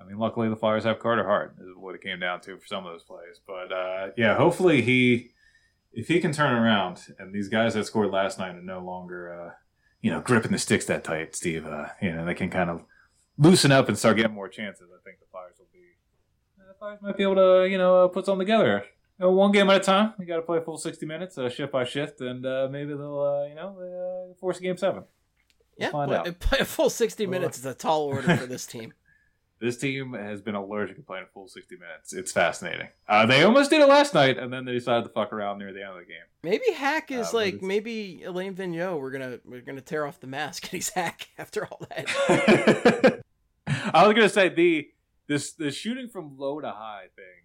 I 0.00 0.04
mean, 0.04 0.18
luckily 0.18 0.48
the 0.48 0.56
Flyers 0.56 0.84
have 0.84 0.98
Carter 0.98 1.22
Hart, 1.22 1.54
is 1.60 1.76
what 1.76 1.94
it 1.94 2.00
came 2.00 2.18
down 2.18 2.40
to 2.40 2.56
for 2.56 2.66
some 2.66 2.86
of 2.86 2.92
those 2.92 3.04
plays. 3.04 3.40
But 3.46 3.70
uh, 3.70 4.08
yeah, 4.16 4.36
hopefully 4.36 4.80
he 4.80 5.32
if 5.92 6.08
he 6.08 6.20
can 6.20 6.32
turn 6.32 6.54
around 6.54 7.14
and 7.18 7.32
these 7.32 7.48
guys 7.48 7.74
that 7.74 7.84
scored 7.84 8.10
last 8.10 8.38
night 8.38 8.54
are 8.54 8.62
no 8.62 8.80
longer 8.80 9.32
uh, 9.32 9.50
you 10.00 10.10
know 10.10 10.20
gripping 10.20 10.52
the 10.52 10.58
sticks 10.58 10.86
that 10.86 11.04
tight 11.04 11.36
steve 11.36 11.66
uh, 11.66 11.86
you 12.00 12.12
know 12.12 12.24
they 12.24 12.34
can 12.34 12.50
kind 12.50 12.70
of 12.70 12.82
loosen 13.38 13.72
up 13.72 13.88
and 13.88 13.98
start 13.98 14.16
getting 14.16 14.32
more 14.32 14.48
chances 14.48 14.88
i 14.90 15.00
think 15.04 15.18
the 15.20 15.26
flyers 15.30 15.54
will 15.58 15.66
be 15.72 15.80
uh, 16.60 16.68
the 16.68 16.78
flyers 16.78 16.98
might 17.02 17.16
be 17.16 17.22
able 17.22 17.34
to 17.34 17.68
you 17.68 17.78
know 17.78 18.04
uh, 18.04 18.08
put 18.08 18.26
something 18.26 18.46
together 18.46 18.84
you 19.18 19.26
know, 19.26 19.32
one 19.32 19.52
game 19.52 19.68
at 19.70 19.76
a 19.76 19.80
time 19.80 20.14
You 20.18 20.26
got 20.26 20.36
to 20.36 20.42
play 20.42 20.58
a 20.58 20.62
full 20.62 20.78
60 20.78 21.06
minutes 21.06 21.38
uh, 21.38 21.48
shift 21.48 21.72
by 21.72 21.84
shift 21.84 22.20
and 22.20 22.44
uh, 22.44 22.68
maybe 22.70 22.92
they'll 22.94 23.20
uh, 23.20 23.46
you 23.48 23.54
know 23.54 24.30
uh, 24.30 24.34
force 24.40 24.58
a 24.58 24.62
game 24.62 24.76
seven 24.76 25.04
Yeah, 25.78 25.90
find 25.90 26.10
but 26.10 26.26
out. 26.26 26.38
play 26.40 26.58
a 26.60 26.64
full 26.64 26.90
sixty 26.90 27.26
minutes 27.26 27.58
is 27.58 27.66
a 27.66 27.74
tall 27.74 28.02
order 28.02 28.36
for 28.36 28.46
this 28.46 28.66
team. 28.66 28.92
this 29.60 29.76
team 29.78 30.12
has 30.14 30.40
been 30.42 30.56
allergic 30.56 30.96
to 30.96 31.02
playing 31.02 31.24
a 31.24 31.32
full 31.32 31.46
60 31.46 31.76
minutes 31.76 32.12
it's 32.12 32.32
fascinating 32.32 32.88
uh, 33.08 33.24
they 33.26 33.44
almost 33.44 33.70
did 33.70 33.80
it 33.80 33.88
last 33.88 34.12
night 34.12 34.36
and 34.36 34.52
then 34.52 34.64
they 34.64 34.72
decided 34.72 35.04
to 35.04 35.10
fuck 35.10 35.32
around 35.32 35.58
near 35.58 35.72
the 35.72 35.80
end 35.80 35.90
of 35.90 35.96
the 35.98 36.04
game 36.04 36.26
Maybe 36.42 36.72
Hack 36.74 37.12
is 37.12 37.28
Uh, 37.32 37.36
like 37.36 37.62
maybe 37.62 38.24
Alain 38.24 38.56
Vigneault. 38.56 38.98
We're 39.00 39.12
gonna 39.12 39.38
we're 39.44 39.60
gonna 39.60 39.80
tear 39.80 40.04
off 40.04 40.18
the 40.18 40.26
mask 40.26 40.64
and 40.64 40.72
he's 40.72 40.88
Hack 40.88 41.28
after 41.38 41.64
all 41.64 41.80
that. 41.90 43.20
I 43.94 44.04
was 44.06 44.14
gonna 44.14 44.28
say 44.28 44.48
the 44.48 44.88
this 45.28 45.52
the 45.52 45.70
shooting 45.70 46.08
from 46.08 46.36
low 46.36 46.60
to 46.60 46.68
high 46.70 47.04
thing. 47.14 47.44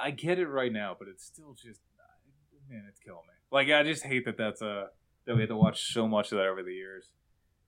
I 0.00 0.10
get 0.10 0.38
it 0.38 0.46
right 0.46 0.72
now, 0.72 0.96
but 0.98 1.08
it's 1.08 1.24
still 1.24 1.54
just 1.54 1.80
man, 2.68 2.84
it's 2.88 3.00
killing 3.00 3.20
me. 3.26 3.34
Like 3.50 3.68
I 3.70 3.82
just 3.82 4.04
hate 4.04 4.24
that 4.24 4.36
that's 4.38 4.62
a 4.62 4.86
that 5.26 5.34
we 5.34 5.42
had 5.42 5.48
to 5.50 5.56
watch 5.56 5.92
so 5.92 6.08
much 6.08 6.32
of 6.32 6.38
that 6.38 6.46
over 6.46 6.62
the 6.62 6.72
years 6.72 7.10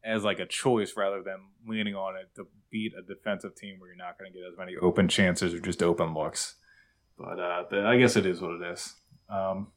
as 0.05 0.25
like 0.25 0.41
a 0.41 0.47
choice 0.47 0.95
rather 0.97 1.23
than 1.23 1.39
leaning 1.67 1.95
on 1.95 2.17
it 2.17 2.29
to 2.35 2.47
beat 2.71 2.93
a 2.99 3.03
defensive 3.03 3.55
team 3.55 3.79
where 3.79 3.89
you're 3.89 3.97
not 3.97 4.19
going 4.19 4.33
to 4.33 4.37
get 4.37 4.47
as 4.51 4.59
many 4.59 4.75
open 4.77 5.07
chances 5.07 5.55
or 5.55 5.61
just 5.61 5.83
open 5.83 6.13
looks. 6.13 6.57
But 7.17 7.39
uh, 7.39 7.65
the, 7.71 7.83
I 7.83 7.99
guess 7.99 8.17
it 8.17 8.27
is 8.27 8.41
what 8.41 8.61
it 8.61 8.63
is. 8.63 8.95
Um, 9.29 9.69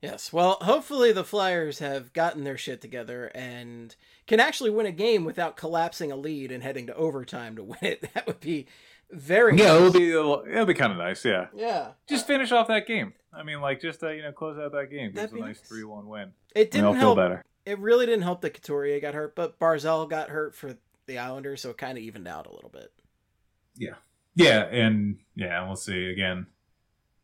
Yes. 0.00 0.32
Well, 0.32 0.58
hopefully 0.60 1.10
the 1.10 1.24
Flyers 1.24 1.80
have 1.80 2.12
gotten 2.12 2.44
their 2.44 2.56
shit 2.56 2.80
together 2.80 3.32
and 3.34 3.94
can 4.28 4.38
actually 4.38 4.70
win 4.70 4.86
a 4.86 4.92
game 4.92 5.24
without 5.24 5.56
collapsing 5.56 6.12
a 6.12 6.16
lead 6.16 6.52
and 6.52 6.62
heading 6.62 6.86
to 6.86 6.94
overtime 6.94 7.56
to 7.56 7.64
win 7.64 7.78
it. 7.82 8.14
That 8.14 8.26
would 8.26 8.40
be 8.40 8.66
very 9.10 9.56
yeah, 9.56 9.74
it'll 9.74 9.92
be 9.92 10.10
it'll 10.10 10.66
be 10.66 10.74
kind 10.74 10.92
of 10.92 10.98
nice. 10.98 11.24
Yeah. 11.24 11.46
Yeah. 11.54 11.92
just 12.08 12.26
finish 12.26 12.52
off 12.52 12.68
that 12.68 12.86
game. 12.86 13.14
I 13.32 13.42
mean, 13.42 13.60
like 13.60 13.80
just 13.80 14.02
uh, 14.02 14.10
you 14.10 14.22
know, 14.22 14.32
close 14.32 14.58
out 14.58 14.72
that 14.72 14.90
game. 14.90 15.12
It's 15.14 15.32
a 15.32 15.36
nice 15.36 15.44
nice. 15.44 15.60
three-one 15.60 16.06
win. 16.08 16.32
It 16.54 16.70
didn't 16.70 16.92
feel 16.94 17.00
help. 17.00 17.16
better. 17.16 17.44
It 17.64 17.78
really 17.78 18.06
didn't 18.06 18.22
help 18.22 18.40
that 18.42 18.54
Couturier 18.54 19.00
got 19.00 19.14
hurt, 19.14 19.34
but 19.36 19.58
Barzal 19.58 20.08
got 20.08 20.30
hurt 20.30 20.54
for 20.54 20.76
the 21.06 21.18
Islanders, 21.18 21.60
so 21.60 21.70
it 21.70 21.78
kind 21.78 21.98
of 21.98 22.04
evened 22.04 22.26
out 22.26 22.46
a 22.46 22.52
little 22.52 22.70
bit. 22.70 22.92
Yeah. 23.76 23.94
Yeah, 24.34 24.64
and 24.66 25.18
yeah, 25.34 25.66
we'll 25.66 25.76
see 25.76 26.06
again. 26.06 26.46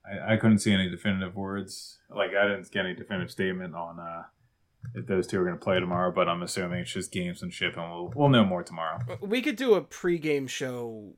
I, 0.04 0.34
I 0.34 0.36
couldn't 0.36 0.58
see 0.58 0.72
any 0.72 0.90
definitive 0.90 1.36
words. 1.36 1.98
Like 2.14 2.30
I 2.34 2.48
didn't 2.48 2.70
get 2.70 2.84
any 2.84 2.94
definitive 2.94 3.30
statement 3.30 3.74
on 3.74 4.00
uh, 4.00 4.24
if 4.94 5.06
those 5.06 5.26
two 5.26 5.40
are 5.40 5.44
going 5.44 5.56
to 5.56 5.62
play 5.64 5.80
tomorrow. 5.80 6.12
But 6.12 6.28
I'm 6.28 6.42
assuming 6.42 6.80
it's 6.80 6.92
just 6.92 7.12
games 7.12 7.42
and 7.42 7.52
ship, 7.52 7.76
and 7.76 7.90
we'll 7.90 8.12
we'll 8.14 8.28
know 8.28 8.44
more 8.44 8.62
tomorrow. 8.62 8.98
We 9.20 9.42
could 9.42 9.56
do 9.56 9.74
a 9.74 9.82
pregame 9.82 10.48
show 10.48 11.14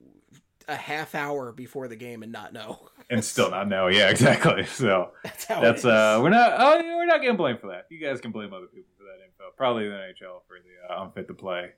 a 0.69 0.77
half 0.77 1.14
hour 1.14 1.53
before 1.53 1.89
the 1.89 1.97
game 1.97 2.23
and 2.23 2.33
not 2.33 2.53
know. 2.53 2.89
and 3.11 3.25
still 3.25 3.51
not 3.51 3.69
know. 3.69 3.87
Yeah, 3.97 4.11
exactly. 4.11 4.64
So 4.67 5.11
that's 5.23 5.45
how 5.45 5.61
that's 5.61 5.85
uh 5.85 6.21
we're 6.23 6.31
not 6.31 6.55
oh 6.59 6.83
we're 6.83 7.07
not 7.07 7.21
getting 7.21 7.37
blamed 7.37 7.61
for 7.61 7.69
that. 7.69 7.87
You 7.91 7.99
guys 7.99 8.21
can 8.21 8.33
blame 8.33 8.53
other 8.53 8.67
people 8.67 8.93
for 8.97 9.05
that 9.05 9.25
info. 9.25 9.53
Probably 9.57 9.89
the 9.89 9.95
NHL 9.95 10.41
for 10.47 10.57
the 10.59 10.95
uh, 10.95 11.05
unfit 11.05 11.29
to 11.29 11.35
play 11.35 11.73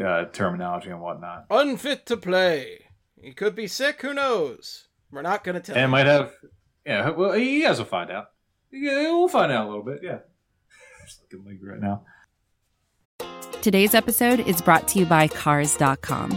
uh, 0.00 0.24
terminology 0.26 0.90
and 0.90 1.00
whatnot. 1.00 1.46
Unfit 1.50 2.06
to 2.06 2.16
play. 2.16 2.86
He 3.20 3.32
could 3.32 3.54
be 3.54 3.66
sick. 3.66 4.02
Who 4.02 4.14
knows? 4.14 4.88
We're 5.10 5.22
not 5.22 5.44
going 5.44 5.54
to 5.54 5.60
tell. 5.60 5.76
And 5.76 5.88
you. 5.88 5.88
might 5.88 6.06
have. 6.06 6.32
Yeah, 6.86 7.10
well, 7.10 7.36
you 7.36 7.64
guys 7.64 7.78
will 7.78 7.84
find 7.84 8.10
out. 8.10 8.30
Yeah, 8.70 9.10
we'll 9.12 9.28
find 9.28 9.52
out 9.52 9.66
a 9.66 9.68
little 9.68 9.84
bit. 9.84 10.00
Yeah. 10.02 10.18
Just 11.06 11.22
looking 11.22 11.46
like 11.46 11.58
right 11.62 11.80
now. 11.80 12.04
Today's 13.60 13.94
episode 13.94 14.40
is 14.40 14.60
brought 14.60 14.88
to 14.88 14.98
you 14.98 15.06
by 15.06 15.28
Cars.com. 15.28 16.36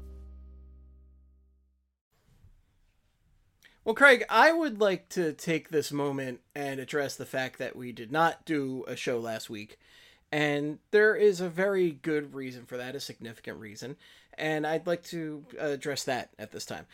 Well, 3.83 3.95
Craig, 3.95 4.23
I 4.29 4.51
would 4.51 4.79
like 4.79 5.09
to 5.09 5.33
take 5.33 5.69
this 5.69 5.91
moment 5.91 6.41
and 6.53 6.79
address 6.79 7.15
the 7.15 7.25
fact 7.25 7.57
that 7.57 7.75
we 7.75 7.91
did 7.91 8.11
not 8.11 8.45
do 8.45 8.85
a 8.87 8.95
show 8.95 9.17
last 9.19 9.49
week. 9.49 9.79
And 10.31 10.77
there 10.91 11.15
is 11.15 11.41
a 11.41 11.49
very 11.49 11.91
good 11.91 12.35
reason 12.35 12.65
for 12.65 12.77
that, 12.77 12.95
a 12.95 12.99
significant 12.99 13.57
reason. 13.57 13.97
And 14.37 14.67
I'd 14.67 14.85
like 14.85 15.03
to 15.05 15.45
address 15.57 16.03
that 16.03 16.29
at 16.37 16.51
this 16.51 16.65
time. 16.65 16.85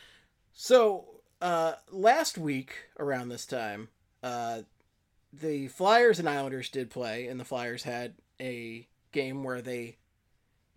So, 0.53 1.05
uh, 1.41 1.73
last 1.91 2.37
week 2.37 2.73
around 2.97 3.29
this 3.29 3.45
time, 3.45 3.89
uh, 4.23 4.61
the 5.33 5.67
Flyers 5.67 6.19
and 6.19 6.29
Islanders 6.29 6.69
did 6.69 6.89
play, 6.89 7.27
and 7.27 7.37
the 7.37 7.45
Flyers 7.45 7.83
had 7.83 8.13
a 8.39 8.87
game 9.11 9.43
where 9.43 9.61
they 9.61 9.97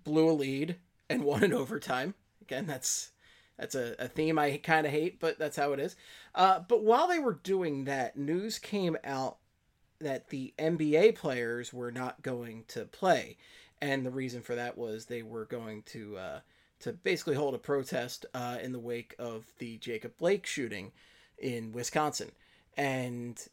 blew 0.03 0.29
a 0.29 0.33
lead 0.33 0.77
and 1.09 1.23
won 1.25 1.45
in 1.45 1.53
overtime. 1.53 2.15
Again, 2.43 2.67
that's 2.67 3.13
that's 3.61 3.75
a, 3.75 3.95
a 3.99 4.09
theme 4.09 4.39
I 4.39 4.57
kind 4.57 4.87
of 4.87 4.93
hate, 4.93 5.21
but 5.21 5.39
that's 5.39 5.57
how 5.57 5.75
it 5.75 5.81
is. 5.81 5.95
Uh, 6.35 6.61
but 6.61 6.83
while 6.83 7.07
they 7.07 7.19
were 7.19 7.35
doing 7.35 7.85
that, 7.85 8.17
news 8.17 8.59
came 8.59 8.97
out 9.05 9.37
that 10.01 10.31
the 10.31 10.55
NBA 10.59 11.15
players 11.15 11.71
were 11.71 11.93
not 11.93 12.23
going 12.23 12.65
to 12.69 12.87
play, 12.87 13.37
and 13.83 14.05
the 14.05 14.11
reason 14.11 14.41
for 14.41 14.55
that 14.55 14.79
was 14.79 15.05
they 15.07 15.23
were 15.23 15.45
going 15.45 15.83
to 15.83 16.17
uh, 16.17 16.41
to 16.81 16.95
basically 16.95 17.35
hold 17.35 17.55
a 17.55 17.59
protest 17.59 18.25
uh, 18.33 18.57
in 18.63 18.73
the 18.73 18.79
wake 18.79 19.15
of 19.19 19.45
the 19.59 19.77
Jacob 19.77 20.17
Blake 20.17 20.47
shooting 20.47 20.93
in 21.37 21.71
Wisconsin, 21.71 22.33
and 22.79 23.47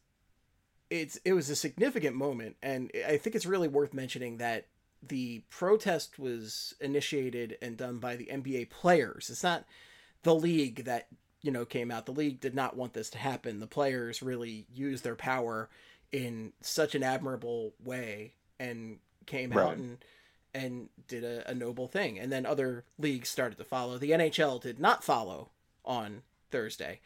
it's 0.89 1.17
it 1.25 1.33
was 1.33 1.49
a 1.49 1.55
significant 1.55 2.15
moment, 2.15 2.55
and 2.63 2.89
I 3.05 3.17
think 3.17 3.35
it's 3.35 3.45
really 3.45 3.67
worth 3.67 3.93
mentioning 3.93 4.37
that 4.37 4.67
the 5.05 5.43
protest 5.49 6.17
was 6.17 6.73
initiated 6.79 7.57
and 7.61 7.75
done 7.75 7.99
by 7.99 8.15
the 8.15 8.27
NBA 8.27 8.69
players. 8.69 9.29
It's 9.29 9.43
not 9.43 9.65
the 10.23 10.35
league 10.35 10.85
that 10.85 11.07
you 11.41 11.51
know 11.51 11.65
came 11.65 11.91
out. 11.91 12.05
The 12.05 12.11
league 12.13 12.39
did 12.39 12.55
not 12.55 12.75
want 12.75 12.93
this 12.93 13.09
to 13.11 13.17
happen. 13.17 13.59
The 13.59 13.67
players 13.67 14.21
really 14.21 14.65
used 14.73 15.03
their 15.03 15.15
power 15.15 15.69
in 16.11 16.53
such 16.61 16.95
an 16.95 17.03
admirable 17.03 17.73
way 17.83 18.33
and 18.59 18.97
came 19.25 19.51
Right. 19.51 19.67
out 19.67 19.77
and 19.77 19.97
and 20.53 20.89
did 21.07 21.23
a, 21.23 21.49
a 21.51 21.53
noble 21.53 21.87
thing. 21.87 22.17
And 22.17 22.31
then 22.31 22.45
other 22.45 22.83
leagues 22.97 23.29
started 23.29 23.57
to 23.59 23.63
follow. 23.63 23.97
The 23.97 24.11
NHL 24.11 24.59
did 24.61 24.79
not 24.79 25.03
follow 25.03 25.49
on 25.85 26.23
Thursday, 26.49 26.99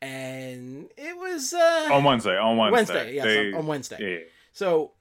and 0.00 0.88
it 0.96 1.16
was 1.16 1.52
uh, 1.52 1.88
On 1.92 2.04
Wednesday. 2.04 2.36
On 2.38 2.56
Wednesday. 2.56 2.94
Wednesday, 2.94 3.14
yes, 3.14 3.24
They- 3.24 3.52
on, 3.52 3.58
on 3.60 3.66
Wednesday. 3.66 3.96
Yeah, 4.00 4.18
yeah. 4.18 4.24
So 4.52 4.92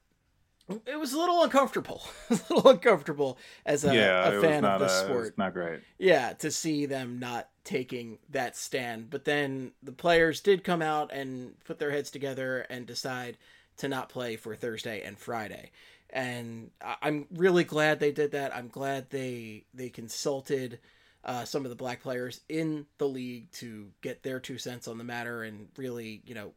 it 0.86 1.00
was 1.00 1.14
a 1.14 1.18
little 1.18 1.44
uncomfortable, 1.44 2.02
a 2.30 2.34
little 2.50 2.70
uncomfortable 2.72 3.38
as 3.66 3.84
a, 3.84 3.94
yeah, 3.94 4.30
a 4.30 4.42
fan 4.42 4.66
of 4.66 4.80
the 4.80 4.88
sport. 4.88 5.38
not 5.38 5.54
great. 5.54 5.82
Yeah, 5.98 6.34
to 6.34 6.52
see 6.52 6.86
them 6.86 7.20
not 7.20 7.50
taking 7.64 8.20
that 8.30 8.56
stand. 8.56 9.10
But 9.10 9.26
then 9.26 9.72
the 9.84 9.92
players 9.92 10.42
did 10.42 10.64
come 10.64 10.82
out 10.82 11.12
and 11.14 11.54
put 11.66 11.80
their 11.80 11.92
heads 11.92 12.12
together 12.12 12.66
and 12.70 12.86
decide 12.86 13.38
to 13.78 13.88
not 13.88 14.10
play 14.10 14.36
for 14.36 14.56
Thursday 14.56 15.02
and 15.02 15.18
Friday. 15.18 15.72
And 16.10 16.72
I'm 17.02 17.28
really 17.34 17.64
glad 17.64 18.00
they 18.00 18.12
did 18.12 18.32
that. 18.32 18.56
I'm 18.56 18.68
glad 18.68 19.10
they 19.10 19.66
they 19.74 19.90
consulted 19.90 20.80
uh, 21.24 21.46
some 21.46 21.66
of 21.66 21.70
the 21.70 21.76
black 21.76 22.02
players 22.02 22.42
in 22.50 22.86
the 22.98 23.08
league 23.08 23.52
to 23.52 23.88
get 24.02 24.24
their 24.24 24.40
two 24.40 24.58
cents 24.58 24.88
on 24.88 24.98
the 24.98 25.04
matter 25.04 25.44
and 25.44 25.68
really, 25.78 26.22
you 26.26 26.36
know, 26.36 26.52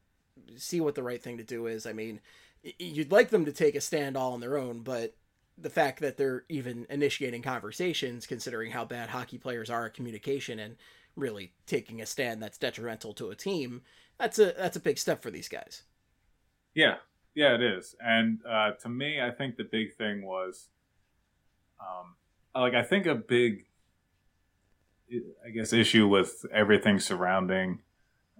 see 0.57 0.80
what 0.80 0.94
the 0.94 1.02
right 1.02 1.22
thing 1.22 1.38
to 1.38 1.44
do 1.44 1.66
is. 1.66 1.86
I 1.86 1.92
mean, 1.92 2.20
you'd 2.78 3.12
like 3.12 3.30
them 3.30 3.44
to 3.44 3.52
take 3.52 3.74
a 3.74 3.80
stand 3.80 4.16
all 4.16 4.32
on 4.32 4.40
their 4.40 4.56
own, 4.56 4.80
but 4.80 5.14
the 5.56 5.70
fact 5.70 6.00
that 6.00 6.16
they're 6.16 6.44
even 6.48 6.86
initiating 6.90 7.42
conversations, 7.42 8.26
considering 8.26 8.72
how 8.72 8.84
bad 8.84 9.10
hockey 9.10 9.38
players 9.38 9.70
are 9.70 9.86
at 9.86 9.94
communication 9.94 10.58
and 10.58 10.76
really 11.16 11.52
taking 11.66 12.00
a 12.00 12.06
stand 12.06 12.42
that's 12.42 12.58
detrimental 12.58 13.14
to 13.14 13.30
a 13.30 13.36
team, 13.36 13.82
that's 14.18 14.38
a 14.38 14.52
that's 14.56 14.76
a 14.76 14.80
big 14.80 14.98
step 14.98 15.22
for 15.22 15.30
these 15.30 15.48
guys. 15.48 15.82
Yeah, 16.74 16.96
yeah, 17.34 17.54
it 17.54 17.62
is. 17.62 17.94
And 18.00 18.40
uh, 18.48 18.72
to 18.82 18.88
me, 18.88 19.20
I 19.20 19.30
think 19.30 19.56
the 19.56 19.64
big 19.64 19.94
thing 19.96 20.24
was, 20.24 20.68
um, 21.80 22.16
like, 22.54 22.74
I 22.74 22.82
think 22.82 23.06
a 23.06 23.14
big, 23.14 23.66
I 25.46 25.50
guess, 25.50 25.72
issue 25.72 26.08
with 26.08 26.44
everything 26.52 26.98
surrounding 26.98 27.80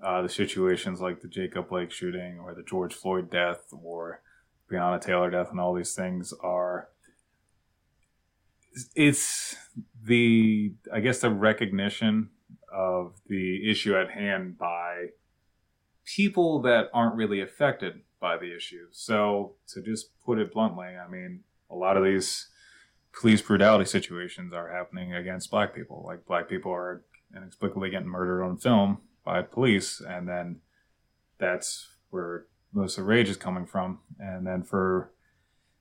uh, 0.03 0.22
the 0.22 0.28
situations 0.28 1.01
like 1.01 1.20
the 1.20 1.28
Jacob 1.28 1.68
Blake 1.68 1.90
shooting 1.90 2.38
or 2.38 2.55
the 2.55 2.62
George 2.62 2.95
Floyd 2.95 3.30
death 3.30 3.72
or 3.72 4.20
Breonna 4.70 5.01
Taylor 5.01 5.30
death 5.30 5.51
and 5.51 5.61
all 5.61 5.74
these 5.74 5.95
things 5.95 6.32
are. 6.40 6.88
It's 8.97 9.55
the, 10.03 10.74
I 10.92 11.01
guess, 11.01 11.20
the 11.20 11.30
recognition 11.30 12.30
of 12.72 13.14
the 13.28 13.70
issue 13.70 13.97
at 13.97 14.11
hand 14.11 14.59
by 14.59 15.11
people 16.05 16.61
that 16.62 16.90
aren't 16.92 17.14
really 17.14 17.40
affected 17.40 18.01
by 18.20 18.36
the 18.36 18.55
issue. 18.55 18.86
So, 18.90 19.55
to 19.68 19.80
just 19.80 20.18
put 20.24 20.38
it 20.38 20.53
bluntly, 20.53 20.86
I 20.86 21.09
mean, 21.09 21.45
a 21.70 21.76
lot 21.76 21.97
of 21.97 22.03
these 22.03 22.49
police 23.12 23.40
brutality 23.40 23.84
situations 23.84 24.53
are 24.53 24.72
happening 24.72 25.14
against 25.14 25.53
black 25.53 25.72
people. 25.72 26.03
Like, 26.05 26.26
black 26.26 26.49
people 26.49 26.72
are 26.72 27.05
inexplicably 27.36 27.90
getting 27.90 28.09
murdered 28.09 28.42
on 28.42 28.57
film 28.57 28.99
by 29.24 29.42
police, 29.42 30.00
and 30.00 30.28
then 30.28 30.60
that's 31.38 31.88
where 32.10 32.46
most 32.72 32.98
of 32.98 33.04
the 33.04 33.08
rage 33.08 33.28
is 33.28 33.36
coming 33.36 33.66
from. 33.66 34.00
And 34.18 34.46
then 34.46 34.62
for 34.62 35.12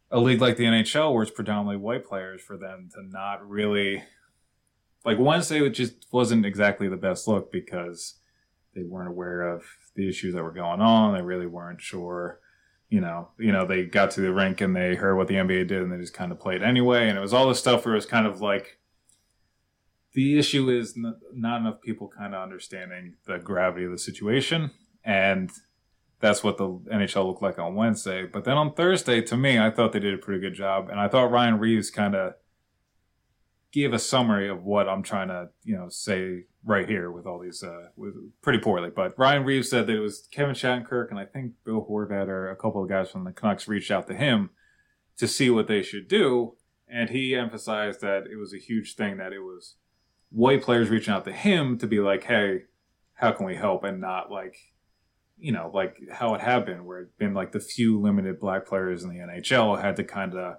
a 0.09 0.19
league 0.19 0.41
like 0.41 0.57
the 0.57 0.65
NHL, 0.65 1.13
where 1.13 1.23
it's 1.23 1.31
predominantly 1.31 1.77
white 1.77 2.05
players, 2.05 2.41
for 2.41 2.57
them 2.57 2.89
to 2.93 3.03
not 3.03 3.47
really. 3.47 4.03
Like 5.05 5.19
Wednesday, 5.19 5.59
it 5.65 5.71
just 5.71 6.07
wasn't 6.13 6.45
exactly 6.45 6.87
the 6.87 6.95
best 6.95 7.27
look 7.27 7.51
because 7.51 8.15
they 8.73 8.83
weren't 8.83 9.09
aware 9.09 9.41
of 9.41 9.63
the 9.95 10.07
issues 10.07 10.33
that 10.33 10.43
were 10.43 10.51
going 10.51 10.79
on. 10.79 11.13
They 11.13 11.21
really 11.21 11.45
weren't 11.45 11.81
sure. 11.81 12.39
You 12.89 13.01
know, 13.01 13.29
you 13.37 13.51
know, 13.51 13.65
they 13.65 13.85
got 13.85 14.11
to 14.11 14.21
the 14.21 14.31
rink 14.31 14.61
and 14.61 14.75
they 14.75 14.95
heard 14.95 15.15
what 15.15 15.27
the 15.27 15.33
NBA 15.33 15.67
did 15.67 15.81
and 15.81 15.91
they 15.91 15.97
just 15.97 16.13
kind 16.13 16.31
of 16.31 16.39
played 16.39 16.61
anyway. 16.61 17.09
And 17.09 17.17
it 17.17 17.21
was 17.21 17.33
all 17.33 17.49
this 17.49 17.59
stuff 17.59 17.85
where 17.85 17.95
it 17.95 17.97
was 17.97 18.05
kind 18.05 18.27
of 18.27 18.39
like 18.39 18.79
the 20.13 20.37
issue 20.37 20.69
is 20.69 20.95
n- 20.95 21.15
not 21.33 21.61
enough 21.61 21.81
people 21.81 22.07
kind 22.07 22.33
of 22.33 22.41
understanding 22.41 23.15
the 23.25 23.39
gravity 23.39 23.85
of 23.85 23.91
the 23.91 23.97
situation. 23.97 24.71
And 25.03 25.51
that's 26.19 26.43
what 26.43 26.57
the 26.57 26.67
NHL 26.67 27.25
looked 27.25 27.41
like 27.41 27.59
on 27.59 27.75
Wednesday. 27.75 28.25
But 28.25 28.45
then 28.45 28.55
on 28.55 28.73
Thursday, 28.73 29.21
to 29.23 29.35
me, 29.35 29.59
I 29.59 29.69
thought 29.69 29.91
they 29.91 29.99
did 29.99 30.13
a 30.13 30.19
pretty 30.19 30.39
good 30.39 30.53
job. 30.53 30.89
And 30.89 30.99
I 30.99 31.07
thought 31.07 31.31
Ryan 31.31 31.59
Reaves 31.59 31.89
kind 31.89 32.15
of 32.15 32.33
gave 33.71 33.91
a 33.91 33.99
summary 33.99 34.47
of 34.47 34.63
what 34.63 34.87
I'm 34.87 35.01
trying 35.01 35.29
to, 35.29 35.49
you 35.63 35.75
know, 35.75 35.89
say 35.89 36.45
right 36.63 36.87
here 36.87 37.11
with 37.11 37.25
all 37.25 37.39
these, 37.39 37.63
uh, 37.63 37.87
with 37.97 38.13
pretty 38.41 38.59
poorly. 38.59 38.91
But 38.95 39.17
Ryan 39.17 39.43
Reaves 39.43 39.69
said 39.69 39.87
that 39.87 39.95
it 39.95 39.99
was 39.99 40.27
Kevin 40.31 40.55
Shattenkirk 40.55 41.09
and 41.09 41.19
I 41.19 41.25
think 41.25 41.53
Bill 41.65 41.85
Horvat 41.89 42.27
or 42.27 42.51
a 42.51 42.55
couple 42.55 42.83
of 42.83 42.87
guys 42.87 43.09
from 43.09 43.23
the 43.25 43.31
Canucks 43.31 43.67
reached 43.67 43.91
out 43.91 44.07
to 44.07 44.13
him 44.13 44.51
to 45.17 45.27
see 45.27 45.49
what 45.49 45.67
they 45.67 45.81
should 45.81 46.07
do. 46.07 46.55
And 46.87 47.09
he 47.09 47.35
emphasized 47.35 48.01
that 48.01 48.27
it 48.31 48.37
was 48.37 48.53
a 48.53 48.59
huge 48.59 48.95
thing 48.95 49.17
that 49.17 49.33
it 49.33 49.39
was 49.39 49.75
white 50.33 50.61
players 50.61 50.89
reaching 50.89 51.13
out 51.13 51.23
to 51.25 51.31
him 51.31 51.77
to 51.77 51.87
be 51.87 51.99
like, 51.99 52.23
hey, 52.25 52.63
how 53.13 53.31
can 53.31 53.45
we 53.45 53.55
help? 53.55 53.83
And 53.85 54.01
not 54.01 54.29
like 54.29 54.57
you 55.37 55.51
know, 55.51 55.69
like 55.73 55.97
how 56.09 56.33
it 56.35 56.41
had 56.41 56.65
been, 56.65 56.85
where 56.85 57.01
it 57.01 57.17
been 57.17 57.33
like 57.33 57.51
the 57.51 57.59
few 57.59 57.99
limited 57.99 58.39
black 58.39 58.65
players 58.65 59.03
in 59.03 59.09
the 59.09 59.17
NHL 59.17 59.81
had 59.81 59.97
to 59.97 60.03
kind 60.03 60.35
of 60.35 60.55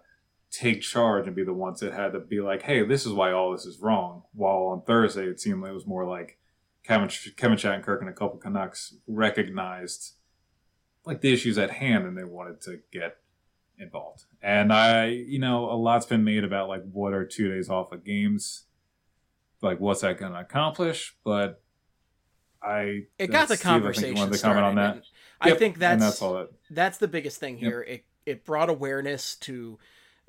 take 0.51 0.83
charge 0.83 1.27
and 1.27 1.35
be 1.35 1.43
the 1.43 1.55
ones 1.55 1.81
that 1.81 1.95
had 1.95 2.13
to 2.13 2.21
be 2.21 2.41
like, 2.41 2.63
hey, 2.63 2.85
this 2.85 3.07
is 3.07 3.13
why 3.13 3.33
all 3.33 3.53
this 3.53 3.65
is 3.65 3.81
wrong. 3.81 4.25
While 4.35 4.67
on 4.67 4.83
Thursday, 4.83 5.25
it 5.25 5.41
seemed 5.41 5.63
like 5.63 5.71
it 5.71 5.75
was 5.75 5.87
more 5.87 6.07
like 6.07 6.39
Kevin, 6.85 7.09
Kevin 7.37 7.57
Shattenkirk 7.57 8.01
and 8.01 8.11
a 8.11 8.13
couple 8.13 8.39
Canucks 8.39 8.95
recognized 9.07 10.17
like 11.07 11.23
the 11.23 11.33
issues 11.33 11.57
at 11.57 11.71
hand 11.71 12.07
and 12.07 12.17
they 12.17 12.25
wanted 12.25 12.61
to 12.63 12.81
get 12.93 13.17
involved. 13.79 14.25
And 14.43 14.73
I, 14.73 15.07
you 15.07 15.39
know, 15.39 15.71
a 15.71 15.77
lot's 15.77 16.07
been 16.07 16.25
made 16.25 16.45
about 16.45 16.69
like 16.69 16.83
what 16.93 17.15
are 17.15 17.25
two 17.25 17.51
days 17.51 17.69
off 17.69 17.91
of 17.91 18.05
games, 18.05 18.67
like 19.65 19.81
what's 19.81 20.03
that 20.03 20.19
going 20.19 20.33
to 20.33 20.41
accomplish? 20.41 21.17
But 21.25 21.61
I 22.63 23.03
it 23.19 23.31
got 23.31 23.49
the 23.49 23.57
Steve, 23.57 23.67
I 23.67 23.71
conversation 23.71 24.15
wanted 24.17 24.35
to 24.35 24.43
comment 24.43 24.65
on 24.65 24.75
that. 24.77 24.95
Yep, 24.97 25.05
I 25.41 25.59
think 25.59 25.79
that's 25.79 26.03
that's 26.03 26.23
all 26.23 26.35
that. 26.35 26.51
that's 26.71 26.99
the 26.99 27.09
biggest 27.09 27.39
thing 27.39 27.59
here. 27.59 27.83
It 27.83 28.05
it 28.27 28.45
brought 28.45 28.71
awareness 28.71 29.35
to 29.37 29.79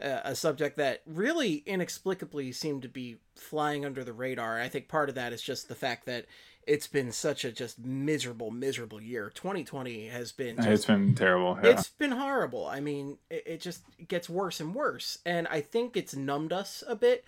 uh, 0.01 0.19
a 0.25 0.35
subject 0.35 0.77
that 0.77 1.01
really 1.05 1.63
inexplicably 1.65 2.51
seemed 2.51 2.81
to 2.81 2.89
be 2.89 3.17
flying 3.35 3.85
under 3.85 4.03
the 4.03 4.13
radar. 4.13 4.59
I 4.59 4.67
think 4.67 4.87
part 4.87 5.09
of 5.09 5.15
that 5.15 5.31
is 5.31 5.41
just 5.41 5.69
the 5.69 5.75
fact 5.75 6.05
that 6.05 6.25
it's 6.67 6.87
been 6.87 7.11
such 7.11 7.45
a 7.45 7.51
just 7.51 7.79
miserable, 7.79 8.51
miserable 8.51 8.99
year. 8.99 9.31
2020 9.33 10.07
has 10.07 10.31
been 10.31 10.57
just, 10.57 10.67
It's 10.67 10.85
been 10.85 11.15
terrible. 11.15 11.57
Yeah. 11.63 11.69
it's 11.69 11.89
been 11.89 12.11
horrible. 12.11 12.65
I 12.65 12.79
mean, 12.79 13.17
it, 13.29 13.43
it 13.45 13.61
just 13.61 13.83
gets 14.07 14.29
worse 14.29 14.59
and 14.59 14.73
worse, 14.73 15.19
and 15.25 15.47
I 15.47 15.61
think 15.61 15.95
it's 15.95 16.15
numbed 16.15 16.51
us 16.51 16.83
a 16.87 16.95
bit, 16.95 17.23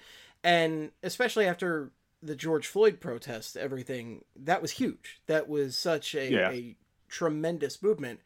and 0.48 0.92
especially 1.04 1.46
after 1.46 1.92
the 2.24 2.36
George 2.36 2.66
Floyd 2.68 3.00
protest, 3.00 3.58
everything 3.58 4.24
that 4.36 4.62
was 4.62 4.72
huge. 4.72 5.22
That 5.28 5.48
was 5.48 5.78
such 5.78 6.16
a, 6.16 6.32
Yeah. 6.32 6.52
a 6.52 6.76
tremendous 7.10 7.84
movement, 7.84 8.22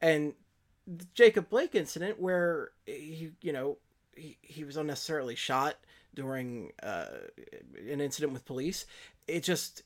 and 0.00 0.34
the 0.86 1.06
Jacob 1.14 1.50
Blake 1.50 1.74
incident 1.74 2.18
where 2.20 2.70
he, 2.86 3.32
you 3.42 3.52
know, 3.52 3.78
he, 4.16 4.38
he 4.40 4.64
was 4.64 4.76
unnecessarily 4.76 5.34
shot 5.34 5.76
during 6.14 6.72
uh, 6.82 7.06
an 7.90 8.00
incident 8.00 8.32
with 8.32 8.44
police. 8.46 8.86
It 9.26 9.42
just 9.42 9.82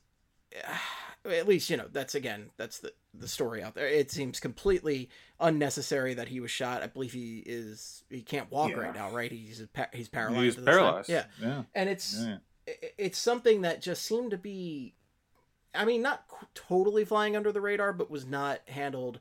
at 1.25 1.47
least 1.47 1.71
you 1.71 1.77
know 1.77 1.87
that's 1.93 2.15
again 2.17 2.51
that's 2.57 2.79
the 2.81 2.93
the 3.15 3.29
story 3.29 3.63
out 3.63 3.75
there 3.77 3.87
it 3.87 4.11
seems 4.11 4.41
completely 4.41 5.09
unnecessary 5.39 6.15
that 6.15 6.27
he 6.29 6.41
was 6.41 6.51
shot 6.51 6.83
i 6.83 6.87
believe 6.89 7.13
he 7.13 7.43
is 7.47 8.03
he 8.11 8.23
can't 8.23 8.51
walk 8.51 8.71
Yeah. 8.71 8.77
right 8.79 8.95
now 8.95 9.11
right 9.11 9.31
he's 9.31 9.65
he's 9.93 10.09
paralyzed 10.09 10.43
He's 10.45 10.59
at 10.59 10.65
this 10.65 10.75
time. 10.75 10.83
paralyzed. 10.83 11.09
yeah 11.09 11.25
Yeah. 11.41 11.63
and 11.77 11.89
it's 11.89 12.17
Yeah. 12.19 12.37
it's 12.99 13.19
something 13.19 13.61
that 13.63 13.81
just 13.81 14.03
seemed 14.05 14.33
to 14.33 14.37
be 14.39 14.95
i 15.75 15.85
mean 15.85 16.03
not 16.03 16.27
qu- 16.27 16.47
totally 16.55 17.05
flying 17.05 17.37
under 17.37 17.53
the 17.53 17.61
radar 17.61 17.93
but 17.93 18.11
was 18.11 18.27
not 18.27 18.61
handled 18.69 19.21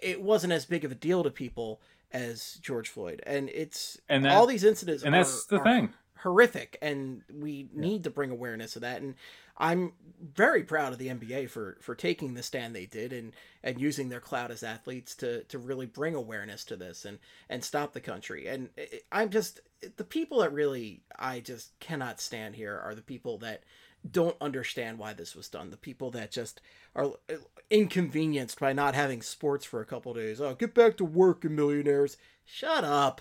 it 0.00 0.22
wasn't 0.22 0.52
as 0.52 0.64
big 0.66 0.84
of 0.84 0.92
a 0.92 0.94
deal 0.94 1.24
to 1.24 1.30
people 1.30 1.80
as 2.12 2.58
george 2.62 2.88
floyd 2.88 3.20
and 3.26 3.48
it's 3.48 3.98
And 4.08 4.24
that- 4.24 4.32
all 4.36 4.46
these 4.46 4.62
incidents 4.64 5.02
and 5.02 5.14
that's 5.14 5.46
the 5.46 5.56
are 5.58 5.64
thing. 5.64 5.94
Horrific 6.22 6.78
and 6.80 7.22
we 7.32 7.68
need 7.74 8.04
to 8.04 8.10
bring 8.10 8.30
awareness 8.30 8.76
of 8.76 8.82
that. 8.82 9.02
And 9.02 9.14
i'm 9.58 9.92
very 10.34 10.62
proud 10.62 10.92
of 10.92 10.98
the 10.98 11.08
nba 11.08 11.48
for 11.48 11.76
for 11.80 11.94
taking 11.94 12.32
the 12.32 12.42
stand 12.42 12.74
they 12.74 12.86
did 12.86 13.12
and 13.12 13.34
and 13.62 13.78
using 13.78 14.08
their 14.08 14.20
clout 14.20 14.50
as 14.50 14.62
athletes 14.62 15.14
to 15.14 15.42
to 15.44 15.58
really 15.58 15.84
bring 15.84 16.14
awareness 16.14 16.64
to 16.64 16.74
this 16.74 17.04
and 17.04 17.18
and 17.50 17.62
stop 17.62 17.92
the 17.92 18.00
country. 18.00 18.46
And 18.46 18.70
i'm 19.10 19.30
just 19.30 19.60
the 19.96 20.04
people 20.04 20.40
that 20.40 20.52
really 20.52 21.02
i 21.18 21.40
just 21.40 21.78
cannot 21.80 22.20
stand 22.20 22.56
here 22.56 22.80
are 22.82 22.94
the 22.94 23.02
people 23.02 23.38
that 23.38 23.62
don't 24.08 24.36
understand 24.40 24.98
why 24.98 25.12
this 25.12 25.36
was 25.36 25.48
done. 25.48 25.70
The 25.70 25.76
people 25.76 26.10
that 26.10 26.32
just 26.32 26.60
are 26.94 27.12
uh, 27.30 27.36
inconvenienced 27.70 28.58
by 28.58 28.72
not 28.72 28.96
having 28.96 29.22
sports 29.22 29.64
for 29.64 29.80
a 29.80 29.86
couple 29.86 30.12
days. 30.14 30.40
Oh 30.40 30.54
get 30.54 30.74
back 30.74 30.96
to 30.96 31.04
work 31.04 31.44
you 31.44 31.50
millionaires. 31.50 32.16
Shut 32.44 32.84
up 32.84 33.20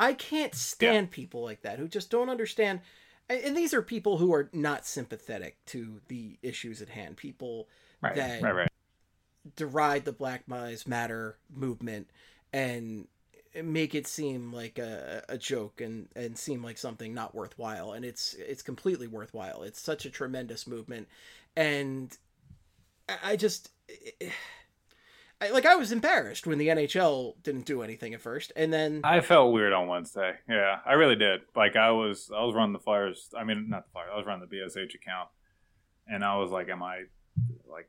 I 0.00 0.14
can't 0.14 0.54
stand 0.54 1.10
people 1.10 1.42
like 1.44 1.60
that 1.62 1.78
who 1.78 1.86
just 1.86 2.10
don't 2.10 2.30
understand. 2.30 2.80
And 3.28 3.54
these 3.56 3.74
are 3.74 3.82
people 3.82 4.16
who 4.16 4.32
are 4.32 4.48
not 4.52 4.86
sympathetic 4.86 5.58
to 5.66 6.00
the 6.08 6.38
issues 6.42 6.80
at 6.82 6.88
hand. 6.88 7.16
People 7.18 7.68
Right. 8.00 8.16
that 8.16 8.42
Right. 8.42 8.54
Right. 8.54 8.68
deride 9.56 10.06
the 10.06 10.12
Black 10.12 10.44
Lives 10.48 10.86
Matter 10.86 11.36
movement 11.54 12.08
and 12.52 13.08
make 13.62 13.94
it 13.94 14.06
seem 14.06 14.52
like 14.52 14.78
a, 14.78 15.22
a 15.28 15.36
joke 15.36 15.80
and, 15.82 16.08
and 16.16 16.38
seem 16.38 16.64
like 16.64 16.78
something 16.78 17.12
not 17.12 17.34
worthwhile. 17.34 17.92
And 17.92 18.04
it's 18.04 18.34
it's 18.34 18.62
completely 18.62 19.06
worthwhile. 19.06 19.62
It's 19.64 19.80
such 19.80 20.06
a 20.06 20.10
tremendous 20.10 20.66
movement, 20.66 21.08
and 21.54 22.16
I- 23.08 23.32
I 23.32 23.36
just. 23.36 23.70
I, 25.40 25.50
like 25.50 25.64
I 25.66 25.76
was 25.76 25.90
embarrassed 25.92 26.46
when 26.46 26.58
the 26.58 26.68
NHL 26.68 27.42
didn't 27.42 27.64
do 27.66 27.82
anything 27.82 28.12
at 28.14 28.20
first, 28.20 28.52
and 28.56 28.72
then 28.72 29.00
I 29.04 29.20
felt 29.20 29.52
weird 29.52 29.72
on 29.72 29.86
Wednesday. 29.88 30.34
Yeah, 30.48 30.78
I 30.84 30.92
really 30.92 31.16
did. 31.16 31.40
Like 31.56 31.76
I 31.76 31.90
was, 31.92 32.30
I 32.34 32.44
was 32.44 32.54
running 32.54 32.72
the 32.72 32.78
Flyers. 32.78 33.30
I 33.36 33.44
mean, 33.44 33.68
not 33.70 33.84
the 33.86 33.90
Flyers. 33.92 34.10
I 34.12 34.16
was 34.16 34.26
running 34.26 34.46
the 34.48 34.54
BSH 34.56 34.94
account, 34.94 35.28
and 36.06 36.24
I 36.24 36.36
was 36.36 36.50
like, 36.50 36.68
"Am 36.68 36.82
I 36.82 37.04
like?" 37.66 37.88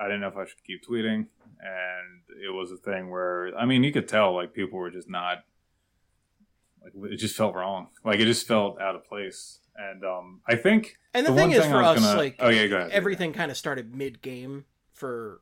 I 0.00 0.04
didn't 0.04 0.20
know 0.20 0.28
if 0.28 0.36
I 0.36 0.44
should 0.44 0.62
keep 0.64 0.84
tweeting, 0.86 1.26
and 1.60 2.22
it 2.44 2.52
was 2.52 2.70
a 2.72 2.76
thing 2.76 3.10
where 3.10 3.56
I 3.58 3.64
mean, 3.66 3.82
you 3.84 3.92
could 3.92 4.08
tell 4.08 4.34
like 4.34 4.52
people 4.54 4.78
were 4.78 4.90
just 4.90 5.08
not 5.10 5.38
like 6.82 6.92
it 7.12 7.16
just 7.16 7.36
felt 7.36 7.54
wrong. 7.54 7.88
Like 8.04 8.20
it 8.20 8.26
just 8.26 8.46
felt 8.46 8.80
out 8.80 8.94
of 8.94 9.04
place. 9.04 9.60
And 9.76 10.04
um, 10.04 10.40
I 10.46 10.54
think 10.54 10.96
And 11.12 11.26
the, 11.26 11.32
The 11.32 11.36
thing 11.36 11.50
is, 11.50 11.64
for 11.66 11.82
us, 11.82 11.98
gonna- 12.00 12.16
like, 12.16 12.36
oh, 12.38 12.48
yeah, 12.48 12.68
go 12.68 12.76
ahead. 12.76 12.92
everything 12.92 13.32
kind 13.32 13.50
of 13.50 13.56
started 13.56 13.92
mid-game 13.92 14.66
for 14.92 15.40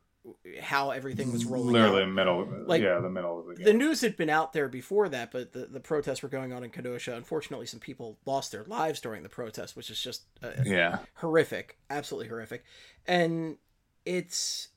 how 0.61 0.91
everything 0.91 1.31
was 1.33 1.45
rolling 1.45 1.73
literally 1.73 2.01
out. 2.03 2.05
the 2.05 2.11
middle, 2.11 2.47
Like, 2.65 2.81
yeah, 2.81 2.99
the 2.99 3.09
middle 3.09 3.39
of 3.39 3.47
the 3.47 3.55
game. 3.55 3.65
The 3.65 3.73
news 3.73 4.01
had 4.01 4.15
been 4.15 4.29
out 4.29 4.53
there 4.53 4.69
before 4.69 5.09
that, 5.09 5.31
but 5.31 5.51
the, 5.53 5.65
the 5.65 5.79
protests 5.79 6.23
were 6.23 6.29
going 6.29 6.53
on 6.53 6.63
in 6.63 6.69
Kenosha. 6.69 7.15
Unfortunately, 7.15 7.65
some 7.65 7.79
people 7.79 8.17
lost 8.25 8.51
their 8.51 8.63
lives 8.63 9.01
during 9.01 9.23
the 9.23 9.29
protest, 9.29 9.75
which 9.75 9.89
is 9.89 10.01
just 10.01 10.23
uh, 10.41 10.51
yeah, 10.65 10.99
horrific, 11.15 11.77
absolutely 11.89 12.29
horrific. 12.29 12.63
And 13.05 13.57
it's 14.05 14.69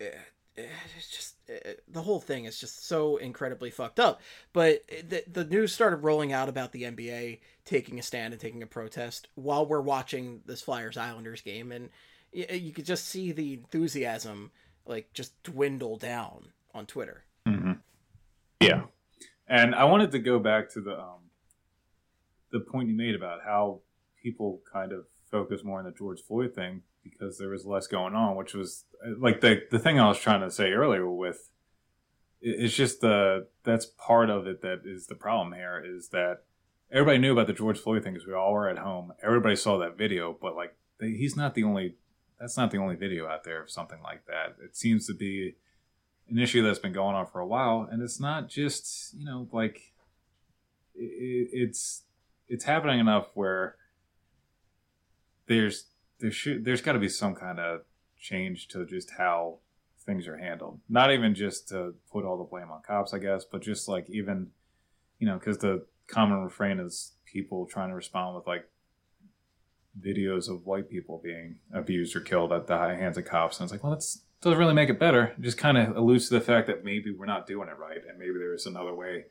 uh, 0.00 0.04
it's 0.56 1.08
just 1.10 1.34
uh, 1.50 1.72
the 1.88 2.02
whole 2.02 2.20
thing 2.20 2.44
is 2.44 2.58
just 2.58 2.86
so 2.86 3.16
incredibly 3.16 3.70
fucked 3.70 4.00
up. 4.00 4.20
But 4.52 4.82
the 5.08 5.24
the 5.30 5.44
news 5.44 5.72
started 5.72 5.96
rolling 5.98 6.32
out 6.32 6.48
about 6.48 6.72
the 6.72 6.84
NBA 6.84 7.40
taking 7.64 7.98
a 7.98 8.02
stand 8.02 8.32
and 8.32 8.40
taking 8.40 8.62
a 8.62 8.66
protest 8.66 9.28
while 9.34 9.66
we're 9.66 9.80
watching 9.80 10.42
this 10.46 10.62
Flyers 10.62 10.96
Islanders 10.96 11.40
game, 11.40 11.72
and 11.72 11.90
y- 12.32 12.46
you 12.54 12.72
could 12.72 12.86
just 12.86 13.06
see 13.08 13.32
the 13.32 13.54
enthusiasm 13.54 14.52
like 14.86 15.12
just 15.12 15.42
dwindle 15.42 15.96
down 15.96 16.48
on 16.74 16.86
Twitter. 16.86 17.24
hmm 17.46 17.72
Yeah, 18.60 18.84
and 19.48 19.74
I 19.74 19.84
wanted 19.84 20.12
to 20.12 20.18
go 20.18 20.38
back 20.38 20.70
to 20.72 20.80
the 20.80 20.98
um, 20.98 21.30
the 22.52 22.60
point 22.60 22.88
you 22.88 22.94
made 22.94 23.14
about 23.14 23.40
how 23.44 23.80
people 24.22 24.60
kind 24.72 24.92
of 24.92 25.06
focus 25.30 25.62
more 25.64 25.78
on 25.78 25.84
the 25.84 25.90
George 25.92 26.20
Floyd 26.20 26.54
thing 26.54 26.82
because 27.02 27.38
there 27.38 27.50
was 27.50 27.64
less 27.64 27.86
going 27.86 28.14
on, 28.14 28.36
which 28.36 28.54
was 28.54 28.84
uh, 29.04 29.10
like 29.18 29.40
the 29.40 29.62
the 29.70 29.78
thing 29.78 29.98
I 29.98 30.08
was 30.08 30.18
trying 30.18 30.40
to 30.40 30.50
say 30.50 30.72
earlier 30.72 31.08
with. 31.08 31.50
It's 32.40 32.74
just 32.74 33.00
the 33.00 33.48
that's 33.64 33.86
part 33.86 34.30
of 34.30 34.46
it 34.46 34.62
that 34.62 34.82
is 34.84 35.06
the 35.06 35.14
problem 35.14 35.54
here 35.54 35.82
is 35.84 36.08
that 36.10 36.44
everybody 36.92 37.18
knew 37.18 37.32
about 37.32 37.46
the 37.46 37.52
George 37.52 37.78
Floyd 37.78 38.04
thing 38.04 38.12
because 38.12 38.26
we 38.26 38.34
all 38.34 38.52
were 38.52 38.68
at 38.68 38.78
home. 38.78 39.12
Everybody 39.22 39.56
saw 39.56 39.78
that 39.78 39.96
video, 39.96 40.36
but 40.40 40.54
like 40.54 40.76
he's 41.00 41.36
not 41.36 41.54
the 41.54 41.64
only. 41.64 41.96
That's 42.40 42.56
not 42.56 42.70
the 42.70 42.78
only 42.78 42.96
video 42.96 43.26
out 43.26 43.44
there 43.44 43.62
of 43.62 43.70
something 43.70 44.02
like 44.02 44.26
that. 44.26 44.56
It 44.62 44.76
seems 44.76 45.06
to 45.06 45.14
be 45.14 45.56
an 46.28 46.38
issue 46.38 46.62
that's 46.62 46.78
been 46.78 46.92
going 46.92 47.14
on 47.14 47.26
for 47.26 47.40
a 47.40 47.46
while, 47.46 47.88
and 47.90 48.02
it's 48.02 48.20
not 48.20 48.48
just 48.48 49.14
you 49.14 49.24
know 49.24 49.48
like 49.52 49.92
it, 50.94 51.48
it's 51.52 52.02
it's 52.48 52.64
happening 52.64 53.00
enough 53.00 53.28
where 53.34 53.76
there's 55.46 55.86
there 56.18 56.30
should 56.30 56.64
there's 56.64 56.82
got 56.82 56.92
to 56.92 56.98
be 56.98 57.08
some 57.08 57.34
kind 57.34 57.58
of 57.58 57.82
change 58.18 58.68
to 58.68 58.84
just 58.86 59.12
how 59.18 59.58
things 60.04 60.28
are 60.28 60.36
handled. 60.36 60.80
Not 60.88 61.12
even 61.12 61.34
just 61.34 61.68
to 61.68 61.94
put 62.10 62.24
all 62.24 62.38
the 62.38 62.44
blame 62.44 62.70
on 62.70 62.82
cops, 62.82 63.12
I 63.12 63.18
guess, 63.18 63.44
but 63.44 63.62
just 63.62 63.88
like 63.88 64.08
even 64.10 64.48
you 65.18 65.26
know 65.26 65.38
because 65.38 65.58
the 65.58 65.86
common 66.06 66.42
refrain 66.42 66.78
is 66.78 67.12
people 67.24 67.66
trying 67.66 67.88
to 67.88 67.94
respond 67.94 68.36
with 68.36 68.46
like 68.46 68.68
videos 70.00 70.48
of 70.48 70.66
white 70.66 70.88
people 70.88 71.20
being 71.22 71.58
abused 71.72 72.14
or 72.14 72.20
killed 72.20 72.52
at 72.52 72.66
the 72.66 72.76
hands 72.76 73.16
of 73.16 73.24
cops, 73.24 73.58
and 73.58 73.64
it's 73.64 73.72
like, 73.72 73.82
well, 73.82 73.92
that's 73.92 74.22
doesn't 74.40 74.58
really 74.58 74.74
make 74.74 74.90
it 74.90 74.98
better. 74.98 75.34
It 75.38 75.40
just 75.40 75.58
kind 75.58 75.78
of 75.78 75.96
alludes 75.96 76.28
to 76.28 76.34
the 76.34 76.40
fact 76.40 76.66
that 76.66 76.84
maybe 76.84 77.10
we're 77.10 77.26
not 77.26 77.46
doing 77.46 77.68
it 77.68 77.78
right, 77.78 78.02
and 78.08 78.18
maybe 78.18 78.34
there 78.34 78.54
is 78.54 78.66
another 78.66 78.94
way 78.94 79.24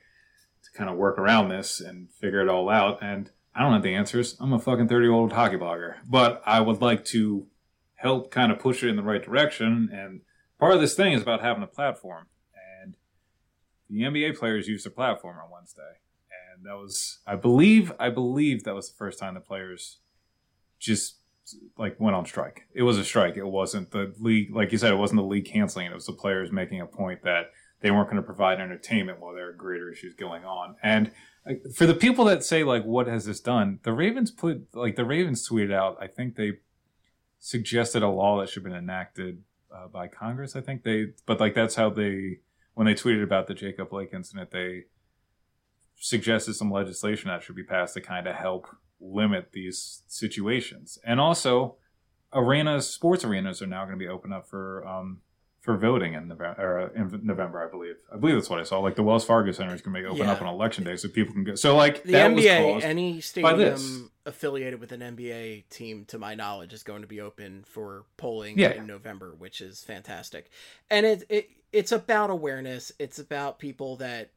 to 0.63 0.77
kind 0.77 0.89
of 0.89 0.97
work 0.97 1.17
around 1.17 1.49
this 1.49 1.79
and 1.79 2.11
figure 2.11 2.41
it 2.41 2.49
all 2.49 2.69
out. 2.69 3.01
And 3.01 3.29
I 3.53 3.61
don't 3.61 3.73
have 3.73 3.83
the 3.83 3.95
answers. 3.95 4.35
I'm 4.39 4.53
a 4.53 4.59
fucking 4.59 4.87
30 4.87 5.05
year 5.05 5.13
old 5.13 5.31
hockey 5.31 5.57
blogger, 5.57 5.95
but 6.05 6.41
I 6.45 6.59
would 6.59 6.81
like 6.81 7.05
to 7.05 7.47
help 7.95 8.31
kind 8.31 8.51
of 8.51 8.59
push 8.59 8.83
it 8.83 8.89
in 8.89 8.95
the 8.95 9.03
right 9.03 9.23
direction. 9.23 9.89
And 9.91 10.21
part 10.59 10.73
of 10.73 10.81
this 10.81 10.95
thing 10.95 11.13
is 11.13 11.21
about 11.21 11.41
having 11.41 11.63
a 11.63 11.67
platform. 11.67 12.27
And 12.83 12.97
the 13.89 14.01
NBA 14.01 14.37
players 14.37 14.67
used 14.67 14.85
their 14.85 14.91
platform 14.91 15.37
on 15.37 15.49
Wednesday, 15.51 16.01
and 16.53 16.65
that 16.65 16.75
was, 16.75 17.19
I 17.25 17.35
believe, 17.35 17.93
I 17.99 18.09
believe 18.09 18.63
that 18.63 18.75
was 18.75 18.89
the 18.89 18.97
first 18.97 19.19
time 19.19 19.35
the 19.35 19.39
players 19.39 19.99
just 20.85 21.17
like 21.77 21.99
went 21.99 22.15
on 22.15 22.25
strike. 22.25 22.67
It 22.73 22.83
was 22.83 22.97
a 22.97 23.05
strike. 23.05 23.37
It 23.37 23.45
wasn't 23.45 23.91
the 23.91 24.13
league, 24.19 24.55
like 24.55 24.71
you 24.71 24.77
said, 24.77 24.91
it 24.91 24.97
wasn't 24.97 25.21
the 25.21 25.27
league 25.27 25.45
canceling. 25.45 25.87
It 25.87 25.93
was 25.93 26.05
the 26.05 26.13
players 26.13 26.51
making 26.51 26.81
a 26.81 26.85
point 26.85 27.23
that 27.23 27.51
they 27.81 27.91
weren't 27.91 28.07
going 28.07 28.21
to 28.21 28.23
provide 28.23 28.59
entertainment 28.59 29.19
while 29.19 29.33
there 29.33 29.49
are 29.49 29.53
greater 29.53 29.91
issues 29.91 30.15
going 30.15 30.43
on. 30.43 30.75
And 30.81 31.11
for 31.75 31.85
the 31.85 31.93
people 31.93 32.25
that 32.25 32.43
say 32.43 32.63
like, 32.63 32.83
what 32.83 33.07
has 33.07 33.25
this 33.25 33.39
done? 33.39 33.79
The 33.83 33.93
Ravens 33.93 34.31
put 34.31 34.67
like 34.73 34.95
the 34.95 35.05
Ravens 35.05 35.47
tweeted 35.47 35.73
out. 35.73 35.97
I 36.01 36.07
think 36.07 36.35
they 36.35 36.53
suggested 37.39 38.01
a 38.01 38.09
law 38.09 38.39
that 38.39 38.49
should 38.49 38.63
have 38.63 38.71
been 38.71 38.79
enacted 38.79 39.43
uh, 39.73 39.87
by 39.87 40.07
Congress. 40.07 40.55
I 40.55 40.61
think 40.61 40.83
they, 40.83 41.07
but 41.25 41.39
like 41.39 41.53
that's 41.53 41.75
how 41.75 41.89
they 41.89 42.39
when 42.73 42.87
they 42.87 42.93
tweeted 42.93 43.23
about 43.23 43.47
the 43.47 43.53
Jacob 43.53 43.89
Blake 43.89 44.13
incident, 44.13 44.51
they 44.51 44.85
suggested 45.97 46.55
some 46.55 46.71
legislation 46.71 47.29
that 47.29 47.41
should 47.41 47.55
be 47.55 47.63
passed 47.63 47.93
to 47.93 48.01
kind 48.01 48.27
of 48.27 48.35
help 48.35 48.67
limit 49.13 49.49
these 49.51 50.03
situations. 50.07 50.97
And 51.05 51.19
also, 51.19 51.75
arenas, 52.33 52.87
sports 52.87 53.23
arenas, 53.23 53.61
are 53.61 53.67
now 53.67 53.85
going 53.85 53.97
to 53.97 54.03
be 54.03 54.07
open 54.07 54.33
up 54.33 54.47
for 54.47 54.85
um, 54.87 55.21
for 55.65 55.77
voting 55.77 56.13
in 56.13 56.27
November, 56.27 56.91
in 56.95 57.21
November, 57.23 57.65
I 57.65 57.71
believe. 57.71 57.95
I 58.13 58.17
believe 58.17 58.35
that's 58.35 58.51
what 58.51 58.59
I 58.59 58.63
saw. 58.63 58.79
Like 58.79 58.95
the 58.95 59.01
Wells 59.01 59.25
Fargo 59.25 59.51
Center 59.51 59.73
is 59.73 59.81
going 59.81 59.95
to 59.95 60.01
be 60.01 60.05
open 60.05 60.27
yeah. 60.27 60.31
up 60.31 60.41
on 60.41 60.47
election 60.47 60.83
day, 60.83 60.95
so 60.95 61.09
people 61.09 61.33
can 61.33 61.43
go. 61.43 61.55
So 61.55 61.75
like 61.75 62.03
the 62.03 62.13
NBA, 62.13 62.83
any 62.83 63.19
stadium 63.19 64.11
affiliated 64.27 64.79
with 64.79 64.91
an 64.91 65.01
NBA 65.01 65.69
team, 65.69 66.05
to 66.05 66.19
my 66.19 66.35
knowledge, 66.35 66.71
is 66.71 66.83
going 66.83 67.01
to 67.01 67.07
be 67.07 67.19
open 67.19 67.63
for 67.65 68.05
polling 68.15 68.59
yeah. 68.59 68.73
in 68.73 68.85
November, 68.85 69.33
which 69.35 69.59
is 69.59 69.81
fantastic. 69.81 70.51
And 70.91 71.03
it, 71.03 71.23
it 71.29 71.49
it's 71.71 71.91
about 71.91 72.29
awareness. 72.29 72.91
It's 72.99 73.17
about 73.17 73.57
people 73.57 73.95
that 73.95 74.29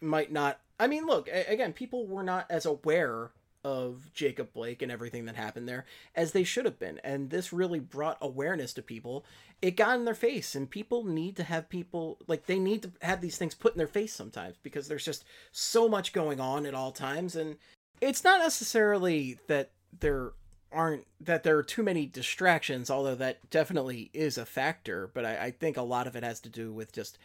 might 0.00 0.30
not. 0.30 0.60
I 0.78 0.86
mean, 0.86 1.06
look 1.06 1.28
again. 1.28 1.72
People 1.72 2.06
were 2.06 2.22
not 2.22 2.46
as 2.48 2.66
aware 2.66 3.32
of 3.64 4.12
Jacob 4.12 4.52
Blake 4.52 4.82
and 4.82 4.90
everything 4.90 5.24
that 5.26 5.36
happened 5.36 5.68
there 5.68 5.84
as 6.14 6.32
they 6.32 6.44
should 6.44 6.64
have 6.64 6.78
been. 6.78 7.00
And 7.04 7.30
this 7.30 7.52
really 7.52 7.80
brought 7.80 8.18
awareness 8.20 8.72
to 8.74 8.82
people. 8.82 9.24
It 9.60 9.76
got 9.76 9.96
in 9.96 10.04
their 10.04 10.14
face, 10.14 10.54
and 10.54 10.68
people 10.68 11.04
need 11.04 11.36
to 11.36 11.44
have 11.44 11.68
people 11.68 12.18
like 12.26 12.46
they 12.46 12.58
need 12.58 12.82
to 12.82 12.92
have 13.02 13.20
these 13.20 13.36
things 13.36 13.54
put 13.54 13.72
in 13.72 13.78
their 13.78 13.86
face 13.86 14.12
sometimes 14.12 14.56
because 14.62 14.88
there's 14.88 15.04
just 15.04 15.24
so 15.52 15.88
much 15.88 16.12
going 16.12 16.40
on 16.40 16.66
at 16.66 16.74
all 16.74 16.92
times. 16.92 17.36
And 17.36 17.56
it's 18.00 18.24
not 18.24 18.40
necessarily 18.40 19.38
that 19.46 19.70
there 20.00 20.32
aren't 20.72 21.06
that 21.20 21.42
there 21.42 21.56
are 21.58 21.62
too 21.62 21.82
many 21.82 22.06
distractions, 22.06 22.90
although 22.90 23.14
that 23.14 23.48
definitely 23.50 24.10
is 24.12 24.38
a 24.38 24.46
factor. 24.46 25.10
But 25.12 25.24
I, 25.24 25.36
I 25.36 25.50
think 25.52 25.76
a 25.76 25.82
lot 25.82 26.06
of 26.06 26.16
it 26.16 26.24
has 26.24 26.40
to 26.40 26.48
do 26.48 26.72
with 26.72 26.92
just 26.92 27.18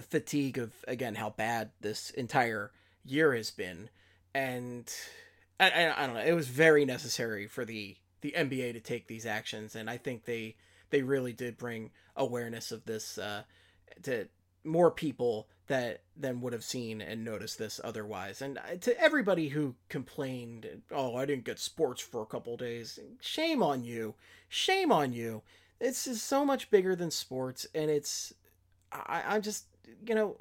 fatigue 0.00 0.58
of 0.58 0.72
again 0.86 1.16
how 1.16 1.30
bad 1.30 1.70
this 1.80 2.10
entire 2.10 2.70
year 3.04 3.34
has 3.34 3.50
been 3.50 3.90
and 4.34 4.92
I, 5.60 5.70
I, 5.70 6.02
I 6.02 6.06
don't 6.06 6.14
know. 6.14 6.22
It 6.22 6.32
was 6.32 6.48
very 6.48 6.84
necessary 6.84 7.46
for 7.46 7.64
the 7.64 7.96
the 8.20 8.34
NBA 8.36 8.72
to 8.72 8.80
take 8.80 9.06
these 9.06 9.26
actions, 9.26 9.74
and 9.76 9.88
I 9.88 9.96
think 9.96 10.24
they 10.24 10.56
they 10.90 11.02
really 11.02 11.32
did 11.32 11.58
bring 11.58 11.90
awareness 12.16 12.72
of 12.72 12.84
this 12.84 13.18
uh, 13.18 13.42
to 14.02 14.28
more 14.64 14.90
people 14.90 15.48
that 15.68 16.02
than 16.16 16.40
would 16.40 16.52
have 16.52 16.64
seen 16.64 17.00
and 17.00 17.24
noticed 17.24 17.58
this 17.58 17.80
otherwise. 17.84 18.42
And 18.42 18.58
uh, 18.58 18.76
to 18.80 19.00
everybody 19.00 19.48
who 19.48 19.74
complained, 19.88 20.82
"Oh, 20.90 21.16
I 21.16 21.26
didn't 21.26 21.44
get 21.44 21.58
sports 21.58 22.00
for 22.00 22.22
a 22.22 22.26
couple 22.26 22.56
days," 22.56 22.98
shame 23.20 23.62
on 23.62 23.84
you, 23.84 24.14
shame 24.48 24.90
on 24.90 25.12
you. 25.12 25.42
This 25.78 26.06
is 26.06 26.22
so 26.22 26.44
much 26.44 26.70
bigger 26.70 26.96
than 26.96 27.10
sports, 27.10 27.66
and 27.74 27.90
it's 27.90 28.32
I, 28.90 29.22
I'm 29.26 29.42
just 29.42 29.66
you 30.06 30.14
know 30.14 30.36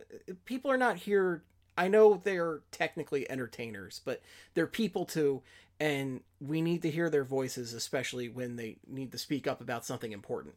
people 0.46 0.72
are 0.72 0.78
not 0.78 0.98
here 0.98 1.44
I 1.78 1.88
know 1.88 2.20
they're 2.24 2.62
technically 2.72 3.30
entertainers, 3.30 4.02
but 4.04 4.22
they're 4.54 4.68
people 4.68 5.06
too, 5.06 5.44
and 5.80 6.22
we 6.40 6.62
need 6.62 6.82
to 6.82 6.90
hear 6.90 7.10
their 7.10 7.24
voices, 7.24 7.74
especially 7.74 8.30
when 8.30 8.56
they 8.56 8.78
need 8.88 9.12
to 9.12 9.18
speak 9.18 9.48
up 9.48 9.62
about 9.62 9.86
something 9.86 10.12
important. 10.12 10.56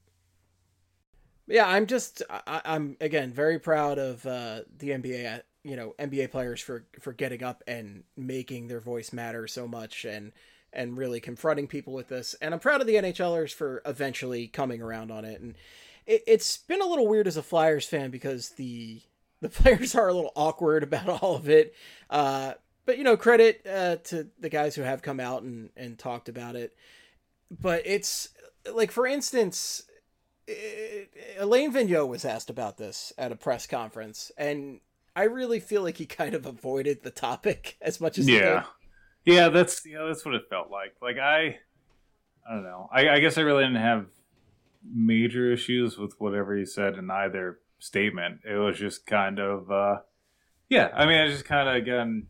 Yeah, 1.46 1.66
I'm 1.66 1.86
just 1.86 2.22
I, 2.30 2.62
am 2.64 2.96
again 3.00 3.32
very 3.32 3.58
proud 3.58 3.98
of 3.98 4.24
uh, 4.24 4.60
the 4.78 4.90
NBA. 4.90 5.38
Uh, 5.38 5.42
you 5.62 5.76
know, 5.76 5.94
NBA 5.98 6.30
players 6.30 6.60
for 6.60 6.84
for 7.00 7.12
getting 7.12 7.42
up 7.42 7.62
and 7.66 8.04
making 8.16 8.68
their 8.68 8.80
voice 8.80 9.12
matter 9.12 9.46
so 9.46 9.68
much, 9.68 10.04
and 10.04 10.32
and 10.72 10.96
really 10.96 11.20
confronting 11.20 11.66
people 11.66 11.92
with 11.92 12.08
this. 12.08 12.34
And 12.40 12.54
I'm 12.54 12.60
proud 12.60 12.80
of 12.80 12.86
the 12.86 12.94
NHLers 12.94 13.52
for 13.52 13.82
eventually 13.84 14.46
coming 14.46 14.80
around 14.80 15.10
on 15.10 15.24
it. 15.24 15.40
And 15.40 15.56
it, 16.06 16.22
it's 16.26 16.56
been 16.58 16.80
a 16.80 16.86
little 16.86 17.08
weird 17.08 17.26
as 17.26 17.36
a 17.36 17.42
Flyers 17.42 17.86
fan 17.86 18.10
because 18.10 18.50
the 18.50 19.00
the 19.40 19.48
players 19.48 19.94
are 19.94 20.08
a 20.08 20.14
little 20.14 20.32
awkward 20.36 20.82
about 20.82 21.08
all 21.22 21.36
of 21.36 21.48
it. 21.48 21.74
Uh, 22.08 22.54
but 22.86 22.98
you 22.98 23.04
know, 23.04 23.16
credit 23.16 23.66
uh, 23.66 23.96
to 24.04 24.28
the 24.38 24.48
guys 24.48 24.74
who 24.74 24.82
have 24.82 25.02
come 25.02 25.20
out 25.20 25.42
and 25.42 25.70
and 25.76 25.98
talked 25.98 26.28
about 26.28 26.56
it. 26.56 26.74
But 27.50 27.82
it's 27.84 28.30
like, 28.72 28.90
for 28.90 29.06
instance, 29.06 29.82
it, 30.46 31.10
Alain 31.38 31.72
Vigneault 31.72 32.08
was 32.08 32.24
asked 32.24 32.50
about 32.50 32.76
this 32.76 33.12
at 33.18 33.32
a 33.32 33.36
press 33.36 33.66
conference, 33.66 34.32
and 34.36 34.80
I 35.14 35.24
really 35.24 35.60
feel 35.60 35.82
like 35.82 35.96
he 35.96 36.06
kind 36.20 36.34
of 36.34 36.46
avoided 36.46 37.02
the 37.02 37.10
topic 37.10 37.76
as 37.82 38.00
much 38.00 38.18
as 38.18 38.28
yeah, 38.28 38.64
yeah. 39.24 39.48
That's 39.48 39.84
yeah, 39.86 40.04
that's 40.06 40.24
what 40.24 40.34
it 40.34 40.42
felt 40.48 40.70
like. 40.70 40.94
Like 41.02 41.18
I, 41.18 41.58
I 42.48 42.54
don't 42.54 42.64
know. 42.64 42.88
I, 42.92 43.08
I 43.08 43.20
guess 43.20 43.38
I 43.38 43.42
really 43.42 43.64
didn't 43.64 43.82
have 43.82 44.06
major 44.82 45.52
issues 45.52 45.98
with 45.98 46.18
whatever 46.18 46.56
he 46.56 46.64
said 46.64 46.94
in 46.96 47.10
either 47.10 47.58
statement. 47.80 48.40
It 48.48 48.54
was 48.54 48.78
just 48.78 49.06
kind 49.06 49.38
of, 49.38 49.70
uh, 49.70 49.96
yeah. 50.68 50.90
I 50.94 51.06
mean, 51.06 51.20
I 51.20 51.28
just 51.28 51.44
kind 51.44 51.68
of 51.68 51.74
again 51.74 52.26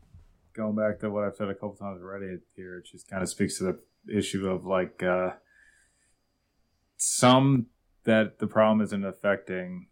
going 0.54 0.76
back 0.76 1.00
to 1.00 1.10
what 1.10 1.24
I've 1.24 1.36
said 1.36 1.48
a 1.48 1.54
couple 1.54 1.74
times 1.74 2.02
already 2.02 2.38
here. 2.56 2.78
It 2.78 2.86
just 2.86 3.08
kind 3.08 3.22
of 3.22 3.28
speaks 3.28 3.58
to 3.58 3.64
the 3.64 4.16
issue 4.16 4.48
of 4.48 4.64
like 4.64 5.02
uh, 5.02 5.30
some 6.96 7.66
that 8.04 8.38
the 8.38 8.46
problem 8.46 8.80
isn't 8.80 9.04
affecting 9.04 9.88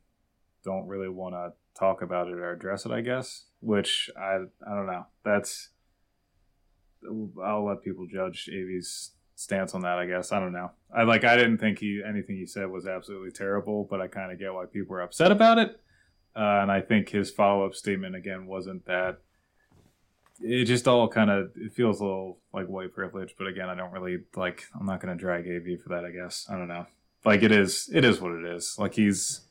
don't 0.65 0.87
really 0.87 1.09
want 1.09 1.35
to 1.35 1.53
talk 1.79 2.03
about 2.03 2.29
it 2.29 2.35
or 2.35 2.53
address 2.53 2.85
it. 2.85 2.93
I 2.93 3.01
guess, 3.01 3.45
which 3.61 4.11
I 4.17 4.37
I 4.67 4.75
don't 4.75 4.87
know. 4.87 5.07
That's 5.25 5.71
I'll 7.45 7.67
let 7.67 7.83
people 7.83 8.07
judge 8.07 8.49
AV's 8.53 9.13
stance 9.39 9.73
on 9.73 9.83
that. 9.83 9.99
I 9.99 10.07
guess 10.07 10.33
I 10.33 10.41
don't 10.41 10.53
know. 10.53 10.73
I 10.95 11.05
like 11.05 11.23
I 11.25 11.37
didn't 11.37 11.59
think 11.59 11.79
he 11.79 12.03
anything 12.07 12.37
he 12.37 12.45
said 12.45 12.69
was 12.69 12.87
absolutely 12.87 13.31
terrible, 13.31 13.87
but 13.89 14.01
I 14.01 14.09
kind 14.09 14.33
of 14.33 14.39
get 14.39 14.53
why 14.53 14.67
people 14.67 14.95
were 14.95 15.01
upset 15.01 15.31
about 15.31 15.59
it. 15.59 15.81
Uh, 16.35 16.61
and 16.63 16.73
I 16.73 16.81
think 16.81 17.09
his 17.09 17.31
follow 17.31 17.65
up 17.65 17.75
statement 17.75 18.17
again 18.17 18.47
wasn't 18.47 18.85
that. 18.87 19.19
It 20.41 20.65
just 20.65 20.89
all 20.89 21.09
kind 21.09 21.31
of 21.31 21.53
it 21.57 21.73
feels 21.73 22.01
a 22.01 22.05
little 22.05 22.39
like 22.53 22.67
white 22.67 22.93
privilege, 22.93 23.35
but 23.39 23.47
again, 23.47 23.69
I 23.69 23.77
don't 23.77 23.93
really 23.93 24.19
like. 24.35 24.65
I'm 24.79 24.87
not 24.87 25.01
going 25.01 25.17
to 25.17 25.21
drag 25.21 25.47
AV 25.47 25.81
for 25.81 25.91
that. 25.91 26.05
I 26.05 26.11
guess 26.11 26.47
I 26.51 26.57
don't 26.57 26.69
know. 26.69 26.87
Like 27.25 27.43
it 27.43 27.53
is, 27.53 27.89
it 27.93 28.05
is 28.05 28.21
what 28.21 28.33
it 28.33 28.45
is. 28.45 28.77
Like 28.79 28.95
he's. 28.95 29.43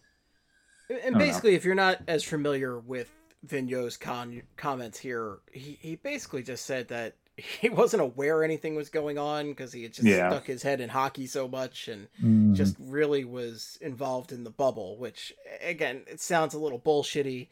And 1.03 1.17
basically, 1.17 1.51
know. 1.51 1.57
if 1.57 1.65
you're 1.65 1.75
not 1.75 1.99
as 2.07 2.23
familiar 2.23 2.79
with 2.79 3.09
Vigneault's 3.45 3.97
con- 3.97 4.43
comments 4.55 4.97
here, 4.97 5.39
he, 5.51 5.77
he 5.81 5.95
basically 5.97 6.43
just 6.43 6.65
said 6.65 6.88
that 6.88 7.15
he 7.61 7.69
wasn't 7.69 8.01
aware 8.01 8.43
anything 8.43 8.75
was 8.75 8.89
going 8.89 9.17
on 9.17 9.49
because 9.49 9.71
he 9.71 9.83
had 9.83 9.93
just 9.93 10.07
yeah. 10.07 10.29
stuck 10.29 10.45
his 10.45 10.63
head 10.63 10.81
in 10.81 10.89
hockey 10.89 11.27
so 11.27 11.47
much 11.47 11.88
and 11.88 12.07
mm. 12.21 12.55
just 12.55 12.75
really 12.79 13.23
was 13.23 13.77
involved 13.81 14.31
in 14.31 14.43
the 14.43 14.49
bubble 14.49 14.97
which 14.97 15.33
again 15.61 16.01
it 16.07 16.19
sounds 16.19 16.53
a 16.53 16.59
little 16.59 16.79
bullshitty 16.79 17.47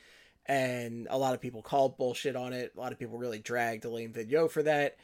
and 0.47 1.07
a 1.09 1.17
lot 1.17 1.33
of 1.33 1.41
people 1.41 1.61
called 1.61 1.97
bullshit 1.97 2.35
on 2.35 2.51
it 2.51 2.73
a 2.75 2.79
lot 2.79 2.91
of 2.91 2.99
people 2.99 3.17
really 3.17 3.39
dragged 3.39 3.85
Alain 3.85 4.11
Vigneault 4.11 4.51
for 4.51 4.63
that 4.63 4.97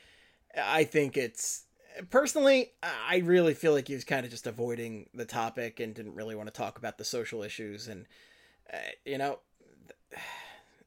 i 0.57 0.83
think 0.83 1.15
it's 1.15 1.65
personally 2.09 2.71
i 2.81 3.17
really 3.17 3.53
feel 3.53 3.73
like 3.73 3.87
he 3.87 3.93
was 3.93 4.03
kind 4.03 4.25
of 4.25 4.31
just 4.31 4.47
avoiding 4.47 5.07
the 5.13 5.25
topic 5.25 5.79
and 5.79 5.93
didn't 5.93 6.15
really 6.15 6.35
want 6.35 6.47
to 6.47 6.53
talk 6.53 6.77
about 6.77 6.97
the 6.97 7.05
social 7.05 7.43
issues 7.43 7.87
and 7.87 8.07
uh, 8.73 8.77
you 9.05 9.17
know 9.17 9.39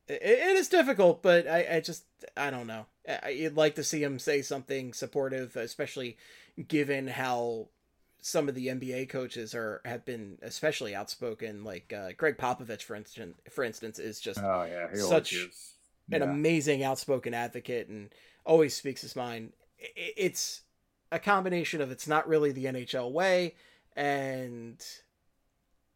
it, 0.09 0.23
it 0.23 0.57
is 0.57 0.69
difficult, 0.69 1.23
but 1.23 1.47
I, 1.47 1.77
I 1.77 1.81
just 1.81 2.05
I 2.37 2.51
don't 2.51 2.67
know. 2.67 2.87
You'd 3.31 3.57
like 3.57 3.75
to 3.77 3.85
see 3.85 4.03
him 4.03 4.19
say 4.19 4.43
something 4.43 4.93
supportive, 4.93 5.57
especially 5.57 6.17
given 6.69 7.09
how 7.09 7.69
some 8.21 8.49
of 8.49 8.55
the 8.55 8.69
NBA 8.69 9.09
coaches 9.09 9.55
are 9.55 9.81
have 9.85 10.05
been 10.05 10.39
especially 10.43 10.95
outspoken. 10.95 11.65
Like 11.65 11.93
uh, 11.93 12.11
Gregg 12.17 12.39
Popovich, 12.39 12.83
for 12.83 12.97
instance, 12.97 13.37
for 13.51 13.65
instance, 13.65 13.99
is 13.99 14.21
just 14.21 14.41
oh 14.43 14.65
yeah, 14.65 14.89
such 14.95 15.33
yeah. 15.33 16.17
an 16.17 16.23
amazing 16.23 16.83
outspoken 16.83 17.35
advocate 17.35 17.89
and 17.89 18.11
always 18.45 18.75
speaks 18.75 19.03
his 19.03 19.17
mind. 19.17 19.53
It's 19.79 20.63
a 21.13 21.19
combination 21.19 21.81
of 21.81 21.91
it's 21.91 22.09
not 22.09 22.29
really 22.29 22.53
the 22.53 22.67
NHL 22.67 23.11
way, 23.11 23.55
and 23.97 24.83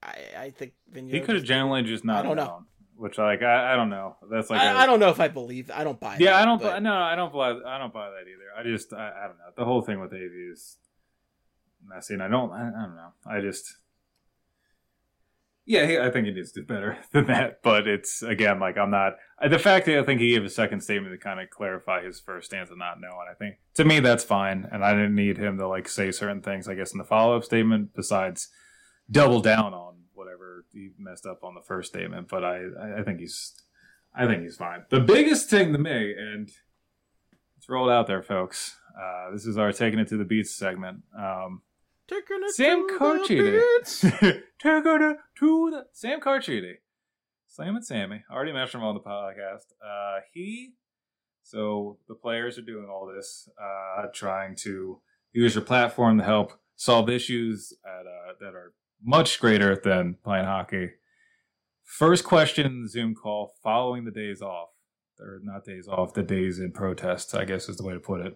I 0.03 0.17
I 0.37 0.51
think 0.51 0.73
Vigneault 0.93 1.13
he 1.13 1.21
could 1.21 1.37
have 1.37 1.45
generally 1.45 1.83
just 1.83 2.05
not. 2.05 2.25
I 2.25 2.29
don't 2.29 2.37
know 2.37 2.65
which 2.99 3.17
like 3.17 3.43
I, 3.43 3.73
I 3.73 3.77
don't 3.77 3.91
know. 3.91 4.17
That's 4.31 4.51
like 4.51 4.61
I, 4.61 4.85
don't 4.85 4.99
know 4.99 5.11
if 5.11 5.21
I 5.21 5.29
believe. 5.29 5.71
I 5.71 5.85
don't 5.85 6.01
buy. 6.01 6.17
Yeah, 6.19 6.33
that, 6.33 6.43
I 6.43 6.45
don't. 6.45 6.61
But... 6.61 6.83
No, 6.83 6.93
I 6.93 7.15
don't 7.15 7.33
buy. 7.33 7.51
I 7.51 7.79
don't 7.79 7.93
buy 7.93 8.11
that 8.11 8.29
either. 8.29 8.51
I 8.59 8.63
just 8.65 8.93
I, 8.93 9.09
I 9.09 9.27
don't 9.29 9.39
know. 9.39 9.53
The 9.57 9.65
whole 9.65 9.83
thing 9.83 10.01
with 10.01 10.13
AV 10.13 10.53
is 10.53 10.77
messy, 11.87 12.15
and 12.15 12.23
I 12.23 12.29
don't. 12.29 12.51
I, 12.51 12.69
I 12.69 12.87
don't 12.87 12.97
know. 12.97 13.13
I 13.25 13.41
just 13.41 13.73
Yeah, 15.65 15.87
he, 15.87 15.99
I 15.99 16.11
think 16.11 16.27
he 16.27 16.33
needs 16.33 16.51
to 16.53 16.61
do 16.61 16.67
better 16.67 16.99
than 17.13 17.27
that. 17.27 17.63
But 17.63 17.87
it's 17.87 18.23
again 18.23 18.59
like 18.59 18.77
I'm 18.77 18.91
not 18.91 19.15
the 19.49 19.61
fact 19.61 19.87
that 19.87 19.99
I 19.99 20.03
think 20.03 20.21
he 20.21 20.31
gave 20.31 20.45
a 20.45 20.51
second 20.51 20.81
statement 20.81 21.15
to 21.15 21.19
kind 21.19 21.41
of 21.41 21.51
clarify 21.51 22.05
his 22.05 22.19
first 22.19 22.47
stance 22.47 22.71
and 22.71 22.81
not 22.81 23.01
know. 23.01 23.17
And 23.21 23.31
I 23.31 23.35
think 23.35 23.59
to 23.75 23.85
me 23.85 24.01
that's 24.01 24.25
fine, 24.25 24.69
and 24.73 24.85
I 24.85 24.93
didn't 24.93 25.15
need 25.15 25.39
him 25.39 25.57
to 25.59 25.69
like 25.69 25.89
say 25.89 26.11
certain 26.11 26.43
things. 26.43 26.69
I 26.69 26.75
guess 26.75 26.93
in 26.93 26.99
the 26.99 27.05
follow 27.05 27.37
up 27.37 27.45
statement, 27.45 27.91
besides 27.95 28.49
double 29.09 29.41
down 29.41 29.73
on 29.73 29.98
whatever 30.19 30.65
he 30.73 30.91
messed 30.99 31.25
up 31.25 31.43
on 31.43 31.55
the 31.55 31.63
first 31.63 31.91
statement. 31.91 32.29
But 32.29 32.45
I 32.45 32.65
I 32.99 33.03
think 33.03 33.21
he's 33.21 33.55
I 34.15 34.27
think 34.27 34.43
he's 34.43 34.57
fine. 34.57 34.85
The 34.91 35.01
biggest 35.01 35.49
thing 35.49 35.73
to 35.73 35.79
me, 35.79 36.13
and 36.13 36.51
let's 37.57 37.69
roll 37.69 37.89
it 37.89 37.93
out 37.93 38.07
there, 38.07 38.23
folks. 38.23 38.77
Uh, 39.01 39.31
this 39.33 39.47
is 39.47 39.57
our 39.57 39.73
taking 39.73 39.99
it 40.01 40.09
to 40.09 40.17
the 40.17 40.25
beats 40.25 40.55
segment. 40.55 41.03
Um, 41.17 41.63
Taking 42.09 42.39
it 42.43 42.55
Sam 42.55 42.89
to 42.89 42.99
Carchidi. 42.99 43.29
the 43.29 43.79
beats. 43.79 44.01
Taking 44.59 45.03
it 45.03 45.17
to 45.39 45.71
the 45.71 45.87
Sam 45.93 46.21
Carchidi. 46.21 46.75
Slam 47.47 47.77
and 47.77 47.85
Sammy. 47.85 48.25
Already 48.31 48.53
mentioned 48.53 48.83
him 48.83 48.89
on 48.89 48.95
the 48.95 49.01
podcast. 49.01 49.73
Uh, 49.85 50.21
he 50.33 50.73
so 51.49 51.97
the 52.09 52.15
players 52.15 52.59
are 52.59 52.63
doing 52.63 52.89
all 52.91 53.07
this, 53.07 53.49
uh, 53.59 54.07
trying 54.13 54.55
to 54.57 55.01
use 55.33 55.55
your 55.55 55.65
platform 55.65 56.19
to 56.19 56.25
help 56.25 56.53
solve 56.77 57.09
issues 57.09 57.73
at, 57.87 58.07
uh, 58.07 58.35
that 58.41 58.55
are 58.55 58.75
much 59.03 59.41
greater 59.41 59.77
than 59.77 60.17
playing 60.25 60.47
hockey. 60.47 60.91
First 61.85 62.25
question 62.25 62.87
Zoom 62.89 63.15
call 63.15 63.55
following 63.63 64.05
the 64.05 64.11
days 64.11 64.43
off, 64.43 64.69
or 65.19 65.41
not 65.43 65.65
days 65.65 65.89
off, 65.89 66.15
the 66.15 66.23
days 66.23 66.59
in 66.59 66.73
protest, 66.73 67.35
I 67.35 67.45
guess 67.45 67.69
is 67.69 67.77
the 67.77 67.85
way 67.85 67.95
to 67.95 68.01
put 68.01 68.21
it. 68.21 68.35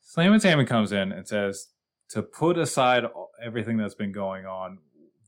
Slam 0.00 0.32
and 0.32 0.42
Sammy 0.42 0.64
comes 0.64 0.92
in 0.92 1.12
and 1.12 1.26
says, 1.26 1.68
to 2.10 2.22
put 2.22 2.58
aside 2.58 3.04
everything 3.42 3.76
that's 3.78 3.94
been 3.94 4.12
going 4.12 4.44
on, 4.44 4.78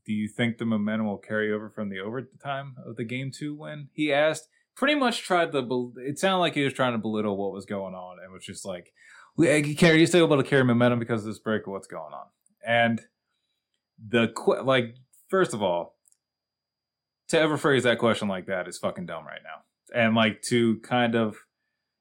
do 0.05 0.13
you 0.13 0.27
think 0.27 0.57
the 0.57 0.65
momentum 0.65 1.07
will 1.07 1.17
carry 1.17 1.51
over 1.51 1.69
from 1.69 1.89
the 1.89 1.99
overtime 1.99 2.75
of 2.85 2.95
the 2.95 3.03
game 3.03 3.31
two 3.31 3.55
win? 3.55 3.89
He 3.93 4.13
asked. 4.13 4.47
Pretty 4.75 4.95
much 4.95 5.23
tried 5.23 5.53
to. 5.53 5.61
bel- 5.61 5.93
It 5.95 6.19
sounded 6.19 6.39
like 6.39 6.53
he 6.53 6.63
was 6.65 6.73
trying 6.73 6.91
to 6.91 6.97
belittle 6.97 7.37
what 7.37 7.53
was 7.53 7.65
going 7.65 7.95
on, 7.95 8.17
and 8.21 8.33
was 8.33 8.43
just 8.43 8.65
like, 8.65 8.91
carry, 9.77 10.01
you 10.01 10.05
still 10.05 10.25
able 10.25 10.35
to 10.35 10.43
carry 10.43 10.65
momentum 10.65 10.99
because 10.99 11.21
of 11.21 11.27
this 11.27 11.39
break. 11.39 11.65
What's 11.65 11.87
going 11.87 12.13
on?" 12.13 12.25
And 12.67 13.01
the 14.03 14.31
like, 14.63 14.95
first 15.29 15.53
of 15.53 15.61
all, 15.61 15.95
to 17.29 17.39
ever 17.39 17.57
phrase 17.57 17.83
that 17.83 17.99
question 17.99 18.27
like 18.27 18.45
that 18.47 18.67
is 18.67 18.77
fucking 18.77 19.05
dumb 19.05 19.25
right 19.25 19.41
now, 19.43 19.99
and 19.99 20.15
like 20.15 20.41
to 20.43 20.79
kind 20.79 21.15
of, 21.15 21.37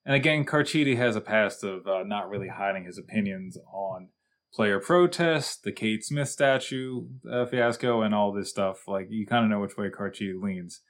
and 0.05 0.15
again, 0.15 0.45
Carchidi 0.45 0.97
has 0.97 1.16
a 1.16 1.21
past 1.21 1.65
of 1.65 1.87
uh, 1.87 2.03
not 2.05 2.29
really 2.29 2.49
hiding 2.49 2.85
his 2.85 2.99
opinions 2.99 3.57
on 3.73 4.09
player 4.53 4.79
protest, 4.79 5.65
the 5.65 5.73
Kate 5.73 6.05
Smith 6.05 6.29
statue 6.29 7.07
uh, 7.31 7.47
fiasco, 7.47 8.03
and 8.03 8.15
all 8.15 8.33
this 8.33 8.51
stuff. 8.51 8.87
Like 8.87 9.09
you 9.11 9.27
kind 9.27 9.45
of 9.45 9.51
know 9.51 9.61
which 9.61 9.77
way 9.77 9.89
Carchidi 9.89 10.41
leans, 10.41 10.81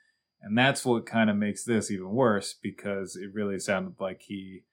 and 0.43 0.57
that's 0.57 0.85
what 0.85 1.07
kind 1.07 1.31
of 1.31 1.37
makes 1.37 1.65
this 1.65 1.91
even 1.91 2.11
worse 2.11 2.55
because 2.61 3.17
it 3.17 3.33
really 3.33 3.59
sounded 3.59 3.95
like 4.01 4.23
he 4.27 4.65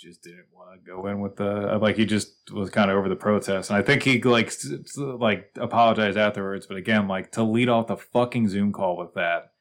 just 0.00 0.22
didn't 0.22 0.46
want 0.52 0.70
to 0.72 0.90
go 0.90 1.06
in 1.06 1.20
with 1.20 1.36
the 1.36 1.78
like 1.80 1.96
he 1.96 2.06
just 2.06 2.32
was 2.52 2.70
kind 2.70 2.90
of 2.90 2.96
over 2.96 3.08
the 3.08 3.16
protest, 3.16 3.70
and 3.70 3.76
I 3.78 3.82
think 3.82 4.02
he 4.02 4.20
like 4.22 4.52
like 4.96 5.50
apologized 5.56 6.16
afterwards. 6.18 6.66
But 6.66 6.76
again, 6.76 7.08
like 7.08 7.32
to 7.32 7.42
lead 7.42 7.68
off 7.68 7.86
the 7.88 7.96
fucking 7.96 8.48
Zoom 8.48 8.72
call 8.72 8.96
with 8.96 9.14
that 9.14 9.52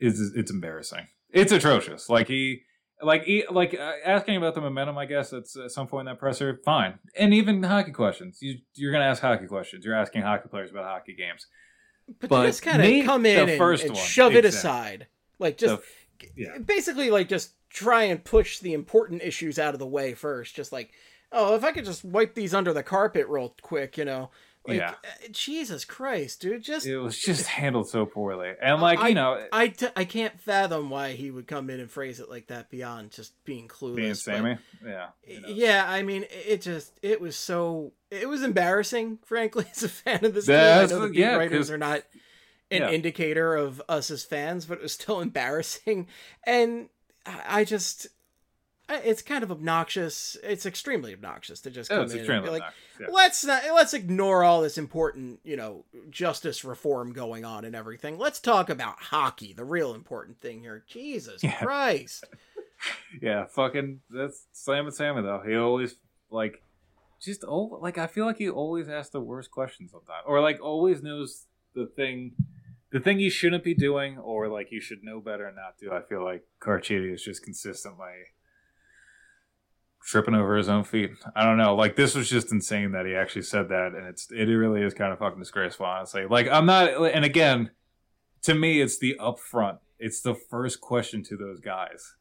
is 0.00 0.32
it's 0.34 0.50
embarrassing. 0.50 1.08
It's 1.30 1.52
atrocious. 1.52 2.08
Like 2.08 2.28
he 2.28 2.62
like 3.02 3.24
he, 3.24 3.44
like 3.50 3.74
uh, 3.74 3.92
asking 4.04 4.36
about 4.36 4.54
the 4.54 4.60
momentum. 4.60 4.96
I 4.98 5.06
guess 5.06 5.32
at, 5.32 5.44
at 5.62 5.70
some 5.70 5.86
point 5.86 6.08
in 6.08 6.14
that 6.14 6.18
presser, 6.18 6.60
fine. 6.64 6.98
And 7.16 7.34
even 7.34 7.62
hockey 7.62 7.92
questions. 7.92 8.38
You 8.40 8.58
you're 8.74 8.92
gonna 8.92 9.04
ask 9.04 9.20
hockey 9.20 9.46
questions. 9.46 9.84
You're 9.84 9.94
asking 9.94 10.22
hockey 10.22 10.48
players 10.48 10.70
about 10.70 10.84
hockey 10.84 11.14
games. 11.14 11.46
But, 12.20 12.30
But 12.30 12.46
just 12.46 12.62
kind 12.62 12.82
of 12.82 13.04
come 13.04 13.22
the 13.22 13.30
in 13.42 13.48
and, 13.50 13.58
first 13.58 13.84
and 13.84 13.96
shove 13.96 14.34
it 14.34 14.44
aside, 14.46 15.08
like 15.38 15.58
just 15.58 15.82
The- 16.20 16.28
yeah. 16.36 16.58
basically 16.58 17.10
like 17.10 17.28
just 17.28 17.52
try 17.70 18.04
and 18.04 18.22
push 18.24 18.58
the 18.58 18.72
important 18.72 19.22
issues 19.22 19.58
out 19.58 19.74
of 19.74 19.78
the 19.80 19.86
way 19.86 20.14
first. 20.14 20.54
Just 20.54 20.72
like, 20.72 20.92
oh, 21.32 21.54
if 21.54 21.64
I 21.64 21.72
could 21.72 21.84
just 21.84 22.04
wipe 22.04 22.34
these 22.34 22.54
under 22.54 22.72
the 22.72 22.82
carpet 22.82 23.26
real 23.28 23.54
quick, 23.62 23.98
you 23.98 24.04
know. 24.04 24.30
Like, 24.66 24.78
Yeah. 24.78 24.90
uh, 24.90 25.28
Jesus 25.30 25.86
Christ, 25.86 26.42
dude! 26.42 26.62
Just 26.62 26.84
It 26.86 26.98
was 26.98 27.18
just 27.18 27.46
handled 27.58 27.88
so 27.88 28.04
poorly, 28.04 28.52
and 28.60 28.82
like 28.82 28.98
I, 28.98 29.08
you 29.08 29.14
know, 29.14 29.46
I, 29.50 29.68
t- 29.68 29.86
I 29.96 30.04
can't 30.04 30.38
fathom 30.38 30.90
why 30.90 31.12
he 31.12 31.30
would 31.30 31.46
come 31.46 31.70
in 31.70 31.80
and 31.80 31.90
phrase 31.90 32.20
it 32.20 32.28
like 32.28 32.48
that 32.48 32.68
beyond 32.68 33.12
just 33.12 33.32
being 33.46 33.66
clueless. 33.66 33.96
being 33.96 34.08
but- 34.10 34.18
Sammy, 34.18 34.58
yeah, 34.84 35.06
you 35.26 35.40
know. 35.40 35.48
Yeah, 35.48 35.86
I 35.88 36.02
mean, 36.02 36.26
it 36.30 36.60
just 36.60 36.98
it 37.00 37.18
was 37.18 37.34
so 37.36 37.92
it 38.10 38.28
was 38.28 38.42
embarrassing, 38.42 39.20
frankly, 39.24 39.64
as 39.72 39.84
a 39.84 39.88
fan 39.88 40.22
of 40.24 40.34
this 40.34 40.44
That's- 40.46 40.90
team. 40.90 40.98
I 40.98 41.00
know 41.00 41.06
the 41.06 41.12
beat 41.14 41.20
yeah, 41.20 41.36
writers 41.36 41.70
are 41.70 41.78
not 41.78 42.02
an 42.70 42.82
Yeah. 42.82 42.90
indicator 42.90 43.54
of 43.54 43.80
us 43.88 44.10
as 44.10 44.22
fans, 44.22 44.66
but 44.66 44.78
it 44.78 44.82
was 44.82 44.92
still 44.92 45.20
embarrassing, 45.22 46.08
and 46.44 46.90
I 47.46 47.64
just 47.64 48.06
it's 48.90 49.20
kind 49.20 49.44
of 49.44 49.50
obnoxious. 49.50 50.36
It's 50.42 50.64
extremely 50.64 51.12
obnoxious 51.12 51.60
to 51.60 51.70
just 51.70 51.92
Oh, 51.92 52.06
come 52.06 52.10
in 52.18 52.30
and 52.30 52.44
be 52.44 52.50
like, 52.50 52.62
yeah. 52.98 53.08
let's 53.10 53.44
not 53.44 53.62
let's 53.74 53.92
ignore 53.92 54.42
all 54.44 54.62
this 54.62 54.78
important, 54.78 55.40
you 55.44 55.56
know, 55.56 55.84
justice 56.10 56.64
reform 56.64 57.12
going 57.12 57.44
on 57.44 57.64
and 57.66 57.76
everything. 57.76 58.16
Let's 58.18 58.40
talk 58.40 58.70
about 58.70 58.98
hockey, 58.98 59.52
the 59.52 59.64
real 59.64 59.94
important 59.94 60.40
thing 60.40 60.60
here. 60.60 60.84
Jesus 60.86 61.42
Yeah. 61.44 61.58
Christ. 61.58 62.24
yeah, 63.22 63.44
fucking 63.46 64.00
that's 64.10 64.46
Slam 64.52 64.86
and 64.86 64.94
Sammy 64.94 65.22
though. 65.22 65.42
He 65.46 65.54
always 65.54 65.96
like 66.30 66.62
just 67.20 67.44
oh 67.46 67.78
like 67.82 67.98
I 67.98 68.06
feel 68.06 68.24
like 68.24 68.38
he 68.38 68.48
always 68.48 68.88
asks 68.88 69.10
the 69.10 69.20
worst 69.20 69.50
questions 69.50 69.90
sometimes, 69.90 70.24
or 70.26 70.40
like 70.40 70.60
always 70.62 71.02
knows 71.02 71.44
the 71.74 71.86
thing, 71.86 72.32
the 72.90 73.00
thing 73.00 73.20
you 73.20 73.30
shouldn't 73.30 73.64
be 73.64 73.74
doing, 73.74 74.18
or 74.18 74.48
like 74.48 74.72
you 74.72 74.80
should 74.80 75.02
know 75.02 75.20
better 75.20 75.46
and 75.46 75.56
not 75.56 75.76
do. 75.78 75.92
I 75.92 76.02
feel 76.02 76.24
like 76.24 76.44
Carchidi 76.60 77.12
is 77.12 77.22
just 77.22 77.42
consistently 77.42 78.06
tripping 80.04 80.34
over 80.34 80.56
his 80.56 80.68
own 80.68 80.84
feet. 80.84 81.10
I 81.36 81.44
don't 81.44 81.58
know. 81.58 81.74
Like 81.74 81.96
this 81.96 82.14
was 82.14 82.30
just 82.30 82.52
insane 82.52 82.92
that 82.92 83.04
he 83.06 83.14
actually 83.14 83.42
said 83.42 83.68
that, 83.68 83.92
and 83.94 84.06
it's 84.06 84.30
it 84.30 84.44
really 84.44 84.82
is 84.82 84.94
kind 84.94 85.12
of 85.12 85.18
fucking 85.18 85.38
disgraceful, 85.38 85.86
honestly. 85.86 86.24
Like 86.28 86.48
I'm 86.48 86.66
not, 86.66 86.88
and 86.88 87.24
again, 87.24 87.70
to 88.42 88.54
me, 88.54 88.80
it's 88.80 88.98
the 88.98 89.16
upfront. 89.20 89.78
It's 89.98 90.20
the 90.20 90.34
first 90.34 90.80
question 90.80 91.22
to 91.24 91.36
those 91.36 91.60
guys. 91.60 92.14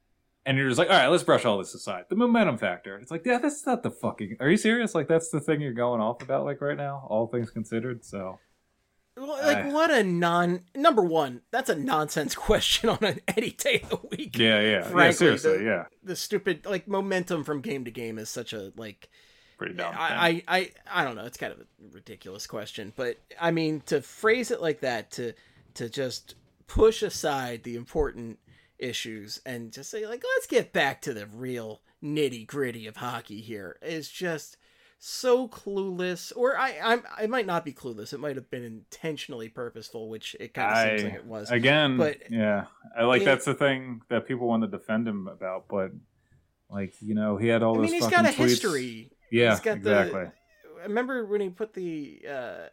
And 0.45 0.57
you're 0.57 0.69
just 0.69 0.79
like, 0.79 0.89
all 0.89 0.95
right, 0.95 1.07
let's 1.07 1.23
brush 1.23 1.43
all 1.43 1.57
this 1.57 1.75
aside. 1.75 2.05
The 2.09 2.15
momentum 2.15 2.57
factor. 2.57 2.97
It's 2.97 3.11
like, 3.11 3.23
yeah, 3.25 3.37
that's 3.37 3.65
not 3.65 3.83
the 3.83 3.91
fucking. 3.91 4.37
Are 4.39 4.49
you 4.49 4.55
serious? 4.55 4.95
Like, 4.95 5.09
that's 5.09 5.29
the 5.29 5.41
thing 5.41 5.59
you're 5.59 5.73
going 5.73 5.99
off 5.99 6.21
about, 6.21 6.45
like 6.45 6.61
right 6.61 6.77
now, 6.77 7.05
all 7.09 7.27
things 7.27 7.51
considered. 7.51 8.05
So, 8.05 8.39
Like 9.17 9.57
I- 9.57 9.71
what 9.73 9.89
a 9.91 10.03
non 10.03 10.61
number 10.75 11.01
one. 11.01 11.41
That's 11.51 11.69
a 11.69 11.75
nonsense 11.75 12.35
question 12.49 12.89
on 12.89 12.99
an 13.03 13.19
any 13.35 13.51
day 13.51 13.81
of 13.83 13.89
the 13.89 14.07
week. 14.15 14.37
yeah, 14.37 14.59
yeah, 14.61 14.69
yeah. 14.69 14.81
Frankly, 14.83 15.13
Seriously, 15.17 15.57
the- 15.57 15.63
yeah, 15.63 15.85
The 16.03 16.15
stupid 16.15 16.65
like 16.65 16.87
momentum 16.87 17.43
from 17.43 17.61
game 17.61 17.85
to 17.85 17.91
game 17.91 18.17
is 18.19 18.29
such 18.29 18.53
a 18.53 18.71
like. 18.77 19.09
pretty 19.57 19.73
dumb. 19.73 19.95
I, 19.97 20.43
I 20.47 20.59
I 20.59 20.71
I 21.01 21.03
don't 21.03 21.15
know. 21.15 21.25
It's 21.25 21.37
kind 21.37 21.51
of 21.53 21.59
a 21.61 21.65
ridiculous 21.91 22.45
question, 22.47 22.93
but 22.95 23.17
I 23.41 23.51
mean 23.51 23.81
to 23.87 24.01
phrase 24.01 24.51
it 24.51 24.61
like 24.61 24.81
that 24.81 25.09
to 25.11 25.33
to 25.75 25.89
just 25.89 26.35
push 26.67 27.01
aside 27.01 27.63
the 27.63 27.75
important 27.75 28.37
issues 28.77 29.41
and 29.45 29.71
just 29.71 29.89
say 29.89 30.05
like 30.05 30.23
let's 30.35 30.45
get 30.47 30.71
back 30.73 31.01
to 31.01 31.13
the 31.13 31.25
real 31.25 31.81
nitty 32.03 32.45
gritty 32.45 32.85
of 32.85 32.97
hockey 32.97 33.41
here 33.41 33.77
is 33.81 34.07
just 34.09 34.57
so 34.99 35.47
clueless 35.47 36.31
or 36.35 36.57
I 36.57 36.77
I'm, 36.83 37.03
I 37.15 37.27
might 37.27 37.45
not 37.45 37.63
be 37.63 37.71
clueless 37.71 38.13
it 38.13 38.19
might 38.19 38.35
have 38.35 38.49
been 38.49 38.63
intentionally 38.63 39.47
purposeful 39.47 40.09
which 40.09 40.35
it 40.39 40.53
kind 40.55 40.71
of 40.71 40.99
seems 40.99 41.03
like 41.03 41.13
it 41.21 41.25
was 41.25 41.51
again, 41.51 41.97
but- 41.97 42.17
yeah, 42.31 42.65
I 42.97 43.03
like 43.03 43.21
It- 43.21 43.25
that's 43.25 43.45
the 43.45 43.53
thing 43.53 44.01
that 44.09 44.27
people 44.27 44.47
want 44.47 44.63
to 44.63 44.67
defend 44.67 45.07
him 45.07 45.27
about, 45.27 45.67
but 45.67 45.91
like 46.69 46.93
you 47.01 47.13
know, 47.15 47.37
he 47.37 47.47
had 47.47 47.61
all 47.63 47.77
I 47.77 47.81
mean 47.81 47.93
he's 47.93 48.07
got 48.07 48.25
a 48.25 48.29
tweets. 48.29 48.33
history 48.35 49.11
Yeah, 49.31 49.51
He's 49.51 49.59
got 49.59 49.77
exactly. 49.77 50.21
I 50.79 50.83
remember 50.83 51.25
when 51.25 51.41
he 51.41 51.49
put 51.49 51.73
the 51.73 52.21
uh, 52.29 52.67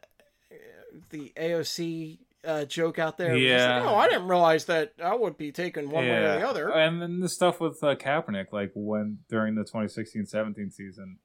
the 1.10 1.32
AOC 1.36 2.18
uh, 2.44 2.64
joke 2.66 2.98
out 2.98 3.16
there. 3.18 3.30
It 3.30 3.34
was 3.34 3.42
just 3.42 3.50
Yeah. 3.68 3.80
like, 3.80 3.90
oh, 3.90 3.96
I 3.96 4.08
didn't 4.08 4.28
realize 4.28 4.66
that 4.66 4.92
I 5.02 5.14
would 5.14 5.36
be 5.38 5.50
taken 5.52 5.88
one 5.90 6.04
way 6.04 6.10
or 6.24 6.38
the 6.38 6.46
other. 6.48 6.70
And 6.70 7.00
then 7.00 7.20
the 7.20 7.28
stuff 7.28 7.58
with 7.60 7.82
uh, 7.82 7.96
Kaepernick, 7.96 8.52
like 8.52 8.70
when 8.74 9.18
during 9.30 9.54
the 9.54 9.64
2016-17 9.64 10.72
season, 10.72 11.18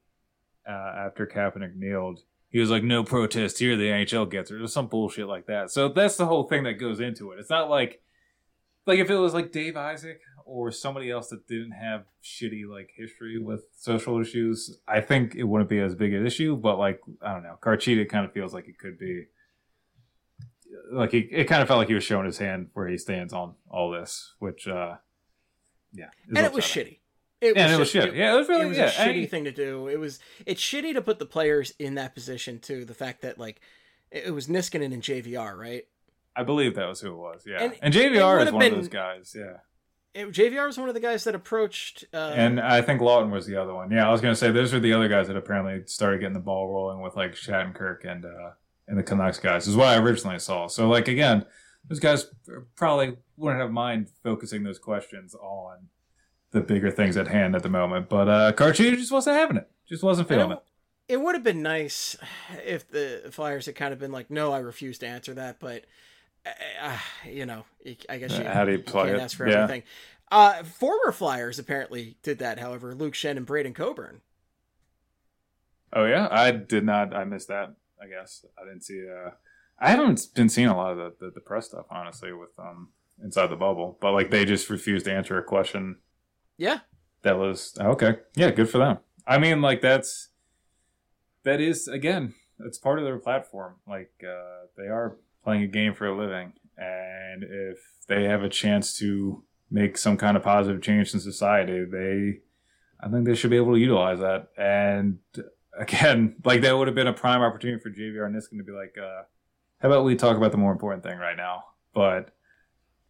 uh, 0.69 1.05
after 1.07 1.25
Kaepernick 1.25 1.75
kneeled, 1.75 2.21
he 2.49 2.59
was 2.59 2.69
like, 2.69 2.83
"No 2.83 3.03
protest 3.03 3.59
here." 3.59 3.75
The 3.75 3.89
NHL 3.89 4.29
gets 4.29 4.51
it, 4.51 4.61
or 4.61 4.67
some 4.67 4.87
bullshit 4.87 5.27
like 5.27 5.47
that. 5.47 5.71
So 5.71 5.89
that's 5.89 6.15
the 6.15 6.25
whole 6.25 6.43
thing 6.43 6.63
that 6.63 6.73
goes 6.73 6.99
into 6.99 7.31
it. 7.31 7.39
It's 7.39 7.49
not 7.49 7.69
like, 7.69 8.01
like 8.85 8.99
if 8.99 9.09
it 9.09 9.15
was 9.15 9.33
like 9.33 9.51
Dave 9.51 9.77
Isaac 9.77 10.21
or 10.45 10.71
somebody 10.71 11.11
else 11.11 11.29
that 11.29 11.47
didn't 11.47 11.71
have 11.71 12.05
shitty 12.23 12.67
like 12.67 12.91
history 12.95 13.39
with 13.39 13.65
social 13.77 14.19
issues, 14.19 14.79
I 14.87 15.01
think 15.01 15.35
it 15.35 15.43
wouldn't 15.43 15.69
be 15.69 15.79
as 15.79 15.95
big 15.95 16.13
an 16.13 16.25
issue. 16.25 16.55
But 16.55 16.77
like, 16.77 17.01
I 17.21 17.33
don't 17.33 17.43
know, 17.43 17.57
Carchidi 17.61 18.07
kind 18.07 18.25
of 18.25 18.33
feels 18.33 18.53
like 18.53 18.67
it 18.67 18.77
could 18.77 18.97
be. 18.97 19.25
Like 20.91 21.11
he, 21.11 21.19
it 21.19 21.45
kind 21.45 21.61
of 21.61 21.67
felt 21.67 21.79
like 21.79 21.87
he 21.87 21.93
was 21.95 22.03
showing 22.03 22.25
his 22.25 22.37
hand 22.37 22.69
where 22.73 22.87
he 22.87 22.97
stands 22.97 23.33
on 23.33 23.55
all 23.69 23.89
this, 23.91 24.33
which, 24.39 24.67
uh 24.67 24.95
yeah, 25.91 26.09
and 26.27 26.37
it 26.37 26.53
was 26.53 26.63
shitty. 26.63 26.98
It 27.41 27.55
Yeah, 27.55 27.63
and 27.65 27.73
it 27.73 27.79
was 27.79 27.89
shit. 27.89 28.15
Yeah, 28.15 28.33
it 28.33 28.37
was 28.37 28.49
really 28.49 28.65
it 28.65 28.69
was 28.69 28.77
yeah. 28.77 28.87
a 28.87 28.91
shitty 28.91 29.29
thing 29.29 29.45
to 29.45 29.51
do. 29.51 29.87
It 29.87 29.97
was 29.97 30.19
it's 30.45 30.61
shitty 30.61 30.93
to 30.93 31.01
put 31.01 31.19
the 31.19 31.25
players 31.25 31.73
in 31.79 31.95
that 31.95 32.13
position 32.13 32.59
too. 32.59 32.85
The 32.85 32.93
fact 32.93 33.21
that 33.21 33.37
like 33.37 33.61
it 34.11 34.33
was 34.33 34.47
Niskanen 34.47 34.93
and 34.93 35.01
JVR, 35.03 35.55
right? 35.57 35.83
I 36.35 36.43
believe 36.43 36.75
that 36.75 36.87
was 36.87 37.01
who 37.01 37.11
it 37.11 37.17
was. 37.17 37.43
Yeah, 37.45 37.61
And 37.63 37.75
and, 37.81 37.93
JVR 37.93 38.45
is 38.45 38.51
one 38.51 38.59
been- 38.59 38.73
of 38.73 38.79
those 38.79 38.87
guys. 38.87 39.35
Yeah, 39.37 39.57
It, 40.13 40.27
JVR 40.31 40.67
was 40.67 40.77
one 40.77 40.87
of 40.89 40.95
the 40.95 41.01
guys 41.01 41.23
that 41.25 41.35
approached. 41.35 42.05
Uh, 42.13 42.33
and 42.35 42.59
I 42.59 42.81
think 42.81 43.01
Laughton 43.01 43.31
was 43.31 43.45
the 43.45 43.55
other 43.55 43.73
one. 43.73 43.91
Yeah, 43.91 44.07
I 44.07 44.11
was 44.11 44.21
gonna 44.21 44.35
say 44.35 44.51
those 44.51 44.73
are 44.73 44.79
the 44.79 44.93
other 44.93 45.07
guys 45.07 45.27
that 45.27 45.37
apparently 45.37 45.83
started 45.85 46.19
getting 46.19 46.33
the 46.33 46.39
ball 46.39 46.67
rolling 46.67 47.01
with 47.01 47.15
like 47.15 47.33
Shattenkirk 47.35 48.05
and 48.05 48.25
uh 48.25 48.51
and 48.87 48.97
the 48.97 49.03
Canucks 49.03 49.39
guys 49.39 49.67
is 49.67 49.75
what 49.75 49.87
I 49.87 49.97
originally 49.97 50.39
saw. 50.39 50.67
So 50.67 50.89
like 50.89 51.07
again, 51.07 51.45
those 51.87 51.99
guys 51.99 52.25
probably 52.75 53.15
wouldn't 53.37 53.61
have 53.61 53.71
mind 53.71 54.09
focusing 54.23 54.63
those 54.63 54.79
questions 54.79 55.35
on 55.35 55.87
the 56.51 56.61
bigger 56.61 56.91
things 56.91 57.15
at 57.17 57.27
hand 57.27 57.55
at 57.55 57.63
the 57.63 57.69
moment. 57.69 58.09
But 58.09 58.27
uh 58.27 58.51
Carchidi 58.53 58.95
just 58.95 59.11
wasn't 59.11 59.37
having 59.37 59.57
it. 59.57 59.69
Just 59.87 60.03
wasn't 60.03 60.27
feeling 60.27 60.51
it, 60.51 60.59
it. 61.07 61.21
would 61.21 61.35
have 61.35 61.43
been 61.43 61.61
nice 61.63 62.15
if 62.65 62.89
the 62.89 63.29
Flyers 63.31 63.65
had 63.65 63.75
kind 63.75 63.93
of 63.93 63.99
been 63.99 64.11
like, 64.11 64.29
"No, 64.29 64.51
I 64.53 64.59
refuse 64.59 64.97
to 64.99 65.07
answer 65.07 65.33
that," 65.35 65.59
but. 65.59 65.85
Uh, 66.81 66.97
you 67.29 67.45
know, 67.45 67.65
I 68.07 68.17
guess 68.17 68.35
you, 68.37 68.45
How 68.45 68.63
do 68.63 68.71
you 68.71 68.79
play 68.79 69.07
can't 69.07 69.17
it? 69.17 69.21
ask 69.21 69.35
for 69.35 69.47
Yeah. 69.47 69.63
everything. 69.63 69.83
Uh, 70.31 70.63
former 70.63 71.11
Flyers 71.11 71.59
apparently 71.59 72.15
did 72.23 72.39
that. 72.39 72.59
However, 72.59 72.95
Luke 72.95 73.13
Schenn 73.13 73.35
and 73.35 73.45
Braydon 73.45 73.73
Coburn. 73.73 74.21
Oh 75.91 76.05
yeah, 76.05 76.27
I 76.31 76.51
did 76.51 76.85
not. 76.85 77.13
I 77.13 77.25
missed 77.25 77.49
that. 77.49 77.75
I 78.01 78.07
guess 78.07 78.45
I 78.59 78.63
didn't 78.63 78.83
see. 78.83 79.05
Uh, 79.07 79.31
I 79.79 79.89
haven't 79.89 80.27
been 80.33 80.49
seeing 80.49 80.67
a 80.67 80.77
lot 80.77 80.91
of 80.91 80.97
the, 81.19 81.25
the, 81.25 81.31
the 81.31 81.39
press 81.41 81.67
stuff 81.67 81.85
honestly 81.91 82.31
with 82.31 82.57
um 82.57 82.89
inside 83.21 83.47
the 83.47 83.55
bubble, 83.55 83.97
but 83.99 84.13
like 84.13 84.31
they 84.31 84.45
just 84.45 84.69
refused 84.69 85.05
to 85.05 85.11
answer 85.13 85.37
a 85.37 85.43
question 85.43 85.97
Yeah, 86.59 86.79
that 87.21 87.37
was 87.37 87.75
okay. 87.79 88.17
Yeah, 88.35 88.51
good 88.51 88.69
for 88.69 88.77
them. 88.79 88.99
I 89.25 89.37
mean, 89.37 89.61
like 89.61 89.81
that's 89.81 90.27
that 91.43 91.61
is 91.61 91.87
again, 91.87 92.35
it's 92.59 92.77
part 92.77 92.99
of 92.99 93.05
their 93.05 93.17
platform. 93.17 93.75
Like 93.87 94.11
uh, 94.23 94.67
they 94.77 94.87
are 94.87 95.17
playing 95.43 95.63
a 95.63 95.67
game 95.67 95.93
for 95.93 96.07
a 96.07 96.17
living, 96.17 96.51
and 96.77 97.43
if 97.43 97.77
they 98.07 98.25
have 98.25 98.43
a 98.43 98.49
chance 98.49 98.93
to 98.97 99.43
make 99.71 99.97
some 99.97 100.17
kind 100.17 100.35
of 100.35 100.43
positive 100.43 100.81
change 100.81 101.13
in 101.13 101.21
society, 101.21 101.85
they, 101.85 102.39
I 102.99 103.09
think 103.09 103.25
they 103.25 103.35
should 103.35 103.51
be 103.51 103.57
able 103.57 103.73
to 103.75 103.79
utilize 103.79 104.19
that. 104.19 104.49
And 104.57 105.19
again, 105.79 106.35
like 106.43 106.59
that 106.61 106.77
would 106.77 106.89
have 106.89 106.95
been 106.95 107.07
a 107.07 107.13
prime 107.13 107.41
opportunity 107.41 107.81
for 107.81 107.89
JVR 107.89 108.29
Niskin 108.29 108.57
to 108.57 108.63
be 108.65 108.73
like, 108.73 108.97
uh, 109.01 109.23
how 109.79 109.87
about 109.87 110.03
we 110.03 110.15
talk 110.15 110.35
about 110.35 110.51
the 110.51 110.57
more 110.57 110.73
important 110.73 111.03
thing 111.03 111.19
right 111.19 111.37
now? 111.37 111.63
But 111.93 112.35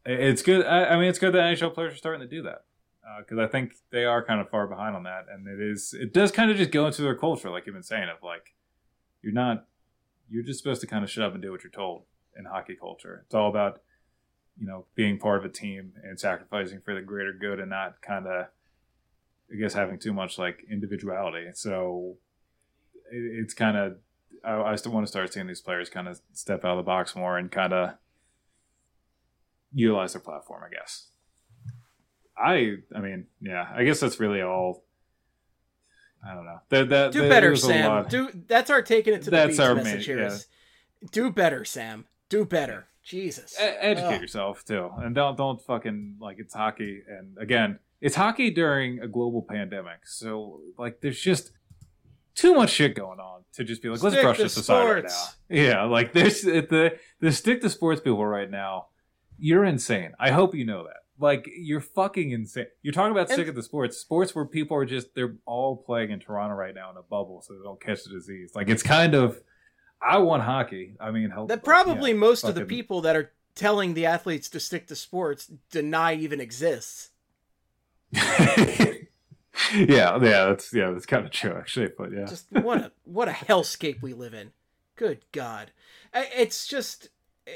it's 0.05 0.43
good. 0.43 0.67
I, 0.67 0.85
I 0.85 0.95
mean, 0.97 1.09
it's 1.09 1.17
good 1.17 1.33
that 1.33 1.57
NHL 1.57 1.73
players 1.73 1.93
are 1.93 1.97
starting 1.97 2.21
to 2.21 2.27
do 2.27 2.43
that 2.43 2.65
Uh, 3.09 3.21
because 3.21 3.39
I 3.39 3.47
think 3.47 3.73
they 3.91 4.05
are 4.05 4.23
kind 4.23 4.39
of 4.39 4.49
far 4.49 4.67
behind 4.67 4.95
on 4.95 5.03
that, 5.03 5.25
and 5.31 5.47
it 5.47 5.59
is 5.59 5.95
it 5.97 6.13
does 6.13 6.31
kind 6.31 6.51
of 6.51 6.57
just 6.57 6.71
go 6.71 6.85
into 6.85 7.01
their 7.01 7.15
culture, 7.15 7.49
like 7.49 7.65
you've 7.65 7.73
been 7.73 7.81
saying, 7.81 8.09
of 8.09 8.21
like 8.21 8.53
you're 9.23 9.33
not 9.33 9.65
you're 10.29 10.43
just 10.43 10.59
supposed 10.59 10.81
to 10.81 10.87
kind 10.87 11.03
of 11.03 11.09
shut 11.09 11.23
up 11.23 11.33
and 11.33 11.41
do 11.41 11.51
what 11.51 11.63
you're 11.63 11.71
told 11.71 12.03
in 12.37 12.45
hockey 12.45 12.75
culture. 12.75 13.23
It's 13.25 13.33
all 13.33 13.49
about 13.49 13.81
you 14.59 14.67
know 14.67 14.85
being 14.95 15.17
part 15.17 15.39
of 15.39 15.45
a 15.45 15.49
team 15.49 15.93
and 16.03 16.19
sacrificing 16.19 16.81
for 16.81 16.93
the 16.93 17.01
greater 17.01 17.33
good, 17.33 17.59
and 17.59 17.69
not 17.69 18.01
kind 18.01 18.27
of 18.27 18.47
I 19.51 19.55
guess 19.59 19.73
having 19.73 19.97
too 19.97 20.13
much 20.13 20.37
like 20.37 20.65
individuality. 20.69 21.47
So 21.53 22.17
it, 23.11 23.41
it's 23.41 23.53
kind 23.55 23.77
of 23.77 23.97
I, 24.43 24.73
I 24.73 24.75
still 24.75 24.91
want 24.91 25.07
to 25.07 25.11
start 25.11 25.33
seeing 25.33 25.47
these 25.47 25.61
players 25.61 25.89
kind 25.89 26.07
of 26.07 26.21
step 26.33 26.63
out 26.63 26.71
of 26.71 26.77
the 26.77 26.83
box 26.83 27.15
more 27.15 27.37
and 27.37 27.51
kind 27.51 27.73
of 27.73 27.95
utilize 29.73 30.13
their 30.13 30.21
platform, 30.21 30.63
I 30.63 30.69
guess. 30.69 31.07
I 32.41 32.75
I 32.95 32.99
mean, 32.99 33.25
yeah, 33.41 33.67
I 33.73 33.83
guess 33.83 33.99
that's 33.99 34.19
really 34.19 34.41
all. 34.41 34.83
I 36.27 36.33
don't 36.33 36.45
know. 36.45 36.59
That, 36.69 36.89
that, 36.89 37.11
do 37.13 37.21
that- 37.21 37.29
better, 37.29 37.55
Sam. 37.55 38.05
Do 38.09 38.29
that's 38.47 38.69
our 38.69 38.81
taking 38.81 39.13
it 39.13 39.19
to 39.23 39.25
the 39.25 39.31
That's 39.31 39.51
beach 39.57 39.59
our 39.65 39.75
message 39.75 40.07
main- 40.07 40.17
here. 40.17 40.25
is, 40.27 40.47
Do 41.11 41.31
better, 41.31 41.63
Sam. 41.65 42.05
Do 42.27 42.45
better. 42.45 42.87
Jesus. 43.03 43.55
E- 43.59 43.63
educate 43.63 44.15
Ugh. 44.15 44.21
yourself 44.21 44.63
too, 44.65 44.89
and 44.97 45.15
don't 45.15 45.37
don't 45.37 45.61
fucking 45.61 46.17
like 46.19 46.37
it's 46.39 46.53
hockey. 46.53 47.01
And 47.07 47.37
again, 47.39 47.79
it's 48.01 48.15
hockey 48.15 48.51
during 48.51 48.99
a 48.99 49.07
global 49.07 49.41
pandemic, 49.41 50.05
so 50.05 50.59
like 50.77 50.99
there's 51.01 51.19
just 51.19 51.51
too 52.35 52.53
much 52.53 52.69
shit 52.69 52.95
going 52.95 53.19
on 53.19 53.43
to 53.53 53.63
just 53.63 53.81
be 53.81 53.89
like, 53.89 54.01
let's 54.03 54.13
Stick 54.15 54.23
brush 54.23 54.37
this 54.37 54.57
aside 54.57 54.83
right 54.89 55.03
now. 55.03 55.09
sports. 55.09 55.37
Yeah, 55.49 55.83
like 55.85 56.13
there's 56.13 56.41
the 56.41 56.97
the 57.21 57.31
stick 57.31 57.61
to 57.61 57.69
sports 57.69 58.01
people 58.01 58.25
right 58.25 58.49
now. 58.51 58.87
You're 59.39 59.63
insane. 59.65 60.11
I 60.19 60.31
hope 60.31 60.53
you 60.53 60.65
know 60.65 60.83
that. 60.83 60.97
Like 61.19 61.49
you're 61.53 61.81
fucking 61.81 62.31
insane. 62.31 62.67
You're 62.81 62.93
talking 62.93 63.11
about 63.11 63.29
And- 63.29 63.41
stick 63.41 63.53
the 63.53 63.63
sports, 63.63 63.97
sports 63.97 64.33
where 64.33 64.45
people 64.45 64.77
are 64.77 64.85
just 64.85 65.13
they're 65.15 65.35
all 65.45 65.75
playing 65.75 66.11
in 66.11 66.19
Toronto 66.19 66.55
right 66.55 66.73
now 66.73 66.89
in 66.91 66.97
a 66.97 67.01
bubble, 67.01 67.41
so 67.41 67.53
they 67.53 67.63
don't 67.63 67.81
catch 67.81 68.03
the 68.03 68.09
disease. 68.09 68.51
Like 68.55 68.69
it's 68.69 68.83
kind 68.83 69.13
of. 69.13 69.41
I 70.01 70.19
want 70.19 70.43
hockey. 70.43 70.95
I 70.97 71.11
mean, 71.11 71.29
help. 71.29 71.49
that 71.49 71.61
probably 71.61 72.11
yeah, 72.11 72.17
most 72.17 72.45
of 72.45 72.55
the 72.55 72.63
people 72.63 73.01
that 73.01 73.17
are 73.17 73.33
telling 73.53 73.93
the 73.93 74.05
athletes 74.05 74.47
to 74.49 74.59
stick 74.59 74.87
to 74.87 74.95
sports 74.95 75.51
deny 75.69 76.13
even 76.13 76.39
exists. 76.39 77.09
yeah, 78.13 78.23
yeah, 79.75 80.17
that's 80.19 80.73
yeah, 80.73 80.91
that's 80.91 81.05
kind 81.05 81.25
of 81.25 81.31
true 81.31 81.53
actually. 81.57 81.89
But 81.97 82.11
yeah, 82.13 82.25
Just 82.25 82.51
what 82.51 82.77
a 82.79 82.91
what 83.03 83.27
a 83.27 83.33
hellscape 83.33 84.01
we 84.01 84.13
live 84.13 84.33
in. 84.33 84.51
Good 84.95 85.25
God, 85.31 85.71
it's 86.13 86.65
just 86.67 87.09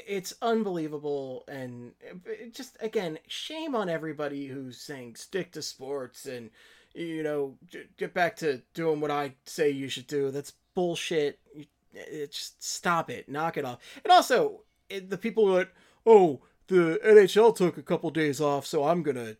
it's 0.06 0.34
unbelievable, 0.42 1.44
and 1.48 1.92
eh, 2.06 2.14
it 2.26 2.54
just 2.54 2.76
again, 2.80 3.18
shame 3.26 3.74
on 3.74 3.88
everybody 3.88 4.46
who's 4.46 4.78
saying 4.80 5.16
stick 5.16 5.52
to 5.52 5.62
sports 5.62 6.26
and 6.26 6.50
you 6.94 7.22
know 7.22 7.56
get 7.96 8.14
back 8.14 8.36
to 8.36 8.62
doing 8.74 9.00
what 9.00 9.10
I 9.10 9.34
say 9.46 9.70
you 9.70 9.88
should 9.88 10.06
do. 10.06 10.30
That's 10.30 10.52
bullshit. 10.74 11.38
You- 11.54 11.66
It 11.94 12.32
just 12.32 12.62
stop 12.62 13.08
it, 13.10 13.28
knock 13.28 13.56
it 13.56 13.64
off. 13.64 13.78
And 14.04 14.10
also, 14.12 14.62
the 14.88 15.18
people 15.18 15.46
that 15.54 15.68
oh 16.04 16.40
the 16.66 16.98
NHL 17.04 17.54
took 17.54 17.76
a 17.78 17.82
couple 17.82 18.10
days 18.10 18.40
off, 18.40 18.66
so 18.66 18.84
I'm 18.84 19.02
gonna 19.02 19.36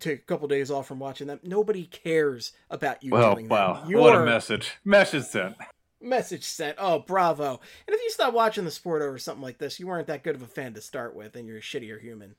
take 0.00 0.20
a 0.20 0.22
couple 0.22 0.48
days 0.48 0.70
off 0.70 0.86
from 0.86 0.98
watching 0.98 1.26
them. 1.26 1.40
Nobody 1.42 1.84
cares 1.86 2.52
about 2.70 3.02
you 3.02 3.10
well, 3.12 3.36
wow, 3.48 3.84
that. 3.86 3.96
what 3.98 4.14
a 4.16 4.24
message! 4.24 4.72
Message 4.84 5.24
sent. 5.24 5.56
Message 6.00 6.44
sent. 6.44 6.76
Oh, 6.78 6.98
bravo! 7.00 7.60
And 7.86 7.94
if 7.94 8.00
you 8.02 8.10
stop 8.10 8.34
watching 8.34 8.64
the 8.64 8.70
sport 8.70 9.02
over 9.02 9.18
something 9.18 9.42
like 9.42 9.58
this, 9.58 9.80
you 9.80 9.86
weren't 9.86 10.06
that 10.08 10.24
good 10.24 10.34
of 10.34 10.42
a 10.42 10.46
fan 10.46 10.74
to 10.74 10.80
start 10.80 11.14
with, 11.14 11.36
and 11.36 11.46
you're 11.46 11.58
a 11.58 11.62
shittier 11.62 12.00
human. 12.00 12.34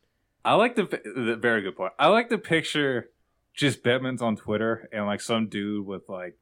I 0.45 0.53
like 0.53 0.75
the, 0.75 0.84
the 0.84 1.35
very 1.35 1.61
good 1.61 1.75
point. 1.75 1.93
I 1.99 2.07
like 2.07 2.29
the 2.29 2.38
picture, 2.38 3.09
just 3.53 3.84
Bettman's 3.84 4.21
on 4.21 4.38
Twitter 4.38 4.88
and 4.93 5.05
like 5.05 5.19
some 5.19 5.47
dude 5.47 5.85
with 5.85 6.07
like 6.07 6.38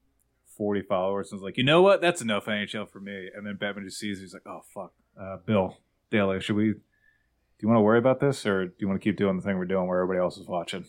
forty 0.57 0.81
followers 0.81 1.31
and 1.31 1.39
was 1.39 1.43
like, 1.43 1.57
you 1.57 1.63
know 1.63 1.81
what, 1.81 2.01
that's 2.01 2.21
enough 2.21 2.45
NHL 2.45 2.89
for 2.89 2.99
me. 2.99 3.29
And 3.35 3.45
then 3.45 3.57
Bettman 3.57 3.83
just 3.83 3.99
sees, 3.99 4.19
it, 4.19 4.21
he's 4.21 4.33
like, 4.33 4.45
oh 4.45 4.61
fuck, 4.73 4.93
uh, 5.19 5.37
Bill 5.45 5.77
Daly, 6.11 6.39
should 6.39 6.55
we? 6.55 6.73
Do 6.73 7.61
you 7.61 7.69
want 7.69 7.77
to 7.77 7.83
worry 7.83 7.99
about 7.99 8.19
this, 8.19 8.45
or 8.45 8.65
do 8.65 8.73
you 8.79 8.87
want 8.87 9.01
to 9.01 9.03
keep 9.03 9.17
doing 9.17 9.37
the 9.37 9.41
thing 9.41 9.57
we're 9.57 9.65
doing 9.65 9.87
where 9.87 10.01
everybody 10.01 10.19
else 10.19 10.37
is 10.37 10.47
watching? 10.47 10.85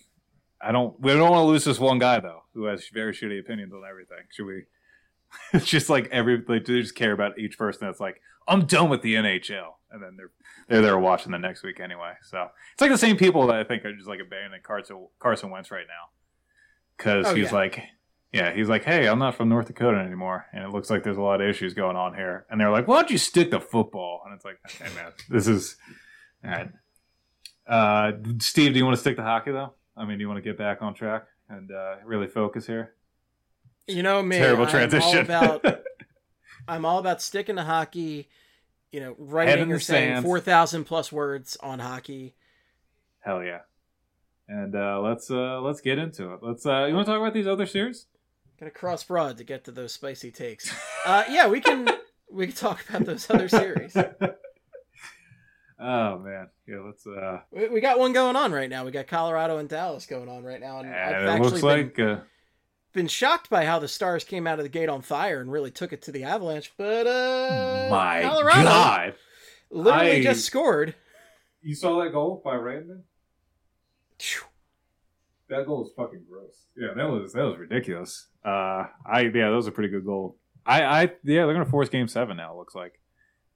I 0.60 0.72
don't. 0.72 0.98
We 1.00 1.12
don't 1.12 1.30
want 1.30 1.42
to 1.42 1.46
lose 1.46 1.64
this 1.64 1.78
one 1.78 1.98
guy 1.98 2.20
though, 2.20 2.42
who 2.54 2.64
has 2.64 2.88
very 2.92 3.12
shitty 3.12 3.38
opinions 3.38 3.72
on 3.72 3.82
everything. 3.88 4.24
Should 4.30 4.46
we? 4.46 4.64
it's 5.52 5.66
just 5.66 5.88
like 5.88 6.08
every 6.12 6.42
like 6.46 6.64
they 6.64 6.80
just 6.80 6.94
care 6.94 7.12
about 7.12 7.38
each 7.38 7.58
person 7.58 7.86
that's 7.86 8.00
like, 8.00 8.20
I'm 8.48 8.66
done 8.66 8.88
with 8.90 9.02
the 9.02 9.14
NHL, 9.14 9.74
and 9.90 10.02
then 10.02 10.16
they're 10.16 10.30
they're 10.68 10.82
there 10.82 10.98
watching 10.98 11.32
the 11.32 11.38
next 11.38 11.62
week 11.62 11.80
anyway. 11.80 12.12
So 12.22 12.48
it's 12.72 12.80
like 12.80 12.90
the 12.90 12.98
same 12.98 13.16
people 13.16 13.46
that 13.48 13.56
I 13.56 13.64
think 13.64 13.84
are 13.84 13.94
just 13.94 14.08
like 14.08 14.20
abandoning 14.20 14.60
Carson 14.62 15.06
Carson 15.18 15.50
Wentz 15.50 15.70
right 15.70 15.86
now 15.86 16.10
because 16.96 17.26
Oh, 17.26 17.34
he's 17.34 17.50
yeah. 17.52 17.54
like, 17.54 17.82
yeah, 18.32 18.52
he's 18.54 18.68
like, 18.68 18.84
hey, 18.84 19.06
I'm 19.08 19.18
not 19.18 19.34
from 19.34 19.48
North 19.48 19.66
Dakota 19.66 19.98
anymore, 19.98 20.46
and 20.52 20.64
it 20.64 20.70
looks 20.70 20.90
like 20.90 21.02
there's 21.04 21.16
a 21.18 21.22
lot 21.22 21.40
of 21.40 21.48
issues 21.48 21.74
going 21.74 21.96
on 21.96 22.14
here. 22.14 22.46
And 22.50 22.60
they're 22.60 22.70
like, 22.70 22.88
why 22.88 22.96
don't 22.96 23.10
you 23.10 23.18
stick 23.18 23.50
to 23.52 23.60
football? 23.60 24.22
And 24.24 24.34
it's 24.34 24.44
like, 24.44 24.58
okay, 24.66 24.92
man, 24.94 25.12
this 25.28 25.46
is 25.46 25.76
all 26.44 26.50
right. 26.50 26.70
Uh, 27.66 28.12
Steve, 28.38 28.72
do 28.72 28.78
you 28.78 28.84
want 28.84 28.94
to 28.96 29.00
stick 29.00 29.16
to 29.16 29.22
hockey 29.22 29.50
though? 29.52 29.74
I 29.96 30.04
mean, 30.04 30.18
do 30.18 30.22
you 30.22 30.28
want 30.28 30.38
to 30.38 30.42
get 30.48 30.58
back 30.58 30.82
on 30.82 30.94
track 30.94 31.24
and 31.48 31.70
uh, 31.72 31.96
really 32.04 32.26
focus 32.26 32.66
here? 32.66 32.94
You 33.86 34.02
know 34.02 34.22
me. 34.22 34.36
Terrible 34.36 34.64
I'm 34.64 34.70
transition. 34.70 35.30
All 35.30 35.56
about, 35.56 35.64
I'm 36.68 36.84
all 36.84 36.98
about 36.98 37.22
sticking 37.22 37.56
to 37.56 37.62
hockey. 37.62 38.28
You 38.92 39.00
know, 39.00 39.14
writing 39.18 39.72
or 39.72 39.80
saying 39.80 40.14
sand. 40.14 40.24
four 40.24 40.40
thousand 40.40 40.84
plus 40.84 41.12
words 41.12 41.56
on 41.62 41.78
hockey. 41.78 42.34
Hell 43.20 43.42
yeah. 43.42 43.60
And 44.48 44.74
uh, 44.76 45.00
let's 45.00 45.30
uh, 45.30 45.60
let's 45.60 45.80
get 45.80 45.98
into 45.98 46.32
it. 46.32 46.38
Let's. 46.42 46.64
Uh, 46.64 46.84
you 46.84 46.94
want 46.94 47.06
to 47.06 47.12
talk 47.12 47.20
about 47.20 47.34
these 47.34 47.46
other 47.48 47.66
series? 47.66 48.06
Gotta 48.58 48.70
cross 48.70 49.04
broad 49.04 49.36
to 49.38 49.44
get 49.44 49.64
to 49.64 49.72
those 49.72 49.92
spicy 49.92 50.30
takes. 50.30 50.72
Uh, 51.04 51.24
yeah, 51.28 51.46
we 51.48 51.60
can 51.60 51.88
we 52.30 52.46
can 52.46 52.56
talk 52.56 52.88
about 52.88 53.04
those 53.04 53.28
other 53.28 53.48
series. 53.48 53.96
oh 55.80 56.18
man, 56.18 56.48
yeah. 56.66 56.78
Let's. 56.84 57.06
Uh, 57.06 57.40
We, 57.50 57.68
we 57.68 57.80
got 57.80 57.98
one 57.98 58.12
going 58.12 58.36
on 58.36 58.52
right 58.52 58.70
now. 58.70 58.84
We 58.84 58.92
got 58.92 59.08
Colorado 59.08 59.58
and 59.58 59.68
Dallas 59.68 60.06
going 60.06 60.28
on 60.28 60.44
right 60.44 60.60
now, 60.60 60.78
and 60.78 60.88
I've 60.88 61.22
it 61.22 61.28
actually 61.28 61.50
looks 61.50 61.60
been, 61.60 61.68
like. 61.68 61.98
Uh, 61.98 62.22
been 62.96 63.06
shocked 63.06 63.48
by 63.48 63.64
how 63.64 63.78
the 63.78 63.86
Stars 63.86 64.24
came 64.24 64.46
out 64.46 64.58
of 64.58 64.64
the 64.64 64.68
gate 64.68 64.88
on 64.88 65.02
fire 65.02 65.40
and 65.40 65.52
really 65.52 65.70
took 65.70 65.92
it 65.92 66.02
to 66.02 66.10
the 66.12 66.24
Avalanche. 66.24 66.72
But 66.76 67.06
uh, 67.06 67.88
my 67.90 68.22
Colorado 68.22 68.62
God, 68.64 69.14
literally 69.70 70.10
I- 70.16 70.22
just 70.22 70.44
scored. 70.44 70.94
you 71.62 71.74
saw 71.76 72.02
that 72.02 72.12
goal 72.12 72.42
by 72.44 72.54
Raymond? 72.56 73.04
Phew. 74.18 74.42
That 75.48 75.66
goal 75.66 75.78
was 75.84 75.92
fucking 75.96 76.24
gross. 76.28 76.66
Yeah, 76.76 76.88
that 76.96 77.08
was 77.08 77.32
that 77.34 77.44
was 77.44 77.56
ridiculous. 77.58 78.26
Uh, 78.44 78.86
I 79.08 79.30
yeah, 79.32 79.50
that 79.50 79.54
was 79.56 79.68
a 79.68 79.72
pretty 79.72 79.90
good 79.90 80.04
goal. 80.04 80.36
I 80.64 80.82
I 80.82 81.02
yeah, 81.22 81.44
they're 81.46 81.52
gonna 81.52 81.64
force 81.66 81.88
Game 81.88 82.08
Seven 82.08 82.36
now. 82.36 82.52
It 82.52 82.56
looks 82.56 82.74
like, 82.74 82.98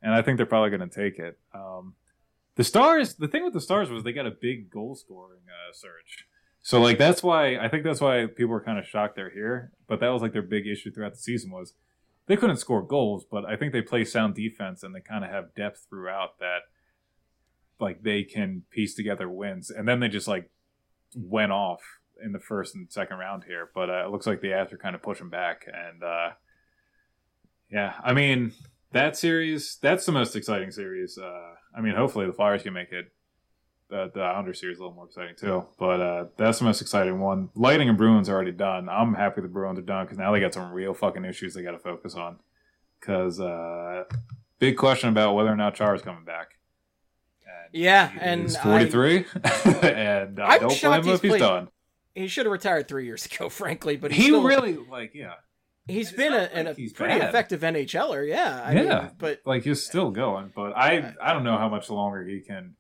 and 0.01 0.15
I 0.15 0.23
think 0.23 0.37
they're 0.37 0.47
probably 0.47 0.71
gonna 0.71 0.87
take 0.89 1.19
it. 1.19 1.37
Um, 1.53 1.95
the 2.55 2.63
Stars. 2.63 3.15
The 3.15 3.27
thing 3.27 3.43
with 3.43 3.55
the 3.55 3.61
Stars 3.61 3.91
was 3.91 4.05
they 4.05 4.13
got 4.13 4.27
a 4.27 4.31
big 4.31 4.71
goal 4.71 4.95
scoring 4.95 5.41
uh, 5.49 5.73
surge. 5.73 6.27
So 6.63 6.81
like 6.81 6.99
that's 6.99 7.23
why 7.23 7.57
I 7.57 7.69
think 7.69 7.85
that's 7.85 8.01
why 8.01 8.27
people 8.27 8.51
were 8.51 8.63
kind 8.63 8.79
of 8.79 8.87
shocked 8.87 9.17
they're 9.17 9.31
here. 9.31 9.73
But 9.89 10.01
that 10.01 10.09
was 10.09 10.23
like 10.23 10.33
their 10.33 10.43
big 10.43 10.67
issue 10.67 10.91
throughout 10.91 11.13
the 11.13 11.19
season 11.19 11.51
was 11.51 11.75
they 12.27 12.37
couldn't 12.37 12.59
score 12.59 12.83
goals, 12.83 13.25
but 13.29 13.45
I 13.45 13.57
think 13.57 13.73
they 13.73 13.83
play 13.83 14.05
sound 14.05 14.35
defense 14.35 14.83
and 14.83 14.95
they 14.95 15.01
kind 15.01 15.25
of 15.25 15.31
have 15.31 15.55
depth 15.55 15.87
throughout 15.89 16.39
that 16.39 16.61
like 17.81 18.03
they 18.03 18.23
can 18.25 18.63
piece 18.71 18.95
together 18.95 19.29
wins. 19.29 19.71
And 19.71 19.89
then 19.89 20.01
they 20.01 20.09
just 20.09 20.29
like 20.29 20.51
went 21.17 21.53
off 21.53 21.81
in 22.23 22.33
the 22.33 22.39
first 22.39 22.75
and 22.75 22.93
second 22.93 23.17
round 23.17 23.45
here. 23.45 23.71
But 23.75 23.89
uh, 23.89 24.05
it 24.05 24.11
looks 24.11 24.27
like 24.27 24.43
the 24.43 24.49
Avs 24.49 24.73
are 24.73 24.79
kind 24.79 24.95
of 24.95 25.03
pushing 25.03 25.31
back 25.31 25.65
and 25.67 26.03
uh 26.03 26.31
yeah, 27.73 27.95
I 28.05 28.13
mean 28.13 28.53
that 28.93 29.17
series 29.17 29.79
that's 29.81 30.05
the 30.05 30.13
most 30.13 30.37
exciting 30.37 30.73
series. 30.73 31.17
Uh 31.17 31.55
I 31.75 31.81
mean 31.81 31.95
hopefully 31.95 32.27
the 32.27 32.35
Flyers 32.35 32.63
can 32.63 32.75
make 32.75 32.93
it 32.93 33.07
the 33.91 34.11
the 34.15 34.21
Islander 34.21 34.55
series 34.55 34.79
a 34.79 34.81
little 34.81 34.95
more 34.95 35.07
exciting 35.07 35.35
too. 35.37 35.65
But 35.79 36.01
uh, 36.01 36.25
that's 36.37 36.59
the 36.61 36.65
most 36.65 36.81
exciting 36.81 37.21
one. 37.21 37.51
Lightning 37.55 37.89
and 37.89 37.99
Bruins 37.99 38.29
are 38.29 38.35
already 38.35 38.53
done. 38.53 38.89
I'm 38.89 39.15
happy 39.15 39.41
the 39.41 39.49
Bruins 39.49 39.79
are 39.79 39.83
done 39.83 40.07
because 40.07 40.19
now 40.19 40.33
they 40.33 40.41
got 40.41 40.55
some 40.55 40.73
real 40.73 40.95
fucking 40.95 41.25
issues 41.25 41.55
they 41.55 41.63
got 41.63 41.73
to 41.73 41.79
focus 41.79 42.15
on. 42.15 42.39
Because 42.99 43.41
uh, 43.41 44.05
big 44.59 44.77
question 44.77 45.09
about 45.09 45.35
whether 45.35 45.51
or 45.51 45.57
not 45.57 45.75
Chara 45.75 45.97
is 45.97 46.03
coming 46.03 46.25
back. 46.25 46.59
And 47.45 47.83
yeah, 47.83 48.11
and 48.21 48.43
he's 48.43 48.57
43, 48.57 49.27
and 49.83 50.41
I 50.41 50.59
don't 50.59 50.81
blame 50.81 51.03
him 51.03 51.09
if 51.09 51.23
he's 51.23 51.37
done. 51.37 51.69
He 52.15 52.27
should 52.27 52.47
have 52.47 52.53
retired 52.53 52.89
three 52.89 53.05
years 53.05 53.27
ago, 53.33 53.49
frankly. 53.49 53.97
But 53.97 54.13
he 54.13 54.25
still, 54.25 54.43
really 54.43 54.77
like 54.77 55.15
yeah. 55.15 55.35
He's 55.89 56.13
been 56.13 56.33
a, 56.33 56.49
like 56.55 56.67
a 56.67 56.75
he's 56.75 56.93
pretty 56.93 57.19
bad. 57.19 57.29
effective 57.29 57.63
NHLer, 57.63 58.29
yeah. 58.29 58.63
I 58.65 58.73
yeah, 58.73 58.83
mean, 58.83 59.11
but 59.19 59.41
like 59.45 59.65
he's 59.65 59.85
still 59.85 60.11
going. 60.11 60.53
But 60.55 60.77
I, 60.77 61.15
I 61.21 61.33
don't 61.33 61.43
know 61.43 61.59
how 61.59 61.69
much 61.69 61.91
longer 61.91 62.23
he 62.23 62.41
can 62.41 62.77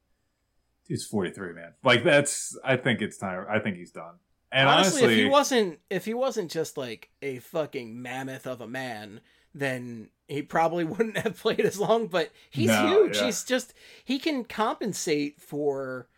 he's 0.90 1.06
43, 1.06 1.54
man. 1.54 1.72
Like 1.84 2.04
that's 2.04 2.58
I 2.64 2.76
think 2.76 3.00
it's 3.00 3.16
time. 3.16 3.46
I 3.48 3.60
think 3.60 3.76
he's 3.76 3.92
done. 3.92 4.14
And 4.52 4.68
honestly, 4.68 5.04
honestly, 5.04 5.14
if 5.14 5.18
he 5.20 5.30
wasn't 5.30 5.78
if 5.88 6.04
he 6.04 6.14
wasn't 6.14 6.50
just 6.50 6.76
like 6.76 7.10
a 7.22 7.38
fucking 7.38 8.02
mammoth 8.02 8.46
of 8.46 8.60
a 8.60 8.66
man, 8.66 9.20
then 9.54 10.08
he 10.26 10.42
probably 10.42 10.84
wouldn't 10.84 11.16
have 11.18 11.38
played 11.38 11.60
as 11.60 11.78
long. 11.78 12.08
But 12.08 12.30
he's 12.50 12.68
no, 12.68 12.88
huge. 12.88 13.16
Yeah. 13.16 13.26
He's 13.26 13.44
just 13.44 13.72
he 14.04 14.18
can 14.18 14.44
compensate 14.44 15.40
for 15.40 16.08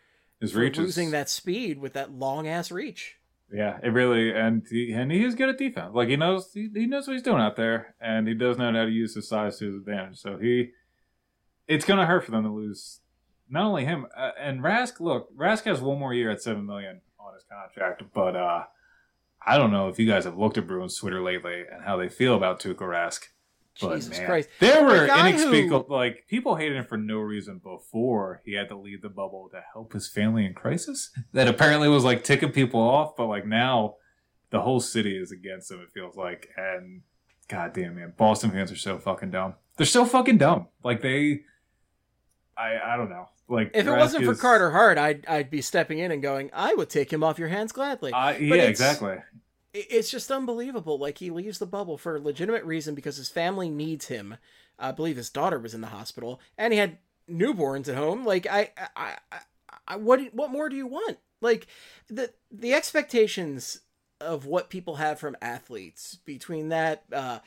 his 0.41 0.55
reach 0.55 0.77
losing 0.77 1.11
that 1.11 1.29
speed 1.29 1.79
with 1.79 1.93
that 1.93 2.11
long 2.11 2.47
ass 2.47 2.71
reach. 2.71 3.17
Yeah, 3.53 3.77
it 3.83 3.89
really 3.89 4.33
and 4.33 4.65
he, 4.67 4.91
and 4.93 5.11
he 5.11 5.23
is 5.23 5.35
good 5.35 5.49
at 5.49 5.59
defense. 5.59 5.91
Like 5.93 6.09
he 6.09 6.15
knows 6.15 6.51
he, 6.51 6.69
he 6.73 6.87
knows 6.87 7.07
what 7.07 7.13
he's 7.13 7.21
doing 7.21 7.39
out 7.39 7.55
there, 7.55 7.93
and 8.01 8.27
he 8.27 8.33
does 8.33 8.57
know 8.57 8.73
how 8.73 8.85
to 8.85 8.89
use 8.89 9.13
his 9.13 9.29
size 9.29 9.59
to 9.59 9.67
his 9.67 9.75
advantage. 9.75 10.17
So 10.17 10.37
he, 10.37 10.71
it's 11.67 11.85
gonna 11.85 12.07
hurt 12.07 12.25
for 12.25 12.31
them 12.31 12.43
to 12.45 12.49
lose 12.49 12.99
not 13.53 13.65
only 13.65 13.85
him 13.85 14.07
uh, 14.17 14.31
and 14.39 14.61
Rask. 14.61 14.99
Look, 14.99 15.35
Rask 15.37 15.63
has 15.65 15.79
one 15.79 15.99
more 15.99 16.13
year 16.13 16.31
at 16.31 16.41
seven 16.41 16.65
million 16.65 17.01
on 17.19 17.33
his 17.35 17.43
contract, 17.43 18.03
but 18.13 18.35
uh, 18.35 18.63
I 19.45 19.57
don't 19.57 19.71
know 19.71 19.87
if 19.89 19.99
you 19.99 20.07
guys 20.07 20.25
have 20.25 20.37
looked 20.37 20.57
at 20.57 20.67
Bruins 20.67 20.97
Twitter 20.97 21.21
lately 21.21 21.63
and 21.71 21.83
how 21.83 21.95
they 21.95 22.09
feel 22.09 22.35
about 22.35 22.59
Tuukka 22.59 22.79
Rask. 22.79 23.25
But 23.79 23.95
Jesus 23.95 24.17
man, 24.17 24.27
Christ! 24.27 24.49
There 24.59 24.83
were 24.83 25.05
inexplicable 25.05 25.85
who... 25.87 25.93
like 25.93 26.25
people 26.27 26.55
hated 26.55 26.77
him 26.77 26.85
for 26.85 26.97
no 26.97 27.19
reason 27.19 27.59
before 27.63 28.41
he 28.43 28.53
had 28.53 28.69
to 28.69 28.75
leave 28.75 29.01
the 29.01 29.09
bubble 29.09 29.49
to 29.51 29.61
help 29.73 29.93
his 29.93 30.07
family 30.07 30.45
in 30.45 30.53
crisis. 30.53 31.11
That 31.33 31.47
apparently 31.47 31.89
was 31.89 32.03
like 32.03 32.23
ticking 32.23 32.51
people 32.51 32.79
off, 32.79 33.15
but 33.15 33.27
like 33.27 33.45
now 33.45 33.95
the 34.51 34.61
whole 34.61 34.79
city 34.79 35.17
is 35.17 35.31
against 35.31 35.71
him. 35.71 35.79
It 35.79 35.89
feels 35.93 36.15
like, 36.15 36.49
and 36.55 37.01
god 37.47 37.73
damn 37.73 37.95
man, 37.95 38.13
Boston 38.17 38.51
fans 38.51 38.71
are 38.71 38.75
so 38.75 38.99
fucking 38.99 39.31
dumb. 39.31 39.55
They're 39.77 39.87
so 39.87 40.05
fucking 40.05 40.37
dumb. 40.37 40.67
Like 40.83 41.01
they, 41.01 41.41
I 42.55 42.77
I 42.83 42.97
don't 42.97 43.09
know. 43.09 43.29
Like 43.47 43.71
if 43.73 43.85
it 43.85 43.91
wasn't 43.91 44.25
for 44.25 44.35
Carter 44.35 44.71
Hart, 44.71 44.97
I'd 44.97 45.25
I'd 45.27 45.49
be 45.49 45.61
stepping 45.61 45.99
in 45.99 46.11
and 46.11 46.21
going, 46.21 46.49
I 46.53 46.73
would 46.73 46.89
take 46.89 47.11
him 47.11 47.23
off 47.23 47.39
your 47.39 47.49
hands 47.49 47.71
gladly. 47.71 48.11
Uh, 48.11 48.31
yeah, 48.31 48.63
exactly. 48.63 49.17
It's 49.73 50.09
just 50.09 50.31
unbelievable. 50.31 50.97
Like 50.97 51.17
he 51.17 51.29
leaves 51.29 51.59
the 51.59 51.65
bubble 51.65 51.97
for 51.97 52.15
a 52.15 52.21
legitimate 52.21 52.63
reason 52.63 52.95
because 52.95 53.17
his 53.17 53.29
family 53.29 53.69
needs 53.69 54.07
him. 54.07 54.37
I 54.79 54.91
believe 54.91 55.17
his 55.17 55.29
daughter 55.29 55.59
was 55.59 55.73
in 55.73 55.81
the 55.81 55.87
hospital, 55.87 56.39
and 56.57 56.73
he 56.73 56.79
had 56.79 56.97
newborns 57.29 57.89
at 57.89 57.95
home. 57.95 58.25
Like 58.25 58.47
I, 58.47 58.71
I, 58.95 59.15
I, 59.31 59.39
I 59.87 59.95
what 59.97 60.21
what 60.33 60.51
more 60.51 60.69
do 60.69 60.75
you 60.75 60.87
want? 60.87 61.17
Like 61.41 61.67
the 62.07 62.31
the 62.51 62.73
expectations 62.73 63.81
of 64.21 64.45
what 64.45 64.69
people 64.69 64.95
have 64.95 65.19
from 65.19 65.35
athletes 65.41 66.17
between 66.23 66.69
that 66.69 67.03
uh, 67.11 67.39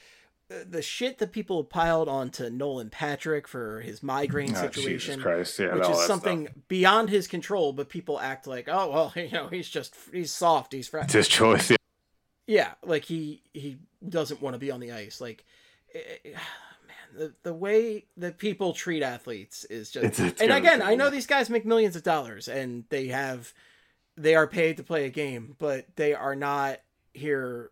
the 0.49 0.83
shit 0.83 1.19
that 1.19 1.33
people 1.33 1.65
piled 1.65 2.09
onto 2.09 2.49
Nolan 2.51 2.91
Patrick 2.91 3.49
for 3.49 3.81
his 3.81 4.03
migraine 4.03 4.55
oh, 4.57 4.61
situation, 4.61 5.21
Christ. 5.21 5.59
Yeah, 5.59 5.75
which 5.75 5.89
is 5.89 6.07
something 6.07 6.47
stuff. 6.47 6.57
beyond 6.69 7.11
his 7.11 7.27
control, 7.27 7.73
but 7.73 7.89
people 7.89 8.21
act 8.21 8.47
like, 8.47 8.69
oh 8.69 8.91
well, 8.91 9.13
you 9.25 9.31
know, 9.31 9.49
he's 9.49 9.69
just 9.69 9.95
he's 10.13 10.31
soft, 10.31 10.73
he's 10.73 10.89
fresh. 10.89 11.07
It's 11.07 11.15
his 11.15 11.29
choice. 11.29 11.71
Yeah. 11.71 11.77
yeah, 12.47 12.75
like 12.85 13.05
he 13.05 13.43
he 13.53 13.79
doesn't 14.09 14.41
want 14.41 14.55
to 14.55 14.59
be 14.59 14.71
on 14.71 14.81
the 14.81 14.93
ice. 14.93 15.21
Like, 15.21 15.45
it, 15.89 16.21
eh, 16.25 16.29
eh, 16.31 16.33
man, 16.87 17.19
the 17.19 17.35
the 17.43 17.55
way 17.55 18.05
that 18.17 18.39
people 18.39 18.73
treat 18.73 19.03
athletes 19.03 19.65
is 19.65 19.91
just. 19.91 20.05
It's, 20.05 20.21
it's 20.21 20.43
and 20.43 20.53
again, 20.53 20.81
I 20.81 20.95
know 20.95 21.11
these 21.11 21.27
guys 21.27 21.51
make 21.51 21.67
millions 21.67 21.97
of 21.97 22.05
dollars, 22.05 22.47
and 22.47 22.85
they 22.91 23.09
have 23.09 23.53
they 24.17 24.37
are 24.37 24.47
paid 24.47 24.77
to 24.77 24.85
play 24.85 25.07
a 25.07 25.11
game, 25.11 25.57
but 25.59 25.87
they 25.97 26.15
are 26.15 26.37
not 26.37 26.79
here 27.13 27.71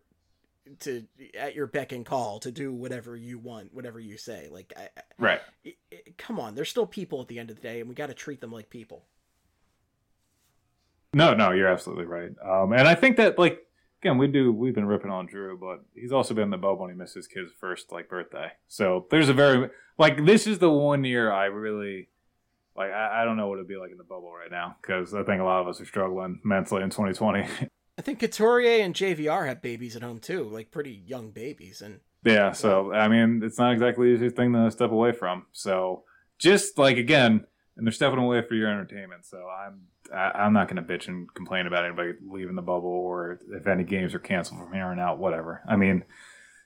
to 0.81 1.05
at 1.37 1.55
your 1.55 1.67
beck 1.67 1.91
and 1.91 2.05
call 2.05 2.39
to 2.39 2.51
do 2.51 2.73
whatever 2.73 3.15
you 3.15 3.37
want, 3.37 3.73
whatever 3.73 3.99
you 3.99 4.17
say. 4.17 4.47
Like, 4.51 4.73
I, 4.75 4.89
right? 5.17 5.41
It, 5.63 5.75
it, 5.91 6.17
come 6.17 6.39
on, 6.39 6.55
they're 6.55 6.65
still 6.65 6.85
people 6.85 7.21
at 7.21 7.27
the 7.27 7.39
end 7.39 7.49
of 7.49 7.55
the 7.55 7.61
day, 7.61 7.79
and 7.79 7.89
we 7.89 7.95
got 7.95 8.07
to 8.07 8.13
treat 8.13 8.41
them 8.41 8.51
like 8.51 8.69
people. 8.69 9.05
No, 11.13 11.33
no, 11.33 11.51
you're 11.51 11.69
absolutely 11.69 12.05
right. 12.05 12.31
Um, 12.43 12.73
and 12.73 12.87
I 12.87 12.95
think 12.95 13.17
that 13.17 13.39
like 13.39 13.59
again, 14.01 14.17
we 14.17 14.27
do 14.27 14.51
we've 14.51 14.75
been 14.75 14.85
ripping 14.85 15.11
on 15.11 15.25
Drew, 15.25 15.57
but 15.57 15.83
he's 15.93 16.11
also 16.11 16.33
been 16.33 16.49
the 16.49 16.57
bubble 16.57 16.79
when 16.79 16.91
he 16.91 16.95
missed 16.95 17.15
his 17.15 17.27
kid's 17.27 17.51
first 17.59 17.91
like 17.91 18.09
birthday. 18.09 18.49
So 18.67 19.07
there's 19.09 19.29
a 19.29 19.33
very 19.33 19.69
like 19.97 20.25
this 20.25 20.45
is 20.45 20.59
the 20.59 20.69
one 20.69 21.03
year 21.03 21.31
I 21.31 21.45
really 21.45 22.09
like. 22.75 22.91
I, 22.91 23.21
I 23.21 23.25
don't 23.25 23.37
know 23.37 23.47
what 23.47 23.55
it'd 23.55 23.67
be 23.67 23.77
like 23.77 23.91
in 23.91 23.97
the 23.97 24.03
bubble 24.03 24.31
right 24.33 24.51
now 24.51 24.75
because 24.81 25.13
I 25.13 25.23
think 25.23 25.41
a 25.41 25.45
lot 25.45 25.61
of 25.61 25.67
us 25.67 25.79
are 25.79 25.85
struggling 25.85 26.41
mentally 26.43 26.83
in 26.83 26.89
2020. 26.89 27.47
I 27.97 28.01
think 28.01 28.19
Couturier 28.19 28.83
and 28.83 28.93
JVR 28.93 29.47
have 29.47 29.61
babies 29.61 29.95
at 29.95 30.01
home 30.01 30.19
too, 30.19 30.43
like 30.43 30.71
pretty 30.71 30.91
young 31.05 31.31
babies, 31.31 31.81
and 31.81 32.01
yeah. 32.23 32.51
So 32.51 32.93
I 32.93 33.07
mean, 33.07 33.41
it's 33.43 33.57
not 33.57 33.73
exactly 33.73 34.09
the 34.09 34.15
easiest 34.15 34.35
thing 34.35 34.53
to 34.53 34.69
step 34.71 34.91
away 34.91 35.13
from. 35.13 35.45
So 35.53 36.03
just 36.37 36.77
like 36.77 36.97
again, 36.97 37.45
and 37.77 37.87
they're 37.87 37.93
stepping 37.93 38.19
away 38.19 38.41
for 38.41 38.55
your 38.55 38.69
entertainment. 38.69 39.25
So 39.25 39.47
I'm 39.47 39.81
I, 40.13 40.25
am 40.25 40.31
i 40.35 40.45
am 40.45 40.53
not 40.53 40.67
going 40.67 40.83
to 40.83 40.93
bitch 40.93 41.07
and 41.07 41.33
complain 41.33 41.67
about 41.67 41.85
anybody 41.85 42.13
leaving 42.27 42.55
the 42.55 42.61
bubble 42.61 42.89
or 42.89 43.39
if 43.51 43.67
any 43.67 43.83
games 43.83 44.13
are 44.13 44.19
canceled 44.19 44.59
from 44.59 44.73
here 44.73 44.85
on 44.85 44.99
out. 44.99 45.17
Whatever. 45.17 45.61
I 45.67 45.77
mean, 45.77 46.03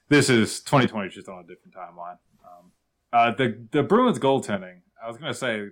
this 0.08 0.28
is 0.28 0.60
2020, 0.60 1.10
just 1.10 1.28
on 1.28 1.38
a 1.38 1.46
different 1.46 1.74
timeline. 1.74 2.18
Um, 2.44 2.72
uh, 3.12 3.32
the 3.36 3.66
the 3.70 3.82
Bruins 3.82 4.18
goaltending. 4.18 4.80
I 5.02 5.08
was 5.08 5.16
going 5.16 5.32
to 5.32 5.38
say 5.38 5.68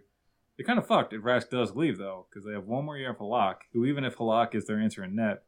they're 0.57 0.67
kind 0.67 0.79
of 0.79 0.87
fucked 0.87 1.13
if 1.13 1.23
Rask 1.23 1.51
does 1.51 1.75
leave 1.75 1.99
though, 1.99 2.27
because 2.29 2.47
they 2.47 2.53
have 2.53 2.65
one 2.65 2.85
more 2.85 2.97
year 2.97 3.15
for 3.15 3.25
Halak, 3.25 3.57
who 3.73 3.85
even 3.85 4.05
if 4.05 4.17
Halak 4.17 4.55
is 4.55 4.67
their 4.67 4.81
answer 4.81 5.05
in 5.05 5.17
net, 5.17 5.45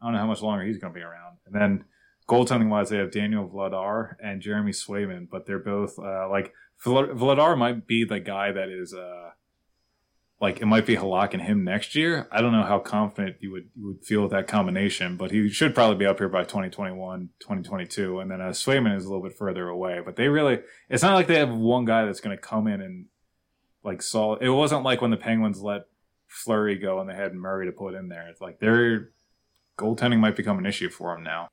I 0.00 0.06
don't 0.06 0.14
know 0.14 0.20
how 0.20 0.26
much 0.26 0.42
longer 0.42 0.64
he's 0.64 0.78
going 0.78 0.92
to 0.92 0.98
be 0.98 1.04
around. 1.04 1.38
And 1.46 1.54
then 1.54 1.84
goaltending 2.28 2.68
wise, 2.68 2.90
they 2.90 2.98
have 2.98 3.10
Daniel 3.10 3.48
Vladar 3.48 4.16
and 4.22 4.40
Jeremy 4.40 4.72
Swayman, 4.72 5.28
but 5.30 5.46
they're 5.46 5.58
both 5.58 5.98
uh, 5.98 6.28
like 6.28 6.52
Vladar 6.84 7.56
might 7.56 7.86
be 7.86 8.04
the 8.04 8.20
guy 8.20 8.52
that 8.52 8.68
is 8.68 8.92
uh, 8.92 9.30
like 10.40 10.60
it 10.60 10.66
might 10.66 10.84
be 10.84 10.96
Halak 10.96 11.32
and 11.32 11.42
him 11.42 11.64
next 11.64 11.94
year. 11.94 12.28
I 12.30 12.42
don't 12.42 12.52
know 12.52 12.64
how 12.64 12.78
confident 12.78 13.36
you 13.40 13.50
would 13.52 13.70
you 13.74 13.86
would 13.86 14.04
feel 14.04 14.22
with 14.22 14.32
that 14.32 14.48
combination, 14.48 15.16
but 15.16 15.30
he 15.30 15.48
should 15.48 15.74
probably 15.74 15.96
be 15.96 16.06
up 16.06 16.18
here 16.18 16.28
by 16.28 16.42
2021, 16.42 17.30
2022. 17.40 18.20
And 18.20 18.30
then 18.30 18.40
uh, 18.40 18.50
Swayman 18.50 18.96
is 18.96 19.04
a 19.04 19.08
little 19.08 19.22
bit 19.22 19.36
further 19.36 19.68
away, 19.68 20.00
but 20.04 20.16
they 20.16 20.28
really 20.28 20.60
it's 20.90 21.02
not 21.02 21.14
like 21.14 21.26
they 21.26 21.38
have 21.38 21.50
one 21.52 21.84
guy 21.84 22.04
that's 22.04 22.20
going 22.20 22.36
to 22.36 22.42
come 22.42 22.66
in 22.66 22.80
and 22.80 23.06
like 23.82 24.02
solve. 24.02 24.42
It 24.42 24.50
wasn't 24.50 24.82
like 24.82 25.00
when 25.00 25.10
the 25.10 25.16
Penguins 25.16 25.62
let 25.62 25.82
Fleury 26.26 26.76
go 26.76 27.00
and 27.00 27.08
they 27.08 27.14
had 27.14 27.34
Murray 27.34 27.66
to 27.66 27.72
put 27.72 27.94
in 27.94 28.08
there. 28.08 28.28
It's 28.28 28.40
like 28.40 28.58
they're 28.58 29.10
goaltending 29.78 30.18
might 30.18 30.36
become 30.36 30.58
an 30.58 30.66
issue 30.66 30.88
for 30.88 31.14
him 31.14 31.22
now. 31.22 31.48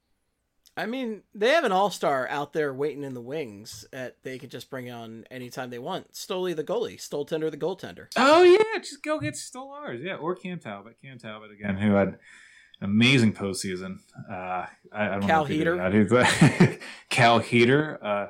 I 0.76 0.88
mean, 0.88 1.22
they 1.36 1.50
have 1.50 1.66
an 1.66 1.72
all 1.72 1.92
star 1.92 2.28
out 2.30 2.54
there 2.54 2.74
waiting 2.74 3.04
in 3.04 3.14
the 3.14 3.22
wings 3.22 3.86
that 3.92 4.18
they 4.24 4.40
could 4.40 4.50
just 4.50 4.72
bring 4.72 4.90
on 4.90 5.26
anytime 5.30 5.70
they 5.70 5.78
want. 5.78 6.14
Stoli 6.14 6.56
the 6.56 6.64
goalie, 6.64 6.98
Stoltender 6.98 7.52
the 7.52 7.58
goaltender. 7.58 8.08
Oh 8.16 8.42
yeah, 8.42 8.80
just 8.80 9.04
go 9.04 9.20
get 9.20 9.36
Stolarz, 9.36 10.04
yeah, 10.04 10.16
or 10.16 10.36
Cam 10.36 10.60
Talbot. 10.60 10.96
Cam 11.00 11.20
Talbot 11.20 11.52
again, 11.52 11.78
who 11.78 11.94
had 11.94 12.08
an 12.08 12.18
amazing 12.82 13.34
postseason. 13.34 13.98
Uh, 14.30 14.34
I, 14.34 14.70
I 14.92 15.08
don't 15.10 15.28
Cal 15.28 15.42
know 15.42 15.46
Heater, 15.46 16.80
Cal 17.10 17.38
Heeter, 17.38 18.04
uh, 18.04 18.28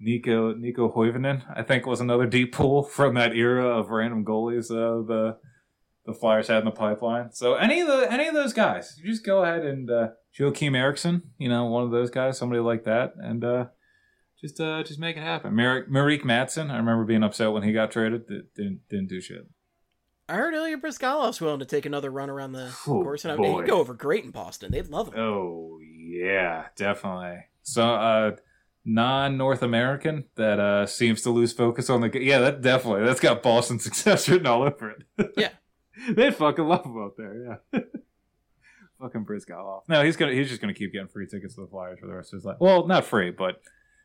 Nico 0.00 0.54
Niko 0.54 0.94
Hovinen, 0.94 1.42
I 1.54 1.62
think 1.64 1.84
was 1.84 2.00
another 2.00 2.26
deep 2.26 2.52
pull 2.54 2.82
from 2.82 3.14
that 3.14 3.36
era 3.36 3.78
of 3.78 3.90
random 3.90 4.24
goalies. 4.24 4.70
Uh, 4.70 5.06
the 5.06 5.36
the 6.08 6.14
Flyers 6.14 6.48
had 6.48 6.60
in 6.60 6.64
the 6.64 6.70
pipeline. 6.70 7.30
So 7.32 7.54
any 7.54 7.80
of 7.80 7.86
the 7.86 8.10
any 8.10 8.26
of 8.26 8.34
those 8.34 8.52
guys, 8.52 8.98
you 9.00 9.08
just 9.10 9.24
go 9.24 9.44
ahead 9.44 9.64
and 9.64 9.90
uh, 9.90 10.08
Joacim 10.36 10.74
Eriksson, 10.76 11.22
you 11.38 11.48
know, 11.48 11.66
one 11.66 11.84
of 11.84 11.90
those 11.90 12.10
guys, 12.10 12.38
somebody 12.38 12.60
like 12.60 12.84
that, 12.84 13.12
and 13.18 13.44
uh, 13.44 13.66
just 14.40 14.58
uh, 14.60 14.82
just 14.82 14.98
make 14.98 15.16
it 15.16 15.22
happen. 15.22 15.54
Mar- 15.54 15.84
Merrick 15.88 16.22
Madsen, 16.24 16.70
I 16.70 16.76
remember 16.78 17.04
being 17.04 17.22
upset 17.22 17.52
when 17.52 17.62
he 17.62 17.72
got 17.72 17.90
traded. 17.90 18.26
Didn't 18.26 18.80
didn't 18.88 19.08
do 19.08 19.20
shit. 19.20 19.46
I 20.30 20.34
heard 20.34 20.54
Ilya 20.54 20.78
Bryzgalov's 20.78 21.40
willing 21.40 21.60
to 21.60 21.64
take 21.64 21.86
another 21.86 22.10
run 22.10 22.28
around 22.30 22.52
the 22.52 22.66
Oh, 22.86 23.02
course, 23.02 23.24
and 23.24 23.32
I 23.32 23.36
mean, 23.36 23.56
he'd 23.58 23.66
go 23.66 23.78
over 23.78 23.94
great 23.94 24.24
in 24.24 24.30
Boston. 24.30 24.72
They'd 24.72 24.88
love 24.88 25.08
him. 25.08 25.14
Oh 25.18 25.78
yeah, 25.82 26.66
definitely. 26.76 27.44
So 27.62 27.82
uh 27.94 28.36
non 28.84 29.36
North 29.36 29.62
American 29.62 30.24
that 30.36 30.58
uh 30.60 30.86
seems 30.86 31.22
to 31.22 31.30
lose 31.30 31.52
focus 31.52 31.90
on 31.90 32.00
the 32.02 32.10
yeah, 32.22 32.38
that 32.40 32.60
definitely 32.62 33.04
that's 33.06 33.20
got 33.20 33.42
Boston 33.42 33.78
success 33.88 34.28
written 34.28 34.46
all 34.46 34.62
over 34.62 34.90
it. 35.16 35.32
Yeah. 35.36 35.50
they 36.10 36.30
fucking 36.30 36.66
love 36.66 36.84
him 36.84 36.98
out 36.98 37.16
there, 37.16 37.60
yeah. 37.72 37.80
fucking 39.00 39.24
Bryzgalov. 39.24 39.82
No, 39.88 40.04
he's 40.04 40.16
gonna 40.16 40.32
he's 40.32 40.48
just 40.48 40.60
gonna 40.60 40.74
keep 40.74 40.92
getting 40.92 41.08
free 41.08 41.26
tickets 41.26 41.54
to 41.54 41.62
the 41.62 41.66
Flyers 41.66 41.98
for 42.00 42.06
the 42.06 42.14
rest 42.14 42.32
of 42.32 42.38
his 42.38 42.44
life. 42.44 42.56
Well, 42.60 42.86
not 42.86 43.04
free, 43.04 43.30
but 43.30 43.60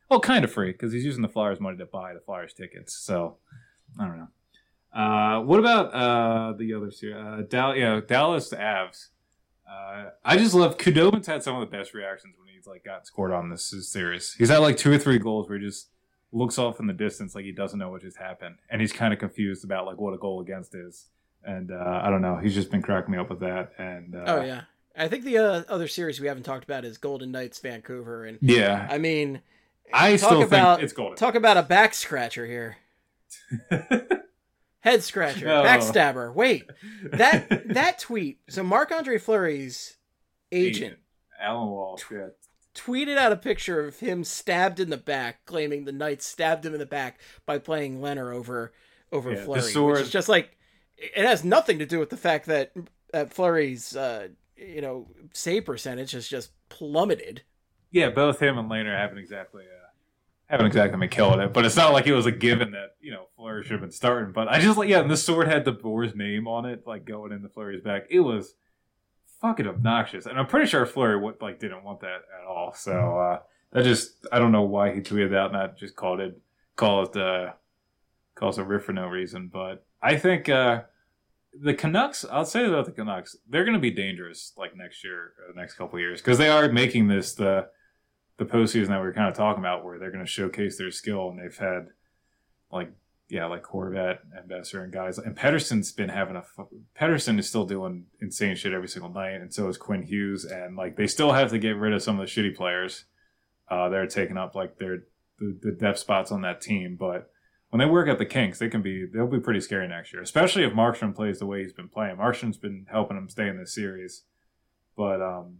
well, 0.08 0.20
kind 0.20 0.44
of 0.44 0.52
free 0.52 0.72
because 0.72 0.92
he's 0.92 1.04
using 1.04 1.22
the 1.22 1.28
Flyers 1.28 1.60
money 1.60 1.78
to 1.78 1.86
buy 1.86 2.14
the 2.14 2.20
Flyers 2.20 2.52
tickets. 2.52 2.94
So 2.94 3.36
I 3.98 4.06
don't 4.06 4.18
know. 4.18 4.28
Uh, 4.98 5.40
what 5.40 5.58
about 5.58 5.92
uh, 5.92 6.52
the 6.56 6.72
other 6.74 6.90
series? 6.90 7.16
Uh, 7.16 7.42
Dal- 7.48 7.76
yeah, 7.76 8.00
Dallas 8.06 8.50
Avs. 8.50 9.08
Uh, 9.68 10.10
I 10.24 10.36
just 10.36 10.54
love 10.54 10.76
Khudobin's 10.76 11.26
had 11.26 11.42
some 11.42 11.56
of 11.56 11.60
the 11.60 11.76
best 11.76 11.94
reactions 11.94 12.34
when 12.38 12.54
he's 12.54 12.66
like 12.66 12.84
got 12.84 13.06
scored 13.06 13.32
on 13.32 13.48
this 13.48 13.74
series. 13.90 14.34
He's 14.34 14.50
had 14.50 14.58
like 14.58 14.76
two 14.76 14.92
or 14.92 14.98
three 14.98 15.18
goals 15.18 15.48
where 15.48 15.58
he 15.58 15.64
just 15.64 15.88
looks 16.32 16.58
off 16.58 16.80
in 16.80 16.86
the 16.86 16.92
distance 16.92 17.34
like 17.34 17.44
he 17.44 17.52
doesn't 17.52 17.78
know 17.78 17.90
what 17.90 18.02
just 18.02 18.18
happened, 18.18 18.56
and 18.70 18.80
he's 18.80 18.92
kind 18.92 19.12
of 19.12 19.18
confused 19.18 19.64
about 19.64 19.86
like 19.86 19.98
what 19.98 20.14
a 20.14 20.18
goal 20.18 20.40
against 20.40 20.74
is. 20.74 21.08
And 21.46 21.70
uh, 21.70 22.00
I 22.02 22.10
don't 22.10 22.22
know. 22.22 22.36
He's 22.36 22.54
just 22.54 22.70
been 22.70 22.82
cracking 22.82 23.12
me 23.12 23.18
up 23.18 23.28
with 23.30 23.40
that. 23.40 23.72
And 23.78 24.14
uh, 24.14 24.24
oh 24.26 24.42
yeah, 24.42 24.62
I 24.96 25.08
think 25.08 25.24
the 25.24 25.38
uh, 25.38 25.62
other 25.68 25.88
series 25.88 26.20
we 26.20 26.26
haven't 26.28 26.44
talked 26.44 26.64
about 26.64 26.84
is 26.84 26.96
Golden 26.98 27.30
Knights 27.32 27.58
Vancouver, 27.58 28.24
and 28.24 28.38
yeah. 28.40 28.86
I 28.90 28.98
mean, 28.98 29.42
I 29.92 30.16
talk 30.16 30.28
still 30.30 30.42
about 30.42 30.76
think 30.78 30.84
it's 30.84 30.92
golden. 30.92 31.16
talk 31.16 31.34
about 31.34 31.56
a 31.58 31.62
back 31.62 31.92
scratcher 31.94 32.46
here, 32.46 32.76
head 34.80 35.02
scratcher, 35.02 35.48
Oh. 35.48 35.62
backstabber. 35.64 36.32
Wait, 36.34 36.64
that 37.12 37.68
that 37.74 37.98
tweet. 37.98 38.38
So 38.48 38.62
Marc 38.62 38.92
Andre 38.92 39.18
Fleury's 39.18 39.96
agent 40.52 40.98
Alan 41.40 41.68
Walsh. 41.68 42.02
Yeah. 42.10 42.28
tweeted 42.74 43.16
out 43.16 43.32
a 43.32 43.36
picture 43.36 43.84
of 43.86 43.98
him 44.00 44.24
stabbed 44.24 44.80
in 44.80 44.90
the 44.90 44.96
back, 44.96 45.44
claiming 45.46 45.84
the 45.84 45.92
Knights 45.92 46.26
stabbed 46.26 46.64
him 46.64 46.72
in 46.72 46.78
the 46.80 46.86
back 46.86 47.20
by 47.46 47.58
playing 47.58 48.00
Lehner 48.00 48.34
over 48.34 48.72
over 49.12 49.32
Yeah, 49.32 49.44
Fleury, 49.44 49.60
sword- 49.62 49.96
which 49.98 50.06
is 50.06 50.10
just 50.10 50.28
like 50.28 50.56
it 51.14 51.24
has 51.24 51.44
nothing 51.44 51.78
to 51.78 51.86
do 51.86 51.98
with 51.98 52.10
the 52.10 52.16
fact 52.16 52.46
that 52.46 52.72
that 53.12 53.32
Fleury's 53.32 53.96
uh, 53.96 54.28
you 54.56 54.80
know 54.80 55.08
save 55.32 55.64
percentage 55.64 56.12
has 56.12 56.28
just 56.28 56.50
plummeted. 56.68 57.42
Yeah, 57.90 58.10
both 58.10 58.40
him 58.40 58.58
and 58.58 58.70
Lehner 58.70 58.96
haven't 58.96 59.18
exactly 59.18 59.64
uh, 59.64 59.88
haven't 60.46 60.66
exactly 60.66 60.98
been 60.98 61.08
killing 61.08 61.40
it, 61.40 61.52
but 61.52 61.64
it's 61.64 61.76
not 61.76 61.92
like 61.92 62.06
it 62.06 62.14
was 62.14 62.26
a 62.26 62.32
given 62.32 62.72
that 62.72 62.96
you 63.00 63.12
know 63.12 63.28
Fleury 63.36 63.62
should 63.62 63.72
have 63.72 63.80
been 63.80 63.90
starting. 63.90 64.32
But 64.32 64.48
I 64.48 64.60
just 64.60 64.76
like 64.76 64.88
yeah, 64.88 65.00
and 65.00 65.10
the 65.10 65.16
sword 65.16 65.48
had 65.48 65.64
DeBoer's 65.64 66.14
name 66.14 66.48
on 66.48 66.64
it, 66.64 66.86
like 66.86 67.04
going 67.04 67.32
into 67.32 67.48
Fleury's 67.48 67.82
back. 67.82 68.06
It 68.10 68.20
was 68.20 68.54
fucking 69.40 69.66
obnoxious, 69.66 70.26
and 70.26 70.38
I'm 70.38 70.46
pretty 70.46 70.66
sure 70.66 70.86
Fleury 70.86 71.20
would, 71.20 71.40
like 71.40 71.58
didn't 71.58 71.84
want 71.84 72.00
that 72.00 72.22
at 72.40 72.46
all. 72.48 72.72
So 72.74 73.18
uh, 73.18 73.40
that 73.72 73.84
just 73.84 74.26
I 74.32 74.38
don't 74.38 74.52
know 74.52 74.62
why 74.62 74.94
he 74.94 75.00
tweeted 75.00 75.30
that, 75.30 75.46
and 75.46 75.52
not 75.52 75.76
just 75.76 75.96
called 75.96 76.20
it 76.20 76.40
called 76.76 77.16
it 77.16 77.22
uh, 77.22 77.52
calls 78.34 78.58
a 78.58 78.64
riff 78.64 78.84
for 78.84 78.92
no 78.92 79.06
reason. 79.06 79.48
But 79.48 79.84
I 80.02 80.16
think 80.16 80.48
uh, 80.48 80.82
the 81.60 81.74
Canucks, 81.74 82.24
I'll 82.30 82.44
say 82.44 82.66
about 82.66 82.86
the 82.86 82.92
Canucks, 82.92 83.36
they're 83.48 83.64
going 83.64 83.74
to 83.74 83.80
be 83.80 83.90
dangerous 83.90 84.52
like 84.56 84.76
next 84.76 85.04
year, 85.04 85.32
the 85.52 85.58
next 85.58 85.74
couple 85.74 85.98
years, 85.98 86.20
because 86.20 86.38
they 86.38 86.48
are 86.48 86.68
making 86.70 87.08
this 87.08 87.34
the 87.34 87.68
the 88.36 88.44
postseason 88.44 88.88
that 88.88 89.00
we 89.00 89.06
were 89.06 89.12
kind 89.12 89.28
of 89.28 89.34
talking 89.34 89.60
about, 89.60 89.84
where 89.84 89.98
they're 89.98 90.10
going 90.10 90.24
to 90.24 90.30
showcase 90.30 90.76
their 90.76 90.90
skill, 90.90 91.28
and 91.28 91.38
they've 91.38 91.56
had 91.56 91.88
like 92.70 92.92
yeah, 93.28 93.46
like 93.46 93.64
Horvat 93.64 94.18
and 94.32 94.50
Boeser 94.50 94.82
and 94.82 94.92
guys, 94.92 95.18
and 95.18 95.36
Pettersson's 95.36 95.92
been 95.92 96.10
having 96.10 96.36
a 96.36 96.44
Pettersson 96.98 97.38
is 97.38 97.48
still 97.48 97.64
doing 97.64 98.06
insane 98.20 98.56
shit 98.56 98.72
every 98.72 98.88
single 98.88 99.10
night, 99.10 99.40
and 99.40 99.52
so 99.52 99.68
is 99.68 99.78
Quinn 99.78 100.02
Hughes, 100.02 100.44
and 100.44 100.76
like 100.76 100.96
they 100.96 101.06
still 101.06 101.32
have 101.32 101.50
to 101.50 101.58
get 101.58 101.76
rid 101.76 101.94
of 101.94 102.02
some 102.02 102.18
of 102.20 102.26
the 102.26 102.30
shitty 102.30 102.54
players. 102.54 103.04
Uh, 103.68 103.88
they're 103.88 104.06
taking 104.06 104.36
up 104.36 104.54
like 104.54 104.78
their 104.78 105.04
the, 105.38 105.58
the 105.62 105.72
depth 105.72 105.98
spots 105.98 106.30
on 106.30 106.42
that 106.42 106.60
team, 106.60 106.96
but 106.98 107.30
when 107.74 107.80
they 107.80 107.92
work 107.92 108.08
at 108.08 108.18
the 108.18 108.24
Kinks, 108.24 108.60
they 108.60 108.68
can 108.68 108.82
be 108.82 109.04
they'll 109.04 109.26
be 109.26 109.40
pretty 109.40 109.58
scary 109.58 109.88
next 109.88 110.12
year, 110.12 110.22
especially 110.22 110.62
if 110.62 110.72
Markstrom 110.72 111.12
plays 111.12 111.40
the 111.40 111.46
way 111.46 111.60
he's 111.60 111.72
been 111.72 111.88
playing. 111.88 112.14
Markstrom's 112.14 112.56
been 112.56 112.86
helping 112.88 113.16
him 113.16 113.28
stay 113.28 113.48
in 113.48 113.58
this 113.58 113.74
series, 113.74 114.22
but 114.96 115.20
um, 115.20 115.56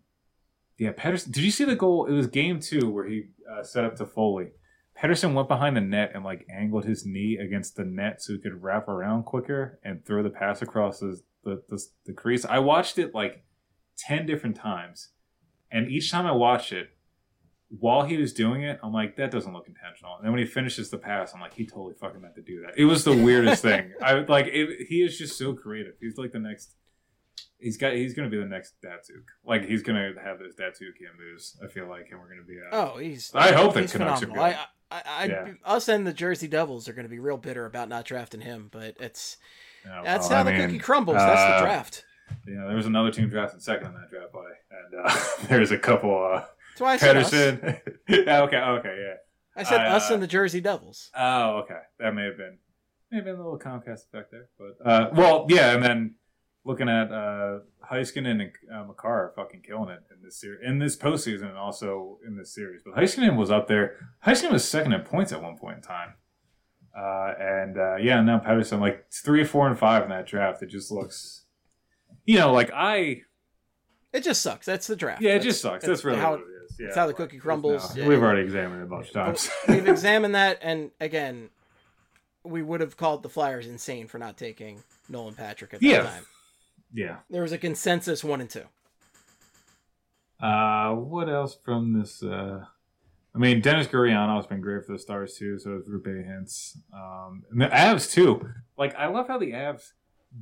yeah, 0.79 0.93
Pettersson. 0.93 1.33
Did 1.33 1.43
you 1.43 1.51
see 1.51 1.65
the 1.65 1.75
goal? 1.75 2.07
It 2.07 2.13
was 2.13 2.29
game 2.29 2.61
two 2.61 2.89
where 2.89 3.05
he 3.09 3.31
uh, 3.51 3.65
set 3.65 3.85
up 3.85 3.97
to 3.97 4.07
Foley. 4.07 4.51
Pettersson 4.97 5.35
went 5.35 5.49
behind 5.49 5.77
the 5.77 5.81
net 5.81 6.13
and 6.15 6.23
like 6.23 6.47
angled 6.49 6.85
his 6.85 7.05
knee 7.05 7.37
against 7.37 7.75
the 7.75 7.85
net 7.85 8.23
so 8.23 8.35
he 8.35 8.39
could 8.39 8.63
wrap 8.63 8.87
around 8.87 9.25
quicker 9.25 9.81
and 9.83 10.07
throw 10.07 10.23
the 10.23 10.31
pass 10.31 10.63
across 10.63 11.01
the 11.01 11.21
the, 11.43 11.65
the, 11.69 11.85
the 12.07 12.13
crease. 12.13 12.45
I 12.45 12.61
watched 12.61 12.97
it 12.97 13.13
like 13.13 13.43
ten 13.99 14.25
different 14.25 14.55
times, 14.55 15.09
and 15.69 15.91
each 15.91 16.13
time 16.13 16.27
I 16.27 16.33
watched 16.33 16.71
it, 16.71 16.91
while 17.81 18.03
he 18.03 18.17
was 18.17 18.33
doing 18.33 18.63
it, 18.63 18.79
I'm 18.83 18.93
like, 18.93 19.17
that 19.17 19.31
doesn't 19.31 19.53
look 19.53 19.67
intentional. 19.69 20.17
And 20.17 20.25
then 20.25 20.33
when 20.33 20.41
he 20.41 20.47
finishes 20.47 20.91
the 20.91 20.99
pass, 20.99 21.35
I'm 21.35 21.41
like, 21.41 21.55
he 21.55 21.67
totally 21.67 21.95
fucking 21.95 22.21
meant 22.21 22.35
to 22.37 22.43
do 22.43 22.61
that. 22.63 22.75
It 22.77 22.85
was 22.85 23.05
the 23.05 23.17
weirdest 23.17 23.63
thing. 23.71 23.93
I 24.03 24.15
like 24.21 24.47
it, 24.47 24.87
he 24.89 25.03
is 25.03 25.17
just 25.19 25.39
so 25.39 25.55
creative. 25.55 25.95
He's 26.01 26.17
like 26.19 26.33
the 26.33 26.39
next. 26.39 26.73
He's 27.59 27.77
got. 27.79 27.95
He's 27.95 28.13
gonna 28.15 28.29
be 28.29 28.37
the 28.39 28.45
next 28.45 28.75
Datsyuk. 28.85 29.25
Like 29.45 29.65
he's 29.65 29.83
gonna 29.83 30.13
have 30.23 30.39
this 30.39 30.55
Datsyukian 30.55 31.17
moves. 31.19 31.57
I 31.65 31.69
feel 31.69 31.89
like, 31.89 32.09
and 32.11 32.21
we're 32.21 32.29
gonna 32.29 32.43
be. 32.47 32.59
Uh, 32.61 32.91
Oh, 32.93 32.99
he's 32.99 33.31
I 33.35 33.53
hope 33.53 33.77
he's 33.77 33.93
Canucks 33.93 34.23
are 34.23 34.27
phenomenal. 34.27 34.35
good. 34.53 34.59
I, 34.91 34.99
I, 34.99 35.03
I, 35.07 35.25
Yeah. 35.27 35.53
us 35.65 35.89
and 35.89 36.07
the 36.07 36.13
Jersey 36.13 36.47
Devils 36.47 36.89
are 36.89 36.93
going 36.93 37.07
to 37.07 37.11
be 37.11 37.19
real 37.19 37.39
bitter 37.39 37.65
about 37.65 37.89
not 37.89 38.05
drafting 38.05 38.41
him, 38.43 38.69
but 38.71 38.97
it's 39.01 39.39
that's 39.85 40.29
well, 40.29 40.37
how 40.37 40.41
I 40.41 40.43
the 40.45 40.53
mean, 40.53 40.61
cookie 40.69 40.79
crumbles. 40.79 41.17
that's 41.17 41.41
uh, 41.41 41.57
the 41.61 41.65
draft. 41.65 42.05
Yeah, 42.47 42.67
there 42.67 42.77
was 42.77 42.87
another 42.87 43.11
team 43.11 43.29
drafted 43.31 43.63
second 43.63 43.89
in 43.89 43.95
that 43.95 44.11
draft 44.11 44.33
by, 44.33 44.45
and 44.71 45.07
uh, 45.07 45.25
there's 45.49 45.71
a 45.71 45.79
couple. 45.79 46.33
Uh, 46.35 46.45
That's 46.77 46.81
why 46.81 46.93
I 46.95 46.97
said 46.97 47.17
us. 47.17 47.31
Pettersson. 47.31 47.81
yeah, 48.09 48.41
okay, 48.45 48.57
okay, 48.57 48.97
yeah. 49.07 49.15
I 49.57 49.63
said 49.63 49.81
I, 49.81 49.87
us 49.91 50.11
uh, 50.11 50.15
and 50.15 50.23
the 50.23 50.27
Jersey 50.27 50.61
Devils. 50.61 51.11
Oh, 51.17 51.59
okay. 51.63 51.79
That 52.01 52.15
may 52.15 52.25
have 52.25 52.37
been 52.37 52.59
maybe 53.13 53.31
a 53.31 53.35
little 53.37 53.59
Comcast 53.59 54.07
effect 54.13 54.33
there, 54.33 54.49
but 54.59 54.85
uh, 54.85 55.11
well, 55.15 55.47
yeah. 55.49 55.73
And 55.75 55.83
then 55.85 56.15
looking 56.65 56.89
at 56.89 57.13
uh, 57.13 57.59
Heiskanen 57.89 58.41
and 58.41 58.51
uh, 58.75 58.85
Makar 58.85 59.27
are 59.27 59.33
fucking 59.37 59.63
killing 59.63 59.91
it 59.91 60.01
in 60.13 60.23
this 60.25 60.41
series, 60.41 60.61
in 60.67 60.81
this 60.81 60.97
postseason, 60.97 61.49
and 61.49 61.57
also 61.57 62.19
in 62.27 62.37
this 62.37 62.53
series. 62.53 62.81
But 62.85 62.95
Heiskanen 62.97 63.37
was 63.37 63.53
up 63.53 63.69
there. 63.69 63.97
Heiskanen 64.27 64.51
was 64.51 64.69
second 64.69 64.93
in 64.93 65.03
points 65.03 65.31
at 65.33 65.41
one 65.41 65.57
point 65.57 65.77
in 65.77 65.83
time. 65.83 66.15
Uh, 66.97 67.35
and 67.39 67.79
uh, 67.79 67.97
yeah, 67.97 68.21
now 68.23 68.41
Pettersson 68.41 68.81
like 68.81 69.07
three, 69.13 69.45
four, 69.45 69.69
and 69.69 69.79
five 69.79 70.03
in 70.05 70.09
that 70.11 70.27
draft. 70.27 70.63
It 70.63 70.67
just 70.71 70.91
looks, 70.91 71.45
you 72.25 72.39
know, 72.39 72.53
like 72.53 72.71
I 72.75 73.23
It 74.13 74.25
just 74.25 74.43
sucks. 74.43 74.67
That's 74.67 74.87
the 74.89 74.97
draft. 74.97 75.23
yeah, 75.23 75.31
it 75.31 75.33
That's- 75.35 75.45
just 75.45 75.61
sucks. 75.63 75.85
That's 75.85 76.05
really 76.05 76.19
how, 76.19 76.35
it 76.35 76.41
is. 76.75 76.81
Yeah, 76.81 76.87
that's 76.87 76.97
how 76.97 77.07
the 77.07 77.15
cookie 77.15 77.39
crumbles. 77.39 77.95
We've 77.97 78.23
already 78.23 78.43
examined 78.43 78.81
it 78.81 78.85
a 78.85 78.89
bunch 78.89 79.09
of 79.09 79.13
times. 79.15 79.51
We've 79.69 79.87
examined 79.97 80.35
that, 80.35 80.59
and 80.63 80.91
again, 81.01 81.49
we 82.45 82.63
would 82.63 82.81
have 82.81 82.97
called 82.97 83.23
the 83.23 83.29
Flyers 83.29 83.67
insane 83.67 84.07
for 84.07 84.19
not 84.19 84.37
taking 84.37 84.83
Nolan 85.09 85.35
Patrick 85.35 85.75
at 85.75 85.81
that 85.81 85.87
Yeah. 85.87 86.03
time. 86.03 86.27
yeah. 86.93 87.17
There 87.31 87.43
was 87.43 87.53
a 87.53 87.59
consensus 87.59 88.23
one 88.23 88.41
and 88.41 88.51
two. 88.51 88.65
Uh, 90.41 90.93
what 90.95 91.29
else 91.29 91.57
from 91.65 91.99
this? 91.99 92.23
Uh, 92.23 92.65
I 93.35 93.39
mean, 93.39 93.61
Denis 93.61 93.87
Gurianov's 93.87 94.47
been 94.47 94.61
great 94.61 94.85
for 94.85 94.93
the 94.93 94.99
Stars 94.99 95.35
too. 95.37 95.59
So 95.59 95.75
has 95.75 95.89
Roope 95.89 96.07
Hintz. 96.07 96.77
Um, 96.93 97.45
and 97.51 97.61
the 97.61 97.67
Avs 97.67 98.11
too. 98.13 98.49
Like, 98.77 98.95
I 98.97 99.07
love 99.07 99.29
how 99.29 99.39
the 99.39 99.53
Avs. 99.53 99.93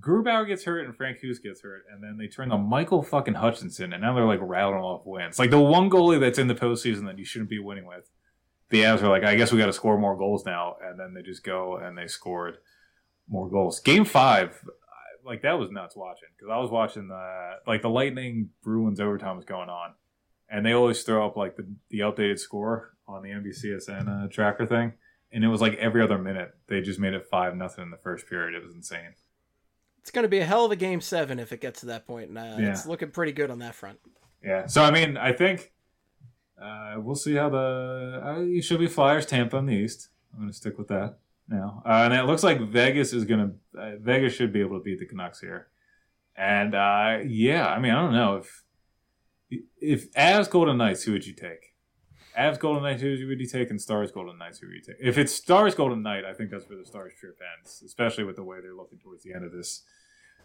Grubauer 0.01 0.47
gets 0.47 0.64
hurt 0.64 0.86
and 0.86 0.97
Francouz 0.97 1.43
gets 1.43 1.62
hurt, 1.62 1.85
and 1.93 2.02
then 2.02 2.16
they 2.16 2.27
turn 2.27 2.48
to 2.48 2.59
Michael 2.59 3.02
fucking 3.02 3.35
Hutchinson, 3.35 3.93
and 3.93 4.02
now 4.02 4.14
they're 4.14 4.24
like 4.24 4.40
rattling 4.43 4.81
off 4.81 5.02
wins. 5.05 5.39
Like 5.39 5.51
the 5.51 5.60
one 5.60 5.90
goalie 5.90 6.20
that's 6.20 6.39
in 6.39 6.48
the 6.48 6.55
postseason 6.55 7.05
that 7.06 7.19
you 7.19 7.24
shouldn't 7.24 7.51
be 7.51 7.59
winning 7.59 7.86
with. 7.86 8.10
The 8.70 8.82
Avs 8.82 9.02
are 9.02 9.09
like, 9.09 9.24
I 9.24 9.35
guess 9.35 9.52
we 9.52 9.59
got 9.59 9.66
to 9.66 9.73
score 9.73 9.98
more 9.98 10.16
goals 10.16 10.47
now, 10.47 10.77
and 10.82 10.98
then 10.98 11.12
they 11.12 11.23
just 11.23 11.44
go 11.44 11.77
and 11.77 11.97
they 11.97 12.06
scored 12.06 12.56
more 13.28 13.51
goals. 13.51 13.81
Game 13.81 14.06
five, 14.06 14.64
like 15.24 15.43
that 15.43 15.59
was 15.59 15.70
nuts 15.70 15.94
watching 15.94 16.28
because 16.36 16.51
I 16.51 16.59
was 16.59 16.70
watching 16.70 17.09
the 17.09 17.56
like 17.66 17.82
the 17.82 17.90
Lightning 17.90 18.51
Bruins 18.62 18.98
overtime 18.98 19.36
was 19.36 19.44
going 19.44 19.69
on, 19.69 19.93
and 20.48 20.64
they 20.64 20.73
always 20.73 21.02
throw 21.02 21.27
up 21.27 21.36
like 21.36 21.56
the, 21.56 21.66
the 21.90 22.01
updated 22.01 22.39
score 22.39 22.94
on 23.06 23.23
the 23.23 23.28
NBCSN 23.28 24.24
uh, 24.24 24.28
tracker 24.28 24.64
thing, 24.64 24.94
and 25.31 25.44
it 25.44 25.48
was 25.48 25.60
like 25.60 25.74
every 25.74 26.02
other 26.02 26.16
minute 26.16 26.55
they 26.69 26.81
just 26.81 26.98
made 26.98 27.12
it 27.12 27.27
five 27.31 27.55
nothing 27.55 27.85
in 27.85 27.90
the 27.90 27.98
first 27.98 28.27
period. 28.27 28.55
It 28.55 28.64
was 28.64 28.74
insane. 28.74 29.14
It's 30.02 30.10
going 30.10 30.24
to 30.24 30.28
be 30.28 30.40
a 30.40 30.44
hell 30.44 30.64
of 30.64 30.72
a 30.72 30.76
game 30.76 31.00
seven 31.00 31.38
if 31.38 31.52
it 31.52 31.60
gets 31.60 31.80
to 31.80 31.86
that 31.86 32.06
point, 32.06 32.28
and 32.28 32.38
uh, 32.38 32.56
Yeah. 32.58 32.70
it's 32.72 32.86
looking 32.86 33.10
pretty 33.10 33.32
good 33.32 33.50
on 33.50 33.60
that 33.60 33.74
front. 33.74 33.98
Yeah. 34.44 34.66
So 34.66 34.82
I 34.82 34.90
mean, 34.90 35.16
I 35.16 35.32
think 35.32 35.72
uh, 36.60 36.96
we'll 36.98 37.14
see 37.14 37.34
how 37.34 37.48
the 37.48 38.20
uh, 38.58 38.60
should 38.62 38.80
be 38.80 38.88
Flyers 38.88 39.26
Tampa 39.26 39.56
in 39.58 39.66
the 39.66 39.74
East. 39.74 40.08
I'm 40.32 40.40
going 40.40 40.50
to 40.50 40.56
stick 40.56 40.76
with 40.78 40.88
that 40.88 41.18
now, 41.48 41.82
uh, 41.86 42.02
and 42.04 42.14
it 42.14 42.24
looks 42.24 42.42
like 42.42 42.60
Vegas 42.60 43.12
is 43.12 43.24
going 43.24 43.52
to 43.74 43.80
uh, 43.80 43.90
Vegas 44.00 44.34
should 44.34 44.52
be 44.52 44.60
able 44.60 44.78
to 44.78 44.82
beat 44.82 44.98
the 44.98 45.06
Canucks 45.06 45.40
here. 45.40 45.68
And 46.36 46.74
uh, 46.74 47.18
yeah, 47.26 47.68
I 47.68 47.78
mean, 47.78 47.92
I 47.92 48.00
don't 48.02 48.12
know 48.12 48.36
if 48.36 48.64
if 49.80 50.08
as 50.16 50.48
Golden 50.48 50.78
Knights, 50.78 51.04
who 51.04 51.12
would 51.12 51.26
you 51.26 51.34
take? 51.34 51.71
Avs 52.38 52.59
Golden 52.59 52.82
Knights, 52.82 53.02
who 53.02 53.10
would 53.28 53.40
you 53.40 53.46
take? 53.46 53.70
And 53.70 53.80
Stars 53.80 54.10
Golden 54.10 54.38
Knights, 54.38 54.59
who 54.59 54.68
would 54.68 54.76
you 54.76 54.82
take? 54.82 54.96
If 55.00 55.18
it's 55.18 55.34
Stars 55.34 55.74
Golden 55.74 56.02
Knight, 56.02 56.24
I 56.24 56.32
think 56.32 56.50
that's 56.50 56.68
where 56.68 56.78
the 56.78 56.86
Stars 56.86 57.12
trip 57.18 57.38
ends, 57.59 57.82
especially 57.84 58.24
with 58.24 58.36
the 58.36 58.44
way 58.44 58.60
they're 58.60 58.74
looking 58.74 58.98
towards 58.98 59.22
the 59.22 59.34
end 59.34 59.44
of 59.44 59.52
this 59.52 59.82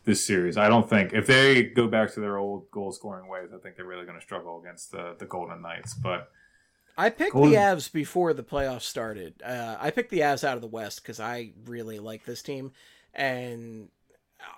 this 0.03 0.25
series. 0.25 0.57
I 0.57 0.69
don't 0.69 0.89
think 0.89 1.13
if 1.13 1.27
they 1.27 1.63
go 1.63 1.87
back 1.87 2.13
to 2.13 2.19
their 2.19 2.37
old 2.37 2.71
goal 2.71 2.91
scoring 2.91 3.27
ways, 3.29 3.49
I 3.53 3.57
think 3.57 3.75
they're 3.75 3.85
really 3.85 4.05
going 4.05 4.17
to 4.17 4.23
struggle 4.23 4.59
against 4.59 4.91
the 4.91 5.15
the 5.17 5.25
Golden 5.25 5.61
Knights. 5.61 5.93
But 5.93 6.31
I 6.97 7.09
picked 7.09 7.33
Golden... 7.33 7.51
the 7.51 7.57
Avs 7.57 7.91
before 7.91 8.33
the 8.33 8.43
playoffs 8.43 8.83
started. 8.83 9.41
Uh, 9.43 9.77
I 9.79 9.91
picked 9.91 10.09
the 10.09 10.21
Avs 10.21 10.43
out 10.43 10.55
of 10.55 10.61
the 10.61 10.67
West 10.67 11.01
because 11.01 11.19
I 11.19 11.51
really 11.65 11.99
like 11.99 12.25
this 12.25 12.41
team, 12.41 12.71
and 13.13 13.89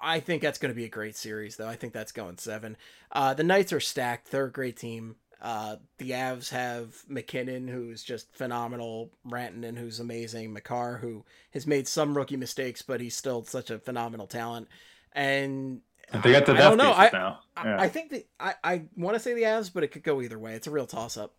I 0.01 0.19
think 0.19 0.41
that's 0.41 0.57
going 0.57 0.71
to 0.71 0.75
be 0.75 0.85
a 0.85 0.89
great 0.89 1.15
series. 1.15 1.57
Though 1.57 1.67
I 1.67 1.75
think 1.75 1.93
that's 1.93 2.11
going 2.11 2.37
seven. 2.37 2.77
Uh, 3.11 3.33
the 3.33 3.43
Knights 3.43 3.73
are 3.73 3.79
stacked. 3.79 4.31
They're 4.31 4.45
a 4.45 4.51
great 4.51 4.77
team. 4.77 5.15
Uh, 5.41 5.77
the 5.97 6.11
Avs 6.11 6.49
have 6.49 6.95
MacKinnon, 7.07 7.67
who's 7.67 8.03
just 8.03 8.35
phenomenal, 8.35 9.11
Rantanen, 9.25 9.77
who's 9.77 9.99
amazing, 9.99 10.51
Makar, 10.51 10.97
who 10.97 11.23
has 11.51 11.65
made 11.65 11.87
some 11.87 12.15
rookie 12.15 12.35
mistakes, 12.35 12.81
but 12.81 12.99
he's 12.99 13.15
still 13.15 13.43
such 13.45 13.69
a 13.69 13.79
phenomenal 13.79 14.27
talent. 14.27 14.67
And 15.13 15.81
they 16.23 16.31
got 16.31 16.45
the 16.45 16.53
I 16.53 16.57
don't 16.57 16.77
know. 16.77 16.91
I, 16.91 17.09
now. 17.13 17.39
Yeah. 17.63 17.77
I, 17.77 17.83
I 17.83 17.89
think 17.89 18.09
the 18.11 18.25
I, 18.39 18.53
I 18.63 18.81
want 18.97 19.15
to 19.15 19.19
say 19.19 19.33
the 19.33 19.43
Avs, 19.43 19.71
but 19.73 19.83
it 19.83 19.89
could 19.89 20.03
go 20.03 20.21
either 20.21 20.39
way. 20.39 20.55
It's 20.55 20.67
a 20.67 20.71
real 20.71 20.87
toss 20.87 21.17
up. 21.17 21.35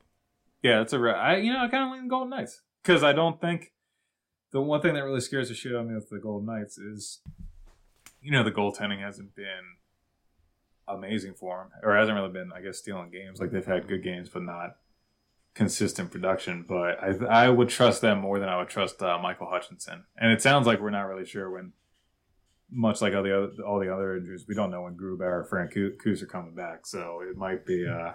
Yeah, 0.63 0.81
it's 0.81 0.93
a 0.93 0.99
real. 0.99 1.15
I 1.15 1.37
you 1.37 1.53
know 1.53 1.61
I 1.61 1.69
kind 1.69 1.85
of 1.85 1.93
lean 1.93 2.09
Golden 2.09 2.31
Knights 2.31 2.63
because 2.83 3.03
I 3.03 3.13
don't 3.13 3.41
think 3.41 3.73
the 4.53 4.61
one 4.61 4.81
thing 4.81 4.95
that 4.95 5.05
really 5.05 5.21
scares 5.21 5.49
the 5.49 5.55
shit 5.55 5.73
out 5.73 5.83
of 5.83 5.89
me 5.89 5.95
with 5.95 6.09
the 6.09 6.19
Golden 6.19 6.47
Knights 6.47 6.79
is 6.79 7.21
you 8.23 8.31
know 8.31 8.43
the 8.43 8.53
goaltending 8.53 9.01
hasn't 9.01 9.35
been 9.35 9.77
amazing 10.89 11.35
for 11.35 11.63
him, 11.63 11.69
or 11.83 11.97
hasn't 11.97 12.17
really 12.17 12.33
been, 12.33 12.53
I 12.55 12.61
guess, 12.61 12.79
stealing 12.79 13.11
games. 13.11 13.41
Like 13.41 13.51
they've 13.51 13.65
had 13.65 13.89
good 13.89 14.03
games, 14.03 14.29
but 14.29 14.43
not 14.43 14.77
consistent 15.55 16.11
production. 16.11 16.65
But 16.67 17.03
I, 17.03 17.45
I 17.45 17.49
would 17.49 17.69
trust 17.69 18.01
them 18.01 18.21
more 18.21 18.39
than 18.39 18.49
I 18.49 18.59
would 18.59 18.69
trust 18.69 19.03
uh, 19.03 19.19
Michael 19.19 19.49
Hutchinson. 19.49 20.05
And 20.17 20.33
it 20.33 20.43
sounds 20.43 20.67
like 20.67 20.81
we're 20.81 20.91
not 20.91 21.07
really 21.07 21.27
sure 21.27 21.51
when, 21.51 21.73
much 22.71 23.01
like 23.01 23.15
all 23.15 23.23
the 23.23 23.37
other 23.37 23.63
all 23.65 23.81
the 23.81 23.93
other 23.93 24.17
injuries, 24.17 24.45
we 24.47 24.55
don't 24.55 24.71
know 24.71 24.83
when 24.83 24.97
Grubauer 24.97 25.45
or 25.45 25.49
Francouz 25.51 26.23
are 26.23 26.27
coming 26.27 26.55
back. 26.55 26.87
So 26.87 27.21
it 27.29 27.37
might 27.37 27.67
be. 27.67 27.87
Uh, 27.87 28.13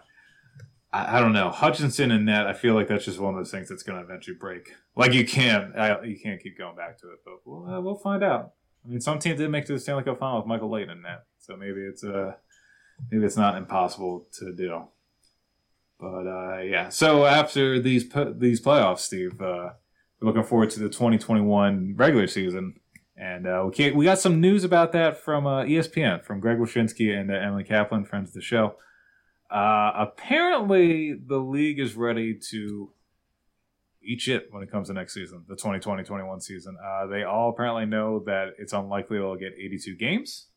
I, 0.93 1.17
I, 1.17 1.19
don't 1.19 1.33
know 1.33 1.49
Hutchinson 1.49 2.11
and 2.11 2.25
net. 2.25 2.47
I 2.47 2.53
feel 2.53 2.73
like 2.73 2.87
that's 2.87 3.03
just 3.03 3.19
one 3.19 3.33
of 3.33 3.39
those 3.39 3.51
things 3.51 3.67
that's 3.67 3.83
going 3.83 3.99
to 3.99 4.05
eventually 4.05 4.37
break. 4.37 4.73
Like 4.95 5.11
you 5.11 5.25
can't, 5.25 5.77
I, 5.77 6.01
you 6.03 6.17
can't 6.17 6.41
keep 6.41 6.57
going 6.57 6.77
back 6.77 6.97
to 6.99 7.07
it. 7.11 7.19
But 7.25 7.39
we'll, 7.43 7.67
uh, 7.67 7.81
we'll 7.81 7.97
find 7.97 8.23
out. 8.23 8.53
I 8.85 8.87
mean, 8.87 9.01
some 9.01 9.19
teams 9.19 9.39
did 9.39 9.49
make 9.49 9.65
to 9.65 9.73
the 9.73 9.79
Stanley 9.79 10.03
Cup 10.03 10.19
final 10.19 10.37
with 10.37 10.47
Michael 10.47 10.69
Leighton 10.69 10.91
in 10.91 11.01
net, 11.01 11.25
so 11.39 11.57
maybe 11.57 11.81
it's 11.81 12.03
a 12.03 12.17
uh, 12.17 12.33
maybe 13.11 13.26
it's 13.26 13.38
not 13.38 13.57
impossible 13.57 14.27
to 14.39 14.53
do. 14.53 14.84
But 15.99 16.27
uh, 16.27 16.57
yeah, 16.59 16.89
so 16.89 17.26
after 17.26 17.80
these 17.80 18.05
these 18.35 18.61
playoffs, 18.61 18.99
Steve, 18.99 19.41
uh, 19.41 19.72
we're 20.19 20.27
looking 20.27 20.43
forward 20.43 20.69
to 20.72 20.80
the 20.80 20.89
2021 20.89 21.95
regular 21.95 22.27
season, 22.27 22.80
and 23.15 23.47
uh, 23.47 23.69
we 23.77 23.91
we 23.91 24.05
got 24.05 24.19
some 24.19 24.41
news 24.41 24.63
about 24.63 24.91
that 24.91 25.17
from 25.17 25.47
uh, 25.47 25.63
ESPN 25.63 26.23
from 26.23 26.39
Greg 26.39 26.57
Wyshynski 26.57 27.17
and 27.17 27.31
uh, 27.31 27.35
Emily 27.35 27.63
Kaplan, 27.63 28.05
friends 28.05 28.30
of 28.30 28.34
the 28.34 28.41
show. 28.41 28.76
Uh, 29.49 29.91
apparently, 29.95 31.13
the 31.13 31.38
league 31.38 31.80
is 31.80 31.95
ready 31.95 32.38
to 32.49 32.91
eat 34.03 34.19
shit 34.19 34.47
when 34.51 34.61
it 34.61 34.69
comes 34.69 34.89
to 34.89 34.93
next 34.93 35.13
season, 35.13 35.45
the 35.47 35.55
2020-21 35.55 36.41
season. 36.41 36.77
they 37.09 37.23
all 37.23 37.49
apparently 37.49 37.85
know 37.85 38.19
that 38.19 38.49
it's 38.59 38.73
unlikely 38.73 39.17
they'll 39.17 39.35
get 39.35 39.53
82 39.57 39.95
games 39.95 40.47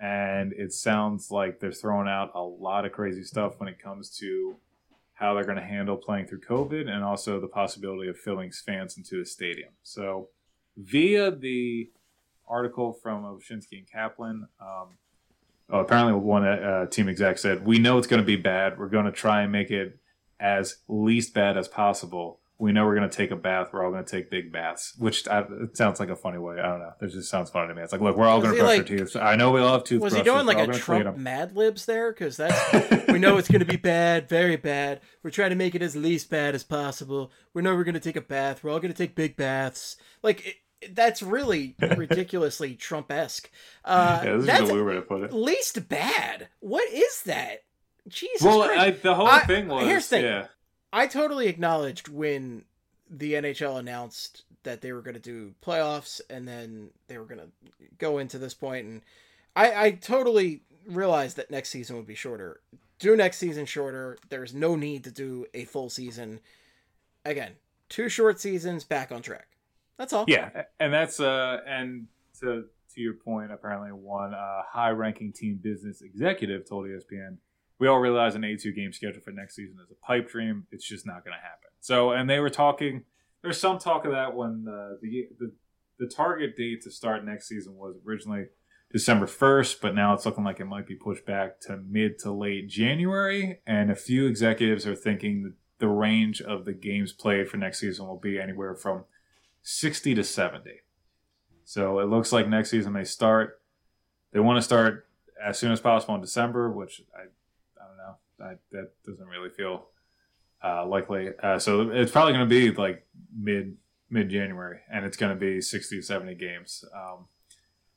and 0.00 0.52
it 0.52 0.72
sounds 0.72 1.30
like 1.30 1.60
they're 1.60 1.72
throwing 1.72 2.08
out 2.08 2.32
a 2.34 2.42
lot 2.42 2.84
of 2.84 2.92
crazy 2.92 3.22
stuff 3.22 3.54
when 3.58 3.68
it 3.68 3.78
comes 3.78 4.10
to 4.18 4.56
how 5.14 5.34
they're 5.34 5.44
going 5.44 5.56
to 5.56 5.62
handle 5.62 5.96
playing 5.96 6.26
through 6.26 6.40
COVID 6.40 6.88
and 6.88 7.04
also 7.04 7.40
the 7.40 7.46
possibility 7.46 8.08
of 8.08 8.18
filling 8.18 8.50
fans 8.50 8.96
into 8.96 9.18
the 9.18 9.24
stadium. 9.24 9.70
So, 9.82 10.28
via 10.76 11.30
the 11.30 11.90
article 12.48 12.92
from 12.92 13.22
Wyshynski 13.22 13.78
and 13.78 13.90
Kaplan, 13.90 14.48
um, 14.60 14.88
apparently 15.70 16.14
one 16.14 16.44
uh, 16.44 16.86
team 16.86 17.08
exec 17.08 17.38
said, 17.38 17.64
"We 17.64 17.78
know 17.78 17.96
it's 17.98 18.08
going 18.08 18.22
to 18.22 18.26
be 18.26 18.36
bad. 18.36 18.78
We're 18.78 18.88
going 18.88 19.06
to 19.06 19.12
try 19.12 19.42
and 19.42 19.52
make 19.52 19.70
it 19.70 19.98
as 20.40 20.78
least 20.88 21.32
bad 21.32 21.56
as 21.56 21.68
possible." 21.68 22.40
We 22.58 22.72
know 22.72 22.84
we're 22.84 22.94
going 22.94 23.08
to 23.08 23.16
take 23.16 23.30
a 23.32 23.36
bath. 23.36 23.70
We're 23.72 23.84
all 23.84 23.90
going 23.90 24.04
to 24.04 24.10
take 24.10 24.30
big 24.30 24.52
baths, 24.52 24.94
which 24.96 25.26
I, 25.26 25.40
it 25.40 25.76
sounds 25.76 25.98
like 25.98 26.08
a 26.08 26.16
funny 26.16 26.38
way. 26.38 26.54
I 26.60 26.62
don't 26.62 26.78
know. 26.78 26.92
It 27.00 27.08
just 27.08 27.28
sounds 27.28 27.50
funny 27.50 27.68
to 27.68 27.74
me. 27.74 27.82
It's 27.82 27.92
like, 27.92 28.00
look, 28.00 28.16
we're 28.16 28.28
all 28.28 28.40
going 28.40 28.54
to 28.54 28.60
brush 28.60 28.78
like, 28.78 28.90
our 28.90 28.98
teeth. 28.98 29.16
I 29.16 29.34
know 29.34 29.50
we 29.50 29.60
all 29.60 29.72
have 29.72 29.84
toothbrushes. 29.84 30.18
Was 30.18 30.26
he 30.26 30.30
doing 30.30 30.46
like 30.46 30.58
a 30.58 30.72
Trump 30.72 31.16
Mad 31.16 31.56
Libs 31.56 31.84
there? 31.86 32.12
Because 32.12 32.36
that's 32.36 33.06
we 33.08 33.18
know 33.18 33.38
it's 33.38 33.48
going 33.48 33.60
to 33.60 33.66
be 33.66 33.76
bad, 33.76 34.28
very 34.28 34.56
bad. 34.56 35.00
We're 35.22 35.30
trying 35.30 35.50
to 35.50 35.56
make 35.56 35.74
it 35.74 35.82
as 35.82 35.96
least 35.96 36.30
bad 36.30 36.54
as 36.54 36.62
possible. 36.62 37.32
We 37.54 37.62
know 37.62 37.74
we're 37.74 37.84
going 37.84 37.94
to 37.94 38.00
take 38.00 38.16
a 38.16 38.20
bath. 38.20 38.62
We're 38.62 38.70
all 38.70 38.80
going 38.80 38.92
to 38.92 38.98
take 38.98 39.14
big 39.14 39.36
baths. 39.36 39.96
Like. 40.22 40.46
It, 40.46 40.56
that's 40.92 41.22
really 41.22 41.76
ridiculously 41.96 42.74
Trump 42.74 43.10
esque. 43.10 43.50
Uh, 43.86 44.20
yeah, 44.22 44.36
this 44.36 44.60
is 44.60 44.68
a 44.68 44.74
weird 44.74 44.86
way 44.86 44.94
to 44.96 45.00
put 45.00 45.22
it. 45.22 45.32
Least 45.32 45.88
bad. 45.88 46.48
What 46.60 46.86
is 46.92 47.22
that? 47.22 47.62
Jesus. 48.06 48.42
Well, 48.42 48.62
I, 48.62 48.90
the 48.90 49.14
whole 49.14 49.26
I, 49.26 49.40
thing 49.40 49.68
was. 49.68 49.86
Here's 49.86 50.08
the 50.08 50.16
thing. 50.16 50.24
Yeah. 50.26 50.46
I 50.94 51.08
totally 51.08 51.48
acknowledged 51.48 52.06
when 52.06 52.64
the 53.10 53.34
NHL 53.34 53.80
announced 53.80 54.44
that 54.62 54.80
they 54.80 54.92
were 54.92 55.02
going 55.02 55.14
to 55.14 55.20
do 55.20 55.52
playoffs 55.60 56.20
and 56.30 56.46
then 56.46 56.90
they 57.08 57.18
were 57.18 57.24
going 57.24 57.40
to 57.40 57.48
go 57.98 58.18
into 58.18 58.38
this 58.38 58.54
point 58.54 58.86
and 58.86 59.02
I, 59.56 59.86
I 59.86 59.90
totally 59.90 60.62
realized 60.86 61.36
that 61.36 61.50
next 61.50 61.70
season 61.70 61.96
would 61.96 62.06
be 62.06 62.14
shorter. 62.14 62.60
Do 63.00 63.16
next 63.16 63.38
season 63.38 63.66
shorter. 63.66 64.18
There's 64.28 64.54
no 64.54 64.76
need 64.76 65.02
to 65.04 65.10
do 65.10 65.46
a 65.52 65.64
full 65.64 65.90
season. 65.90 66.38
Again, 67.24 67.52
two 67.88 68.08
short 68.08 68.40
seasons 68.40 68.84
back 68.84 69.10
on 69.10 69.20
track. 69.20 69.48
That's 69.98 70.12
all. 70.12 70.24
Yeah, 70.28 70.62
and 70.80 70.92
that's 70.92 71.18
uh 71.18 71.58
and 71.66 72.06
to 72.40 72.64
to 72.94 73.00
your 73.00 73.14
point, 73.14 73.52
apparently 73.52 73.90
one 73.90 74.34
uh, 74.34 74.62
high-ranking 74.70 75.32
team 75.32 75.58
business 75.60 76.00
executive 76.00 76.68
told 76.68 76.86
ESPN 76.86 77.38
we 77.78 77.88
all 77.88 77.98
realize 77.98 78.34
an 78.34 78.44
82 78.44 78.72
game 78.72 78.92
schedule 78.92 79.20
for 79.20 79.30
next 79.30 79.56
season 79.56 79.76
is 79.82 79.90
a 79.90 80.06
pipe 80.06 80.28
dream. 80.28 80.66
It's 80.70 80.86
just 80.86 81.06
not 81.06 81.24
going 81.24 81.36
to 81.36 81.42
happen. 81.42 81.70
So, 81.80 82.12
and 82.12 82.28
they 82.28 82.40
were 82.40 82.50
talking. 82.50 83.04
There's 83.42 83.60
some 83.60 83.78
talk 83.78 84.04
of 84.04 84.12
that 84.12 84.34
when 84.34 84.66
uh, 84.68 84.96
the, 85.02 85.28
the 85.38 85.52
the 85.98 86.06
target 86.06 86.56
date 86.56 86.82
to 86.82 86.90
start 86.90 87.24
next 87.24 87.48
season 87.48 87.76
was 87.76 87.96
originally 88.06 88.46
December 88.92 89.26
1st, 89.26 89.80
but 89.80 89.94
now 89.94 90.14
it's 90.14 90.26
looking 90.26 90.44
like 90.44 90.60
it 90.60 90.66
might 90.66 90.86
be 90.86 90.94
pushed 90.94 91.26
back 91.26 91.60
to 91.60 91.76
mid 91.76 92.18
to 92.20 92.32
late 92.32 92.68
January. 92.68 93.60
And 93.66 93.90
a 93.90 93.96
few 93.96 94.26
executives 94.26 94.86
are 94.86 94.96
thinking 94.96 95.42
that 95.42 95.54
the 95.78 95.88
range 95.88 96.40
of 96.40 96.64
the 96.64 96.72
games 96.72 97.12
played 97.12 97.48
for 97.48 97.56
next 97.56 97.80
season 97.80 98.06
will 98.06 98.18
be 98.18 98.38
anywhere 98.38 98.74
from 98.74 99.04
60 99.62 100.14
to 100.14 100.24
70. 100.24 100.70
So 101.64 101.98
it 101.98 102.08
looks 102.08 102.32
like 102.32 102.48
next 102.48 102.70
season 102.70 102.92
may 102.92 103.04
start. 103.04 103.60
They 104.32 104.40
want 104.40 104.58
to 104.58 104.62
start 104.62 105.06
as 105.44 105.58
soon 105.58 105.72
as 105.72 105.80
possible 105.80 106.14
in 106.14 106.20
December, 106.20 106.70
which 106.70 107.02
I 107.14 107.26
I, 108.44 108.54
that 108.72 108.90
doesn't 109.06 109.26
really 109.26 109.50
feel 109.50 109.86
uh, 110.62 110.86
likely. 110.86 111.30
Uh, 111.42 111.58
so 111.58 111.90
it's 111.90 112.12
probably 112.12 112.32
going 112.32 112.48
to 112.48 112.50
be 112.54 112.70
like 112.70 113.06
mid 113.36 113.76
mid 114.10 114.28
January, 114.28 114.80
and 114.90 115.04
it's 115.04 115.16
going 115.16 115.34
to 115.34 115.38
be 115.38 115.60
60 115.60 116.02
70 116.02 116.34
games. 116.34 116.84
Um, 116.94 117.26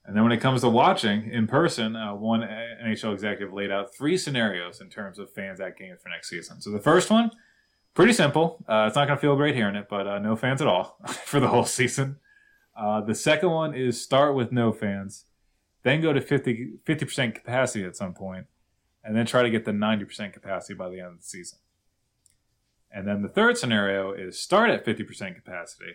and 0.06 0.16
then 0.16 0.24
when 0.24 0.32
it 0.32 0.40
comes 0.40 0.62
to 0.62 0.70
watching 0.70 1.30
in 1.32 1.48
person, 1.48 1.96
uh, 1.96 2.16
one 2.16 2.42
NHL 2.42 3.14
executive 3.14 3.54
laid 3.54 3.72
out 3.72 3.94
three 3.94 4.18
scenarios 4.18 4.80
in 4.80 4.90
terms 4.90 5.20
of 5.20 5.32
fans 5.34 5.60
at 5.60 5.78
games 5.78 6.02
for 6.02 6.08
next 6.08 6.30
season. 6.30 6.62
So 6.62 6.72
the 6.72 6.80
first 6.80 7.10
one, 7.10 7.30
pretty 7.94 8.14
simple. 8.14 8.64
Uh, 8.70 8.86
it's 8.88 8.96
not 8.96 9.08
going 9.08 9.18
to 9.18 9.22
feel 9.22 9.36
great 9.36 9.54
hearing 9.54 9.76
it, 9.76 9.88
but 9.90 10.08
uh, 10.08 10.20
no 10.20 10.38
fans 10.38 10.62
at 10.62 10.68
all 10.68 10.98
for 11.26 11.42
the 11.42 11.50
whole 11.50 11.66
season. 11.66 12.18
Uh, 12.76 13.02
the 13.02 13.16
second 13.16 13.50
one 13.50 13.74
is 13.74 14.02
start 14.02 14.34
with 14.34 14.52
no 14.52 14.72
fans, 14.72 15.26
then 15.84 16.00
go 16.02 16.14
to 16.14 16.22
50 16.22 16.80
percent 16.86 17.36
capacity 17.36 17.84
at 17.84 17.98
some 17.98 18.14
point, 18.14 18.46
and 19.08 19.16
then 19.16 19.26
try 19.26 19.42
to 19.42 19.50
get 19.50 19.64
the 19.64 19.72
90% 19.72 20.34
capacity 20.34 20.74
by 20.74 20.90
the 20.90 21.00
end 21.00 21.14
of 21.14 21.18
the 21.20 21.24
season. 21.24 21.60
And 22.92 23.08
then 23.08 23.22
the 23.22 23.30
third 23.30 23.58
scenario 23.58 24.12
is 24.12 24.38
start 24.38 24.70
at 24.70 24.86
50% 24.86 25.34
capacity, 25.34 25.94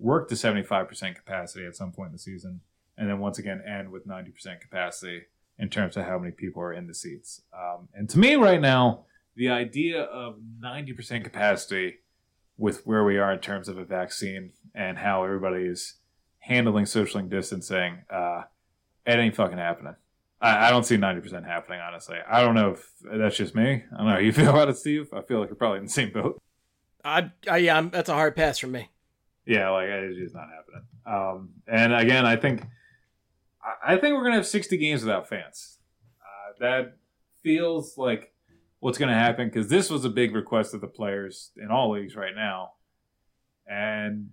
work 0.00 0.28
to 0.30 0.34
75% 0.34 1.14
capacity 1.14 1.64
at 1.64 1.76
some 1.76 1.92
point 1.92 2.08
in 2.08 2.12
the 2.14 2.18
season, 2.18 2.62
and 2.98 3.08
then 3.08 3.20
once 3.20 3.38
again 3.38 3.62
end 3.64 3.90
with 3.90 4.08
90% 4.08 4.60
capacity 4.60 5.22
in 5.60 5.68
terms 5.68 5.96
of 5.96 6.06
how 6.06 6.18
many 6.18 6.32
people 6.32 6.60
are 6.60 6.72
in 6.72 6.88
the 6.88 6.94
seats. 6.94 7.42
Um, 7.56 7.88
and 7.94 8.10
to 8.10 8.18
me, 8.18 8.34
right 8.34 8.60
now, 8.60 9.04
the 9.36 9.50
idea 9.50 10.02
of 10.02 10.38
90% 10.60 11.22
capacity 11.22 11.98
with 12.58 12.84
where 12.84 13.04
we 13.04 13.16
are 13.16 13.32
in 13.32 13.38
terms 13.38 13.68
of 13.68 13.78
a 13.78 13.84
vaccine 13.84 14.50
and 14.74 14.98
how 14.98 15.22
everybody 15.22 15.66
is 15.66 15.98
handling 16.40 16.86
social 16.86 17.22
distancing, 17.22 17.98
uh, 18.10 18.42
it 19.06 19.20
ain't 19.20 19.36
fucking 19.36 19.58
happening. 19.58 19.94
I, 20.44 20.68
I 20.68 20.70
don't 20.70 20.84
see 20.84 20.96
ninety 20.96 21.20
percent 21.20 21.46
happening. 21.46 21.80
Honestly, 21.80 22.18
I 22.28 22.42
don't 22.42 22.54
know 22.54 22.72
if 22.72 22.92
that's 23.02 23.36
just 23.36 23.54
me. 23.54 23.84
I 23.92 23.96
don't 23.96 24.06
know 24.06 24.12
how 24.12 24.18
you 24.18 24.32
feel 24.34 24.50
about 24.50 24.68
it, 24.68 24.76
Steve. 24.76 25.08
I 25.12 25.22
feel 25.22 25.40
like 25.40 25.48
you're 25.48 25.56
probably 25.56 25.78
in 25.78 25.84
the 25.84 25.90
same 25.90 26.12
boat. 26.12 26.40
I, 27.04 27.30
I 27.50 27.58
yeah, 27.58 27.76
I'm, 27.76 27.90
that's 27.90 28.08
a 28.08 28.14
hard 28.14 28.36
pass 28.36 28.58
from 28.58 28.72
me. 28.72 28.90
Yeah, 29.46 29.70
like 29.70 29.88
it's 29.88 30.18
just 30.18 30.34
not 30.34 30.48
happening. 30.48 30.82
Um, 31.06 31.48
and 31.66 31.94
again, 31.94 32.26
I 32.26 32.36
think 32.36 32.64
I 33.84 33.96
think 33.96 34.14
we're 34.14 34.24
gonna 34.24 34.36
have 34.36 34.46
60 34.46 34.76
games 34.76 35.02
without 35.02 35.28
fans. 35.28 35.78
Uh, 36.20 36.52
that 36.60 36.96
feels 37.42 37.96
like 37.96 38.32
what's 38.84 38.98
going 38.98 39.08
to 39.08 39.14
happen 39.14 39.48
because 39.48 39.68
this 39.68 39.88
was 39.88 40.04
a 40.04 40.10
big 40.10 40.34
request 40.34 40.74
of 40.74 40.80
the 40.82 40.86
players 40.86 41.52
in 41.56 41.70
all 41.70 41.92
leagues 41.92 42.16
right 42.16 42.34
now, 42.34 42.72
and 43.66 44.30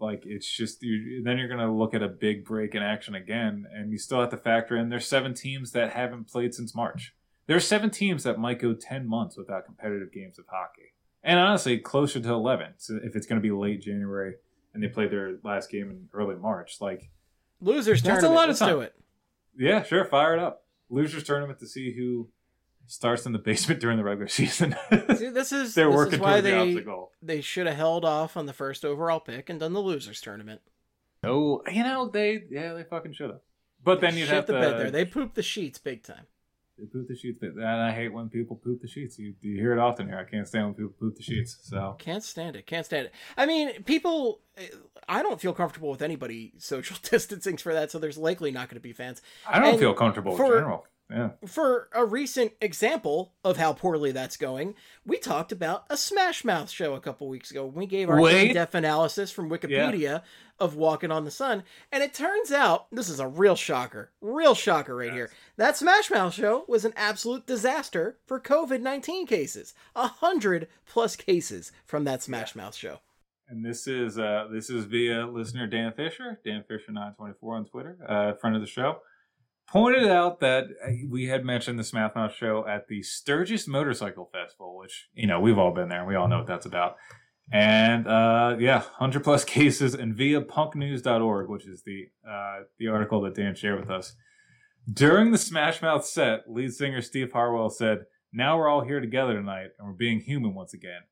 like 0.00 0.22
it's 0.24 0.46
just 0.50 0.82
you, 0.82 1.22
then 1.22 1.38
you're 1.38 1.48
going 1.48 1.60
to 1.60 1.70
look 1.70 1.94
at 1.94 2.02
a 2.02 2.08
big 2.08 2.44
break 2.44 2.74
in 2.74 2.82
action 2.82 3.14
again, 3.14 3.66
and 3.72 3.92
you 3.92 3.98
still 3.98 4.20
have 4.20 4.30
to 4.30 4.36
factor 4.36 4.76
in 4.76 4.88
there's 4.88 5.06
seven 5.06 5.34
teams 5.34 5.72
that 5.72 5.92
haven't 5.92 6.28
played 6.28 6.54
since 6.54 6.74
March. 6.74 7.14
There's 7.46 7.66
seven 7.66 7.90
teams 7.90 8.22
that 8.24 8.38
might 8.38 8.60
go 8.60 8.74
ten 8.74 9.08
months 9.08 9.36
without 9.36 9.64
competitive 9.64 10.12
games 10.12 10.38
of 10.38 10.46
hockey, 10.48 10.94
and 11.22 11.38
honestly, 11.38 11.78
closer 11.78 12.20
to 12.20 12.32
eleven. 12.32 12.74
So 12.78 12.98
if 13.02 13.16
it's 13.16 13.26
going 13.26 13.40
to 13.40 13.46
be 13.46 13.50
late 13.52 13.82
January 13.82 14.34
and 14.72 14.82
they 14.82 14.88
play 14.88 15.08
their 15.08 15.36
last 15.42 15.70
game 15.70 15.90
in 15.90 16.08
early 16.14 16.36
March, 16.36 16.80
like 16.80 17.10
Losers 17.60 18.02
That's 18.02 18.24
a 18.24 18.28
lot 18.28 18.44
of 18.44 18.50
Let's 18.50 18.58
time. 18.60 18.68
do 18.74 18.80
it. 18.80 18.94
yeah, 19.58 19.82
sure, 19.82 20.04
fire 20.04 20.34
it 20.34 20.40
up. 20.40 20.64
Losers 20.88 21.24
tournament 21.24 21.58
to 21.60 21.66
see 21.66 21.92
who 21.92 22.28
starts 22.90 23.24
in 23.26 23.32
the 23.32 23.38
basement 23.38 23.80
during 23.80 23.96
the 23.96 24.04
regular 24.04 24.28
season. 24.40 24.74
See, 25.16 25.28
this 25.30 25.52
is 25.52 25.74
They're 25.74 25.86
this 25.88 25.96
working 25.96 26.14
is 26.14 26.20
why 26.20 26.40
toward 26.40 26.44
the 26.44 26.74
they 26.74 26.80
goal. 26.82 27.12
they 27.22 27.40
should 27.40 27.66
have 27.66 27.76
held 27.76 28.04
off 28.04 28.36
on 28.36 28.46
the 28.46 28.52
first 28.52 28.84
overall 28.84 29.20
pick 29.20 29.48
and 29.48 29.60
done 29.60 29.72
the 29.72 29.80
losers 29.80 30.20
tournament. 30.20 30.60
Oh, 31.22 31.62
you 31.70 31.82
know 31.82 32.08
they 32.08 32.42
yeah 32.50 32.72
they 32.74 32.84
fucking 32.84 33.12
should 33.12 33.30
have. 33.30 33.40
But 33.82 34.00
then 34.00 34.16
you'd 34.16 34.28
have 34.28 34.46
the 34.46 34.54
to 34.54 34.60
bed 34.60 34.78
there. 34.78 34.90
They 34.90 35.04
pooped 35.04 35.34
the 35.34 35.42
sheets 35.42 35.78
big 35.78 36.02
time. 36.02 36.26
they 36.78 36.84
poop 36.86 37.08
the 37.08 37.14
sheets. 37.16 37.38
But 37.40 37.50
and 37.50 37.64
I 37.66 37.92
hate 37.92 38.12
when 38.12 38.28
people 38.28 38.56
poop 38.56 38.80
the 38.82 38.88
sheets. 38.88 39.18
You, 39.18 39.34
you 39.40 39.56
hear 39.56 39.72
it 39.72 39.78
often 39.78 40.06
here. 40.08 40.18
I 40.18 40.24
can't 40.30 40.46
stand 40.48 40.66
when 40.66 40.74
people 40.74 40.94
poop 40.98 41.16
the 41.16 41.22
sheets. 41.22 41.58
So 41.62 41.94
Can't 41.98 42.22
stand 42.22 42.56
it. 42.56 42.66
Can't 42.66 42.84
stand 42.86 43.06
it. 43.06 43.12
I 43.36 43.46
mean, 43.46 43.82
people. 43.84 44.40
I 45.08 45.22
don't 45.22 45.40
feel 45.40 45.52
comfortable 45.54 45.90
with 45.90 46.02
anybody 46.02 46.52
social 46.58 46.96
distancing 47.02 47.56
for 47.56 47.72
that, 47.72 47.90
so 47.90 47.98
there's 47.98 48.18
likely 48.18 48.50
not 48.50 48.68
going 48.68 48.76
to 48.76 48.80
be 48.82 48.92
fans. 48.92 49.22
I 49.48 49.58
don't 49.58 49.70
And 49.70 49.78
feel 49.78 49.94
comfortable 49.94 50.36
for- 50.36 50.46
in 50.46 50.60
general. 50.60 50.86
Yeah. 51.10 51.30
For 51.46 51.88
a 51.92 52.04
recent 52.04 52.52
example 52.60 53.32
of 53.44 53.56
how 53.56 53.72
poorly 53.72 54.12
that's 54.12 54.36
going, 54.36 54.76
we 55.04 55.18
talked 55.18 55.50
about 55.50 55.84
a 55.90 55.96
Smash 55.96 56.44
Mouth 56.44 56.70
show 56.70 56.94
a 56.94 57.00
couple 57.00 57.28
weeks 57.28 57.50
ago. 57.50 57.66
We 57.66 57.86
gave 57.86 58.08
our 58.08 58.20
in-depth 58.20 58.74
analysis 58.76 59.32
from 59.32 59.50
Wikipedia 59.50 60.22
of 60.60 60.76
Walking 60.76 61.10
on 61.10 61.24
the 61.24 61.30
Sun, 61.30 61.64
and 61.90 62.02
it 62.02 62.14
turns 62.14 62.52
out 62.52 62.86
this 62.92 63.08
is 63.08 63.18
a 63.18 63.26
real 63.26 63.56
shocker, 63.56 64.12
real 64.20 64.54
shocker 64.54 64.94
right 64.94 65.12
here. 65.12 65.30
That 65.56 65.76
Smash 65.76 66.10
Mouth 66.10 66.34
show 66.34 66.64
was 66.68 66.84
an 66.84 66.92
absolute 66.96 67.46
disaster 67.46 68.18
for 68.26 68.38
COVID 68.38 68.80
nineteen 68.80 69.26
cases. 69.26 69.74
A 69.96 70.06
hundred 70.06 70.68
plus 70.86 71.16
cases 71.16 71.72
from 71.86 72.04
that 72.04 72.22
Smash 72.22 72.54
Mouth 72.54 72.76
show. 72.76 73.00
And 73.48 73.64
this 73.64 73.88
is 73.88 74.16
uh 74.16 74.46
this 74.52 74.70
is 74.70 74.84
via 74.84 75.26
listener 75.26 75.66
Dan 75.66 75.92
Fisher, 75.92 76.38
Dan 76.44 76.62
Fisher 76.68 76.92
nine 76.92 77.14
twenty 77.14 77.34
four 77.40 77.56
on 77.56 77.64
Twitter, 77.64 77.98
uh, 78.06 78.34
friend 78.34 78.54
of 78.54 78.62
the 78.62 78.68
show, 78.68 78.98
pointed 79.70 80.08
out 80.08 80.40
that 80.40 80.64
uh, 80.84 80.90
we 81.08 81.26
had 81.26 81.44
mentioned 81.44 81.78
the 81.78 81.84
Smash 81.84 82.14
Mouth 82.14 82.34
show 82.34 82.66
at 82.66 82.88
the 82.88 83.02
Sturgis 83.02 83.68
Motorcycle 83.68 84.28
Festival, 84.32 84.76
which 84.76 85.08
you 85.14 85.26
know 85.26 85.40
we've 85.40 85.58
all 85.58 85.72
been 85.72 85.88
there, 85.88 86.00
and 86.00 86.08
we 86.08 86.16
all 86.16 86.28
know 86.28 86.38
what 86.38 86.46
that's 86.46 86.66
about. 86.66 86.96
And 87.52 88.06
uh, 88.06 88.56
yeah, 88.58 88.82
hundred 88.98 89.24
plus 89.24 89.44
cases, 89.58 89.94
and 89.94 90.14
via 90.14 90.42
punknews.org, 90.42 91.48
which 91.48 91.66
is 91.66 91.82
the 91.84 92.08
uh, 92.28 92.60
the 92.78 92.88
article 92.88 93.20
that 93.22 93.34
Dan 93.34 93.54
shared 93.54 93.80
with 93.80 93.90
us. 93.90 94.14
During 94.90 95.30
the 95.30 95.38
Smash 95.38 95.82
Mouth 95.82 96.04
set, 96.04 96.40
lead 96.48 96.72
singer 96.72 97.02
Steve 97.02 97.32
Harwell 97.32 97.70
said, 97.70 98.06
"Now 98.32 98.58
we're 98.58 98.68
all 98.68 98.82
here 98.82 99.00
together 99.00 99.34
tonight, 99.34 99.70
and 99.78 99.88
we're 99.88 99.94
being 99.94 100.20
human 100.20 100.54
once 100.54 100.74
again. 100.74 101.02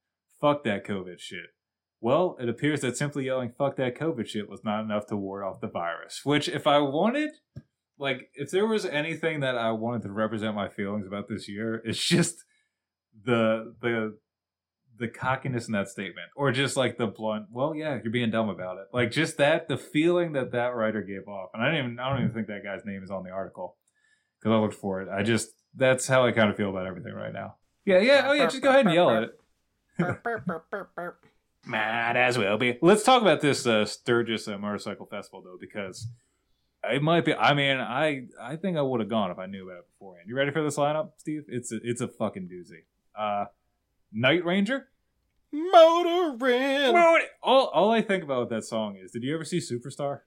Fuck 0.41 0.65
that 0.65 0.85
COVID 0.85 1.19
shit." 1.19 1.47
Well, 2.01 2.37
it 2.41 2.49
appears 2.49 2.81
that 2.83 2.97
simply 2.97 3.27
yelling 3.27 3.53
"fuck 3.57 3.77
that 3.77 3.97
COVID 3.97 4.27
shit" 4.27 4.49
was 4.49 4.65
not 4.65 4.85
enough 4.85 5.07
to 5.07 5.17
ward 5.17 5.45
off 5.45 5.61
the 5.61 5.69
virus. 5.69 6.21
Which, 6.25 6.49
if 6.49 6.67
I 6.67 6.79
wanted, 6.79 7.31
like, 7.99 8.31
if 8.35 8.51
there 8.51 8.67
was 8.67 8.85
anything 8.85 9.41
that 9.41 9.57
I 9.57 9.73
wanted 9.73 10.03
to 10.03 10.13
represent 10.13 10.55
my 10.55 10.69
feelings 10.69 11.07
about 11.07 11.29
this 11.29 11.49
year, 11.49 11.83
it's 11.85 12.03
just 12.03 12.45
the 13.25 13.75
the 13.81 14.17
the 14.99 15.09
cockiness 15.09 15.69
in 15.69 15.73
that 15.73 15.89
statement, 15.89 16.29
or 16.35 16.51
just 16.53 16.77
like 16.77 16.99
the 16.99 17.07
blunt. 17.07 17.47
Well, 17.51 17.75
yeah, 17.75 17.99
you're 18.03 18.13
being 18.13 18.31
dumb 18.31 18.49
about 18.49 18.79
it. 18.79 18.87
Like 18.93 19.11
just 19.11 19.37
that, 19.39 19.69
the 19.69 19.77
feeling 19.77 20.33
that 20.33 20.53
that 20.53 20.75
writer 20.75 21.03
gave 21.03 21.29
off, 21.29 21.51
and 21.55 21.63
I 21.63 21.71
didn't 21.71 21.85
even 21.85 21.99
I 21.99 22.11
don't 22.11 22.23
even 22.23 22.35
think 22.35 22.49
that 22.49 22.65
guy's 22.65 22.85
name 22.85 23.03
is 23.03 23.11
on 23.11 23.25
the 23.25 23.31
article 23.31 23.77
because 24.41 24.55
I 24.55 24.59
looked 24.59 24.75
for 24.75 25.03
it. 25.03 25.09
I 25.09 25.23
just 25.23 25.51
that's 25.75 26.07
how 26.07 26.27
I 26.27 26.33
kind 26.33 26.51
of 26.51 26.57
feel 26.57 26.71
about 26.71 26.87
everything 26.87 27.15
right 27.15 27.33
now. 27.33 27.57
Yeah, 27.85 28.01
yeah. 28.01 28.27
Oh 28.29 28.33
yeah, 28.33 28.47
just 28.47 28.63
go 28.63 28.71
ahead 28.71 28.87
and 28.87 28.95
yell 28.95 29.11
at 29.11 29.25
it. 29.25 29.41
Burp, 29.99 30.23
burp, 30.23 30.47
burp, 30.47 30.71
burp, 30.71 30.95
burp. 30.95 31.25
Might 31.67 32.15
as 32.17 32.39
well 32.39 32.57
be. 32.57 32.79
Let's 32.81 33.03
talk 33.03 33.21
about 33.21 33.41
this 33.41 33.67
uh, 33.67 33.85
Sturgis 33.85 34.47
uh, 34.47 34.57
Motorcycle 34.57 35.07
Festival 35.07 35.43
though, 35.43 35.57
because 35.61 36.07
it 36.91 37.03
might 37.03 37.25
be. 37.25 37.35
I 37.35 37.55
mean, 37.55 37.79
I 37.79 38.27
I 38.41 38.57
think 38.57 38.77
I 38.77 38.83
would 38.83 39.01
have 39.01 39.09
gone 39.09 39.31
if 39.31 39.39
I 39.39 39.47
knew 39.47 39.65
about 39.69 39.79
it 39.79 39.87
beforehand. 39.93 40.29
You 40.29 40.37
ready 40.37 40.51
for 40.51 40.63
this 40.63 40.77
lineup, 40.77 41.13
Steve? 41.17 41.45
It's 41.49 41.73
a, 41.73 41.79
it's 41.83 42.01
a 42.01 42.09
fucking 42.09 42.49
doozy. 42.49 42.83
Uh, 43.17 43.47
Night 44.13 44.45
Ranger. 44.45 44.89
Motorin. 45.55 46.93
Well, 46.93 47.19
all 47.43 47.67
all 47.69 47.91
I 47.91 48.03
think 48.03 48.23
about 48.25 48.41
with 48.41 48.51
that 48.51 48.65
song 48.65 48.97
is, 48.97 49.13
did 49.13 49.23
you 49.23 49.35
ever 49.35 49.45
see 49.45 49.59
Superstar? 49.59 50.21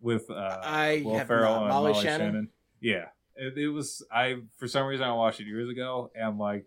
With 0.00 0.30
uh, 0.30 0.60
I 0.62 1.02
Will 1.04 1.18
Ferrell 1.24 1.54
not. 1.54 1.60
and 1.62 1.68
Molly 1.70 1.92
Molly, 1.92 2.04
Shannon? 2.04 2.26
Shannon. 2.28 2.48
Yeah, 2.80 3.06
it, 3.34 3.58
it 3.58 3.68
was. 3.68 4.04
I 4.12 4.36
for 4.58 4.68
some 4.68 4.86
reason 4.86 5.04
I 5.06 5.12
watched 5.12 5.40
it 5.40 5.46
years 5.46 5.68
ago, 5.68 6.12
and 6.14 6.38
like 6.38 6.66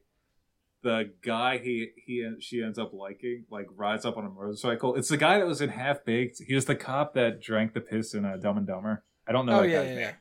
the 0.83 1.11
guy 1.23 1.57
he 1.59 1.89
he 1.95 2.27
she 2.39 2.61
ends 2.63 2.79
up 2.79 2.91
liking 2.93 3.45
like 3.51 3.67
rides 3.75 4.05
up 4.05 4.17
on 4.17 4.25
a 4.25 4.29
motorcycle. 4.29 4.95
It's 4.95 5.09
the 5.09 5.17
guy 5.17 5.37
that 5.39 5.45
was 5.47 5.61
in 5.61 5.69
Half 5.69 6.03
Baked. 6.05 6.41
He 6.45 6.55
was 6.55 6.65
the 6.65 6.75
cop 6.75 7.13
that 7.13 7.41
drank 7.41 7.73
the 7.73 7.81
piss 7.81 8.13
in 8.13 8.25
uh, 8.25 8.37
Dumb 8.37 8.57
and 8.57 8.67
Dumber. 8.67 9.03
I 9.27 9.31
don't 9.31 9.45
know 9.45 9.59
Oh 9.59 9.61
that 9.61 9.69
yeah, 9.69 9.81
yeah, 9.83 9.99
yeah. 9.99 10.11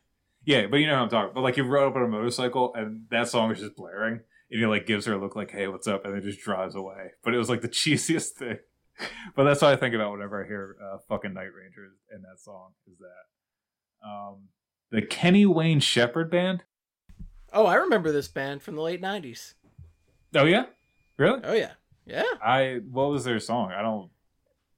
Yeah, 0.44 0.66
but 0.68 0.78
you 0.78 0.86
know 0.86 0.94
what 0.94 1.02
I'm 1.02 1.08
talking. 1.10 1.32
But 1.34 1.42
like 1.42 1.54
he 1.54 1.60
rode 1.60 1.88
up 1.88 1.96
on 1.96 2.02
a 2.02 2.08
motorcycle, 2.08 2.72
and 2.74 3.06
that 3.10 3.28
song 3.28 3.50
is 3.52 3.60
just 3.60 3.76
blaring, 3.76 4.20
and 4.50 4.60
he 4.60 4.66
like 4.66 4.86
gives 4.86 5.04
her 5.06 5.14
a 5.14 5.18
look 5.18 5.36
like, 5.36 5.50
"Hey, 5.50 5.66
what's 5.68 5.86
up?" 5.86 6.04
and 6.04 6.14
then 6.14 6.22
just 6.22 6.40
drives 6.40 6.74
away. 6.74 7.12
But 7.24 7.34
it 7.34 7.38
was 7.38 7.48
like 7.50 7.60
the 7.62 7.68
cheesiest 7.80 8.30
thing. 8.30 8.58
but 9.34 9.44
that's 9.44 9.62
what 9.62 9.72
I 9.72 9.76
think 9.76 9.94
about 9.94 10.12
whenever 10.12 10.42
I 10.42 10.46
hear 10.46 10.76
uh, 10.82 10.98
"fucking 11.08 11.34
Night 11.34 11.48
Rangers" 11.56 11.92
and 12.10 12.22
that 12.24 12.38
song. 12.40 12.70
Is 12.90 12.98
that 12.98 14.06
um, 14.08 14.48
the 14.90 15.02
Kenny 15.02 15.46
Wayne 15.46 15.80
Shepherd 15.80 16.30
band? 16.30 16.64
Oh, 17.52 17.66
I 17.66 17.74
remember 17.74 18.12
this 18.12 18.28
band 18.28 18.62
from 18.62 18.76
the 18.76 18.82
late 18.82 19.02
'90s. 19.02 19.54
Oh 20.34 20.44
yeah, 20.44 20.66
really? 21.16 21.40
Oh 21.44 21.52
yeah, 21.54 21.72
yeah. 22.06 22.22
I 22.42 22.80
what 22.90 23.10
was 23.10 23.24
their 23.24 23.40
song? 23.40 23.72
I 23.72 23.82
don't. 23.82 24.10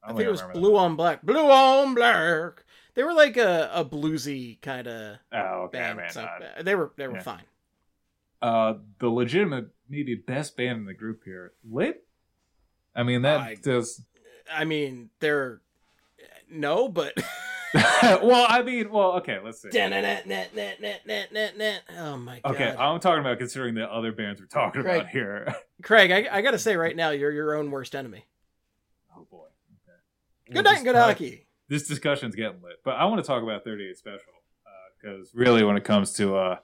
I, 0.03 0.09
don't 0.09 0.17
think 0.17 0.27
it 0.27 0.31
was 0.31 0.41
Blue 0.53 0.75
on 0.77 0.95
Black. 0.95 1.21
Blue 1.21 1.49
on 1.49 1.93
Black. 1.95 2.63
They 2.95 3.03
were 3.03 3.13
like 3.13 3.37
a, 3.37 3.69
a 3.73 3.85
bluesy 3.85 4.61
kind 4.61 4.87
of 4.87 5.17
Oh, 5.31 5.63
okay, 5.65 5.79
band. 5.79 5.97
man. 5.97 6.09
so, 6.11 6.21
uh, 6.21 6.61
they 6.61 6.75
were 6.75 6.91
they 6.97 7.07
were 7.07 7.15
yeah. 7.15 7.21
fine. 7.21 7.43
uh, 8.41 8.73
the 8.99 9.07
legitimate, 9.09 9.67
maybe 9.89 10.15
best 10.15 10.57
band 10.57 10.79
in 10.79 10.85
the 10.85 10.93
group 10.93 11.23
here, 11.23 11.53
Lit. 11.69 12.03
I 12.95 13.03
mean 13.03 13.21
that 13.23 13.39
I- 13.39 13.55
does. 13.55 14.01
I 14.53 14.65
mean, 14.65 15.09
they're 15.21 15.61
no, 16.51 16.89
but 16.89 17.13
well, 18.21 18.45
I 18.47 18.61
mean, 18.63 18.91
well, 18.91 19.13
okay, 19.13 19.39
let's 19.43 19.61
see. 19.61 19.69
oh 21.97 22.17
my 22.17 22.39
god. 22.39 22.55
Okay, 22.55 22.75
I'm 22.77 22.99
talking 22.99 23.21
about 23.21 23.37
considering 23.39 23.75
the 23.75 23.91
other 23.91 24.11
bands 24.11 24.39
we're 24.39 24.47
talking 24.47 24.83
Craig. 24.83 24.95
about 25.01 25.09
here. 25.09 25.55
Craig, 25.83 26.11
I, 26.11 26.37
I 26.37 26.41
gotta 26.41 26.59
say 26.59 26.75
right 26.75 26.95
now, 26.95 27.09
you're 27.09 27.31
your 27.31 27.55
own 27.55 27.71
worst 27.71 27.95
enemy. 27.95 28.25
oh 29.17 29.25
boy. 29.29 29.45
Okay. 29.87 30.53
Good 30.53 30.65
night, 30.65 30.77
and 30.77 30.85
good 30.85 30.95
uh, 30.95 31.05
hockey. 31.05 31.47
This 31.67 31.87
discussion's 31.87 32.35
getting 32.35 32.61
lit, 32.61 32.81
but 32.83 32.95
I 32.95 33.05
want 33.05 33.23
to 33.23 33.27
talk 33.27 33.41
about 33.41 33.63
38 33.63 33.97
Special 33.97 34.33
because 35.03 35.29
really, 35.33 35.63
when 35.63 35.77
it 35.77 35.83
comes 35.83 36.13
to 36.13 36.35
uh, 36.35 36.57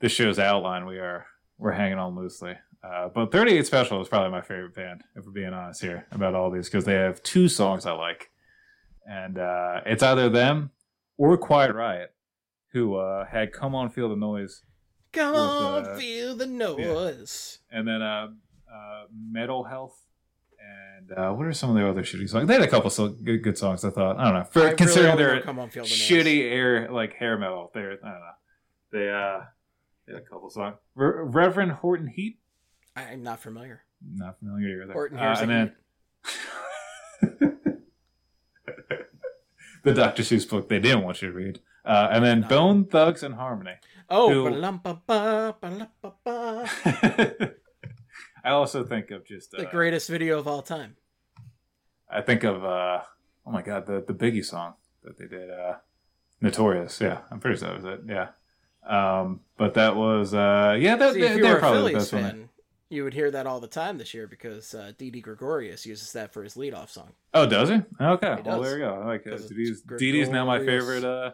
the 0.00 0.08
show's 0.08 0.38
outline, 0.38 0.86
we 0.86 0.98
are 0.98 1.26
we're 1.58 1.72
hanging 1.72 1.98
on 1.98 2.14
loosely. 2.16 2.54
Uh, 2.82 3.08
but 3.08 3.32
38 3.32 3.66
Special 3.66 4.00
is 4.00 4.08
probably 4.08 4.30
my 4.30 4.40
favorite 4.40 4.74
band, 4.74 5.02
if 5.14 5.24
we're 5.24 5.32
being 5.32 5.52
honest 5.52 5.80
here 5.80 6.06
about 6.12 6.34
all 6.34 6.50
these, 6.50 6.68
because 6.68 6.84
they 6.84 6.94
have 6.94 7.22
two 7.22 7.48
songs 7.48 7.84
I 7.86 7.92
like, 7.92 8.30
and 9.08 9.38
uh, 9.38 9.80
it's 9.86 10.02
either 10.02 10.28
them 10.28 10.70
or 11.16 11.36
Quiet 11.38 11.74
Riot, 11.74 12.12
who 12.72 12.96
uh, 12.96 13.24
had 13.26 13.52
"Come 13.52 13.74
On 13.74 13.88
Feel 13.90 14.08
the 14.08 14.16
Noise" 14.16 14.62
Come 15.12 15.32
with, 15.32 15.40
on, 15.40 15.84
uh, 15.86 15.96
feel 15.96 16.34
the 16.36 16.46
noise. 16.46 17.58
and 17.70 17.88
then 17.88 18.02
uh, 18.02 18.28
uh, 18.70 19.04
Metal 19.30 19.64
Health. 19.64 20.02
And 20.98 21.12
uh, 21.12 21.32
what 21.32 21.46
are 21.46 21.52
some 21.52 21.70
of 21.70 21.76
their 21.76 21.86
other 21.88 22.02
shitty 22.02 22.28
songs? 22.28 22.48
They 22.48 22.54
had 22.54 22.62
a 22.62 22.68
couple 22.68 22.90
so 22.90 23.08
good, 23.08 23.42
good 23.42 23.56
songs. 23.56 23.84
I 23.84 23.90
thought 23.90 24.18
I 24.18 24.24
don't 24.24 24.34
know. 24.34 24.44
For 24.44 24.66
I 24.68 24.74
considering 24.74 25.12
only 25.12 25.22
know 25.24 25.30
their 25.30 25.40
come 25.42 25.58
on, 25.58 25.70
feel 25.70 25.84
the 25.84 25.88
noise. 25.90 25.98
shitty 25.98 26.50
air 26.50 26.90
like 26.90 27.14
hair 27.14 27.38
metal, 27.38 27.70
they're 27.72 27.92
I 27.92 27.94
don't 27.94 28.02
know. 28.02 28.30
They 28.92 29.08
uh, 29.10 29.44
they 30.06 30.14
had 30.14 30.22
a 30.22 30.24
couple 30.26 30.50
songs. 30.50 30.76
Re- 30.96 31.22
Reverend 31.22 31.72
Horton 31.72 32.08
Heat, 32.08 32.40
I'm 32.96 33.22
not 33.22 33.40
familiar. 33.40 33.84
not 34.04 34.38
familiar 34.40 34.82
either. 34.82 34.92
Horton 34.92 35.18
Uh, 35.18 35.36
and 35.40 35.50
then 35.50 35.72
the 39.86 39.94
Dr. 39.94 40.22
Seuss 40.22 40.48
book 40.48 40.68
they 40.68 40.80
didn't 40.80 41.02
want 41.04 41.22
you 41.22 41.28
to 41.28 41.34
read. 41.34 41.60
Uh, 41.84 42.08
and 42.10 42.24
then 42.24 42.42
Bone 42.42 42.84
Thugs 42.84 43.22
and 43.22 43.34
Harmony. 43.36 43.74
Oh, 44.10 44.30
Who- 44.32 44.50
ba-lum-ba-ba, 44.50 45.56
ba-lum-ba-ba. 45.60 46.68
I 48.44 48.50
also 48.50 48.84
think 48.84 49.10
of 49.10 49.24
just 49.24 49.54
uh, 49.54 49.58
the 49.58 49.66
greatest 49.66 50.08
video 50.08 50.38
of 50.38 50.46
all 50.48 50.62
time. 50.62 50.96
I 52.08 52.20
think 52.22 52.44
of 52.44 52.64
uh 52.64 53.00
oh 53.46 53.50
my 53.50 53.62
god 53.62 53.86
the 53.86 54.04
the 54.06 54.14
Biggie 54.14 54.44
song 54.44 54.74
that 55.02 55.18
they 55.18 55.26
did 55.26 55.50
uh 55.50 55.74
Notorious 56.40 57.00
yeah 57.00 57.22
I'm 57.32 57.40
pretty 57.40 57.58
sure 57.58 57.68
that 57.68 57.76
was 57.82 57.84
it 57.84 58.00
yeah 58.08 58.28
Um, 58.88 59.40
but 59.56 59.74
that 59.74 59.96
was 59.96 60.32
uh, 60.32 60.76
yeah, 60.78 60.94
that, 60.96 61.14
See, 61.14 61.20
they, 61.22 61.26
if 61.30 61.36
you 61.38 61.42
they're 61.42 61.52
were 61.54 61.58
a 61.58 61.60
probably 61.60 61.94
the 61.94 62.00
Phillies 62.00 62.10
best 62.10 62.12
one. 62.38 62.48
You 62.88 63.02
would 63.04 63.14
hear 63.14 63.30
that 63.32 63.46
all 63.46 63.58
the 63.60 63.66
time 63.66 63.98
this 63.98 64.14
year 64.14 64.26
because 64.26 64.74
uh, 64.74 64.92
Didi 64.96 65.20
Gregorius 65.20 65.84
uses 65.86 66.12
that 66.12 66.32
for 66.32 66.42
his 66.44 66.54
leadoff 66.54 66.90
song. 66.90 67.12
Oh, 67.34 67.46
does 67.46 67.68
he? 67.68 67.74
Okay, 68.00 68.36
He 68.36 68.42
well 68.42 68.60
does. 68.60 68.62
there 68.62 68.78
you 68.78 68.84
go. 68.84 69.00
I 69.02 69.06
like 69.06 69.26
it. 69.26 69.48
Didi's, 69.48 69.82
Didi's 69.82 70.28
now 70.28 70.44
my 70.44 70.58
favorite. 70.60 71.04
Uh, 71.04 71.32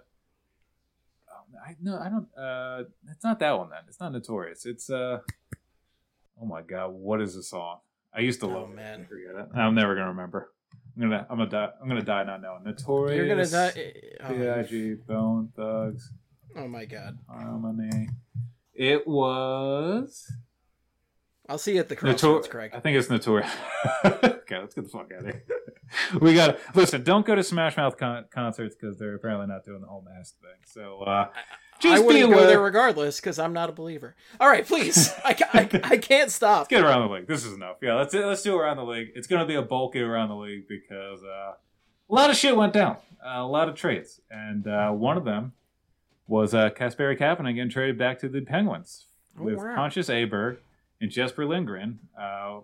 oh, 1.31 1.59
I 1.67 1.77
no, 1.83 1.99
I 1.99 2.09
don't. 2.09 2.29
Uh, 2.37 2.85
it's 3.11 3.25
not 3.25 3.39
that 3.41 3.59
one 3.59 3.71
then. 3.71 3.81
It's 3.89 4.01
not 4.01 4.13
Notorious. 4.13 4.65
It's 4.67 4.89
uh, 4.91 5.19
oh 6.41 6.47
my 6.47 6.63
god, 6.63 6.89
what 6.93 7.21
is 7.21 7.35
the 7.35 7.43
song? 7.43 7.79
I 8.15 8.21
used 8.21 8.41
to 8.41 8.47
Oh, 8.47 8.61
love 8.61 8.71
it. 8.71 8.77
man. 8.77 9.03
I 9.03 9.05
forget 9.05 9.35
it. 9.45 9.59
I'm 9.59 9.75
never 9.75 9.95
gonna 9.95 10.09
remember. 10.09 10.53
I'm 10.97 11.03
gonna, 11.09 11.27
I'm 11.31 11.39
gonna 11.39 11.49
die. 11.51 11.69
I'm 11.81 11.89
gonna 11.89 12.03
die 12.03 12.25
not 12.25 12.43
knowing. 12.43 12.65
Notorious. 12.65 13.17
You're 13.17 13.29
gonna 13.29 13.47
die. 13.47 13.93
Oh, 14.25 14.63
Big 14.71 15.07
Bone 15.07 15.51
Thugs. 15.57 16.13
oh 16.57 16.69
my 16.69 16.85
god! 16.85 17.19
Harmony. 17.29 18.09
It 18.75 19.07
was. 19.07 20.31
I'll 21.49 21.59
see 21.59 21.75
you 21.75 21.81
at 21.81 21.89
the 21.89 21.97
Notor- 21.97 21.99
crossroads, 21.99 22.49
Craig. 22.49 22.71
I 22.75 22.81
think 22.81 22.97
it's 22.97 23.11
notorious. 23.11 23.51
okay, 24.05 24.59
let's 24.59 24.75
get 24.75 24.85
the 24.85 24.91
fuck 24.91 25.11
out 25.13 25.21
of 25.21 25.27
here. 25.27 25.45
we 26.21 26.35
got 26.35 26.59
listen. 26.75 27.03
Don't 27.03 27.27
go 27.27 27.35
to 27.35 27.43
Smash 27.43 27.77
Mouth 27.77 27.97
con- 27.99 28.27
concerts 28.33 28.77
because 28.77 28.99
they're 28.99 29.15
apparently 29.15 29.47
not 29.49 29.65
doing 29.65 29.81
the 29.81 29.87
whole 29.89 30.03
mask 30.03 30.37
thing. 30.41 30.51
So 30.65 31.01
uh, 31.03 31.29
just 31.81 31.95
I 31.95 31.99
be 31.99 32.05
wouldn't 32.07 32.31
go 32.31 32.37
aware. 32.39 32.47
there 32.47 32.61
regardless 32.63 33.21
because 33.21 33.39
I'm 33.41 33.53
not 33.53 33.69
a 33.69 33.73
believer. 33.73 34.15
All 34.41 34.49
right, 34.49 34.65
please. 34.67 35.13
I, 35.25 35.35
ca- 35.35 35.49
I, 35.53 35.69
I 35.83 35.97
can't 35.97 36.31
stop. 36.31 36.61
Let's 36.61 36.69
get 36.69 36.85
around 36.85 37.09
the 37.09 37.15
league. 37.15 37.27
This 37.27 37.45
is 37.45 37.55
enough. 37.55 37.77
Yeah, 37.83 37.95
let's 37.95 38.15
let's 38.15 38.43
do 38.43 38.57
around 38.57 38.77
the 38.77 38.85
league. 38.85 39.09
It's 39.15 39.27
going 39.27 39.41
to 39.41 39.47
be 39.47 39.57
a 39.57 39.63
bulky 39.63 40.01
around 40.01 40.29
the 40.29 40.37
league 40.37 40.69
because 40.69 41.23
uh, 41.25 41.55
a 42.09 42.15
lot 42.15 42.31
of 42.31 42.37
shit 42.37 42.57
went 42.57 42.73
down. 42.73 42.97
Uh, 43.25 43.41
a 43.41 43.47
lot 43.47 43.69
of 43.69 43.75
trades, 43.75 44.21
and 44.31 44.67
uh, 44.67 44.91
one 44.91 45.17
of 45.17 45.25
them 45.25 45.53
was 46.29 46.55
uh, 46.55 46.71
Kasperi 46.71 47.19
Kapanen 47.19 47.55
getting 47.57 47.69
traded 47.71 47.99
back 47.99 48.19
to 48.21 48.29
the 48.29 48.41
Penguins 48.41 49.07
Oh, 49.39 49.45
with 49.45 49.57
wow. 49.59 49.75
Pontus 49.75 50.09
Aberg 50.09 50.59
and 51.03 51.11
Jesper 51.11 51.45
Lindgren 51.45 51.99
uh, 52.19 52.61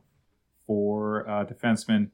for 0.67 1.29
uh, 1.29 1.45
defensemen 1.45 2.11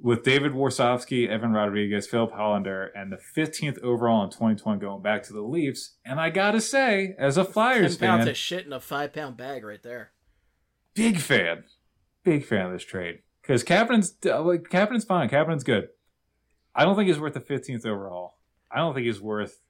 with 0.00 0.22
David 0.22 0.52
Warsofsky, 0.52 1.26
Evan 1.26 1.52
Rodrigues, 1.52 2.06
Filip 2.06 2.32
Hallander, 2.32 2.90
and 2.94 3.10
the 3.10 3.16
15th 3.16 3.80
overall 3.80 4.22
in 4.22 4.30
2020 4.30 4.78
going 4.78 5.02
back 5.02 5.24
to 5.24 5.32
the 5.32 5.40
Leafs. 5.40 5.96
And 6.04 6.20
I 6.20 6.30
gotta 6.30 6.60
say, 6.60 7.16
as 7.18 7.36
a 7.36 7.44
Ten 7.44 7.52
Flyers 7.52 7.96
pounds 7.96 8.20
fan, 8.20 8.28
of 8.28 8.36
shit 8.36 8.66
in 8.66 8.72
a 8.72 8.78
five 8.78 9.12
pound 9.12 9.36
bag 9.36 9.64
right 9.64 9.82
there. 9.82 10.12
big 10.94 11.18
fan, 11.18 11.64
big 12.22 12.44
fan 12.44 12.66
of 12.66 12.72
this 12.72 12.84
trade 12.84 13.20
because 13.42 13.64
Kapanen's 13.64 14.14
like 14.22 14.68
Kapanen's 14.68 15.04
fine. 15.04 15.28
Kapanen's 15.28 15.64
good. 15.64 15.88
I 16.74 16.84
don't 16.84 16.94
think 16.94 17.08
he's 17.08 17.18
worth 17.18 17.34
the 17.34 17.40
15th 17.40 17.84
overall. 17.86 18.34
I 18.70 18.76
don't 18.76 18.94
think 18.94 19.06
he's 19.06 19.20
worth 19.20 19.62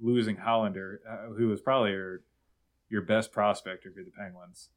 losing 0.00 0.36
Hallander, 0.36 0.96
uh, 1.08 1.34
who 1.36 1.48
was 1.48 1.60
probably 1.60 1.90
your 1.90 2.22
your 2.88 3.02
best 3.02 3.32
prospect 3.32 3.84
if 3.84 3.94
you're 3.94 4.04
the 4.04 4.10
Penguins. 4.10 4.70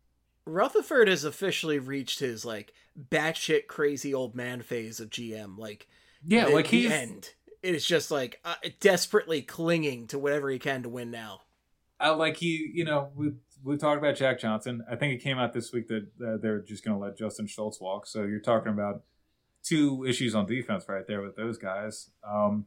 Rutherford 0.49 1.07
has 1.07 1.23
officially 1.23 1.79
reached 1.79 2.19
his 2.19 2.45
like 2.45 2.73
batshit 3.09 3.67
crazy 3.67 4.13
old 4.13 4.35
man 4.35 4.61
phase 4.61 4.99
of 4.99 5.09
GM. 5.09 5.57
Like 5.57 5.87
Yeah, 6.25 6.45
the, 6.45 6.51
like 6.51 6.69
the 6.69 6.81
he's 6.81 6.91
end. 6.91 7.33
It 7.61 7.75
is 7.75 7.85
just 7.85 8.11
like 8.11 8.39
uh, 8.45 8.55
desperately 8.79 9.41
clinging 9.41 10.07
to 10.07 10.19
whatever 10.19 10.49
he 10.49 10.59
can 10.59 10.83
to 10.83 10.89
win 10.89 11.11
now. 11.11 11.41
I 11.99 12.11
like 12.11 12.37
he, 12.37 12.71
you 12.73 12.85
know, 12.85 13.09
we 13.15 13.33
we 13.63 13.77
talked 13.77 13.97
about 13.97 14.15
Jack 14.15 14.39
Johnson. 14.39 14.83
I 14.89 14.95
think 14.95 15.13
it 15.13 15.23
came 15.23 15.37
out 15.37 15.53
this 15.53 15.73
week 15.73 15.87
that 15.89 16.07
uh, 16.25 16.37
they're 16.41 16.61
just 16.61 16.85
going 16.85 16.97
to 16.97 17.03
let 17.03 17.17
Justin 17.17 17.47
Schultz 17.47 17.81
walk. 17.81 18.07
So 18.07 18.23
you're 18.23 18.39
talking 18.39 18.71
about 18.71 19.03
two 19.63 20.05
issues 20.05 20.33
on 20.33 20.45
defense 20.45 20.85
right 20.87 21.05
there 21.05 21.21
with 21.21 21.35
those 21.35 21.57
guys. 21.57 22.09
Um, 22.25 22.65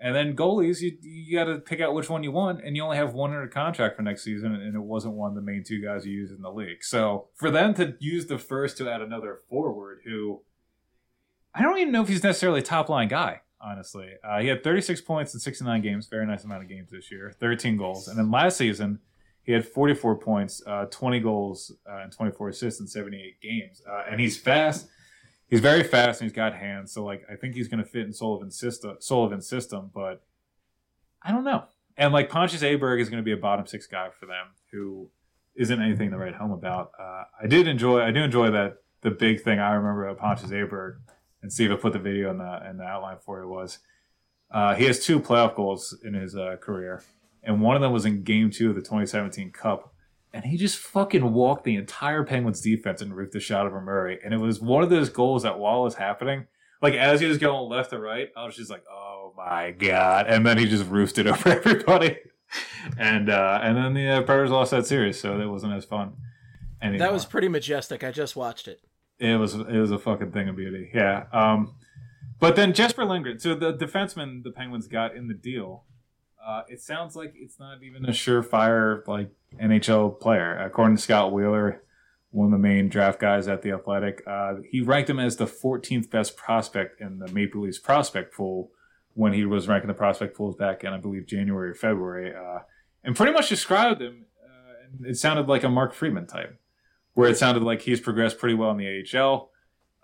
and 0.00 0.14
then 0.14 0.34
goalies, 0.34 0.80
you 0.80 0.96
you 1.02 1.36
got 1.36 1.44
to 1.44 1.58
pick 1.58 1.80
out 1.80 1.94
which 1.94 2.08
one 2.08 2.22
you 2.22 2.32
want, 2.32 2.64
and 2.64 2.76
you 2.76 2.82
only 2.82 2.96
have 2.96 3.12
one 3.12 3.30
under 3.30 3.46
contract 3.46 3.96
for 3.96 4.02
next 4.02 4.22
season, 4.22 4.54
and 4.54 4.74
it 4.74 4.80
wasn't 4.80 5.14
one 5.14 5.30
of 5.30 5.34
the 5.34 5.42
main 5.42 5.62
two 5.62 5.82
guys 5.82 6.06
you 6.06 6.12
use 6.12 6.30
in 6.30 6.42
the 6.42 6.50
league. 6.50 6.82
So 6.82 7.28
for 7.34 7.50
them 7.50 7.74
to 7.74 7.94
use 8.00 8.26
the 8.26 8.38
first 8.38 8.78
to 8.78 8.90
add 8.90 9.02
another 9.02 9.40
forward, 9.48 10.00
who 10.04 10.40
I 11.54 11.62
don't 11.62 11.78
even 11.78 11.92
know 11.92 12.02
if 12.02 12.08
he's 12.08 12.24
necessarily 12.24 12.60
a 12.60 12.64
top 12.64 12.88
line 12.88 13.08
guy. 13.08 13.42
Honestly, 13.62 14.08
uh, 14.24 14.40
he 14.40 14.48
had 14.48 14.64
36 14.64 15.02
points 15.02 15.34
in 15.34 15.40
69 15.40 15.82
games, 15.82 16.06
very 16.06 16.26
nice 16.26 16.44
amount 16.44 16.62
of 16.62 16.68
games 16.70 16.90
this 16.90 17.12
year, 17.12 17.30
13 17.38 17.76
goals, 17.76 18.08
and 18.08 18.18
then 18.18 18.30
last 18.30 18.56
season 18.56 19.00
he 19.42 19.52
had 19.52 19.66
44 19.66 20.16
points, 20.18 20.62
uh, 20.66 20.86
20 20.86 21.20
goals, 21.20 21.72
uh, 21.88 22.02
and 22.02 22.12
24 22.12 22.50
assists 22.50 22.80
in 22.80 22.86
78 22.86 23.40
games. 23.40 23.82
Uh, 23.88 24.04
and 24.10 24.20
he's 24.20 24.38
fast. 24.38 24.88
He's 25.50 25.60
very 25.60 25.82
fast 25.82 26.20
and 26.20 26.30
he's 26.30 26.36
got 26.36 26.54
hands. 26.54 26.92
So 26.92 27.04
like 27.04 27.24
I 27.30 27.34
think 27.34 27.54
he's 27.54 27.68
going 27.68 27.82
to 27.82 27.88
fit 27.88 28.06
in 28.06 28.12
Sullivan's 28.12 28.58
system. 28.58 28.96
Sullivan's 29.00 29.48
system, 29.48 29.90
but 29.92 30.22
I 31.22 31.32
don't 31.32 31.44
know. 31.44 31.64
And 31.96 32.12
like 32.12 32.30
Pontus 32.30 32.62
Aberg 32.62 33.00
is 33.00 33.10
going 33.10 33.22
to 33.22 33.24
be 33.24 33.32
a 33.32 33.36
bottom 33.36 33.66
six 33.66 33.86
guy 33.86 34.08
for 34.18 34.26
them, 34.26 34.46
who 34.72 35.10
isn't 35.56 35.82
anything 35.82 36.10
to 36.10 36.16
write 36.16 36.34
home 36.34 36.52
about. 36.52 36.92
Uh, 36.98 37.24
I 37.42 37.46
did 37.46 37.66
enjoy. 37.66 38.00
I 38.00 38.10
do 38.10 38.22
enjoy 38.22 38.50
that. 38.50 38.78
The 39.02 39.10
big 39.10 39.42
thing 39.42 39.58
I 39.58 39.72
remember 39.72 40.06
about 40.06 40.20
Pontus 40.20 40.50
Aberg, 40.50 40.98
and 41.42 41.52
Steve, 41.52 41.72
I 41.72 41.76
put 41.76 41.92
the 41.92 41.98
video 41.98 42.30
in 42.30 42.38
the 42.38 42.68
in 42.68 42.76
the 42.76 42.84
outline 42.84 43.18
for 43.24 43.42
you 43.42 43.48
was 43.48 43.78
uh, 44.50 44.74
he 44.74 44.84
has 44.84 45.04
two 45.04 45.20
playoff 45.20 45.54
goals 45.54 45.96
in 46.04 46.14
his 46.14 46.36
uh, 46.36 46.56
career, 46.60 47.02
and 47.42 47.60
one 47.60 47.76
of 47.76 47.82
them 47.82 47.92
was 47.92 48.04
in 48.04 48.22
Game 48.22 48.50
Two 48.50 48.70
of 48.70 48.76
the 48.76 48.82
2017 48.82 49.50
Cup, 49.52 49.94
and 50.32 50.44
he 50.44 50.56
just 50.56 50.78
fucking 50.78 51.32
walked 51.32 51.64
the 51.64 51.76
entire 51.76 52.24
Penguins 52.24 52.60
defense 52.60 53.02
and 53.02 53.16
roofed 53.16 53.32
the 53.32 53.40
shot 53.40 53.66
over 53.66 53.80
Murray, 53.80 54.18
and 54.24 54.32
it 54.32 54.38
was 54.38 54.60
one 54.60 54.82
of 54.82 54.90
those 54.90 55.08
goals 55.08 55.42
that 55.42 55.58
while 55.58 55.80
it 55.80 55.84
was 55.84 55.94
happening, 55.96 56.46
like 56.80 56.94
as 56.94 57.20
he 57.20 57.26
was 57.26 57.38
going 57.38 57.68
left 57.68 57.90
to 57.90 57.98
right, 57.98 58.28
I 58.36 58.44
was 58.44 58.56
just 58.56 58.70
like, 58.70 58.84
oh 58.90 59.32
my 59.36 59.72
god, 59.72 60.26
and 60.26 60.46
then 60.46 60.58
he 60.58 60.66
just 60.66 60.88
roofed 60.88 61.18
it 61.18 61.26
over 61.26 61.50
everybody, 61.50 62.18
and 62.98 63.28
uh, 63.28 63.60
and 63.62 63.76
then 63.76 63.94
the 63.94 64.08
uh, 64.08 64.22
Predators 64.22 64.50
lost 64.50 64.70
that 64.70 64.86
series, 64.86 65.20
so 65.20 65.36
that 65.36 65.48
wasn't 65.48 65.74
as 65.74 65.84
fun. 65.84 66.12
Anymore. 66.82 66.98
That 66.98 67.12
was 67.12 67.26
pretty 67.26 67.48
majestic. 67.48 68.02
I 68.02 68.10
just 68.10 68.36
watched 68.36 68.66
it. 68.66 68.80
It 69.18 69.38
was 69.38 69.54
it 69.54 69.68
was 69.68 69.90
a 69.90 69.98
fucking 69.98 70.32
thing 70.32 70.48
of 70.48 70.56
beauty. 70.56 70.90
Yeah. 70.94 71.24
Um, 71.32 71.74
but 72.38 72.56
then 72.56 72.72
Jesper 72.72 73.04
Lindgren, 73.04 73.38
so 73.38 73.54
the 73.54 73.74
defenseman 73.74 74.42
the 74.42 74.50
Penguins 74.50 74.88
got 74.88 75.14
in 75.14 75.28
the 75.28 75.34
deal, 75.34 75.84
uh, 76.44 76.62
it 76.68 76.80
sounds 76.80 77.14
like 77.14 77.34
it's 77.36 77.58
not 77.58 77.82
even 77.82 78.06
a 78.06 78.10
surefire 78.10 79.06
like 79.06 79.30
NHL 79.58 80.20
player. 80.20 80.58
According 80.58 80.96
to 80.96 81.02
Scott 81.02 81.32
Wheeler, 81.32 81.82
one 82.30 82.46
of 82.46 82.52
the 82.52 82.58
main 82.58 82.88
draft 82.88 83.18
guys 83.18 83.48
at 83.48 83.62
the 83.62 83.72
Athletic, 83.72 84.22
uh, 84.26 84.56
he 84.70 84.80
ranked 84.80 85.10
him 85.10 85.18
as 85.18 85.36
the 85.36 85.46
14th 85.46 86.10
best 86.10 86.36
prospect 86.36 87.00
in 87.00 87.18
the 87.18 87.28
Maple 87.28 87.62
Leafs 87.62 87.78
prospect 87.78 88.34
pool 88.34 88.70
when 89.14 89.32
he 89.32 89.44
was 89.44 89.66
ranking 89.66 89.88
the 89.88 89.94
prospect 89.94 90.36
pools 90.36 90.54
back 90.54 90.84
in 90.84 90.92
I 90.92 90.98
believe 90.98 91.26
January 91.26 91.70
or 91.70 91.74
February, 91.74 92.34
uh, 92.34 92.60
and 93.02 93.16
pretty 93.16 93.32
much 93.32 93.48
described 93.48 94.00
him. 94.00 94.26
Uh, 94.42 95.08
it 95.08 95.16
sounded 95.16 95.48
like 95.48 95.64
a 95.64 95.68
Mark 95.68 95.92
Friedman 95.92 96.26
type 96.26 96.60
where 97.14 97.28
it 97.28 97.36
sounded 97.36 97.62
like 97.62 97.82
he's 97.82 98.00
progressed 98.00 98.38
pretty 98.38 98.54
well 98.54 98.70
in 98.70 98.76
the 98.76 99.04
AHL. 99.18 99.49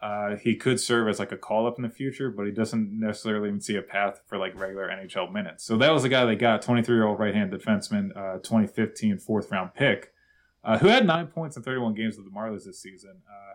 Uh, 0.07 0.37
he 0.37 0.55
could 0.55 0.79
serve 0.79 1.09
as 1.09 1.19
like 1.19 1.33
a 1.33 1.37
call 1.37 1.67
up 1.67 1.79
in 1.79 1.83
the 1.83 1.91
future, 1.91 2.31
but 2.31 2.47
he 2.47 2.53
doesn't 2.53 2.93
necessarily 2.93 3.49
even 3.49 3.61
see 3.61 3.75
a 3.75 3.83
path 3.83 4.21
for 4.25 4.39
like 4.39 4.57
regular 4.57 4.89
NHL 4.89 5.33
minutes. 5.33 5.65
So 5.65 5.77
that 5.79 5.91
was 5.91 6.05
the 6.05 6.09
guy 6.09 6.25
they 6.25 6.37
got, 6.37 6.63
23 6.63 6.95
year 6.95 7.05
old 7.05 7.19
right 7.19 7.35
hand 7.35 7.51
defenseman, 7.51 8.17
uh, 8.17 8.39
2015 8.39 9.19
fourth 9.19 9.51
round 9.51 9.75
pick, 9.75 10.13
uh, 10.63 10.79
who 10.79 10.87
had 10.87 11.05
nine 11.05 11.27
points 11.27 11.57
in 11.57 11.65
31 11.65 11.95
games 11.95 12.17
with 12.17 12.25
the 12.25 12.31
Marlies 12.31 12.67
this 12.67 12.81
season. 12.81 13.23
Uh, 13.29 13.55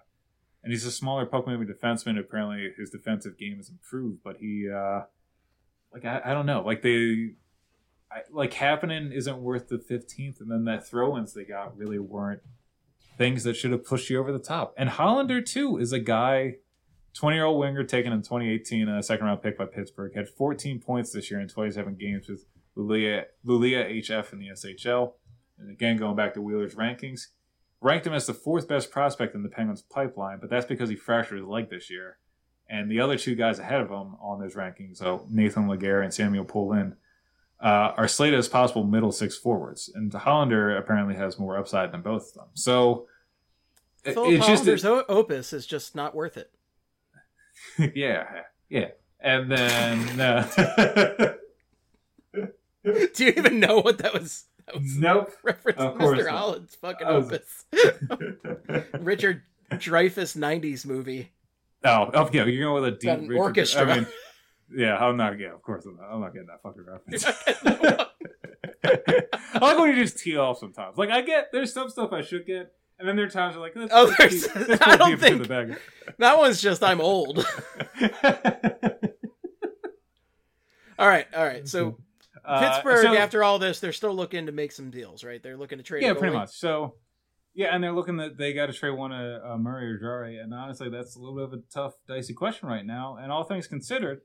and 0.61 0.73
he's 0.73 0.85
a 0.85 0.91
smaller 0.91 1.25
puck 1.25 1.47
moving 1.47 1.69
defenseman. 1.69 2.19
Apparently, 2.19 2.73
his 2.77 2.89
defensive 2.89 3.37
game 3.37 3.55
has 3.55 3.69
improved, 3.69 4.19
but 4.21 4.35
he, 4.41 4.69
uh, 4.69 5.03
like, 5.93 6.03
I, 6.03 6.21
I 6.25 6.33
don't 6.33 6.45
know, 6.45 6.63
like 6.65 6.81
they, 6.81 7.29
I, 8.11 8.23
like 8.29 8.51
Kapanen 8.51 9.13
isn't 9.13 9.37
worth 9.37 9.69
the 9.69 9.77
15th, 9.77 10.41
and 10.41 10.51
then 10.51 10.65
that 10.65 10.85
throw 10.85 11.17
ins 11.17 11.33
they 11.33 11.45
got 11.45 11.77
really 11.77 11.99
weren't 11.99 12.41
things 13.17 13.43
that 13.43 13.55
should 13.55 13.71
have 13.71 13.85
pushed 13.85 14.09
you 14.09 14.19
over 14.19 14.31
the 14.31 14.39
top. 14.39 14.73
And 14.77 14.89
Hallander 14.89 15.45
too 15.45 15.77
is 15.77 15.91
a 15.91 15.99
guy, 15.99 16.55
twenty 17.13 17.37
year 17.37 17.45
old 17.45 17.59
winger 17.59 17.83
taken 17.83 18.13
in 18.13 18.21
2018, 18.21 18.87
a 18.87 19.03
second 19.03 19.25
round 19.25 19.41
pick 19.41 19.57
by 19.57 19.65
Pittsburgh, 19.65 20.15
had 20.15 20.29
14 20.29 20.79
points 20.79 21.11
this 21.11 21.29
year 21.29 21.39
in 21.39 21.47
27 21.47 21.95
games 21.95 22.27
with 22.27 22.45
Luleå, 22.77 23.25
Luleå 23.45 24.01
HF 24.01 24.33
in 24.33 24.39
the 24.39 24.49
SHL. 24.49 25.13
And 25.59 25.69
again, 25.69 25.97
going 25.97 26.15
back 26.15 26.33
to 26.33 26.41
Wheeler's 26.41 26.75
rankings, 26.75 27.27
ranked 27.81 28.07
him 28.07 28.13
as 28.13 28.25
the 28.25 28.33
fourth 28.33 28.67
best 28.67 28.91
prospect 28.91 29.35
in 29.35 29.43
the 29.43 29.49
Penguins 29.49 29.81
pipeline, 29.81 30.39
but 30.39 30.49
that's 30.49 30.65
because 30.65 30.89
he 30.89 30.95
fractured 30.95 31.39
his 31.39 31.47
leg 31.47 31.69
this 31.69 31.89
year. 31.89 32.17
And 32.69 32.89
the 32.89 33.01
other 33.01 33.17
two 33.17 33.35
guys 33.35 33.59
ahead 33.59 33.81
of 33.81 33.89
him 33.89 34.15
on 34.21 34.39
those 34.39 34.55
rankings, 34.55 34.97
so 34.97 35.27
Nathan 35.29 35.67
Legare 35.67 36.03
and 36.03 36.13
Samuel 36.13 36.45
Poulin, 36.45 36.95
uh, 37.61 37.93
are 37.97 38.07
slated 38.07 38.39
as 38.39 38.47
possible 38.47 38.83
middle 38.83 39.11
six 39.11 39.37
forwards. 39.37 39.89
And 39.93 40.11
Hallander 40.11 40.77
apparently 40.77 41.15
has 41.15 41.37
more 41.39 41.57
upside 41.57 41.91
than 41.91 42.01
both 42.01 42.29
of 42.29 42.33
them. 42.33 42.47
So 42.53 43.07
it- 44.03 44.17
it's 44.17 44.45
just 44.47 44.63
Hollander's 44.65 44.85
o- 44.85 45.05
opus 45.07 45.53
is 45.53 45.65
just 45.67 45.95
not 45.95 46.15
worth 46.15 46.37
it. 46.37 46.51
yeah, 47.95 48.25
yeah. 48.69 48.89
And 49.19 49.51
then 49.51 50.19
uh, 50.19 50.47
Do 52.33 53.25
you 53.25 53.33
even 53.37 53.59
know 53.59 53.79
what 53.79 53.99
that 53.99 54.13
was? 54.13 54.45
That 54.65 54.75
was 54.81 54.97
nope. 54.97 55.31
reference 55.43 55.77
Of 55.79 55.97
course 55.99 56.19
Mr. 56.19 56.25
not. 56.25 56.33
Holland's 56.33 56.75
fucking 56.75 57.07
was- 57.07 57.31
opus. 57.31 57.65
Richard 58.99 59.43
Dreyfuss 59.71 60.35
'90s 60.35 60.85
movie. 60.85 61.31
Oh, 61.83 62.09
oh, 62.13 62.29
yeah, 62.31 62.45
you're 62.45 62.63
going 62.63 62.83
with 62.83 62.93
a 62.93 62.97
deep 62.97 63.09
an 63.09 63.27
Richard- 63.27 63.39
orchestra. 63.41 63.81
I 63.91 63.95
mean, 63.95 64.07
yeah, 64.75 64.97
I'm 64.97 65.17
not. 65.17 65.37
Yeah, 65.39 65.53
of 65.53 65.61
course, 65.61 65.85
I'm 65.85 65.95
not, 65.97 66.09
I'm 66.11 66.21
not 66.21 66.33
getting 66.33 66.47
that 66.47 66.61
fucking 66.61 66.85
reference. 66.85 67.25
I 69.53 69.59
like 69.59 69.77
when 69.79 69.89
you 69.95 70.03
just 70.03 70.17
tee 70.19 70.37
off 70.37 70.57
sometimes. 70.59 70.97
Like 70.97 71.09
I 71.09 71.21
get 71.21 71.51
there's 71.51 71.71
some 71.73 71.89
stuff 71.89 72.11
I 72.13 72.21
should 72.21 72.45
get, 72.45 72.71
and 72.99 73.07
then 73.07 73.15
there 73.15 73.25
are 73.25 73.29
times 73.29 73.55
where 73.55 73.63
like 73.63 73.75
let's, 73.75 73.91
Oh, 73.93 74.05
let's 74.05 74.17
there's- 74.17 74.47
keep- 74.47 74.67
let's 74.69 74.81
I 74.87 74.95
don't 74.97 75.19
think- 75.19 75.47
that 76.17 76.37
one's 76.37 76.61
just 76.61 76.83
I'm 76.83 76.99
old. 77.01 77.45
all 80.99 81.07
right, 81.07 81.27
all 81.35 81.45
right. 81.45 81.67
So 81.67 81.97
Uh, 82.43 82.59
Pittsburgh, 82.59 83.03
so- 83.05 83.15
after 83.15 83.43
all 83.43 83.59
this, 83.59 83.79
they're 83.79 83.91
still 83.93 84.13
looking 84.15 84.47
to 84.47 84.51
make 84.51 84.71
some 84.71 84.89
deals, 84.89 85.23
right? 85.23 85.41
They're 85.41 85.57
looking 85.57 85.77
to 85.77 85.83
trade. 85.83 86.03
Yeah, 86.03 86.13
pretty 86.13 86.33
much. 86.35 86.49
So, 86.57 86.95
yeah, 87.53 87.73
and 87.75 87.83
they're 87.83 87.91
looking 87.93 88.17
that 88.17 88.37
they 88.37 88.53
got 88.53 88.67
to 88.67 88.73
trade 88.73 88.91
one 88.97 89.11
of 89.11 89.43
uh, 89.43 89.57
Murray 89.57 89.91
or 89.91 89.99
Jarry, 89.99 90.37
and 90.39 90.53
honestly, 90.53 90.89
that's 90.89 91.15
a 91.15 91.19
little 91.19 91.35
bit 91.35 91.43
of 91.43 91.53
a 91.53 91.61
tough, 91.71 91.93
dicey 92.07 92.33
question 92.33 92.67
right 92.67 92.85
now. 92.85 93.17
And 93.21 93.31
all 93.31 93.43
things 93.43 93.67
considered, 93.67 94.21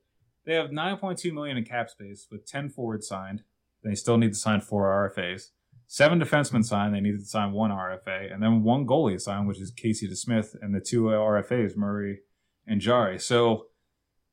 they 0.46 0.54
have 0.54 0.70
9.2 0.70 1.32
million 1.32 1.56
in 1.56 1.64
cap 1.64 1.90
space 1.90 2.28
with 2.30 2.46
10 2.46 2.70
forwards 2.70 3.06
signed. 3.06 3.42
They 3.82 3.94
still 3.94 4.16
need 4.16 4.32
to 4.32 4.38
sign 4.38 4.60
four 4.60 4.84
RFAs. 4.84 5.50
Seven 5.88 6.20
defensemen 6.20 6.64
signed. 6.64 6.94
They 6.94 7.00
needed 7.00 7.20
to 7.20 7.26
sign 7.26 7.52
one 7.52 7.70
RFA, 7.70 8.32
and 8.32 8.42
then 8.42 8.64
one 8.64 8.86
goalie 8.86 9.20
signed, 9.20 9.46
which 9.46 9.60
is 9.60 9.70
Casey 9.70 10.08
DeSmith, 10.08 10.56
and 10.60 10.74
the 10.74 10.80
two 10.80 11.04
RFAs, 11.04 11.76
Murray 11.76 12.20
and 12.66 12.80
Jarry. 12.80 13.18
So 13.18 13.66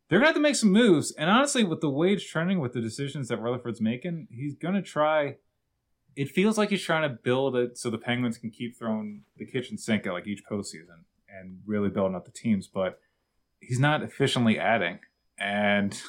they're 0.09 0.19
gonna 0.19 0.29
have 0.29 0.35
to 0.35 0.41
make 0.41 0.55
some 0.55 0.71
moves. 0.71 1.11
And 1.11 1.29
honestly, 1.29 1.63
with 1.63 1.81
the 1.81 1.89
wage 1.89 2.27
trending, 2.27 2.59
with 2.59 2.73
the 2.73 2.81
decisions 2.81 3.27
that 3.27 3.39
Rutherford's 3.39 3.81
making, 3.81 4.27
he's 4.31 4.55
gonna 4.55 4.81
try. 4.81 5.37
It 6.15 6.29
feels 6.29 6.57
like 6.57 6.69
he's 6.69 6.83
trying 6.83 7.07
to 7.09 7.17
build 7.23 7.55
it 7.55 7.77
so 7.77 7.89
the 7.89 7.97
Penguins 7.97 8.37
can 8.37 8.51
keep 8.51 8.77
throwing 8.77 9.23
the 9.37 9.45
kitchen 9.45 9.77
sink 9.77 10.05
at 10.05 10.13
like 10.13 10.27
each 10.27 10.43
postseason 10.49 11.05
and 11.27 11.59
really 11.65 11.89
building 11.89 12.15
up 12.15 12.25
the 12.25 12.31
teams. 12.31 12.67
But 12.67 12.99
he's 13.59 13.79
not 13.79 14.03
efficiently 14.03 14.59
adding. 14.59 14.99
And 15.37 15.99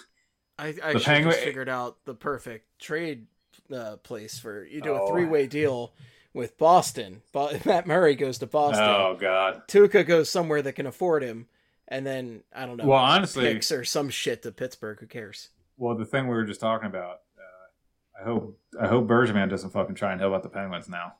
I, 0.59 0.75
I 0.83 0.93
The 0.95 1.01
Penguin- 1.01 1.33
just 1.33 1.45
figured 1.45 1.69
out 1.69 2.05
the 2.05 2.15
perfect 2.15 2.67
trade 2.79 3.27
uh, 3.75 3.97
place 3.97 4.39
for 4.39 4.65
you 4.65 4.81
do 4.81 4.91
Oh. 4.91 5.07
a 5.07 5.11
three 5.11 5.25
way 5.27 5.47
deal 5.47 5.95
with 6.33 6.59
Boston. 6.59 7.23
Bo- 7.33 7.53
Matt 7.65 7.87
Murray 7.87 8.15
goes 8.15 8.39
to 8.39 8.47
Boston. 8.47 8.85
oh 8.85 9.17
god, 9.19 9.63
Tuukka 9.69 10.07
goes 10.07 10.29
somewhere 10.29 10.61
that 10.63 10.75
can 10.75 10.87
afford 10.87 11.23
him, 11.23 11.47
and 11.89 12.05
then 12.07 12.43
I 12.55 12.67
don't 12.67 12.77
know. 12.77 12.87
Well, 12.87 12.99
honestly- 12.99 13.45
picks 13.45 13.73
or 13.73 13.85
some 13.85 14.11
shit 14.11 14.43
to 14.43 14.53
Pittsburgh. 14.53 14.99
Who 15.01 15.07
cares? 15.07 15.49
well 15.77 15.97
the 15.97 16.05
thing 16.05 16.29
we 16.29 16.35
were 16.35 16.45
just 16.45 16.61
talking 16.61 16.87
about. 16.87 17.21
Uh, 17.39 18.21
I 18.21 18.25
hope 18.25 18.59
I 18.81 18.87
hope 18.87 19.07
Bergevin 19.09 19.49
doesn't 19.49 19.71
fucking 19.71 19.95
try 19.97 20.13
and 20.13 20.21
help 20.21 20.35
out 20.35 20.43
the 20.43 20.49
Penguins 20.49 20.89
now, 20.89 21.15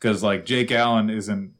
because 0.00 0.22
like 0.22 0.44
Jake 0.46 0.72
Allen 0.72 1.10
isn't. 1.10 1.52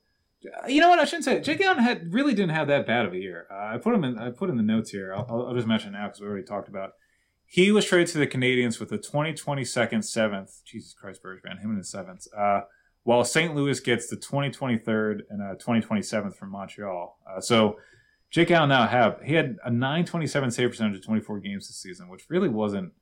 You 0.68 0.80
know 0.80 0.88
what? 0.88 0.98
I 0.98 1.04
shouldn't 1.04 1.24
say. 1.24 1.40
Jake 1.40 1.60
Allen 1.60 1.78
had 1.78 2.12
really 2.12 2.34
didn't 2.34 2.50
have 2.54 2.68
that 2.68 2.86
bad 2.86 3.06
of 3.06 3.12
a 3.12 3.18
year. 3.18 3.46
Uh, 3.50 3.74
I 3.74 3.78
put 3.78 3.94
him 3.94 4.04
in. 4.04 4.18
I 4.18 4.30
put 4.30 4.50
in 4.50 4.56
the 4.56 4.62
notes 4.62 4.90
here. 4.90 5.14
I'll, 5.14 5.26
I'll- 5.28 5.54
just 5.54 5.66
mention 5.66 5.92
now 5.92 6.06
because 6.06 6.20
we 6.20 6.26
already 6.26 6.44
talked 6.44 6.68
about. 6.68 6.92
He 7.46 7.70
was 7.70 7.84
traded 7.84 8.08
to 8.08 8.18
the 8.18 8.26
Canadiens 8.26 8.80
with 8.80 8.88
the 8.88 8.98
2020 8.98 9.64
second 9.64 10.02
seventh. 10.02 10.62
Jesus 10.64 10.94
Christ, 10.94 11.22
Bergevin, 11.22 11.60
him 11.60 11.70
and 11.70 11.78
his 11.78 11.88
seventh. 11.90 12.26
Uh, 12.36 12.62
while 13.04 13.22
St. 13.24 13.54
Louis 13.54 13.78
gets 13.78 14.08
the 14.08 14.16
2023 14.16 14.78
third 14.78 15.22
and 15.30 15.40
a 15.40 15.54
2027th 15.54 16.34
from 16.34 16.50
Montreal. 16.50 17.16
Uh, 17.30 17.40
so 17.40 17.76
Jake 18.30 18.50
Allen 18.50 18.68
now 18.68 18.88
have 18.88 19.20
he 19.24 19.34
had 19.34 19.56
a 19.64 19.70
927 19.70 20.50
save 20.50 20.70
percentage 20.70 20.96
of 20.96 21.04
24 21.04 21.38
games 21.38 21.68
this 21.68 21.80
season, 21.80 22.08
which 22.08 22.24
really 22.28 22.48
wasn't 22.48 22.92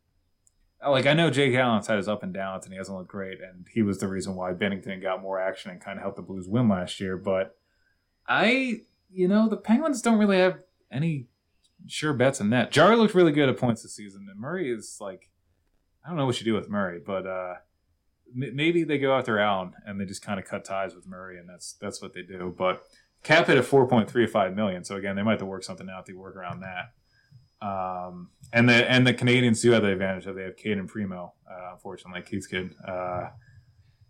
like 0.89 1.07
I 1.07 1.15
know 1.15 1.31
Jake 1.31 1.55
Allen's 1.55 1.87
had 1.87 1.97
his 1.97 2.09
up 2.09 2.23
and 2.23 2.33
downs 2.33 2.65
and 2.65 2.73
he 2.73 2.79
hasn't 2.79 2.97
looked 2.97 3.11
great, 3.11 3.39
and 3.41 3.67
he 3.73 3.83
was 3.83 3.99
the 3.99 4.09
reason 4.09 4.35
why 4.35 4.53
Binnington 4.53 5.01
got 5.03 5.23
more 5.23 5.41
action 5.41 5.71
and 5.71 5.81
kind 5.81 5.99
of 5.99 6.03
helped 6.03 6.17
the 6.17 6.23
Blues 6.23 6.49
win 6.49 6.69
last 6.69 7.01
year. 7.01 7.17
But 7.17 7.57
I, 8.27 8.81
you 9.11 9.29
know, 9.29 9.49
the 9.49 9.57
Penguins 9.57 10.03
don't 10.03 10.19
really 10.19 10.39
have 10.39 10.63
any 10.91 11.27
sure 11.87 12.13
bets 12.13 12.41
in 12.41 12.51
that. 12.51 12.71
Jarry 12.71 12.97
looked 12.97 13.15
really 13.15 13.33
good 13.33 13.49
at 13.49 13.59
points 13.59 13.83
this 13.83 13.95
season, 13.95 14.27
and 14.31 14.41
Murray 14.41 14.71
is 14.71 14.99
like, 15.01 15.31
I 16.05 16.09
don't 16.09 16.17
know 16.17 16.27
what 16.27 16.41
you 16.41 16.45
do 16.45 16.55
with 16.55 16.69
Murray, 16.69 17.01
but 17.05 17.27
uh, 17.27 17.55
m- 18.35 18.57
maybe 18.57 18.85
they 18.85 18.99
go 18.99 19.17
after 19.17 19.39
Allen 19.39 19.73
and 19.87 20.01
they 20.01 20.05
just 20.05 20.23
kind 20.23 20.39
of 20.39 20.47
cut 20.47 20.65
ties 20.65 20.95
with 20.95 21.07
Murray, 21.07 21.39
and 21.39 21.49
that's 21.49 21.75
that's 21.81 22.01
what 22.03 22.15
they 22.15 22.23
do. 22.23 22.55
But 22.57 22.83
cap 23.23 23.49
it 23.49 23.57
at 23.57 23.65
four 23.65 23.87
point 23.87 24.11
three 24.11 24.27
five 24.27 24.55
million, 24.55 24.85
so 24.85 24.97
again, 24.97 25.17
they 25.17 25.23
might 25.23 25.33
have 25.33 25.41
to 25.41 25.47
work 25.47 25.65
something 25.65 25.89
out 25.89 26.07
to 26.07 26.15
work 26.15 26.37
around 26.37 26.61
that. 26.61 26.93
Um, 27.65 28.29
and 28.53 28.69
the 28.69 28.91
and 28.91 29.07
the 29.07 29.15
Canadiens 29.15 29.63
do 29.63 29.71
have 29.73 29.83
the 29.83 29.93
advantage 29.93 30.27
of 30.27 30.37
they 30.37 30.43
have 30.43 30.57
Cayden 30.57 30.87
Primeau, 30.87 31.33
uh, 31.51 31.73
unfortunately, 31.73 32.21
Keith's 32.23 32.47
kid, 32.47 32.75
uh, 32.87 33.29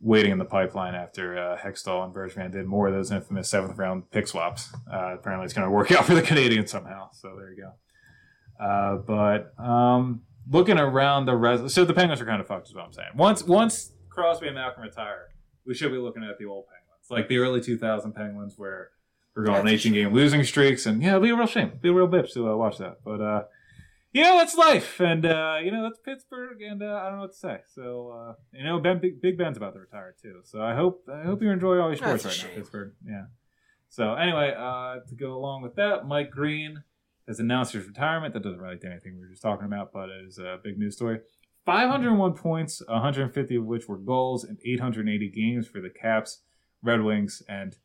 waiting 0.01 0.33
in 0.33 0.39
the 0.39 0.45
pipeline 0.45 0.95
after 0.95 1.39
uh, 1.39 1.57
Hextall 1.57 2.05
and 2.05 2.13
Bergevin 2.13 2.51
did 2.51 2.67
more 2.67 2.89
of 2.89 2.95
those 2.95 3.13
infamous 3.13 3.49
seventh 3.49 3.79
round 3.79 4.11
pick 4.11 4.27
swaps. 4.27 4.75
Uh, 4.93 5.15
apparently, 5.15 5.45
it's 5.45 5.55
going 5.55 5.67
to 5.67 5.71
work 5.71 5.93
out 5.97 6.05
for 6.05 6.15
the 6.15 6.23
Canadiens 6.23 6.69
somehow. 6.69 7.11
So 7.13 7.37
there 7.39 7.53
you 7.53 7.63
go. 7.63 8.65
Uh, 8.65 8.97
but 8.97 9.59
um, 9.65 10.23
looking 10.51 10.79
around 10.79 11.27
the 11.27 11.37
rest, 11.37 11.71
so 11.73 11.85
the 11.85 11.95
Penguins 11.95 12.21
are 12.21 12.27
kind 12.27 12.41
of 12.41 12.49
fucked, 12.49 12.69
is 12.69 12.75
what 12.75 12.85
I'm 12.85 12.93
saying. 12.93 13.11
Once 13.15 13.45
once 13.45 13.93
Crosby 14.11 14.49
and 14.49 14.57
Malkin 14.57 14.83
retire, 14.83 15.29
we 15.65 15.75
should 15.75 15.93
be 15.93 15.99
looking 15.99 16.25
at 16.25 16.39
the 16.39 16.45
old 16.45 16.65
Penguins, 16.67 17.09
like 17.09 17.29
the 17.29 17.39
early 17.39 17.61
2000 17.61 18.13
Penguins, 18.15 18.55
where 18.57 18.91
we're 19.35 19.45
going 19.45 19.59
on 19.59 19.67
That's 19.67 19.87
18 19.87 19.93
game 19.93 20.13
losing 20.13 20.45
streaks, 20.45 20.87
and 20.87 21.03
yeah, 21.03 21.11
it'll 21.11 21.21
be 21.21 21.31
a 21.31 21.37
real 21.37 21.47
shame, 21.47 21.73
be 21.81 21.89
a 21.89 21.93
real 21.93 22.09
bitch 22.09 22.33
to 22.35 22.51
uh, 22.51 22.57
watch 22.57 22.79
that. 22.79 22.99
But 23.05 23.21
uh, 23.21 23.43
you 24.13 24.23
know, 24.23 24.39
that's 24.39 24.55
life, 24.57 25.01
and 25.01 25.27
uh, 25.27 25.59
you 25.63 25.73
know 25.73 25.83
that's 25.83 25.99
Pittsburgh, 25.99 26.63
and 26.63 26.83
uh, 26.83 26.87
I 26.87 27.05
don't 27.09 27.17
know 27.17 27.23
what 27.23 27.33
to 27.33 27.39
say. 27.39 27.59
So 27.75 28.11
uh, 28.11 28.35
you 28.53 28.65
know, 28.65 28.79
Ben, 28.79 29.01
Big, 29.01 29.21
Big 29.21 29.37
Ben's 29.37 29.57
about 29.57 29.75
to 29.75 29.81
retire 29.81 30.15
too. 30.21 30.41
So 30.45 30.63
I 30.63 30.75
hope 30.75 31.05
I 31.13 31.25
hope 31.25 31.43
you 31.43 31.51
enjoy 31.51 31.79
all 31.79 31.89
your 31.89 31.97
sports 31.97 32.23
That's 32.23 32.43
right 32.43 32.51
now. 32.53 32.57
Pittsburgh. 32.57 32.93
Yeah. 33.05 33.25
So 33.89 34.15
anyway, 34.15 34.55
uh, 34.57 34.97
to 35.09 35.15
go 35.17 35.35
along 35.35 35.63
with 35.63 35.75
that, 35.77 36.07
Mike 36.07 36.31
Green 36.31 36.85
has 37.27 37.41
announced 37.41 37.73
his 37.73 37.87
retirement. 37.87 38.35
That 38.35 38.43
doesn't 38.43 38.61
really 38.61 38.77
do 38.77 38.89
anything 38.89 39.15
we 39.15 39.21
were 39.21 39.31
just 39.31 39.43
talking 39.43 39.67
about, 39.67 39.93
but 39.93 40.11
it 40.11 40.25
is 40.27 40.39
a 40.39 40.59
big 40.63 40.79
news 40.79 40.97
story. 40.97 41.21
501 41.67 42.35
points, 42.35 42.83
150 42.87 43.57
of 43.57 43.65
which 43.65 43.89
were 43.89 43.97
goals, 43.97 44.45
and 44.45 44.59
880 44.65 45.31
games 45.31 45.67
for 45.67 45.81
the 45.81 45.89
Caps, 45.89 46.43
Red 46.83 47.03
Wings, 47.03 47.43
and 47.49 47.77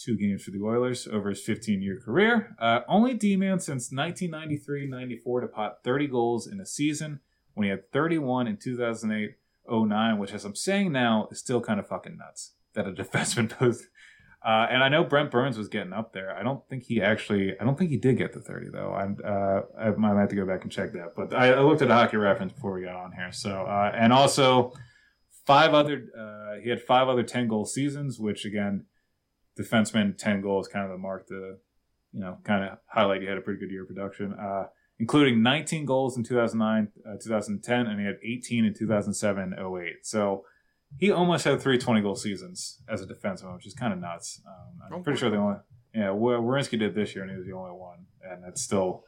two 0.00 0.16
games 0.16 0.42
for 0.42 0.50
the 0.50 0.62
Oilers 0.62 1.06
over 1.06 1.30
his 1.30 1.42
15 1.42 1.82
year 1.82 2.00
career. 2.00 2.56
Uh, 2.58 2.80
only 2.88 3.14
D 3.14 3.36
man 3.36 3.60
since 3.60 3.92
1993 3.92 4.86
94 4.86 5.40
to 5.40 5.46
pot 5.48 5.78
30 5.84 6.06
goals 6.06 6.46
in 6.46 6.60
a 6.60 6.66
season 6.66 7.20
when 7.54 7.64
he 7.64 7.70
had 7.70 7.90
31 7.92 8.46
in 8.46 8.56
2008 8.56 9.36
09, 9.70 10.18
which, 10.18 10.32
as 10.32 10.44
I'm 10.44 10.56
saying 10.56 10.92
now, 10.92 11.28
is 11.30 11.38
still 11.38 11.60
kind 11.60 11.78
of 11.78 11.86
fucking 11.86 12.16
nuts 12.16 12.54
that 12.74 12.86
a 12.86 12.92
defenseman 13.02 13.50
post. 13.50 13.84
Uh, 14.42 14.66
and 14.70 14.82
I 14.82 14.88
know 14.88 15.04
Brent 15.04 15.30
Burns 15.30 15.58
was 15.58 15.68
getting 15.68 15.92
up 15.92 16.14
there. 16.14 16.34
I 16.34 16.42
don't 16.42 16.66
think 16.68 16.84
he 16.84 17.02
actually. 17.02 17.54
I 17.60 17.64
don't 17.64 17.78
think 17.78 17.90
he 17.90 17.98
did 17.98 18.16
get 18.16 18.32
to 18.32 18.40
thirty 18.40 18.70
though. 18.70 18.94
I'm. 18.94 19.18
Uh, 19.22 19.60
I 19.78 19.90
might 19.90 20.18
have 20.18 20.30
to 20.30 20.36
go 20.36 20.46
back 20.46 20.62
and 20.62 20.72
check 20.72 20.94
that. 20.94 21.12
But 21.14 21.34
I, 21.34 21.52
I 21.52 21.60
looked 21.60 21.82
at 21.82 21.90
a 21.90 21.94
hockey 21.94 22.16
reference 22.16 22.54
before 22.54 22.72
we 22.72 22.82
got 22.82 22.96
on 22.96 23.12
here. 23.12 23.32
So 23.32 23.50
uh, 23.50 23.92
and 23.94 24.14
also 24.14 24.72
five 25.44 25.74
other. 25.74 26.06
Uh, 26.18 26.58
he 26.62 26.70
had 26.70 26.80
five 26.80 27.06
other 27.06 27.22
ten 27.22 27.48
goal 27.48 27.66
seasons, 27.66 28.18
which 28.18 28.46
again, 28.46 28.86
defenseman 29.60 30.16
ten 30.16 30.40
goals 30.40 30.68
kind 30.68 30.84
of 30.84 30.90
the 30.90 30.98
mark 30.98 31.26
to, 31.28 31.56
you 32.12 32.20
know, 32.20 32.38
kind 32.44 32.64
of 32.64 32.78
highlight. 32.86 33.20
He 33.22 33.28
had 33.28 33.38
a 33.38 33.40
pretty 33.40 33.60
good 33.60 33.70
year 33.70 33.82
of 33.82 33.88
production, 33.88 34.32
uh, 34.34 34.64
including 34.98 35.42
19 35.42 35.84
goals 35.86 36.16
in 36.16 36.24
2009, 36.24 36.88
uh, 37.06 37.16
2010, 37.22 37.86
and 37.86 38.00
he 38.00 38.06
had 38.06 38.16
18 38.22 38.64
in 38.64 38.74
2007, 38.74 39.54
08. 39.58 40.06
So 40.06 40.44
he 40.98 41.10
almost 41.10 41.44
had 41.44 41.60
three 41.60 41.78
20 41.78 42.00
goal 42.00 42.16
seasons 42.16 42.82
as 42.88 43.00
a 43.02 43.06
defenseman, 43.06 43.54
which 43.54 43.66
is 43.66 43.74
kind 43.74 43.92
of 43.92 43.98
nuts. 44.00 44.40
Um, 44.46 44.80
I'm 44.86 44.92
Oh, 45.00 45.02
pretty 45.02 45.18
sure 45.18 45.30
the 45.30 45.36
only 45.36 45.56
yeah 45.94 46.08
Werenski 46.08 46.78
did 46.78 46.94
this 46.94 47.14
year, 47.14 47.24
and 47.24 47.30
he 47.32 47.36
was 47.36 47.46
the 47.46 47.52
only 47.52 47.72
one, 47.72 48.06
and 48.22 48.42
that's 48.44 48.62
still 48.62 49.04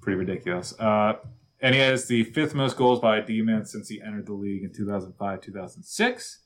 pretty 0.00 0.18
ridiculous. 0.18 0.74
Uh, 0.78 1.14
and 1.60 1.74
he 1.76 1.80
has 1.80 2.06
the 2.08 2.24
fifth 2.24 2.54
most 2.54 2.76
goals 2.76 2.98
by 2.98 3.18
a 3.18 3.24
D-man 3.24 3.64
since 3.64 3.88
he 3.88 4.02
entered 4.02 4.26
the 4.26 4.32
league 4.32 4.64
in 4.64 4.72
2005, 4.72 5.40
2006. 5.40 6.38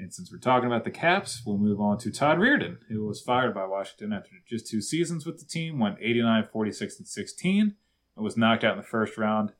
And 0.00 0.14
since 0.14 0.32
we're 0.32 0.38
talking 0.38 0.66
about 0.66 0.84
the 0.84 0.90
Caps, 0.90 1.42
we'll 1.44 1.58
move 1.58 1.78
on 1.78 1.98
to 1.98 2.10
Todd 2.10 2.38
Reirden, 2.38 2.78
who 2.88 3.04
was 3.04 3.20
fired 3.20 3.54
by 3.54 3.66
Washington 3.66 4.14
after 4.14 4.30
just 4.48 4.66
two 4.66 4.80
seasons 4.80 5.26
with 5.26 5.38
the 5.38 5.44
team, 5.44 5.78
went 5.78 5.98
89, 6.00 6.48
46, 6.50 6.98
and 6.98 7.06
16, 7.06 7.74
and 8.16 8.24
was 8.24 8.36
knocked 8.36 8.64
out 8.64 8.72
in 8.72 8.78
the 8.78 8.82
first 8.82 9.18
round 9.18 9.52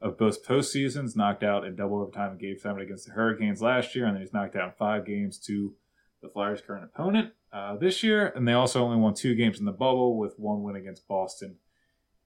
of 0.00 0.16
both 0.16 0.46
postseasons, 0.46 1.16
knocked 1.16 1.42
out 1.42 1.64
in 1.64 1.74
double 1.74 2.00
overtime 2.00 2.32
in 2.32 2.38
Game 2.38 2.56
7 2.56 2.80
against 2.80 3.06
the 3.06 3.12
Hurricanes 3.12 3.60
last 3.60 3.96
year, 3.96 4.06
and 4.06 4.14
then 4.14 4.22
he's 4.22 4.32
knocked 4.32 4.54
out 4.54 4.68
in 4.68 4.74
five 4.78 5.04
games 5.04 5.36
to 5.40 5.74
the 6.22 6.28
Flyers' 6.28 6.60
current 6.60 6.84
opponent 6.84 7.32
uh, 7.52 7.76
this 7.76 8.04
year. 8.04 8.28
And 8.36 8.46
they 8.46 8.52
also 8.52 8.84
only 8.84 8.98
won 8.98 9.14
two 9.14 9.34
games 9.34 9.58
in 9.58 9.64
the 9.64 9.72
bubble 9.72 10.16
with 10.16 10.38
one 10.38 10.62
win 10.62 10.76
against 10.76 11.08
Boston 11.08 11.56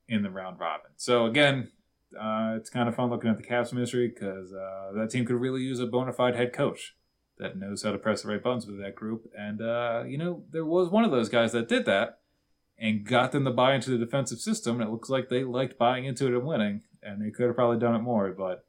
in 0.07 0.21
the 0.21 0.29
round 0.29 0.59
robin. 0.59 0.91
So 0.95 1.25
again, 1.25 1.71
uh, 2.19 2.53
it's 2.55 2.69
kind 2.69 2.87
of 2.87 2.95
fun 2.95 3.09
looking 3.09 3.31
at 3.31 3.37
the 3.37 3.43
Caps 3.43 3.73
mystery 3.73 4.09
because 4.09 4.53
uh, 4.53 4.91
that 4.95 5.09
team 5.09 5.25
could 5.25 5.37
really 5.37 5.61
use 5.61 5.79
a 5.79 5.87
bona 5.87 6.13
fide 6.13 6.35
head 6.35 6.53
coach 6.53 6.95
that 7.39 7.57
knows 7.57 7.83
how 7.83 7.91
to 7.91 7.97
press 7.97 8.21
the 8.21 8.29
right 8.29 8.41
buttons 8.41 8.67
with 8.67 8.79
that 8.79 8.95
group. 8.95 9.29
And, 9.37 9.61
uh, 9.61 10.03
you 10.07 10.17
know, 10.17 10.43
there 10.51 10.65
was 10.65 10.89
one 10.89 11.03
of 11.03 11.11
those 11.11 11.29
guys 11.29 11.51
that 11.53 11.67
did 11.67 11.85
that 11.85 12.19
and 12.77 13.05
got 13.05 13.31
them 13.31 13.45
to 13.45 13.51
buy 13.51 13.73
into 13.73 13.89
the 13.89 13.97
defensive 13.97 14.39
system. 14.39 14.79
And 14.79 14.89
it 14.89 14.91
looks 14.91 15.09
like 15.09 15.29
they 15.29 15.43
liked 15.43 15.77
buying 15.77 16.05
into 16.05 16.27
it 16.27 16.33
and 16.33 16.45
winning. 16.45 16.81
And 17.01 17.21
they 17.21 17.31
could 17.31 17.47
have 17.47 17.55
probably 17.55 17.79
done 17.79 17.95
it 17.95 18.01
more. 18.01 18.31
But 18.31 18.65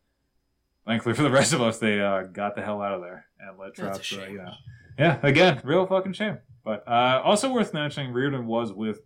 thankfully 0.86 1.14
for 1.16 1.22
the 1.22 1.30
rest 1.30 1.52
of 1.52 1.60
us, 1.60 1.78
they 1.78 2.00
uh, 2.00 2.22
got 2.22 2.56
the 2.56 2.62
hell 2.62 2.80
out 2.80 2.94
of 2.94 3.02
there 3.02 3.26
and 3.38 3.58
let 3.58 3.74
Trotz, 3.74 4.18
uh, 4.18 4.26
you 4.30 4.38
know. 4.38 4.52
Yeah, 4.98 5.18
again, 5.22 5.60
real 5.64 5.86
fucking 5.86 6.12
shame. 6.12 6.38
But 6.64 6.86
uh, 6.88 7.20
also 7.22 7.52
worth 7.52 7.74
mentioning, 7.74 8.12
Reirden 8.12 8.44
was 8.44 8.72
with 8.72 9.00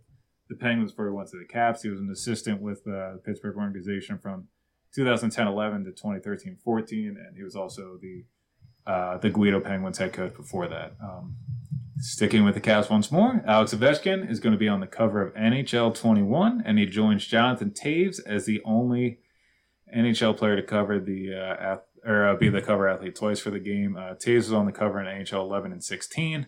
the 0.49 0.55
Penguins 0.55 0.91
before 0.91 1.07
he 1.07 1.13
went 1.13 1.29
to 1.29 1.37
the 1.37 1.45
Caps. 1.45 1.81
He 1.81 1.89
was 1.89 1.99
an 1.99 2.09
assistant 2.09 2.61
with 2.61 2.79
uh, 2.87 3.13
the 3.13 3.21
Pittsburgh 3.25 3.57
organization 3.57 4.17
from 4.17 4.47
2010-11 4.97 5.85
to 5.85 6.03
2013-14, 6.03 7.09
and 7.09 7.35
he 7.35 7.43
was 7.43 7.55
also 7.55 7.97
the 8.01 8.23
uh, 8.89 9.17
the 9.17 9.29
Guido 9.29 9.59
Penguins 9.59 9.99
head 9.99 10.13
coach 10.13 10.35
before 10.35 10.67
that. 10.67 10.95
Um, 10.99 11.35
sticking 11.99 12.43
with 12.43 12.55
the 12.55 12.61
Cavs 12.61 12.89
once 12.89 13.11
more, 13.11 13.43
Alex 13.45 13.71
Ovechkin 13.73 14.29
is 14.29 14.39
going 14.39 14.53
to 14.53 14.57
be 14.57 14.67
on 14.67 14.79
the 14.79 14.87
cover 14.87 15.21
of 15.21 15.33
NHL 15.35 15.93
21, 15.93 16.63
and 16.65 16.79
he 16.79 16.87
joins 16.87 17.27
Jonathan 17.27 17.69
Toews 17.69 18.19
as 18.25 18.45
the 18.45 18.61
only 18.65 19.19
NHL 19.95 20.35
player 20.35 20.55
to 20.55 20.63
cover 20.63 20.99
the 20.99 21.35
uh, 21.35 21.77
or 22.03 22.29
uh, 22.29 22.35
be 22.35 22.49
the 22.49 22.61
cover 22.61 22.87
athlete 22.87 23.15
twice 23.15 23.39
for 23.39 23.51
the 23.51 23.59
game. 23.59 23.95
Uh, 23.95 24.15
Toews 24.15 24.37
was 24.37 24.53
on 24.53 24.65
the 24.65 24.71
cover 24.71 24.99
in 24.99 25.05
NHL 25.05 25.41
11 25.41 25.71
and 25.71 25.83
16. 25.83 26.47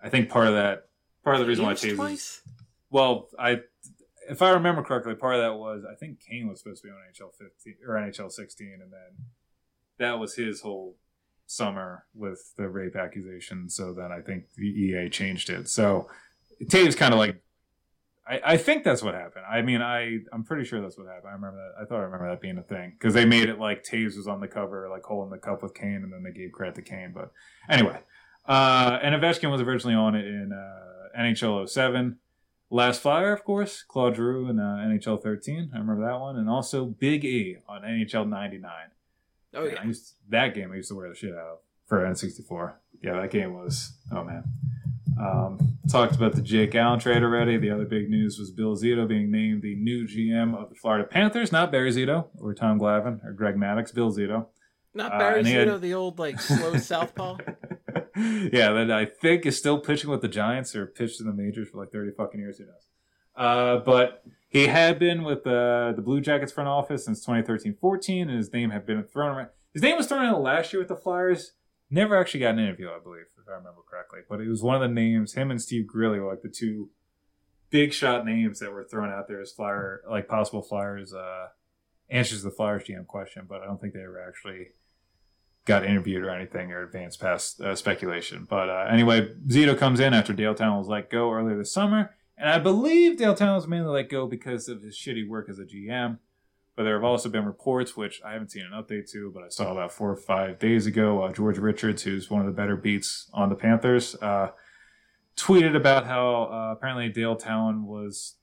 I 0.00 0.08
think 0.08 0.28
part 0.28 0.46
of 0.46 0.54
that, 0.54 0.88
part 1.24 1.36
of 1.36 1.40
the 1.40 1.48
reason 1.48 1.64
why 1.64 1.72
Toews 1.72 1.98
was, 1.98 2.42
well, 2.90 3.30
I 3.36 3.62
if 4.30 4.42
I 4.42 4.50
remember 4.50 4.84
correctly, 4.84 5.16
part 5.16 5.34
of 5.34 5.40
that 5.40 5.58
was 5.58 5.82
I 5.90 5.96
think 5.96 6.20
Kane 6.20 6.48
was 6.48 6.60
supposed 6.60 6.82
to 6.82 6.88
be 6.88 6.92
on 6.92 6.98
NHL 6.98 7.32
15 7.34 7.76
or 7.84 7.94
NHL 7.94 8.30
16, 8.30 8.78
and 8.80 8.92
then 8.92 9.26
that 9.98 10.20
was 10.20 10.36
his 10.36 10.60
whole 10.60 10.96
summer 11.46 12.04
with 12.14 12.52
the 12.56 12.68
rape 12.68 12.96
accusation. 12.96 13.68
So 13.68 13.92
then 13.92 14.10
I 14.12 14.20
think 14.20 14.44
the 14.56 14.66
EA 14.66 15.08
changed 15.08 15.50
it. 15.50 15.68
So 15.68 16.08
Toews 16.62 16.96
kind 16.96 17.12
of 17.12 17.18
like 17.18 17.40
I, 18.26 18.40
I 18.44 18.56
think 18.56 18.84
that's 18.84 19.02
what 19.02 19.14
happened. 19.14 19.44
I 19.50 19.62
mean, 19.62 19.82
I 19.82 20.20
I'm 20.32 20.44
pretty 20.44 20.64
sure 20.64 20.80
that's 20.80 20.96
what 20.96 21.06
happened. 21.06 21.28
I 21.28 21.32
remember 21.32 21.56
that. 21.56 21.82
I 21.82 21.86
thought 21.86 22.00
I 22.00 22.04
remember 22.04 22.28
that 22.30 22.40
being 22.40 22.58
a 22.58 22.62
thing 22.62 22.92
because 22.98 23.14
they 23.14 23.24
made 23.24 23.48
it 23.48 23.58
like 23.58 23.84
Toews 23.84 24.16
was 24.16 24.26
on 24.26 24.40
the 24.40 24.48
cover, 24.48 24.88
like 24.88 25.02
holding 25.02 25.30
the 25.30 25.38
cup 25.38 25.62
with 25.62 25.74
Kane, 25.74 26.02
and 26.02 26.12
then 26.12 26.22
they 26.22 26.32
gave 26.32 26.52
credit 26.52 26.74
to 26.76 26.82
Kane. 26.82 27.12
But 27.14 27.32
anyway, 27.68 28.00
uh, 28.46 28.98
and 29.02 29.14
Ovechkin 29.14 29.50
was 29.50 29.60
originally 29.60 29.94
on 29.94 30.14
it 30.14 30.26
in 30.26 30.52
uh, 30.52 31.18
NHL 31.18 31.68
07. 31.68 32.18
Last 32.70 33.02
Flyer, 33.02 33.32
of 33.32 33.44
course, 33.44 33.84
Claude 33.86 34.16
Giroux 34.16 34.48
in 34.48 34.58
uh, 34.58 34.84
NHL 34.88 35.22
13. 35.22 35.70
I 35.74 35.78
remember 35.78 36.06
that 36.06 36.18
one, 36.18 36.36
and 36.36 36.48
also 36.48 36.86
Big 36.86 37.24
E 37.24 37.58
on 37.68 37.82
NHL 37.82 38.28
99. 38.28 38.70
Oh 39.54 39.64
yeah, 39.64 39.84
used, 39.84 40.14
that 40.28 40.54
game 40.54 40.72
I 40.72 40.76
used 40.76 40.88
to 40.88 40.94
wear 40.94 41.08
the 41.08 41.14
shit 41.14 41.32
out 41.32 41.38
of 41.38 41.58
for 41.86 41.98
N64. 42.04 42.74
Yeah, 43.02 43.20
that 43.20 43.30
game 43.30 43.54
was. 43.54 43.92
Oh 44.12 44.24
man. 44.24 44.44
Um, 45.20 45.78
talked 45.90 46.16
about 46.16 46.34
the 46.34 46.42
Jake 46.42 46.74
Allen 46.74 46.98
trade 46.98 47.22
already. 47.22 47.56
The 47.56 47.70
other 47.70 47.84
big 47.84 48.10
news 48.10 48.38
was 48.38 48.50
Bill 48.50 48.76
Zito 48.76 49.06
being 49.06 49.30
named 49.30 49.62
the 49.62 49.76
new 49.76 50.08
GM 50.08 50.60
of 50.60 50.70
the 50.70 50.74
Florida 50.74 51.04
Panthers, 51.04 51.52
not 51.52 51.70
Barry 51.70 51.92
Zito 51.92 52.26
or 52.40 52.52
Tom 52.52 52.80
Glavine 52.80 53.24
or 53.24 53.32
Greg 53.32 53.54
Maddux. 53.54 53.94
Bill 53.94 54.10
Zito. 54.10 54.46
Not 54.92 55.12
uh, 55.12 55.18
Barry 55.18 55.40
uh, 55.40 55.44
Zito, 55.44 55.72
had... 55.72 55.80
the 55.82 55.94
old 55.94 56.18
like 56.18 56.40
slow 56.40 56.76
southpaw. 56.76 57.38
yeah, 58.16 58.72
that 58.72 58.90
I 58.90 59.04
think 59.04 59.46
is 59.46 59.56
still 59.56 59.78
pitching 59.78 60.10
with 60.10 60.20
the 60.20 60.28
Giants 60.28 60.74
or 60.74 60.86
pitched 60.86 61.20
in 61.20 61.26
the 61.26 61.32
majors 61.32 61.68
for 61.68 61.78
like 61.78 61.92
thirty 61.92 62.10
fucking 62.16 62.40
years. 62.40 62.58
Who 62.58 62.64
knows? 62.64 62.86
Uh, 63.36 63.78
but 63.84 64.24
he 64.54 64.68
had 64.68 65.00
been 65.00 65.24
with 65.24 65.42
the 65.42 65.92
the 65.96 66.00
Blue 66.00 66.20
Jackets 66.20 66.52
front 66.52 66.68
office 66.68 67.04
since 67.04 67.26
2013-14, 67.26 68.22
and 68.22 68.30
his 68.30 68.52
name 68.52 68.70
had 68.70 68.86
been 68.86 69.02
thrown 69.02 69.36
around. 69.36 69.48
His 69.72 69.82
name 69.82 69.96
was 69.96 70.06
thrown 70.06 70.24
out 70.24 70.40
last 70.40 70.72
year 70.72 70.80
with 70.80 70.88
the 70.88 70.96
Flyers. 70.96 71.52
Never 71.90 72.16
actually 72.16 72.40
got 72.40 72.54
an 72.54 72.60
interview, 72.60 72.88
I 72.88 73.00
believe 73.02 73.24
if 73.36 73.48
I 73.48 73.56
remember 73.56 73.80
correctly. 73.88 74.20
But 74.28 74.40
it 74.40 74.48
was 74.48 74.62
one 74.62 74.76
of 74.76 74.80
the 74.80 74.88
names. 74.88 75.34
Him 75.34 75.50
and 75.50 75.60
Steve 75.60 75.86
Grilli 75.92 76.20
were 76.20 76.30
like 76.30 76.42
the 76.42 76.48
two 76.48 76.90
big 77.70 77.92
shot 77.92 78.24
names 78.24 78.60
that 78.60 78.72
were 78.72 78.84
thrown 78.84 79.12
out 79.12 79.26
there 79.26 79.40
as 79.40 79.50
flyer, 79.50 80.02
like 80.08 80.28
possible 80.28 80.62
Flyers 80.62 81.12
uh, 81.12 81.48
answers 82.08 82.38
to 82.38 82.44
the 82.44 82.50
Flyers 82.52 82.84
GM 82.84 83.08
question. 83.08 83.46
But 83.48 83.60
I 83.60 83.66
don't 83.66 83.80
think 83.80 83.92
they 83.92 84.02
ever 84.02 84.24
actually 84.24 84.68
got 85.64 85.84
interviewed 85.84 86.22
or 86.22 86.30
anything 86.30 86.70
or 86.70 86.84
advanced 86.84 87.20
past 87.20 87.60
uh, 87.60 87.74
speculation. 87.74 88.46
But 88.48 88.70
uh, 88.70 88.86
anyway, 88.88 89.34
Zito 89.48 89.76
comes 89.76 89.98
in 89.98 90.14
after 90.14 90.32
Dale 90.32 90.54
Tallon 90.54 90.78
was 90.78 90.88
let 90.88 91.10
go 91.10 91.32
earlier 91.32 91.58
this 91.58 91.72
summer. 91.72 92.14
And 92.36 92.50
I 92.50 92.58
believe 92.58 93.16
Dale 93.16 93.34
Tallon 93.34 93.54
was 93.54 93.68
mainly 93.68 93.90
let 93.90 94.08
go 94.08 94.26
because 94.26 94.68
of 94.68 94.82
his 94.82 94.96
shitty 94.96 95.28
work 95.28 95.48
as 95.48 95.58
a 95.58 95.64
GM. 95.64 96.18
But 96.76 96.82
there 96.82 96.94
have 96.94 97.04
also 97.04 97.28
been 97.28 97.44
reports, 97.44 97.96
which 97.96 98.20
I 98.24 98.32
haven't 98.32 98.50
seen 98.50 98.64
an 98.64 98.72
update 98.72 99.08
to, 99.12 99.30
but 99.32 99.44
I 99.44 99.48
saw 99.48 99.70
about 99.70 99.92
four 99.92 100.10
or 100.10 100.16
five 100.16 100.58
days 100.58 100.86
ago. 100.86 101.22
Uh, 101.22 101.32
George 101.32 101.58
Richards, 101.58 102.02
who's 102.02 102.28
one 102.28 102.40
of 102.40 102.46
the 102.46 102.52
better 102.52 102.76
beats 102.76 103.30
on 103.32 103.48
the 103.48 103.54
Panthers, 103.54 104.16
uh, 104.16 104.50
tweeted 105.36 105.76
about 105.76 106.06
how 106.06 106.44
uh, 106.44 106.72
apparently 106.72 107.08
Dale 107.08 107.36
Tallon 107.36 107.86
was 107.86 108.34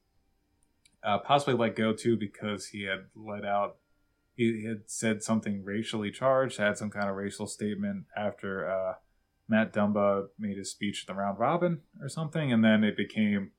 uh, 1.04 1.18
possibly 1.20 1.56
let 1.56 1.76
go 1.76 1.92
too 1.92 2.16
because 2.16 2.68
he 2.68 2.84
had 2.84 3.06
let 3.16 3.44
out, 3.44 3.76
he 4.36 4.66
had 4.66 4.84
said 4.86 5.24
something 5.24 5.66
racially 5.66 6.10
charged, 6.10 6.58
had 6.58 6.78
some 6.78 6.90
kind 6.90 7.10
of 7.10 7.18
racial 7.18 7.48
statement 7.48 8.06
after 8.16 8.70
uh, 8.70 8.94
Matt 9.50 9.74
Dumba 9.74 10.28
made 10.40 10.58
his 10.58 10.72
speech 10.72 11.04
at 11.04 11.14
the 11.14 11.20
round 11.20 11.38
robin 11.38 11.82
or 12.02 12.08
something, 12.08 12.54
and 12.54 12.64
then 12.64 12.86
it 12.86 12.96
became 12.96 13.52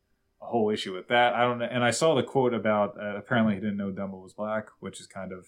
a 0.43 0.47
whole 0.47 0.71
issue 0.71 0.95
with 0.95 1.09
that. 1.09 1.35
I 1.35 1.43
don't 1.43 1.59
know. 1.59 1.69
And 1.71 1.85
I 1.85 1.91
saw 1.91 2.15
the 2.15 2.23
quote 2.23 2.55
about 2.55 2.97
uh, 3.01 3.17
apparently 3.17 3.55
he 3.55 3.61
didn't 3.61 3.77
know 3.77 3.91
Dumba 3.91 4.21
was 4.21 4.33
black, 4.33 4.69
which 4.81 5.01
is 5.01 5.07
kind 5.07 5.33
of. 5.33 5.47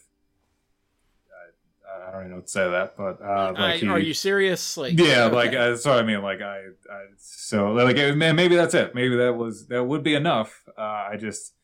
I, 1.87 2.09
I 2.09 2.11
don't 2.11 2.21
even 2.21 2.31
know 2.31 2.37
what 2.37 2.47
to 2.47 2.53
say 2.53 2.71
that, 2.71 2.97
but 2.97 3.21
uh, 3.23 3.53
like 3.53 3.59
I, 3.59 3.77
he, 3.77 3.89
are 3.89 3.99
you 3.99 4.15
serious? 4.15 4.77
Like 4.77 4.99
yeah, 4.99 5.25
okay. 5.25 5.35
like 5.35 5.55
uh, 5.55 5.71
that's 5.71 5.85
what 5.85 5.99
I 5.99 6.03
mean. 6.03 6.23
Like 6.23 6.41
I, 6.41 6.59
I 6.91 7.05
so 7.19 7.73
like 7.73 7.97
maybe 8.17 8.57
that's 8.57 8.75
it. 8.75 8.95
Maybe 8.95 9.17
that 9.17 9.37
was 9.37 9.67
that 9.67 9.85
would 9.85 10.03
be 10.03 10.15
enough. 10.15 10.65
Uh, 10.79 10.81
I 11.13 11.17
just 11.19 11.55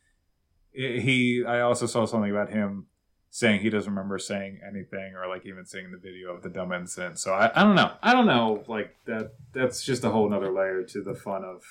he. 0.73 1.43
I 1.47 1.61
also 1.61 1.85
saw 1.85 2.05
something 2.05 2.31
about 2.31 2.49
him 2.49 2.87
saying 3.33 3.61
he 3.61 3.69
doesn't 3.69 3.89
remember 3.89 4.19
saying 4.19 4.59
anything 4.67 5.15
or 5.15 5.27
like 5.27 5.45
even 5.45 5.65
seeing 5.65 5.89
the 5.91 5.97
video 5.97 6.33
of 6.33 6.43
the 6.43 6.49
dumb 6.49 6.73
incident. 6.73 7.17
So 7.17 7.33
I, 7.33 7.49
I 7.55 7.63
don't 7.63 7.75
know. 7.75 7.93
I 8.03 8.13
don't 8.13 8.27
know. 8.27 8.63
Like 8.67 8.95
that. 9.05 9.33
That's 9.53 9.83
just 9.83 10.03
a 10.03 10.09
whole 10.09 10.29
nother 10.29 10.51
layer 10.51 10.83
to 10.83 11.01
the 11.01 11.15
fun 11.15 11.43
of 11.43 11.63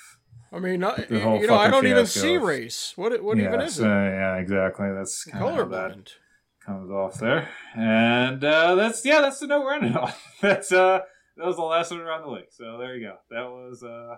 I 0.53 0.59
mean, 0.59 0.81
not, 0.81 1.09
you 1.09 1.47
know, 1.47 1.55
I 1.55 1.69
don't 1.69 1.87
even 1.87 2.05
see 2.05 2.37
race. 2.37 2.93
What 2.95 3.21
what 3.23 3.37
even 3.37 3.61
is 3.61 3.79
it? 3.79 3.83
Yeah, 3.83 4.35
exactly. 4.35 4.91
That's 4.91 5.23
kind 5.25 5.59
of 5.59 5.69
that 5.69 6.11
comes 6.65 6.91
off 6.91 7.19
there, 7.19 7.49
and 7.75 8.43
uh, 8.43 8.75
that's 8.75 9.05
yeah, 9.05 9.21
that's 9.21 9.39
the 9.39 9.47
note 9.47 9.63
we're 9.63 9.75
ending 9.75 9.95
on. 9.95 10.11
that's 10.41 10.71
uh, 10.73 11.01
that 11.37 11.45
was 11.45 11.55
the 11.55 11.61
last 11.61 11.91
one 11.91 12.01
around 12.01 12.23
the 12.23 12.31
league. 12.31 12.51
So 12.51 12.77
there 12.77 12.95
you 12.95 13.07
go. 13.07 13.15
That 13.29 13.49
was 13.49 13.81
uh, 13.81 14.17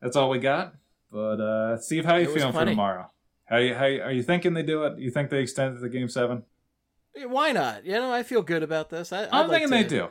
that's 0.00 0.16
all 0.16 0.30
we 0.30 0.38
got. 0.38 0.74
But 1.12 1.40
uh, 1.40 1.78
Steve, 1.78 2.04
how 2.06 2.14
are 2.14 2.20
you 2.20 2.32
feeling 2.34 2.52
for 2.52 2.64
tomorrow? 2.64 3.10
How 3.44 3.58
you 3.58 3.74
how 3.74 3.84
you, 3.86 4.02
are 4.02 4.12
you 4.12 4.22
thinking 4.22 4.54
they 4.54 4.62
do 4.62 4.84
it? 4.84 4.98
You 4.98 5.10
think 5.10 5.30
they 5.30 5.40
extended 5.40 5.80
the 5.80 5.88
game 5.88 6.08
seven? 6.08 6.44
Why 7.26 7.52
not? 7.52 7.84
You 7.84 7.92
know, 7.92 8.12
I 8.12 8.22
feel 8.22 8.42
good 8.42 8.62
about 8.62 8.90
this. 8.90 9.12
I, 9.12 9.28
am 9.30 9.50
thinking 9.50 9.68
to, 9.68 9.74
they 9.74 9.84
do. 9.84 10.08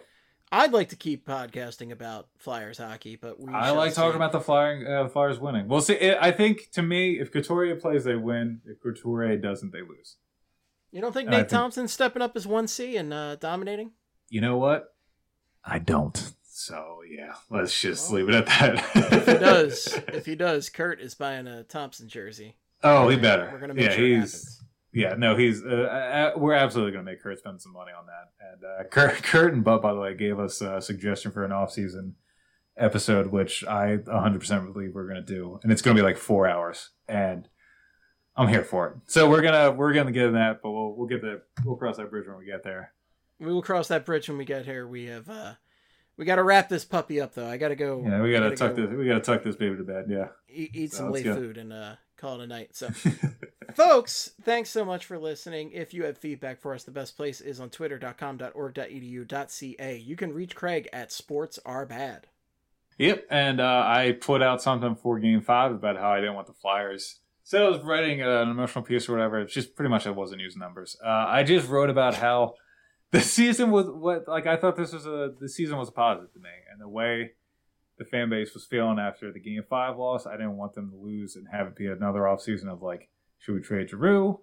I'd 0.52 0.72
like 0.72 0.90
to 0.90 0.96
keep 0.96 1.28
podcasting 1.28 1.92
about 1.92 2.30
Flyers 2.38 2.78
hockey, 2.78 3.18
but 3.18 3.40
we 3.40 3.52
I 3.52 3.72
like 3.72 3.92
see. 3.92 3.98
talking 3.98 4.16
about 4.16 4.32
the 4.32 4.40
Flyers, 4.40 4.88
uh, 4.88 5.10
Flyers 5.10 5.40
winning. 5.40 5.68
We'll 5.68 5.82
see. 5.82 5.96
It, 5.96 6.18
I 6.22 6.32
think 6.32 6.72
to 6.72 6.82
me, 6.82 7.20
if 7.20 7.32
Couturier 7.32 7.76
plays, 7.76 8.06
they 8.06 8.16
win. 8.16 8.62
If 8.66 8.82
Couturier 8.82 9.38
doesn't, 9.38 9.72
they 9.72 9.82
lose. 9.82 10.16
You 10.92 11.02
don't 11.02 11.12
think 11.12 11.28
and 11.28 11.38
Nate 11.38 11.50
Thompson's 11.50 11.92
stepping 11.92 12.22
up 12.22 12.36
as 12.36 12.48
one 12.48 12.68
C 12.68 12.96
and 12.96 13.14
uh, 13.14 13.36
dominating? 13.36 13.92
You 14.30 14.40
know 14.40 14.58
what? 14.58 14.94
I 15.66 15.80
don't. 15.80 16.32
So 16.44 17.02
yeah, 17.10 17.34
let's 17.50 17.80
just 17.80 18.10
well, 18.10 18.22
leave 18.22 18.30
it 18.30 18.36
at 18.36 18.46
that. 18.48 18.96
if 19.14 19.26
he 19.26 19.34
does, 19.34 20.00
if 20.08 20.26
he 20.26 20.36
does, 20.36 20.70
Kurt 20.70 21.02
is 21.02 21.14
buying 21.14 21.46
a 21.46 21.64
Thompson 21.64 22.08
jersey. 22.08 22.56
Oh, 22.84 23.10
he 23.10 23.18
better. 23.18 23.50
We're 23.52 23.60
gonna 23.60 23.74
make 23.74 23.86
yeah, 23.86 23.96
sure 23.96 24.06
he's 24.06 24.64
yeah, 24.98 25.14
no, 25.18 25.36
he's. 25.36 25.64
Uh, 25.64 26.32
uh, 26.36 26.40
we're 26.40 26.54
absolutely 26.54 26.92
going 26.92 27.06
to 27.06 27.12
make 27.12 27.22
Kurt 27.22 27.38
spend 27.38 27.62
some 27.62 27.74
money 27.74 27.92
on 27.98 28.06
that. 28.08 28.52
And 28.52 28.64
uh, 28.64 28.84
Kurt, 28.90 29.24
Kurt 29.24 29.54
and 29.54 29.64
Butt, 29.64 29.82
by 29.82 29.94
the 29.94 30.00
way, 30.00 30.16
gave 30.16 30.40
us 30.40 30.60
a 30.62 30.82
suggestion 30.82 31.32
for 31.32 31.46
an 31.46 31.52
off-season 31.52 32.16
episode, 32.78 33.28
which 33.28 33.64
I 33.64 33.98
100% 33.98 34.74
believe 34.74 34.96
we're 34.96 35.08
going 35.08 35.24
to 35.24 35.34
do, 35.34 35.60
and 35.62 35.72
it's 35.72 35.82
going 35.82 35.96
to 35.96 36.02
be 36.02 36.06
like 36.06 36.18
four 36.18 36.48
hours, 36.48 36.90
and 37.08 37.48
I'm 38.36 38.48
here 38.48 38.64
for 38.64 38.88
it. 38.88 38.94
So 39.08 39.30
we're 39.30 39.42
gonna 39.42 39.72
we're 39.72 39.94
gonna 39.94 40.12
get 40.12 40.26
in 40.26 40.34
that, 40.34 40.62
but 40.62 40.72
we'll 40.72 40.96
we'll 40.96 41.08
get 41.08 41.22
that 41.22 41.42
we'll 41.66 41.76
cross 41.76 41.98
that 41.98 42.12
bridge 42.12 42.28
when 42.28 42.38
we 42.38 42.46
get 42.46 42.64
there. 42.64 42.94
We 43.40 43.48
will 43.48 43.64
cross 43.64 43.88
that 43.88 44.06
bridge 44.06 44.30
when 44.30 44.38
we 44.38 44.46
get 44.46 44.66
here. 44.66 44.88
We 44.88 45.06
have 45.06 45.28
uh 45.28 45.54
we 46.18 46.26
got 46.26 46.36
to 46.36 46.44
wrap 46.44 46.70
this 46.70 46.84
puppy 46.84 47.22
up 47.22 47.34
though. 47.34 47.48
I 47.48 47.58
got 47.58 47.70
to 47.70 47.76
go. 47.76 48.04
Yeah, 48.06 48.22
we 48.22 48.32
got 48.32 48.42
to 48.42 48.56
tuck 48.56 48.76
go, 48.76 48.86
this. 48.86 48.96
We 48.96 49.06
got 49.06 49.16
to 49.16 49.22
tuck 49.22 49.44
this 49.44 49.56
baby 49.56 49.78
to 49.78 49.84
bed. 49.84 50.06
Yeah. 50.10 50.28
Eat, 50.50 50.72
eat 50.74 50.92
so 50.92 50.98
some 50.98 51.12
late 51.12 51.26
food 51.26 51.58
and 51.58 51.72
uh 51.72 51.96
call 52.18 52.42
it 52.42 52.44
a 52.44 52.48
night. 52.48 52.76
So, 52.76 52.90
folks, 53.76 54.32
thanks 54.42 54.72
so 54.72 54.84
much 54.84 55.06
for 55.06 55.20
listening. 55.20 55.72
If 55.72 55.94
you 55.94 56.04
have 56.06 56.18
feedback 56.18 56.60
for 56.60 56.74
us, 56.74 56.84
the 56.84 56.90
best 56.92 57.16
place 57.16 57.40
is 57.42 57.60
on 57.60 57.70
twitter.com.org.edu.ca. 57.70 59.98
You 59.98 60.16
can 60.16 60.34
reach 60.34 60.56
Craig 60.56 60.90
at 60.92 61.12
Sports 61.12 61.60
Are 61.66 61.86
Bad. 61.86 62.26
Yep, 62.98 63.28
and 63.30 63.62
uh, 63.62 63.84
I 63.86 64.18
put 64.20 64.42
out 64.42 64.64
something 64.64 64.96
for 64.96 65.20
Game 65.20 65.42
Five 65.42 65.72
about 65.72 65.98
how 65.98 66.12
I 66.12 66.20
didn't 66.20 66.34
want 66.34 66.48
the 66.48 66.54
Flyers. 66.54 67.20
So 67.44 67.64
I 67.66 67.70
was 67.70 67.84
writing 67.84 68.22
an 68.22 68.50
emotional 68.50 68.84
piece 68.84 69.08
or 69.08 69.12
whatever. 69.14 69.40
It's 69.40 69.54
just 69.54 69.76
pretty 69.76 69.90
much 69.90 70.08
I 70.08 70.10
wasn't 70.10 70.42
using 70.42 70.60
numbers. 70.60 70.98
Uh, 71.02 71.26
I 71.28 71.44
just 71.44 71.70
wrote 71.70 71.92
about 71.92 72.16
how 72.16 72.56
the 73.12 73.22
season 73.22 73.72
was 73.72 73.88
what 73.88 74.28
like 74.28 74.48
I 74.48 74.58
thought 74.58 74.76
this 74.76 74.94
was 74.94 75.06
a 75.06 75.34
the 75.40 75.50
season 75.50 75.78
was 75.78 75.90
positive 75.90 76.34
to 76.34 76.40
me, 76.40 76.50
and 76.72 76.82
the 76.82 76.90
way 76.90 77.32
the 77.98 78.06
fan 78.06 78.30
base 78.30 78.54
was 78.54 78.66
feeling 78.66 79.00
after 79.00 79.32
the 79.32 79.40
game 79.40 79.64
five 79.70 79.98
loss. 79.98 80.26
I 80.26 80.34
didn't 80.34 80.58
want 80.58 80.74
them 80.74 80.92
to 80.92 80.98
lose 80.98 81.36
and 81.36 81.48
have 81.52 81.68
it 81.68 81.76
be 81.76 81.88
another 81.88 82.22
offseason 82.22 82.68
of 82.68 82.82
like, 82.82 83.10
should 83.40 83.56
we 83.56 83.62
trade 83.62 83.90
Giroux? 83.90 84.42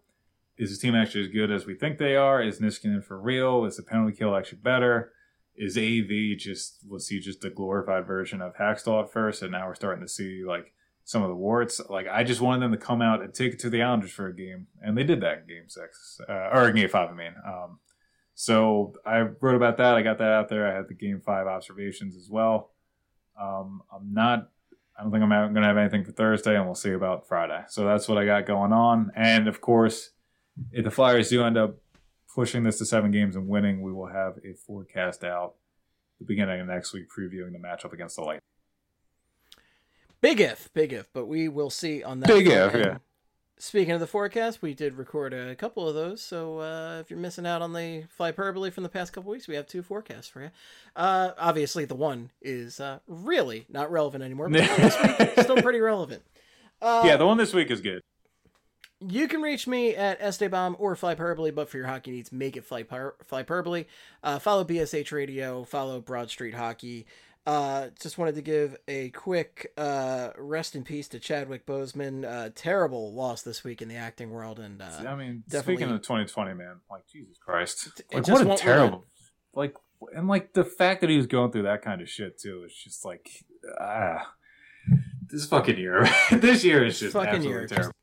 Is 0.56 0.76
the 0.76 0.80
team 0.80 0.94
actually 0.94 1.22
as 1.22 1.28
good 1.28 1.50
as 1.50 1.66
we 1.66 1.74
think 1.74 1.98
they 1.98 2.16
are? 2.16 2.42
Is 2.42 2.60
Niskanen 2.60 3.04
for 3.04 3.20
real? 3.20 3.64
Is 3.64 3.76
the 3.76 3.82
penalty 3.82 4.16
kill 4.16 4.36
actually 4.36 4.58
better? 4.58 5.12
Is 5.56 5.76
AV 5.76 6.38
just 6.38 6.78
was 6.88 7.08
he 7.08 7.20
just 7.20 7.44
a 7.44 7.50
glorified 7.50 8.06
version 8.06 8.40
of 8.40 8.56
Hakstol 8.56 9.04
at 9.04 9.12
first, 9.12 9.42
and 9.42 9.52
now 9.52 9.68
we're 9.68 9.74
starting 9.74 10.02
to 10.02 10.08
see 10.08 10.42
like 10.44 10.72
some 11.04 11.22
of 11.22 11.28
the 11.28 11.34
warts. 11.34 11.80
Like 11.88 12.06
I 12.10 12.24
just 12.24 12.40
wanted 12.40 12.62
them 12.62 12.72
to 12.72 12.78
come 12.78 13.02
out 13.02 13.22
and 13.22 13.32
take 13.32 13.54
it 13.54 13.58
to 13.60 13.70
the 13.70 13.82
Islanders 13.82 14.10
for 14.10 14.26
a 14.26 14.34
game, 14.34 14.66
and 14.80 14.96
they 14.96 15.04
did 15.04 15.20
that 15.20 15.42
in 15.42 15.46
Game 15.46 15.68
Six 15.68 16.20
uh, 16.28 16.50
or 16.52 16.72
Game 16.72 16.88
Five. 16.88 17.10
I 17.10 17.14
mean, 17.14 17.34
um, 17.46 17.78
So 18.35 18.94
I 19.06 19.20
wrote 19.40 19.55
about 19.55 19.77
that. 19.78 19.94
I 19.94 20.02
got 20.02 20.19
that 20.19 20.31
out 20.31 20.48
there. 20.48 20.66
I 20.66 20.74
had 20.74 20.89
the 20.89 20.94
game 20.94 21.20
five 21.24 21.47
observations 21.47 22.16
as 22.16 22.28
well. 22.28 22.70
Um, 23.40 23.82
I'm 23.94 24.12
not. 24.12 24.51
I 24.98 25.02
don't 25.02 25.11
think 25.11 25.24
I'm 25.24 25.28
going 25.28 25.55
to 25.55 25.62
have 25.62 25.77
anything 25.77 26.05
for 26.05 26.12
Thursday, 26.12 26.56
and 26.56 26.66
we'll 26.66 26.74
see 26.74 26.93
about 26.93 27.27
Friday. 27.27 27.65
So 27.69 27.85
that's 27.85 28.09
what 28.09 28.19
I 28.19 28.24
got 28.24 28.47
going 28.47 28.73
on. 28.73 29.11
And 29.16 29.48
of 29.48 29.61
course, 29.61 30.11
if 30.70 30.85
the 30.85 30.90
Flyers 30.90 31.31
do 31.31 31.44
end 31.44 31.56
up 31.56 31.77
pushing 32.32 32.62
this 32.62 32.78
to 32.78 32.86
seven 32.86 33.11
games 33.11 33.35
and 33.35 33.48
winning, 33.48 33.82
we 33.82 33.93
will 33.93 34.06
have 34.06 34.39
a 34.44 34.55
forecast 34.55 35.24
out 35.24 35.55
the 36.19 36.24
beginning 36.24 36.61
of 36.61 36.66
next 36.69 36.93
week, 36.93 37.06
previewing 37.09 37.52
the 37.52 37.59
matchup 37.59 37.93
against 37.93 38.16
the 38.16 38.23
Lightning. 38.23 38.40
Big 40.20 40.40
if, 40.40 40.73
big 40.73 40.93
if, 40.93 41.12
but 41.12 41.27
we 41.27 41.48
will 41.48 41.70
see 41.70 42.02
on 42.02 42.20
that. 42.20 42.28
Big 42.28 42.47
if, 42.47 42.74
And 42.74 42.85
yeah. 42.85 42.98
Speaking 43.56 43.94
of 43.94 44.01
the 44.01 44.06
forecast, 44.09 44.62
we 44.62 44.74
did 44.74 44.97
record 44.98 45.32
a 45.32 45.55
couple 45.55 45.89
of 45.89 45.94
those. 45.94 46.20
So 46.20 46.59
uh, 46.59 46.98
if 47.01 47.09
you're 47.09 47.18
missing 47.20 47.47
out 47.47 47.62
on 47.62 47.72
the 47.72 48.05
Flyperbole 48.18 48.72
from 48.72 48.82
the 48.82 48.89
past 48.89 49.12
couple 49.12 49.31
weeks, 49.31 49.47
we 49.47 49.55
have 49.55 49.66
two 49.66 49.82
forecasts 49.82 50.26
for 50.26 50.43
you. 50.43 50.51
Uh, 50.97 51.31
obviously, 51.39 51.85
the 51.85 51.94
one 51.94 52.31
is 52.43 52.81
uh, 52.81 52.98
really 53.06 53.64
not 53.68 53.93
relevant 53.93 54.24
anymore, 54.24 54.48
but 54.48 54.59
this 54.76 54.97
week 55.01 55.40
still 55.40 55.56
pretty 55.62 55.81
relevant. 55.81 56.22
Uh, 56.82 57.05
yeah, 57.06 57.16
the 57.16 57.26
one 57.26 57.36
this 57.36 57.55
week 57.55 57.70
is 57.70 57.81
good. 57.81 58.01
You 59.01 59.28
can 59.28 59.40
reach 59.40 59.66
me 59.66 59.94
at 59.94 60.20
Esteban 60.20 60.76
or 60.78 60.97
Flyperbole, 60.97 61.55
but 61.55 61.68
for 61.68 61.76
your 61.76 61.86
hockey 61.86 62.10
needs, 62.10 62.32
make 62.32 62.56
it 62.56 62.68
Flyper- 62.68 63.12
Flyperbole. 63.31 63.86
Uh, 64.22 64.39
follow 64.39 64.64
BSH 64.64 65.12
Radio, 65.12 65.62
follow 65.64 66.01
Broad 66.01 66.28
Street 66.31 66.55
Hockey. 66.55 67.06
Uh, 67.46 67.88
just 68.00 68.16
wanted 68.16 68.34
to 68.34 68.40
give 68.40 68.74
a 68.88 69.10
quick 69.10 69.70
uh, 69.76 70.30
rest 70.38 70.74
in 70.74 70.82
peace 70.82 71.08
to 71.08 71.20
Chadwick 71.20 71.66
Boseman. 71.66 72.24
Uh, 72.24 72.48
terrible 72.54 73.12
loss 73.12 73.42
this 73.42 73.62
week 73.62 73.82
in 73.82 73.88
the 73.88 73.96
acting 73.96 74.30
world, 74.30 74.58
and 74.58 74.80
uh, 74.80 75.06
I 75.06 75.14
mean, 75.14 75.42
speaking 75.48 75.90
of 75.90 76.00
2020, 76.00 76.54
man, 76.54 76.76
like 76.90 77.06
Jesus 77.06 77.36
Christ, 77.36 78.02
like 78.12 78.26
what 78.28 78.46
a 78.46 78.56
terrible, 78.56 79.04
like, 79.52 79.76
and 80.14 80.26
like 80.26 80.54
the 80.54 80.64
fact 80.64 81.02
that 81.02 81.10
he 81.10 81.18
was 81.18 81.26
going 81.26 81.52
through 81.52 81.64
that 81.64 81.82
kind 81.82 82.00
of 82.00 82.08
shit 82.08 82.40
too 82.40 82.64
is 82.64 82.74
just 82.74 83.04
like, 83.04 83.28
ah, 83.78 84.32
this 85.28 85.44
fucking 85.44 85.76
year, 85.76 86.08
this 86.30 86.64
year 86.64 86.82
is 86.86 86.98
just 86.98 87.12
fucking 87.12 87.28
absolutely 87.28 87.50
year, 87.50 87.66
just 87.66 87.74
terrible. 87.74 87.94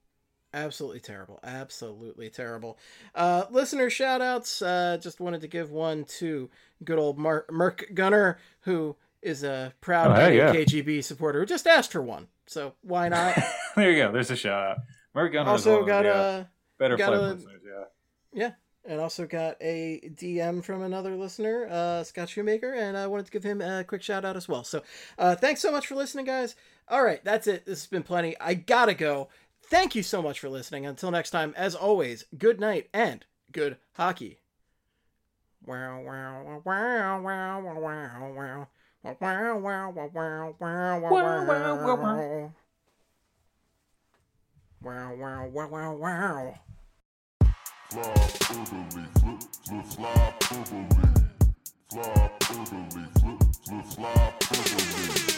absolutely 0.54 1.00
terrible, 1.00 1.40
absolutely 1.44 2.30
terrible. 2.30 2.78
Uh, 3.16 3.46
listener 3.50 3.90
shout 3.90 4.22
outs. 4.22 4.62
Uh, 4.62 5.00
just 5.02 5.20
wanted 5.20 5.42
to 5.42 5.48
give 5.48 5.72
one 5.72 6.04
to 6.04 6.48
good 6.84 7.00
old 7.00 7.18
Mark 7.18 7.52
Merc 7.52 7.86
Gunner, 7.96 8.38
who 8.60 8.96
is 9.22 9.44
a 9.44 9.74
proud 9.82 10.12
Oh, 10.12 10.16
hey, 10.16 10.38
yeah. 10.38 10.54
KGB 10.54 11.04
supporter 11.04 11.40
who 11.40 11.46
just 11.46 11.68
asked 11.68 11.92
for 11.92 12.02
one. 12.02 12.28
So 12.48 12.74
why 12.82 13.08
not? 13.16 13.36
there 13.76 13.92
you 13.92 13.98
go. 14.04 14.12
There's 14.12 14.32
a 14.32 14.36
shout 14.36 14.72
out. 14.72 14.78
Mark 15.14 15.34
Gunner 15.34 15.50
also 15.50 15.86
got 15.86 16.04
the, 16.04 16.14
a 16.14 16.50
better 16.80 16.98
got 16.98 17.14
a- 17.14 17.20
listeners. 17.20 17.62
Yeah. 17.66 17.84
yeah, 18.34 18.52
and 18.86 19.00
also 19.02 19.26
got 19.26 19.58
a 19.62 20.00
DM 20.16 20.64
from 20.64 20.82
another 20.84 21.16
listener, 21.16 21.68
uh, 21.70 22.04
Scott 22.04 22.30
Shoemaker, 22.30 22.74
and 22.74 22.98
I 22.98 23.08
wanted 23.08 23.26
to 23.26 23.32
give 23.32 23.44
him 23.44 23.62
a 23.62 23.84
quick 23.84 24.02
shout 24.02 24.24
out 24.26 24.38
as 24.38 24.48
well. 24.48 24.64
So 24.64 24.82
uh, 25.18 25.36
thanks 25.36 25.62
so 25.62 25.72
much 25.72 25.88
for 25.88 25.96
listening, 25.96 26.26
guys. 26.26 26.56
All 26.88 27.04
right, 27.04 27.24
that's 27.26 27.48
it. 27.48 27.66
This 27.66 27.80
has 27.82 27.88
been 27.88 28.04
plenty. 28.04 28.36
I 28.40 28.54
gotta 28.54 28.94
go. 28.94 29.28
Thank 29.66 29.96
you 29.96 30.04
so 30.04 30.22
much 30.22 30.40
for 30.40 30.50
listening. 30.50 30.86
Until 30.86 31.12
next 31.12 31.30
time, 31.32 31.54
as 31.56 31.76
always, 31.76 32.26
good 32.38 32.60
night 32.60 32.90
and 32.94 33.26
good 33.52 33.78
hockey. 33.94 34.40
Wow, 35.66 36.02
wow, 36.04 36.62
wow, 36.66 37.22
wow, 37.22 37.22
wow, 37.22 37.62
wow, 37.82 38.34
wow. 38.36 38.68
Wow, 44.82 45.16
wow, 45.16 45.48
wow, 45.48 45.68
wow, 45.68 45.96
wow. 45.96 46.54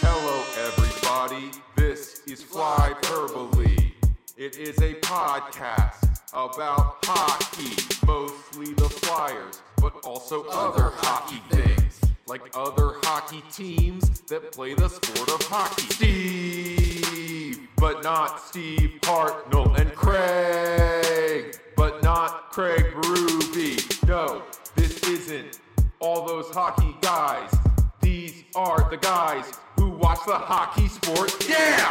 Hello, 0.01 0.43
everybody. 0.57 1.51
This 1.77 2.21
is 2.27 2.43
Fly 2.43 2.93
Flyperbole. 3.01 3.93
It 4.37 4.57
is 4.57 4.77
a 4.79 4.93
podcast 4.95 6.19
about 6.33 6.97
hockey, 7.05 7.75
mostly 8.05 8.73
the 8.73 8.89
Flyers, 8.89 9.61
but 9.81 9.93
also 10.05 10.43
other 10.49 10.91
hockey 10.97 11.41
things, 11.49 12.01
like 12.27 12.41
other 12.53 12.93
hockey 13.03 13.43
teams 13.51 14.21
that 14.21 14.51
play 14.51 14.73
the 14.73 14.87
sport 14.87 15.29
of 15.29 15.41
hockey. 15.47 15.81
Steve, 15.93 17.67
but 17.77 18.03
not 18.03 18.39
Steve 18.39 18.99
Hartnell, 19.01 19.77
and 19.77 19.93
Craig, 19.93 21.59
but 21.75 22.01
not 22.01 22.51
Craig 22.51 22.93
Ruby. 23.05 23.77
No, 24.07 24.43
this 24.75 25.03
isn't 25.03 25.59
all 25.99 26.25
those 26.25 26.49
hockey 26.49 26.95
guys. 27.01 27.53
These 28.01 28.43
are 28.55 28.89
the 28.89 28.97
guys 28.97 29.51
who 29.77 29.89
watch 29.89 30.19
the 30.25 30.35
hockey 30.35 30.87
sport. 30.87 31.47
Yeah! 31.47 31.89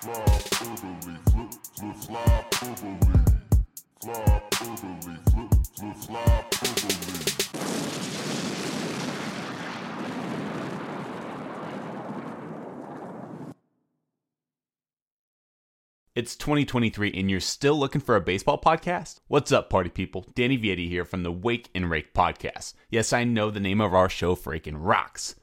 Flip, 0.00 0.24
flip, 0.38 1.94
flop 2.02 2.54
orderly. 2.62 3.32
It's 16.14 16.36
2023 16.36 17.12
and 17.14 17.30
you're 17.30 17.40
still 17.40 17.74
looking 17.78 18.02
for 18.02 18.16
a 18.16 18.20
baseball 18.20 18.60
podcast? 18.60 19.20
What's 19.28 19.50
up, 19.50 19.70
party 19.70 19.88
people? 19.88 20.26
Danny 20.34 20.58
Vietti 20.58 20.86
here 20.86 21.06
from 21.06 21.22
the 21.22 21.32
Wake 21.32 21.70
and 21.74 21.88
Rake 21.88 22.12
podcast. 22.12 22.74
Yes, 22.90 23.14
I 23.14 23.24
know 23.24 23.50
the 23.50 23.60
name 23.60 23.80
of 23.80 23.94
our 23.94 24.10
show 24.10 24.36
freaking 24.36 24.76
rocks. 24.76 25.36